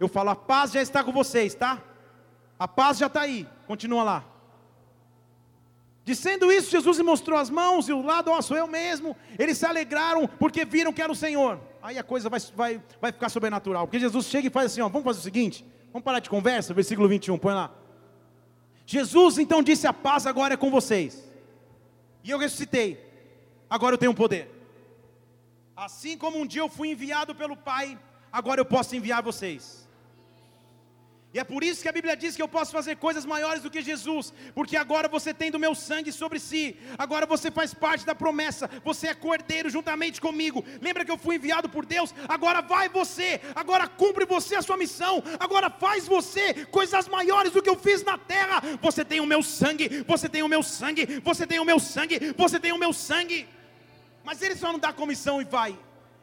Eu 0.00 0.08
falo, 0.08 0.30
a 0.30 0.34
paz 0.34 0.72
já 0.72 0.82
está 0.82 1.04
com 1.04 1.12
vocês, 1.12 1.54
tá? 1.54 1.80
A 2.58 2.66
paz 2.66 2.98
já 2.98 3.06
está 3.06 3.20
aí. 3.20 3.46
Continua 3.68 4.02
lá. 4.02 4.24
Dizendo 6.04 6.50
isso, 6.50 6.72
Jesus 6.72 6.96
lhe 6.98 7.04
mostrou 7.04 7.38
as 7.38 7.48
mãos 7.48 7.88
e 7.88 7.92
o 7.92 8.02
lado, 8.02 8.32
ó, 8.32 8.42
sou 8.42 8.56
eu 8.56 8.66
mesmo. 8.66 9.16
Eles 9.38 9.56
se 9.58 9.64
alegraram 9.64 10.26
porque 10.26 10.64
viram 10.64 10.92
que 10.92 11.00
era 11.00 11.12
o 11.12 11.14
Senhor. 11.14 11.60
Aí 11.80 11.96
a 11.96 12.02
coisa 12.02 12.28
vai, 12.28 12.40
vai, 12.56 12.82
vai 13.00 13.12
ficar 13.12 13.28
sobrenatural. 13.28 13.86
Porque 13.86 14.00
Jesus 14.00 14.26
chega 14.26 14.48
e 14.48 14.50
faz 14.50 14.72
assim: 14.72 14.80
ó, 14.80 14.88
vamos 14.88 15.04
fazer 15.04 15.20
o 15.20 15.22
seguinte, 15.22 15.64
vamos 15.92 16.04
parar 16.04 16.18
de 16.18 16.28
conversa, 16.28 16.74
versículo 16.74 17.06
21, 17.06 17.38
põe 17.38 17.54
lá. 17.54 17.70
Jesus 18.84 19.38
então 19.38 19.62
disse: 19.62 19.86
A 19.86 19.92
paz 19.92 20.26
agora 20.26 20.54
é 20.54 20.56
com 20.56 20.68
vocês. 20.68 21.30
E 22.24 22.30
eu 22.32 22.38
ressuscitei, 22.38 22.98
agora 23.70 23.94
eu 23.94 23.98
tenho 23.98 24.12
poder. 24.12 24.61
Assim 25.84 26.16
como 26.16 26.38
um 26.38 26.46
dia 26.46 26.62
eu 26.62 26.68
fui 26.68 26.90
enviado 26.90 27.34
pelo 27.34 27.56
Pai, 27.56 27.98
agora 28.32 28.60
eu 28.60 28.64
posso 28.64 28.94
enviar 28.94 29.20
vocês. 29.20 29.88
E 31.34 31.40
é 31.40 31.44
por 31.44 31.64
isso 31.64 31.82
que 31.82 31.88
a 31.88 31.92
Bíblia 31.92 32.16
diz 32.16 32.36
que 32.36 32.42
eu 32.42 32.46
posso 32.46 32.70
fazer 32.70 32.94
coisas 32.98 33.24
maiores 33.24 33.64
do 33.64 33.70
que 33.70 33.82
Jesus, 33.82 34.32
porque 34.54 34.76
agora 34.76 35.08
você 35.08 35.34
tem 35.34 35.50
do 35.50 35.58
meu 35.58 35.74
sangue 35.74 36.12
sobre 36.12 36.38
si, 36.38 36.76
agora 36.96 37.26
você 37.26 37.50
faz 37.50 37.74
parte 37.74 38.06
da 38.06 38.14
promessa, 38.14 38.70
você 38.84 39.08
é 39.08 39.14
cordeiro 39.14 39.68
juntamente 39.70 40.20
comigo. 40.20 40.64
Lembra 40.80 41.04
que 41.04 41.10
eu 41.10 41.18
fui 41.18 41.34
enviado 41.34 41.68
por 41.68 41.84
Deus? 41.84 42.14
Agora 42.28 42.62
vai 42.62 42.88
você, 42.88 43.40
agora 43.52 43.88
cumpre 43.88 44.24
você 44.24 44.54
a 44.54 44.62
sua 44.62 44.76
missão, 44.76 45.20
agora 45.40 45.68
faz 45.68 46.06
você 46.06 46.64
coisas 46.66 47.08
maiores 47.08 47.50
do 47.50 47.60
que 47.60 47.68
eu 47.68 47.76
fiz 47.76 48.04
na 48.04 48.16
terra. 48.16 48.62
Você 48.80 49.04
tem 49.04 49.18
o 49.18 49.26
meu 49.26 49.42
sangue, 49.42 50.04
você 50.06 50.28
tem 50.28 50.44
o 50.44 50.48
meu 50.48 50.62
sangue, 50.62 51.20
você 51.24 51.44
tem 51.44 51.58
o 51.58 51.64
meu 51.64 51.80
sangue, 51.80 52.32
você 52.36 52.60
tem 52.60 52.70
o 52.70 52.78
meu 52.78 52.92
sangue. 52.92 53.48
Mas 54.24 54.40
ele 54.42 54.56
só 54.56 54.72
não 54.72 54.78
dá 54.78 54.92
comissão 54.92 55.40
e 55.40 55.44
vai. 55.44 55.78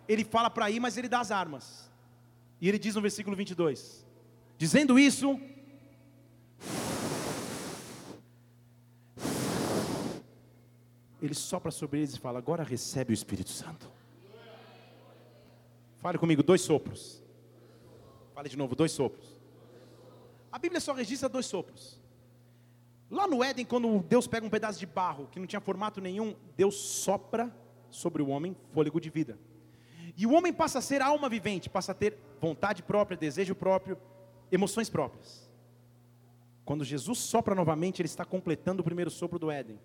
Ele 0.08 0.24
fala 0.24 0.50
para 0.50 0.70
ir, 0.72 0.80
mas 0.80 0.98
ele 0.98 1.08
dá 1.08 1.20
as 1.20 1.32
armas. 1.32 1.90
E 2.62 2.68
ele 2.68 2.80
diz 2.80 2.96
no 2.96 3.02
versículo 3.02 3.36
22: 3.36 4.06
Dizendo 4.58 4.98
isso, 4.98 5.40
ele 11.22 11.34
sopra 11.34 11.72
sobre 11.72 12.00
eles 12.00 12.16
e 12.16 12.20
fala: 12.20 12.40
Agora 12.40 12.64
recebe 12.64 13.14
o 13.14 13.14
Espírito 13.14 13.50
Santo. 13.50 13.90
Fale 15.98 16.18
comigo, 16.18 16.42
dois 16.42 16.62
sopros. 16.62 17.22
Fale 18.34 18.50
de 18.50 18.58
novo, 18.58 18.76
dois 18.76 18.92
sopros. 18.92 19.38
A 20.52 20.58
Bíblia 20.58 20.80
só 20.80 20.94
registra 20.94 21.30
dois 21.30 21.46
sopros. 21.46 22.00
Lá 23.12 23.28
no 23.28 23.44
Éden, 23.44 23.66
quando 23.66 24.00
Deus 24.04 24.28
pega 24.28 24.46
um 24.46 24.50
pedaço 24.50 24.80
de 24.80 24.86
barro 24.86 25.28
que 25.32 25.40
não 25.40 25.48
tinha 25.48 25.60
formato 25.60 26.00
nenhum, 26.00 26.36
Deus 26.56 26.76
sopra 26.76 27.54
sobre 27.90 28.22
o 28.22 28.28
homem 28.28 28.56
fôlego 28.74 29.00
de 29.00 29.10
vida. 29.10 29.38
E 30.18 30.26
o 30.26 30.34
homem 30.34 30.52
passa 30.52 30.80
a 30.80 30.82
ser 30.82 31.02
alma 31.02 31.30
vivente, 31.30 31.70
passa 31.70 31.92
a 31.92 31.96
ter 31.96 32.18
vontade 32.40 32.84
própria, 32.84 33.18
desejo 33.18 33.56
próprio, 33.56 33.98
emoções 34.52 34.90
próprias. 34.90 35.50
Quando 36.66 36.84
Jesus 36.84 37.20
sopra 37.20 37.56
novamente, 37.56 38.02
ele 38.02 38.08
está 38.08 38.26
completando 38.26 38.82
o 38.82 38.84
primeiro 38.84 39.10
sopro 39.10 39.40
do 39.40 39.50
Éden. 39.50 39.80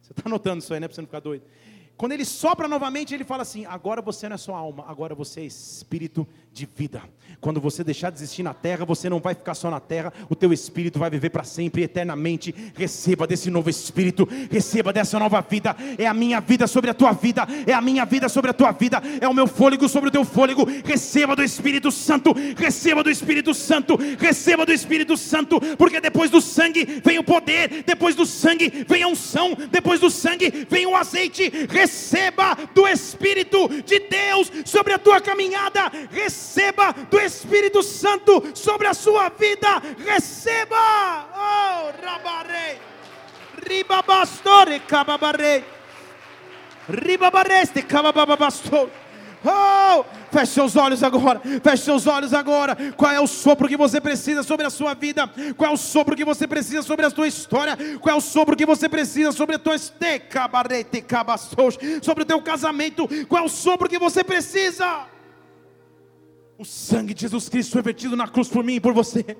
Você 0.00 0.12
está 0.12 0.28
notando 0.28 0.62
isso 0.62 0.72
aí, 0.74 0.80
né? 0.80 0.86
Para 0.86 0.94
você 0.94 1.00
não 1.00 1.08
ficar 1.08 1.20
doido. 1.20 1.44
Quando 1.96 2.12
ele 2.12 2.24
sopra 2.24 2.66
novamente, 2.66 3.14
ele 3.14 3.24
fala 3.24 3.42
assim: 3.42 3.64
agora 3.66 4.02
você 4.02 4.28
não 4.28 4.34
é 4.34 4.38
só 4.38 4.54
alma, 4.54 4.84
agora 4.88 5.14
você 5.14 5.40
é 5.40 5.44
espírito 5.44 6.26
de 6.52 6.66
vida. 6.66 7.02
Quando 7.40 7.60
você 7.60 7.82
deixar 7.82 8.10
de 8.10 8.18
existir 8.18 8.42
na 8.42 8.52
terra, 8.52 8.84
você 8.84 9.08
não 9.08 9.18
vai 9.18 9.34
ficar 9.34 9.54
só 9.54 9.70
na 9.70 9.80
terra, 9.80 10.12
o 10.28 10.34
teu 10.34 10.52
espírito 10.52 10.98
vai 10.98 11.08
viver 11.08 11.30
para 11.30 11.44
sempre, 11.44 11.82
eternamente. 11.82 12.54
Receba 12.74 13.26
desse 13.26 13.50
novo 13.50 13.70
espírito, 13.70 14.28
receba 14.50 14.92
dessa 14.92 15.18
nova 15.18 15.40
vida. 15.40 15.74
É 15.96 16.06
a 16.06 16.14
minha 16.14 16.40
vida 16.40 16.66
sobre 16.66 16.90
a 16.90 16.94
tua 16.94 17.12
vida, 17.12 17.46
é 17.66 17.72
a 17.72 17.80
minha 17.80 18.04
vida 18.04 18.28
sobre 18.28 18.50
a 18.50 18.54
tua 18.54 18.72
vida, 18.72 19.02
é 19.20 19.26
o 19.26 19.34
meu 19.34 19.46
fôlego 19.46 19.88
sobre 19.88 20.08
o 20.08 20.12
teu 20.12 20.24
fôlego. 20.24 20.64
Receba 20.84 21.34
do 21.34 21.42
Espírito 21.42 21.90
Santo, 21.90 22.32
receba 22.56 23.02
do 23.02 23.10
Espírito 23.10 23.54
Santo, 23.54 23.96
receba 24.18 24.66
do 24.66 24.72
Espírito 24.72 25.16
Santo, 25.16 25.60
porque 25.76 26.00
depois 26.00 26.30
do 26.30 26.40
sangue 26.40 26.84
vem 27.02 27.18
o 27.18 27.24
poder, 27.24 27.82
depois 27.86 28.14
do 28.14 28.26
sangue 28.26 28.84
vem 28.86 29.02
a 29.02 29.08
unção, 29.08 29.56
depois 29.70 30.00
do 30.00 30.10
sangue 30.10 30.66
vem 30.68 30.86
o 30.86 30.94
azeite. 30.94 31.50
Receba 31.68 31.91
receba 31.92 32.56
do 32.72 32.88
Espírito 32.88 33.68
de 33.82 34.00
Deus 34.00 34.50
sobre 34.64 34.94
a 34.94 34.98
tua 34.98 35.20
caminhada, 35.20 35.90
receba 36.10 36.92
do 36.92 37.20
Espírito 37.20 37.82
Santo 37.82 38.42
sobre 38.54 38.86
a 38.86 38.94
sua 38.94 39.28
vida, 39.28 39.82
receba, 39.98 41.28
oh, 41.34 41.92
rabarei, 42.02 42.78
ribabastore, 43.68 44.80
cababarei, 44.80 45.64
ribabareste, 46.88 47.82
cabababastor. 47.82 48.88
Oh, 49.44 50.04
feche 50.30 50.52
seus 50.52 50.76
olhos 50.76 51.02
agora, 51.02 51.40
feche 51.62 51.84
seus 51.84 52.06
olhos 52.06 52.32
agora. 52.32 52.76
Qual 52.96 53.10
é 53.10 53.20
o 53.20 53.26
sopro 53.26 53.68
que 53.68 53.76
você 53.76 54.00
precisa 54.00 54.42
sobre 54.42 54.66
a 54.66 54.70
sua 54.70 54.94
vida? 54.94 55.28
Qual 55.56 55.70
é 55.70 55.74
o 55.74 55.76
sopro 55.76 56.16
que 56.16 56.24
você 56.24 56.46
precisa 56.46 56.82
sobre 56.82 57.06
a 57.06 57.10
tua 57.10 57.26
história? 57.26 57.76
Qual 58.00 58.14
é 58.14 58.16
o 58.16 58.20
sopro 58.20 58.56
que 58.56 58.64
você 58.64 58.88
precisa 58.88 59.32
sobre 59.32 59.56
a 59.56 59.58
tua 59.58 59.76
sobre 59.78 62.22
o 62.22 62.26
teu 62.26 62.40
casamento? 62.40 63.08
Qual 63.28 63.42
é 63.42 63.44
o 63.44 63.48
sopro 63.48 63.88
que 63.88 63.98
você 63.98 64.22
precisa? 64.22 65.06
O 66.56 66.64
sangue 66.64 67.14
de 67.14 67.22
Jesus 67.22 67.48
Cristo 67.48 67.72
foi 67.72 67.82
vertido 67.82 68.16
na 68.16 68.28
cruz 68.28 68.48
por 68.48 68.62
mim 68.62 68.74
e 68.74 68.80
por 68.80 68.92
você 68.92 69.36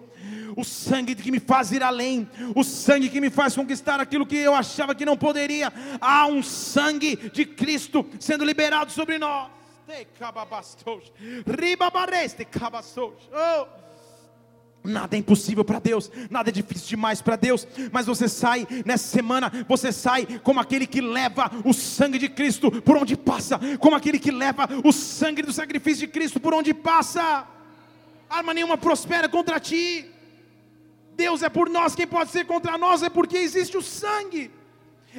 o 0.57 0.65
sangue 0.65 1.15
que 1.15 1.31
me 1.31 1.41
faz 1.41 1.73
ir 1.73 1.83
além, 1.83 2.29
o 2.55 2.63
sangue 2.63 3.09
que 3.09 3.21
me 3.21 3.31
faz 3.31 3.55
conquistar 3.55 4.01
aquilo 4.01 4.27
que 4.27 4.37
eu 4.37 4.55
achava 4.55 4.95
que 4.95 5.05
não 5.05 5.17
poderia. 5.17 5.73
Há 6.01 6.27
um 6.27 6.43
sangue 6.43 7.17
de 7.33 7.45
Cristo 7.45 8.07
sendo 8.19 8.45
liberado 8.45 8.93
sobre 8.93 9.19
nós. 9.19 9.51
Oh. 13.33 13.83
Nada 14.85 15.15
é 15.15 15.19
impossível 15.19 15.65
para 15.65 15.79
Deus, 15.79 16.11
nada 16.29 16.51
é 16.51 16.53
difícil 16.53 16.89
demais 16.89 17.23
para 17.23 17.37
Deus, 17.37 17.69
mas 17.93 18.07
você 18.07 18.29
sai 18.29 18.67
nessa 18.85 19.07
semana, 19.07 19.53
você 19.69 19.93
sai 19.93 20.27
como 20.41 20.59
aquele 20.59 20.89
que 20.89 21.01
leva 21.01 21.49
o 21.65 21.73
sangue 21.73 22.19
de 22.19 22.29
Cristo 22.29 22.83
por 22.83 22.97
onde 22.97 23.17
passa, 23.17 23.61
como 23.79 23.95
aquele 23.95 24.19
que 24.19 24.33
leva 24.33 24.69
o 24.83 24.91
sangue 24.91 25.43
do 25.43 25.53
sacrifício 25.53 26.07
de 26.07 26.13
Cristo 26.13 26.41
por 26.41 26.53
onde 26.53 26.75
passa. 26.75 27.47
Arma 28.29 28.53
nenhuma 28.53 28.77
prospera 28.77 29.29
contra 29.29 29.61
ti. 29.61 30.11
Deus 31.15 31.43
é 31.43 31.49
por 31.49 31.69
nós, 31.69 31.95
quem 31.95 32.07
pode 32.07 32.31
ser 32.31 32.45
contra 32.47 32.77
nós 32.77 33.03
é 33.03 33.09
porque 33.09 33.37
existe 33.37 33.77
o 33.77 33.83
sangue, 33.83 34.51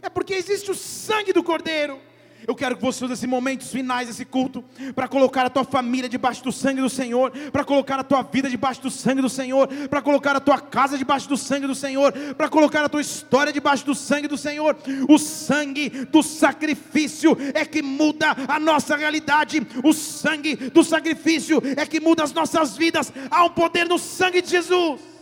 é 0.01 0.09
porque 0.09 0.33
existe 0.33 0.71
o 0.71 0.75
sangue 0.75 1.31
do 1.31 1.43
Cordeiro. 1.43 2.01
Eu 2.47 2.55
quero 2.55 2.75
que 2.75 2.81
você 2.81 3.03
use 3.03 3.13
esses 3.13 3.29
momentos 3.29 3.71
finais 3.71 4.07
desse 4.07 4.25
culto 4.25 4.63
para 4.95 5.07
colocar 5.07 5.45
a 5.45 5.49
tua 5.49 5.63
família 5.63 6.09
debaixo 6.09 6.43
do 6.43 6.51
sangue 6.51 6.81
do 6.81 6.89
Senhor, 6.89 7.31
para 7.51 7.63
colocar 7.63 7.99
a 7.99 8.03
tua 8.03 8.21
vida 8.23 8.49
debaixo 8.49 8.81
do 8.81 8.91
sangue 8.91 9.21
do 9.21 9.29
Senhor, 9.29 9.67
para 9.89 10.01
colocar 10.01 10.35
a 10.35 10.39
tua 10.39 10.59
casa 10.59 10.97
debaixo 10.97 11.29
do 11.29 11.37
sangue 11.37 11.67
do 11.67 11.75
Senhor, 11.75 12.11
para 12.35 12.49
colocar 12.49 12.83
a 12.83 12.89
tua 12.89 13.01
história 13.01 13.53
debaixo 13.53 13.85
do 13.85 13.95
sangue 13.95 14.27
do 14.27 14.37
Senhor. 14.37 14.75
O 15.07 15.17
sangue 15.17 15.89
do 15.89 16.21
sacrifício 16.21 17.37
é 17.53 17.65
que 17.65 17.81
muda 17.81 18.35
a 18.47 18.59
nossa 18.59 18.95
realidade. 18.95 19.65
O 19.83 19.93
sangue 19.93 20.55
do 20.55 20.83
sacrifício 20.83 21.61
é 21.77 21.85
que 21.85 21.99
muda 21.99 22.23
as 22.23 22.33
nossas 22.33 22.75
vidas. 22.75 23.11
Há 23.29 23.45
um 23.45 23.49
poder 23.49 23.87
no 23.87 23.97
sangue 23.97 24.41
de 24.41 24.49
Jesus. 24.49 25.12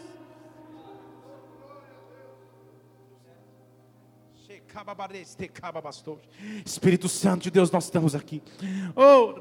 Espírito 6.66 7.10
Santo 7.10 7.44
de 7.44 7.52
Deus, 7.52 7.70
nós 7.72 7.86
estamos 7.86 8.16
aqui. 8.16 8.42
Oh, 8.96 9.40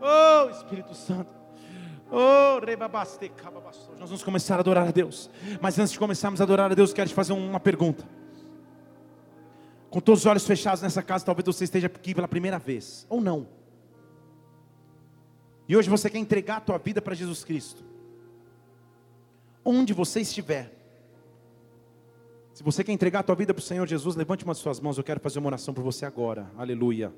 Oh, 0.00 0.50
Espírito 0.50 0.94
Santo. 0.94 1.30
Oh, 2.10 2.58
Nós 3.98 4.08
vamos 4.08 4.22
começar 4.22 4.56
a 4.56 4.60
adorar 4.60 4.88
a 4.88 4.90
Deus. 4.90 5.28
Mas 5.60 5.78
antes 5.78 5.92
de 5.92 5.98
começarmos 5.98 6.40
a 6.40 6.44
adorar 6.44 6.70
a 6.72 6.74
Deus, 6.74 6.92
quero 6.92 7.08
te 7.08 7.14
fazer 7.14 7.32
uma 7.32 7.60
pergunta. 7.60 8.04
Com 9.90 10.00
todos 10.00 10.20
os 10.20 10.26
olhos 10.26 10.46
fechados 10.46 10.82
nessa 10.82 11.02
casa, 11.02 11.24
talvez 11.24 11.44
você 11.46 11.64
esteja 11.64 11.86
aqui 11.86 12.14
pela 12.14 12.28
primeira 12.28 12.58
vez, 12.58 13.06
ou 13.08 13.20
não. 13.20 13.48
E 15.66 15.76
hoje 15.76 15.88
você 15.90 16.08
quer 16.08 16.18
entregar 16.18 16.56
a 16.56 16.60
tua 16.60 16.78
vida 16.78 17.00
para 17.02 17.14
Jesus 17.14 17.44
Cristo. 17.44 17.84
Onde 19.64 19.92
você 19.92 20.20
estiver, 20.20 20.77
se 22.58 22.64
você 22.64 22.82
quer 22.82 22.90
entregar 22.90 23.20
a 23.20 23.22
tua 23.22 23.36
vida 23.36 23.54
para 23.54 23.60
o 23.60 23.64
Senhor 23.64 23.86
Jesus, 23.86 24.16
levante 24.16 24.44
uma 24.44 24.52
de 24.52 24.58
suas 24.58 24.80
mãos. 24.80 24.98
Eu 24.98 25.04
quero 25.04 25.20
fazer 25.20 25.38
uma 25.38 25.46
oração 25.46 25.72
por 25.72 25.84
você 25.84 26.04
agora. 26.04 26.50
Aleluia. 26.58 27.14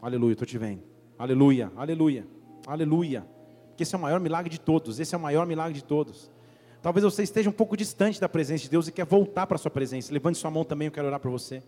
Aleluia, 0.00 0.32
estou 0.32 0.46
te 0.46 0.56
vendo. 0.56 0.82
Aleluia, 1.18 1.70
aleluia, 1.76 2.26
aleluia. 2.66 3.26
Porque 3.66 3.82
esse 3.82 3.94
é 3.94 3.98
o 3.98 4.00
maior 4.00 4.18
milagre 4.18 4.48
de 4.48 4.58
todos. 4.58 4.98
Esse 4.98 5.14
é 5.14 5.18
o 5.18 5.20
maior 5.20 5.46
milagre 5.46 5.74
de 5.74 5.84
todos. 5.84 6.30
Talvez 6.80 7.04
você 7.04 7.22
esteja 7.22 7.50
um 7.50 7.52
pouco 7.52 7.76
distante 7.76 8.18
da 8.18 8.30
presença 8.30 8.62
de 8.62 8.70
Deus 8.70 8.88
e 8.88 8.92
quer 8.92 9.04
voltar 9.04 9.46
para 9.46 9.56
a 9.56 9.58
sua 9.58 9.70
presença. 9.70 10.10
Levante 10.10 10.38
sua 10.38 10.50
mão 10.50 10.64
também, 10.64 10.86
eu 10.86 10.92
quero 10.92 11.06
orar 11.06 11.20
por 11.20 11.30
você. 11.30 11.62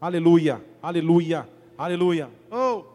Aleluia, 0.00 0.60
aleluia, 0.82 1.48
aleluia. 1.78 2.28
Oh! 2.50 2.93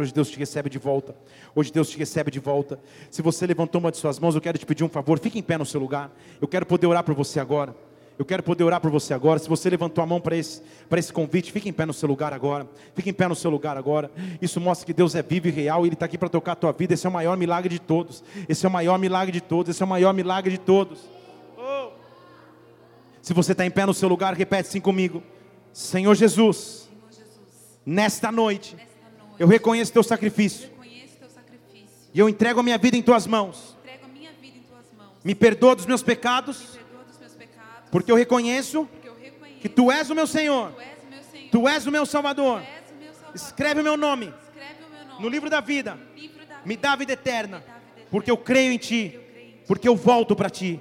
Hoje 0.00 0.14
Deus 0.14 0.30
te 0.30 0.38
recebe 0.38 0.70
de 0.70 0.78
volta. 0.78 1.14
Hoje 1.54 1.70
Deus 1.70 1.90
te 1.90 1.98
recebe 1.98 2.30
de 2.30 2.40
volta. 2.40 2.80
Se 3.10 3.20
você 3.20 3.46
levantou 3.46 3.78
uma 3.78 3.90
de 3.90 3.98
suas 3.98 4.18
mãos, 4.18 4.34
eu 4.34 4.40
quero 4.40 4.56
te 4.56 4.64
pedir 4.64 4.82
um 4.82 4.88
favor. 4.88 5.18
Fique 5.18 5.38
em 5.38 5.42
pé 5.42 5.58
no 5.58 5.66
seu 5.66 5.78
lugar. 5.78 6.10
Eu 6.40 6.48
quero 6.48 6.64
poder 6.64 6.86
orar 6.86 7.04
por 7.04 7.14
você 7.14 7.38
agora. 7.38 7.76
Eu 8.18 8.24
quero 8.24 8.42
poder 8.42 8.64
orar 8.64 8.80
por 8.80 8.90
você 8.90 9.12
agora. 9.12 9.38
Se 9.38 9.46
você 9.46 9.68
levantou 9.68 10.02
a 10.02 10.06
mão 10.06 10.22
para 10.22 10.34
esse, 10.34 10.62
para 10.88 10.98
esse 10.98 11.12
convite, 11.12 11.52
fique 11.52 11.68
em 11.68 11.72
pé 11.72 11.84
no 11.84 11.92
seu 11.92 12.08
lugar 12.08 12.32
agora. 12.32 12.66
Fique 12.94 13.10
em 13.10 13.12
pé 13.12 13.28
no 13.28 13.36
seu 13.36 13.50
lugar 13.50 13.76
agora. 13.76 14.10
Isso 14.40 14.58
mostra 14.58 14.86
que 14.86 14.94
Deus 14.94 15.14
é 15.14 15.22
vivo 15.22 15.48
e 15.48 15.50
real 15.50 15.84
e 15.84 15.88
Ele 15.88 15.94
está 15.94 16.06
aqui 16.06 16.16
para 16.16 16.30
tocar 16.30 16.52
a 16.52 16.56
tua 16.56 16.72
vida. 16.72 16.94
Esse 16.94 17.06
é 17.06 17.10
o 17.10 17.12
maior 17.12 17.36
milagre 17.36 17.68
de 17.68 17.78
todos. 17.78 18.24
Esse 18.48 18.64
é 18.64 18.68
o 18.70 18.72
maior 18.72 18.98
milagre 18.98 19.32
de 19.32 19.42
todos. 19.42 19.74
Esse 19.74 19.82
é 19.82 19.84
o 19.84 19.88
maior 19.88 20.14
milagre 20.14 20.50
de 20.50 20.58
todos. 20.58 20.98
Oh. 21.58 21.90
Se 23.20 23.34
você 23.34 23.52
está 23.52 23.66
em 23.66 23.70
pé 23.70 23.84
no 23.84 23.92
seu 23.92 24.08
lugar, 24.08 24.32
repete 24.32 24.68
assim 24.70 24.80
comigo: 24.80 25.22
Senhor 25.74 26.14
Jesus 26.14 26.87
Nesta 27.90 28.30
noite, 28.30 28.76
eu 29.38 29.48
reconheço 29.48 29.90
teu 29.90 30.02
sacrifício. 30.02 30.68
E 32.12 32.18
eu 32.18 32.28
entrego 32.28 32.60
a 32.60 32.62
minha 32.62 32.76
vida 32.76 32.98
em 32.98 33.02
tuas 33.02 33.26
mãos. 33.26 33.74
Me 35.24 35.34
perdoa 35.34 35.74
dos 35.74 35.86
meus 35.86 36.02
pecados. 36.02 36.78
Porque 37.90 38.12
eu 38.12 38.16
reconheço 38.16 38.86
que 39.62 39.70
tu 39.70 39.90
és 39.90 40.10
o 40.10 40.14
meu 40.14 40.26
Senhor. 40.26 40.74
Tu 41.50 41.66
és 41.66 41.86
o 41.86 41.90
meu 41.90 42.04
Salvador. 42.04 42.62
Escreve 43.34 43.80
o 43.80 43.84
meu 43.84 43.96
nome 43.96 44.34
no 45.18 45.26
livro 45.26 45.48
da 45.48 45.62
vida. 45.62 45.98
Me 46.66 46.76
dá 46.76 46.92
a 46.92 46.96
vida 46.96 47.14
eterna. 47.14 47.64
Porque 48.10 48.30
eu 48.30 48.36
creio 48.36 48.70
em 48.70 48.76
ti. 48.76 49.18
Porque 49.66 49.88
eu 49.88 49.96
volto 49.96 50.36
para 50.36 50.50
ti. 50.50 50.78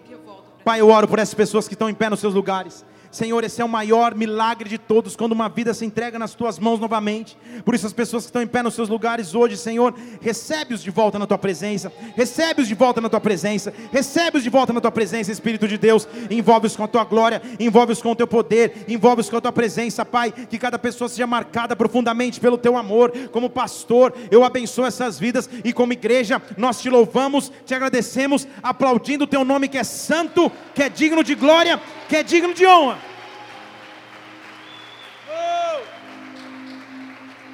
Pai, 0.66 0.82
eu 0.82 0.90
oro 0.90 1.08
por 1.08 1.20
essas 1.20 1.34
pessoas 1.34 1.70
que 1.70 1.74
estão 1.74 1.90
em 1.90 1.94
pé 1.94 2.10
nos 2.10 2.20
seus 2.20 2.34
lugares. 2.34 2.84
Senhor, 3.12 3.44
esse 3.44 3.62
é 3.62 3.66
o 3.66 3.70
maior 3.70 4.14
milagre 4.16 4.70
de 4.70 4.78
todos, 4.78 5.16
quando 5.16 5.32
uma 5.32 5.50
vida 5.50 5.74
se 5.74 5.86
entrega 5.86 6.20
nas 6.20 6.34
tuas 6.34 6.60
mãos 6.60 6.80
novamente. 6.80 7.38
Por 7.64 7.74
isso, 7.74 7.88
as 7.88 7.94
pessoas 7.94 8.24
que 8.24 8.30
estão 8.30 8.42
em 8.42 8.48
pé 8.48 8.62
nos 8.62 8.74
seus 8.74 8.90
lugares 8.90 9.34
hoje, 9.34 9.58
Senhor, 9.58 9.94
recebe-os 10.22 10.84
de 10.84 10.92
volta 10.92 11.18
na 11.18 11.26
tua 11.26 11.38
presença, 11.38 11.92
recebe-os 12.16 12.68
de 12.68 12.76
volta 12.76 13.02
na 13.02 13.10
tua 13.10 13.20
presença, 13.20 13.74
recebe-os 13.92 14.44
de 14.44 14.50
volta 14.50 14.74
na 14.74 14.82
tua 14.82 14.92
presença, 14.92 15.32
Espírito 15.32 15.68
de 15.68 15.78
Deus. 15.78 16.08
Envolve-os 16.30 16.76
com 16.76 16.84
a 16.84 16.88
tua 16.88 17.04
glória, 17.04 17.42
envolve-os 17.60 18.02
com 18.02 18.12
o 18.12 18.16
teu 18.16 18.28
poder, 18.28 18.86
envolve-os 18.88 19.30
com 19.30 19.38
a 19.38 19.42
tua 19.42 19.52
presença, 19.52 20.06
Pai. 20.06 20.32
Que 20.32 20.58
cada 20.58 20.78
pessoa 20.78 21.10
seja 21.10 21.28
marcada 21.28 21.76
profundamente 21.76 22.40
pelo 22.40 22.58
teu 22.58 22.78
amor. 22.78 23.12
Como 23.32 23.50
pastor, 23.50 24.14
eu 24.30 24.44
abençoo 24.44 24.86
essas 24.86 25.20
vidas 25.20 25.50
e 25.64 25.74
como 25.74 25.94
igreja, 25.94 26.42
nós 26.58 26.82
te 26.82 26.90
louvamos, 26.90 27.52
te 27.66 27.74
agradecemos, 27.74 28.48
aplaudindo 28.62 29.24
o 29.24 29.28
teu 29.28 29.44
nome 29.44 29.68
que 29.68 29.78
é 29.78 29.84
santo, 29.84 30.52
que 30.74 30.84
é 30.84 30.90
digno 30.90 31.24
de 31.24 31.36
glória, 31.36 31.82
que 32.08 32.16
é 32.16 32.24
digno 32.24 32.54
de 32.54 32.66
honra. 32.66 33.07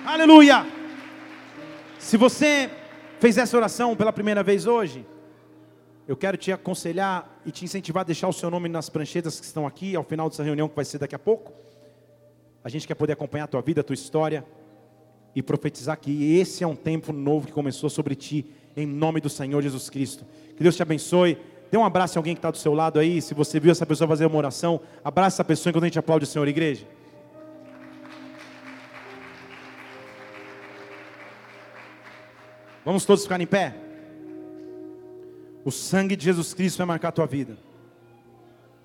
Aleluia! 0.05 0.65
Se 1.97 2.17
você 2.17 2.69
fez 3.21 3.37
essa 3.37 3.55
oração 3.55 3.95
pela 3.95 4.11
primeira 4.11 4.43
vez 4.43 4.67
hoje, 4.67 5.05
eu 6.05 6.17
quero 6.17 6.35
te 6.35 6.51
aconselhar 6.51 7.39
e 7.45 7.51
te 7.51 7.63
incentivar 7.63 8.01
a 8.01 8.03
deixar 8.03 8.27
o 8.27 8.33
seu 8.33 8.51
nome 8.51 8.67
nas 8.67 8.89
pranchetas 8.89 9.39
que 9.39 9.45
estão 9.45 9.65
aqui, 9.65 9.95
ao 9.95 10.03
final 10.03 10.29
dessa 10.29 10.43
reunião 10.43 10.67
que 10.67 10.75
vai 10.75 10.83
ser 10.83 10.97
daqui 10.97 11.15
a 11.15 11.19
pouco. 11.19 11.53
A 12.61 12.67
gente 12.67 12.85
quer 12.85 12.95
poder 12.95 13.13
acompanhar 13.13 13.45
a 13.45 13.47
tua 13.47 13.61
vida, 13.61 13.79
a 13.79 13.83
tua 13.83 13.93
história 13.93 14.45
e 15.33 15.41
profetizar 15.41 15.97
que 15.97 16.37
esse 16.37 16.65
é 16.65 16.67
um 16.67 16.75
tempo 16.75 17.13
novo 17.13 17.47
que 17.47 17.53
começou 17.53 17.89
sobre 17.89 18.13
ti, 18.13 18.45
em 18.75 18.85
nome 18.85 19.21
do 19.21 19.29
Senhor 19.29 19.61
Jesus 19.61 19.89
Cristo. 19.89 20.25
Que 20.57 20.63
Deus 20.63 20.75
te 20.75 20.81
abençoe. 20.81 21.37
Dê 21.71 21.77
um 21.77 21.85
abraço 21.85 22.17
a 22.17 22.19
alguém 22.19 22.35
que 22.35 22.39
está 22.39 22.51
do 22.51 22.57
seu 22.57 22.73
lado 22.73 22.99
aí. 22.99 23.21
Se 23.21 23.33
você 23.33 23.57
viu 23.57 23.71
essa 23.71 23.85
pessoa 23.85 24.05
fazer 24.09 24.25
uma 24.25 24.37
oração, 24.37 24.81
abraça 25.01 25.35
essa 25.37 25.45
pessoa 25.45 25.71
enquanto 25.71 25.85
a 25.85 25.87
gente 25.87 25.99
aplaude 25.99 26.25
o 26.25 26.27
Senhor, 26.27 26.45
igreja. 26.45 26.85
Vamos 32.85 33.05
todos 33.05 33.23
ficar 33.23 33.39
em 33.39 33.47
pé? 33.47 33.75
O 35.63 35.71
sangue 35.71 36.15
de 36.15 36.25
Jesus 36.25 36.53
Cristo 36.53 36.77
vai 36.77 36.87
marcar 36.87 37.09
a 37.09 37.13
tua 37.13 37.25
vida. 37.25 37.57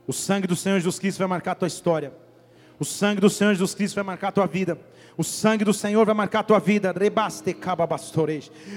O 0.06 0.12
sangue 0.12 0.46
do 0.46 0.56
Senhor 0.56 0.78
Jesus 0.78 0.98
Cristo 0.98 1.18
vai 1.18 1.26
marcar 1.26 1.52
a 1.52 1.56
tua 1.56 1.68
história. 1.68 2.12
O 2.80 2.84
sangue 2.84 3.20
do 3.20 3.28
Senhor 3.28 3.52
Jesus 3.52 3.74
Cristo 3.74 3.96
vai 3.96 4.04
marcar 4.04 4.28
a 4.28 4.32
tua 4.32 4.46
vida. 4.46 4.78
O 5.18 5.24
sangue 5.24 5.64
do 5.64 5.74
Senhor 5.74 6.06
vai 6.06 6.14
marcar 6.14 6.38
a 6.38 6.42
tua 6.44 6.60
vida. 6.60 6.94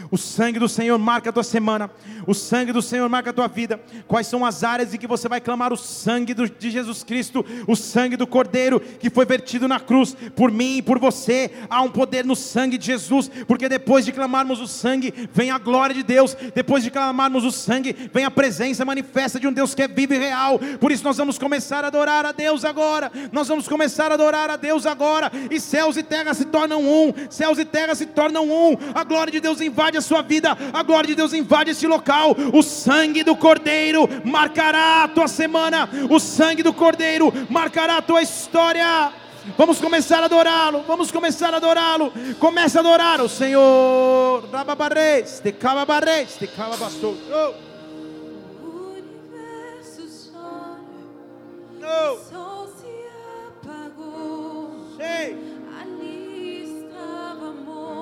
O 0.09 0.17
sangue 0.17 0.57
do 0.57 0.67
Senhor 0.67 0.97
marca 0.97 1.29
a 1.29 1.33
tua 1.33 1.43
semana. 1.43 1.91
O 2.25 2.33
sangue 2.33 2.71
do 2.71 2.81
Senhor 2.81 3.07
marca 3.07 3.29
a 3.29 3.33
tua 3.33 3.47
vida. 3.47 3.79
Quais 4.07 4.25
são 4.25 4.43
as 4.43 4.63
áreas 4.63 4.91
em 4.91 4.97
que 4.97 5.05
você 5.05 5.29
vai 5.29 5.39
clamar 5.39 5.71
o 5.71 5.77
sangue 5.77 6.33
de 6.33 6.71
Jesus 6.71 7.03
Cristo, 7.03 7.45
o 7.67 7.75
sangue 7.75 8.17
do 8.17 8.25
Cordeiro 8.25 8.79
que 8.79 9.11
foi 9.11 9.23
vertido 9.23 9.67
na 9.67 9.79
cruz 9.79 10.17
por 10.35 10.49
mim 10.49 10.77
e 10.77 10.81
por 10.81 10.97
você? 10.97 11.51
Há 11.69 11.83
um 11.83 11.91
poder 11.91 12.25
no 12.25 12.35
sangue 12.35 12.75
de 12.75 12.87
Jesus, 12.87 13.29
porque 13.47 13.69
depois 13.69 14.03
de 14.03 14.11
clamarmos 14.11 14.59
o 14.59 14.67
sangue, 14.67 15.13
vem 15.31 15.51
a 15.51 15.59
glória 15.59 15.93
de 15.93 16.01
Deus. 16.01 16.35
Depois 16.55 16.83
de 16.83 16.89
clamarmos 16.89 17.43
o 17.43 17.51
sangue, 17.51 18.09
vem 18.11 18.25
a 18.25 18.31
presença 18.31 18.83
manifesta 18.83 19.39
de 19.39 19.45
um 19.45 19.53
Deus 19.53 19.75
que 19.75 19.83
é 19.83 19.87
vivo 19.87 20.15
e 20.15 20.17
real. 20.17 20.57
Por 20.79 20.91
isso 20.91 21.03
nós 21.03 21.17
vamos 21.17 21.37
começar 21.37 21.83
a 21.83 21.87
adorar 21.89 22.25
a 22.25 22.31
Deus 22.31 22.65
agora. 22.65 23.11
Nós 23.31 23.47
vamos 23.47 23.67
começar 23.67 23.90
a 23.99 24.13
adorar 24.13 24.49
a 24.49 24.55
Deus 24.55 24.85
agora. 24.85 25.31
E 25.49 25.59
céus 25.59 25.97
e 25.97 26.03
terra 26.03 26.33
se 26.33 26.45
tornam 26.45 26.81
um, 26.81 27.13
céus 27.29 27.57
e 27.57 27.65
terra 27.65 27.95
se 27.95 28.05
tornam 28.05 28.49
um, 28.49 28.77
a 28.93 29.03
glória 29.03 29.31
de 29.31 29.39
Deus 29.39 29.61
invade 29.61 29.97
a 29.97 30.01
sua 30.01 30.21
vida, 30.21 30.57
a 30.73 30.83
glória 30.83 31.07
de 31.07 31.15
Deus 31.15 31.33
invade 31.33 31.71
esse 31.71 31.87
local, 31.87 32.35
o 32.53 32.61
sangue 32.61 33.23
do 33.23 33.35
Cordeiro 33.35 34.07
marcará 34.23 35.03
a 35.03 35.07
tua 35.07 35.27
semana, 35.27 35.89
o 36.09 36.19
sangue 36.19 36.63
do 36.63 36.73
Cordeiro 36.73 37.31
marcará 37.49 37.97
a 37.97 38.01
tua 38.01 38.21
história. 38.21 39.11
Vamos 39.57 39.79
começar 39.79 40.21
a 40.21 40.25
adorá-lo, 40.25 40.83
vamos 40.83 41.11
começar 41.11 41.51
a 41.53 41.57
adorá-lo. 41.57 42.13
Comece 42.39 42.77
a 42.77 42.81
adorar 42.81 43.19
o 43.21 43.27
Senhor. 43.27 44.47
Rababarres, 44.51 45.39
de 45.43 45.51
cababarres, 45.51 46.37
de 46.39 46.47
cababastou. 46.47 47.17
Oh. 47.31 47.71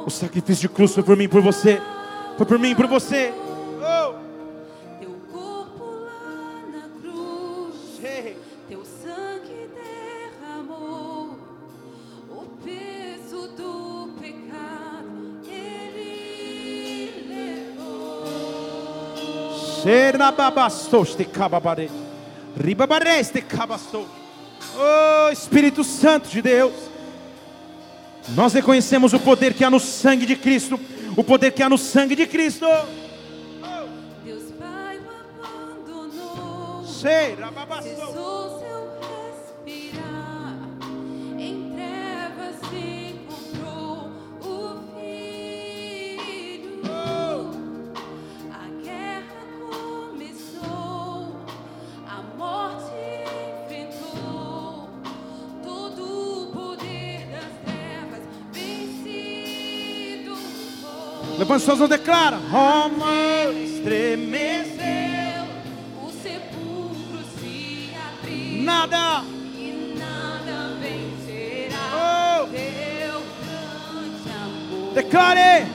O 0.09 0.11
sacrifício 0.11 0.67
de 0.67 0.73
cruz 0.73 0.91
foi 0.91 1.03
por 1.03 1.15
mim, 1.15 1.29
por 1.29 1.39
você. 1.39 1.79
Foi 2.35 2.43
por 2.43 2.57
mim, 2.57 2.73
por 2.73 2.87
você. 2.87 3.31
Oh. 3.77 4.15
Teu 4.99 5.11
corpo 5.31 5.83
lá 5.83 6.63
na 6.71 6.89
cruz. 6.99 7.75
Sei. 8.01 8.35
Teu 8.67 8.83
sangue 8.83 9.69
derramou. 9.75 11.37
O 12.27 12.43
peso 12.65 13.49
do 13.49 14.15
pecado 14.19 15.41
ele 15.47 17.25
levou. 17.27 18.23
Xerababastos 19.83 21.15
de 21.15 21.25
cababare. 21.25 21.91
Ribabares 22.57 23.29
de 23.29 23.43
cabastou. 23.43 24.18
Oh 24.75 25.29
Espírito 25.31 25.83
Santo 25.83 26.29
de 26.29 26.41
Deus. 26.41 26.73
Nós 28.29 28.53
reconhecemos 28.53 29.13
o 29.13 29.19
poder 29.19 29.53
que 29.53 29.63
há 29.63 29.69
no 29.69 29.79
sangue 29.79 30.25
de 30.25 30.35
Cristo. 30.35 30.79
O 31.15 31.23
poder 31.23 31.51
que 31.51 31.63
há 31.63 31.69
no 31.69 31.77
sangue 31.77 32.15
de 32.15 32.27
Cristo. 32.27 32.65
Deus 34.23 34.51
Pai 34.59 34.99
o 34.99 35.09
abandonou. 35.71 36.85
Cessou 36.85 38.38
Levante 61.39 61.63
suas 61.63 61.79
mãos 61.79 61.89
declara. 61.89 62.37
Roma 62.51 63.13
estremeceu. 63.63 65.45
O 66.03 66.11
sepulcro 66.21 67.23
se 67.39 67.91
abriu. 67.95 68.61
Nada. 68.63 69.23
E 69.57 69.95
nada 69.97 70.75
vencerá 70.81 71.79
Oh. 71.95 72.47
teu 72.47 73.23
grande 73.39 74.29
amor. 74.43 74.93
Declare. 74.93 75.65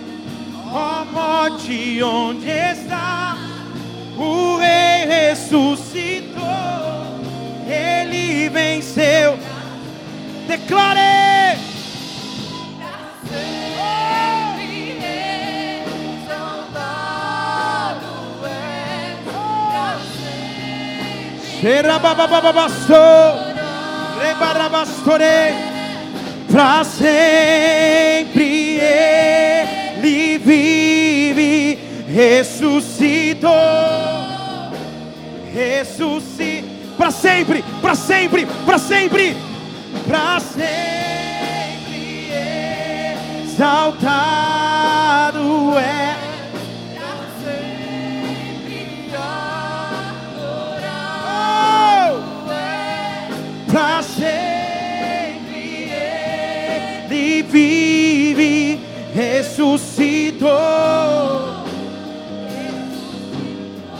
Ó 0.70 1.04
morte, 1.06 2.02
onde 2.02 2.50
está? 2.50 3.36
O 4.18 4.58
rei 4.58 5.06
ressuscitou. 5.06 6.44
Ele 7.66 8.50
venceu. 8.50 9.38
Declare. 10.46 11.33
Pra 26.50 26.84
sempre 26.84 28.78
ele 28.78 30.38
vive, 30.38 31.78
ressuscitou, 32.06 33.50
ressuscitou, 35.54 36.70
para 36.98 37.10
sempre, 37.10 37.64
para 37.80 37.94
sempre, 37.94 38.46
para 38.66 38.78
sempre, 38.78 39.36
para 40.06 40.40
sempre 40.40 40.64
exaltado 43.42 44.43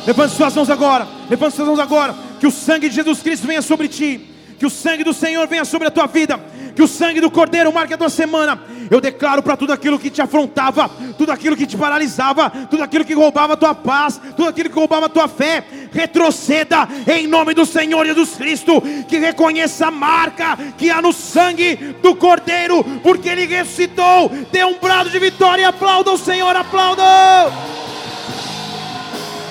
Levante 0.06 0.34
suas 0.34 0.54
mãos 0.54 0.68
agora, 0.68 1.08
levante 1.30 1.56
suas 1.56 1.66
mãos 1.66 1.80
agora. 1.80 2.14
Que 2.38 2.46
o 2.46 2.50
sangue 2.50 2.88
de 2.88 2.94
Jesus 2.94 3.22
Cristo 3.22 3.46
venha 3.46 3.62
sobre 3.62 3.88
ti, 3.88 4.20
que 4.58 4.66
o 4.66 4.70
sangue 4.70 5.02
do 5.02 5.14
Senhor 5.14 5.46
venha 5.48 5.64
sobre 5.64 5.88
a 5.88 5.90
tua 5.90 6.06
vida, 6.06 6.38
que 6.76 6.82
o 6.82 6.88
sangue 6.88 7.20
do 7.20 7.30
Cordeiro 7.30 7.72
marque 7.72 7.94
a 7.94 7.98
tua 7.98 8.10
semana. 8.10 8.60
Eu 8.90 9.00
declaro 9.00 9.42
para 9.42 9.56
tudo 9.56 9.72
aquilo 9.72 9.98
que 9.98 10.10
te 10.10 10.20
afrontava, 10.20 10.90
tudo 11.16 11.32
aquilo 11.32 11.56
que 11.56 11.66
te 11.66 11.76
paralisava, 11.76 12.50
tudo 12.70 12.82
aquilo 12.82 13.04
que 13.04 13.14
roubava 13.14 13.54
a 13.54 13.56
tua 13.56 13.74
paz, 13.74 14.20
tudo 14.36 14.48
aquilo 14.48 14.68
que 14.68 14.74
roubava 14.74 15.06
a 15.06 15.08
tua 15.08 15.26
fé, 15.26 15.64
retroceda 15.90 16.86
em 17.06 17.26
nome 17.26 17.54
do 17.54 17.64
Senhor 17.64 18.04
Jesus 18.04 18.36
Cristo, 18.36 18.82
que 19.08 19.18
reconheça 19.18 19.86
a 19.86 19.90
marca 19.90 20.58
que 20.76 20.90
há 20.90 21.00
no 21.00 21.14
sangue 21.14 21.76
do 22.02 22.14
Cordeiro, 22.14 22.84
porque 23.02 23.30
ele 23.30 23.46
ressuscitou. 23.46 24.30
Dê 24.52 24.64
um 24.64 24.78
brado 24.78 25.08
de 25.08 25.18
vitória 25.18 25.62
e 25.62 25.64
aplauda 25.64 26.10
o 26.12 26.18
Senhor, 26.18 26.54
aplauda. 26.54 27.73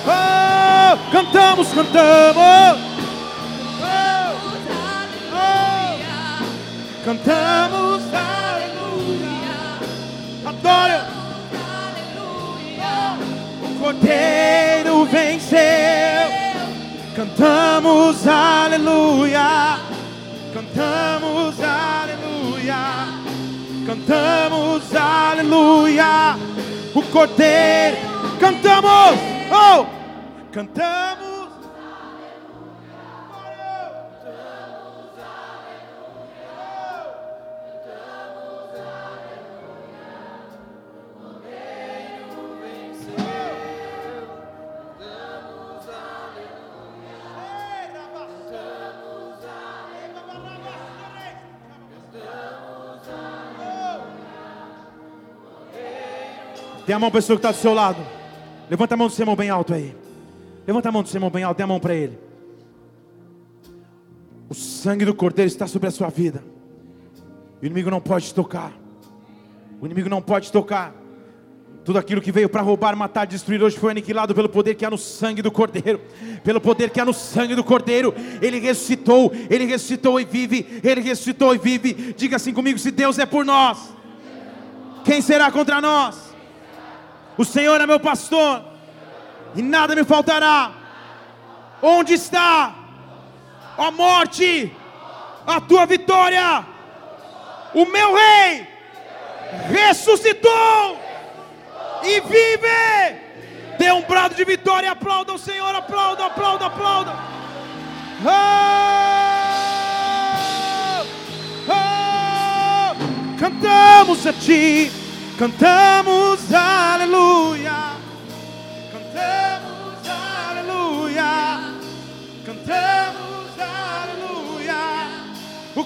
Oh, 0.06 1.12
cantamos, 1.12 1.68
cantamos. 1.68 2.94
Cantamos, 7.04 8.02
aleluia. 8.14 9.28
Adoro. 10.46 11.00
O 13.62 13.78
Cordeiro 13.78 15.04
venceu. 15.04 16.30
Cantamos, 17.14 18.26
aleluia. 18.26 19.78
Cantamos, 20.54 21.54
aleluia. 21.60 22.76
Cantamos, 23.86 24.94
aleluia. 24.94 26.36
O 26.94 27.02
Cordeiro. 27.02 28.13
Cantamos. 28.38 29.18
Oh, 29.50 29.86
cantamos. 30.52 31.34
Tem 56.86 56.94
a 56.94 56.98
mão 56.98 57.10
para 57.10 57.20
pessoa 57.20 57.38
que 57.38 57.46
está 57.46 57.50
do 57.50 57.56
seu 57.56 57.72
lado. 57.72 58.23
Levanta 58.70 58.94
a 58.94 58.96
mão 58.96 59.08
do 59.08 59.12
seu 59.12 59.22
irmão 59.22 59.36
bem 59.36 59.50
alto 59.50 59.74
aí. 59.74 59.94
Levanta 60.66 60.88
a 60.88 60.92
mão 60.92 61.02
do 61.02 61.08
seu 61.08 61.18
irmão 61.18 61.30
bem 61.30 61.44
alto, 61.44 61.56
dê 61.56 61.62
a 61.62 61.66
mão 61.66 61.80
para 61.80 61.94
ele. 61.94 62.18
O 64.48 64.54
sangue 64.54 65.04
do 65.04 65.14
Cordeiro 65.14 65.48
está 65.48 65.66
sobre 65.66 65.88
a 65.88 65.90
sua 65.90 66.08
vida. 66.08 66.44
O 67.60 67.66
inimigo 67.66 67.90
não 67.90 68.00
pode 68.00 68.32
tocar. 68.34 68.72
O 69.80 69.86
inimigo 69.86 70.08
não 70.08 70.22
pode 70.22 70.50
tocar. 70.50 70.94
Tudo 71.84 71.98
aquilo 71.98 72.22
que 72.22 72.32
veio 72.32 72.48
para 72.48 72.62
roubar, 72.62 72.96
matar, 72.96 73.26
destruir 73.26 73.62
hoje 73.62 73.78
foi 73.78 73.90
aniquilado 73.90 74.34
pelo 74.34 74.48
poder 74.48 74.74
que 74.74 74.86
há 74.86 74.90
no 74.90 74.96
sangue 74.96 75.42
do 75.42 75.50
Cordeiro. 75.50 76.00
Pelo 76.42 76.60
poder 76.60 76.88
que 76.88 76.98
há 76.98 77.04
no 77.04 77.12
sangue 77.12 77.54
do 77.54 77.62
Cordeiro. 77.62 78.14
Ele 78.40 78.58
ressuscitou, 78.58 79.30
ele 79.50 79.66
ressuscitou 79.66 80.18
e 80.18 80.24
vive. 80.24 80.80
Ele 80.82 81.02
ressuscitou 81.02 81.54
e 81.54 81.58
vive. 81.58 82.14
Diga 82.16 82.36
assim 82.36 82.54
comigo: 82.54 82.78
se 82.78 82.90
Deus 82.90 83.18
é 83.18 83.26
por 83.26 83.44
nós, 83.44 83.94
quem 85.04 85.20
será 85.20 85.50
contra 85.50 85.80
nós? 85.80 86.33
O 87.36 87.44
Senhor 87.44 87.80
é 87.80 87.86
meu 87.86 87.98
pastor, 87.98 88.62
e 89.56 89.62
nada 89.62 89.94
me 89.94 90.04
faltará. 90.04 90.70
Onde 91.82 92.14
está, 92.14 92.74
a 93.76 93.90
morte, 93.90 94.74
a 95.46 95.60
tua 95.60 95.84
vitória? 95.86 96.64
O 97.74 97.84
meu 97.86 98.14
rei 98.14 98.68
ressuscitou 99.68 100.98
e 102.04 102.20
vive. 102.20 103.24
Dê 103.78 103.90
um 103.92 104.02
brado 104.02 104.36
de 104.36 104.44
vitória, 104.44 104.92
aplauda 104.92 105.32
o 105.32 105.38
Senhor, 105.38 105.74
aplauda, 105.74 106.26
aplauda, 106.26 106.66
aplauda. 106.66 107.12
Oh, 108.24 108.30
oh, 111.68 113.38
cantamos 113.38 114.24
a 114.26 114.32
ti, 114.32 114.92
cantamos 115.36 116.54
aleluia, 116.54 116.83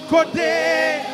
Cordeiro. 0.09 1.09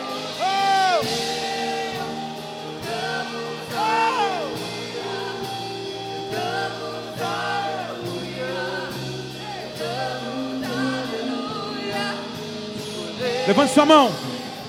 Levante 13.48 13.74
sua 13.74 13.86
mão. 13.86 14.12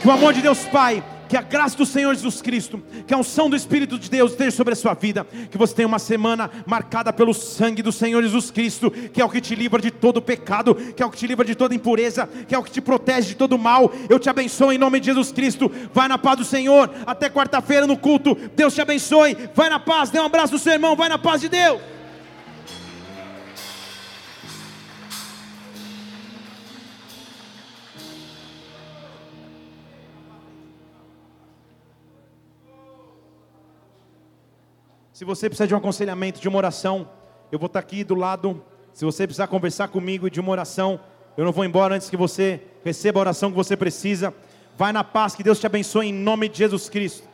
Que 0.03 0.09
o 0.09 0.11
amor 0.11 0.35
de 0.35 0.43
Deus 0.43 0.65
Pai, 0.67 1.03
que 1.29 1.37
a 1.37 1.43
graça 1.43 1.77
do 1.77 1.87
Senhor 1.87 2.15
Jesus 2.15 2.41
Cristo, 2.41 2.83
que 3.07 3.15
a 3.15 3.19
unção 3.19 3.51
do 3.51 3.57
Espírito 3.57 3.99
de 3.99 4.11
Deus 4.11 4.33
esteja 4.33 4.51
sobre 4.51 4.73
a 4.73 4.77
sua 4.77 4.95
vida. 4.95 5.27
Que 5.51 5.59
você 5.59 5.75
tenha 5.75 5.89
uma 5.89 5.99
semana 5.99 6.51
marcada 6.67 7.13
pelo 7.13 7.35
sangue 7.35 7.83
do 7.83 7.93
Senhor 7.93 8.23
Jesus 8.23 8.51
Cristo, 8.51 8.91
que 8.91 9.21
é 9.21 9.25
o 9.25 9.29
que 9.29 9.41
te 9.41 9.55
livra 9.55 9.81
de 9.81 9.91
todo 9.91 10.23
pecado, 10.23 10.75
que 10.75 11.03
é 11.03 11.07
o 11.07 11.11
que 11.11 11.19
te 11.19 11.27
livra 11.27 11.45
de 11.45 11.55
toda 11.55 11.75
impureza, 11.75 12.29
que 12.47 12.55
é 12.55 12.59
o 12.59 12.63
que 12.63 12.71
te 12.71 12.81
protege 12.81 13.29
de 13.29 13.35
todo 13.35 13.59
mal. 13.59 13.93
Eu 14.09 14.19
te 14.19 14.29
abençoo 14.29 14.73
em 14.73 14.79
nome 14.79 15.01
de 15.01 15.07
Jesus 15.07 15.33
Cristo. 15.33 15.71
Vai 15.93 16.09
na 16.09 16.19
paz 16.19 16.39
do 16.39 16.45
Senhor. 16.45 16.91
Até 17.07 17.29
quarta-feira 17.29 17.87
no 17.87 17.97
culto. 17.97 18.37
Deus 18.55 18.75
te 18.75 18.81
abençoe. 18.81 19.37
Vai 19.55 19.69
na 19.69 19.81
paz. 19.81 20.11
Dê 20.11 20.19
um 20.21 20.25
abraço 20.25 20.53
no 20.53 20.59
seu 20.59 20.73
irmão. 20.73 20.97
Vai 20.97 21.09
na 21.09 21.19
paz 21.19 21.41
de 21.41 21.49
Deus. 21.49 21.96
Se 35.17 35.25
você 35.25 35.49
precisa 35.49 35.67
de 35.67 35.73
um 35.73 35.79
aconselhamento, 35.79 36.39
de 36.39 36.47
uma 36.47 36.59
oração, 36.59 37.09
eu 37.51 37.59
vou 37.59 37.69
estar 37.69 37.79
aqui 37.79 38.05
do 38.05 38.15
lado. 38.15 38.63
Se 38.93 39.03
você 39.03 39.27
precisar 39.27 39.47
conversar 39.47 39.89
comigo 39.89 40.27
e 40.27 40.31
de 40.31 40.39
uma 40.39 40.51
oração, 40.51 41.01
eu 41.39 41.45
não 41.47 41.53
vou 41.53 41.65
embora 41.65 41.95
antes 41.95 42.11
que 42.11 42.19
você 42.19 42.61
receba 42.85 43.19
a 43.19 43.23
oração 43.23 43.49
que 43.51 43.57
você 43.57 43.79
precisa. 43.79 44.35
Vai 44.77 44.93
na 44.93 45.03
paz, 45.03 45.35
que 45.35 45.43
Deus 45.43 45.59
te 45.59 45.65
abençoe 45.65 46.09
em 46.09 46.13
nome 46.13 46.51
de 46.51 46.59
Jesus 46.59 46.91
Cristo. 46.91 47.27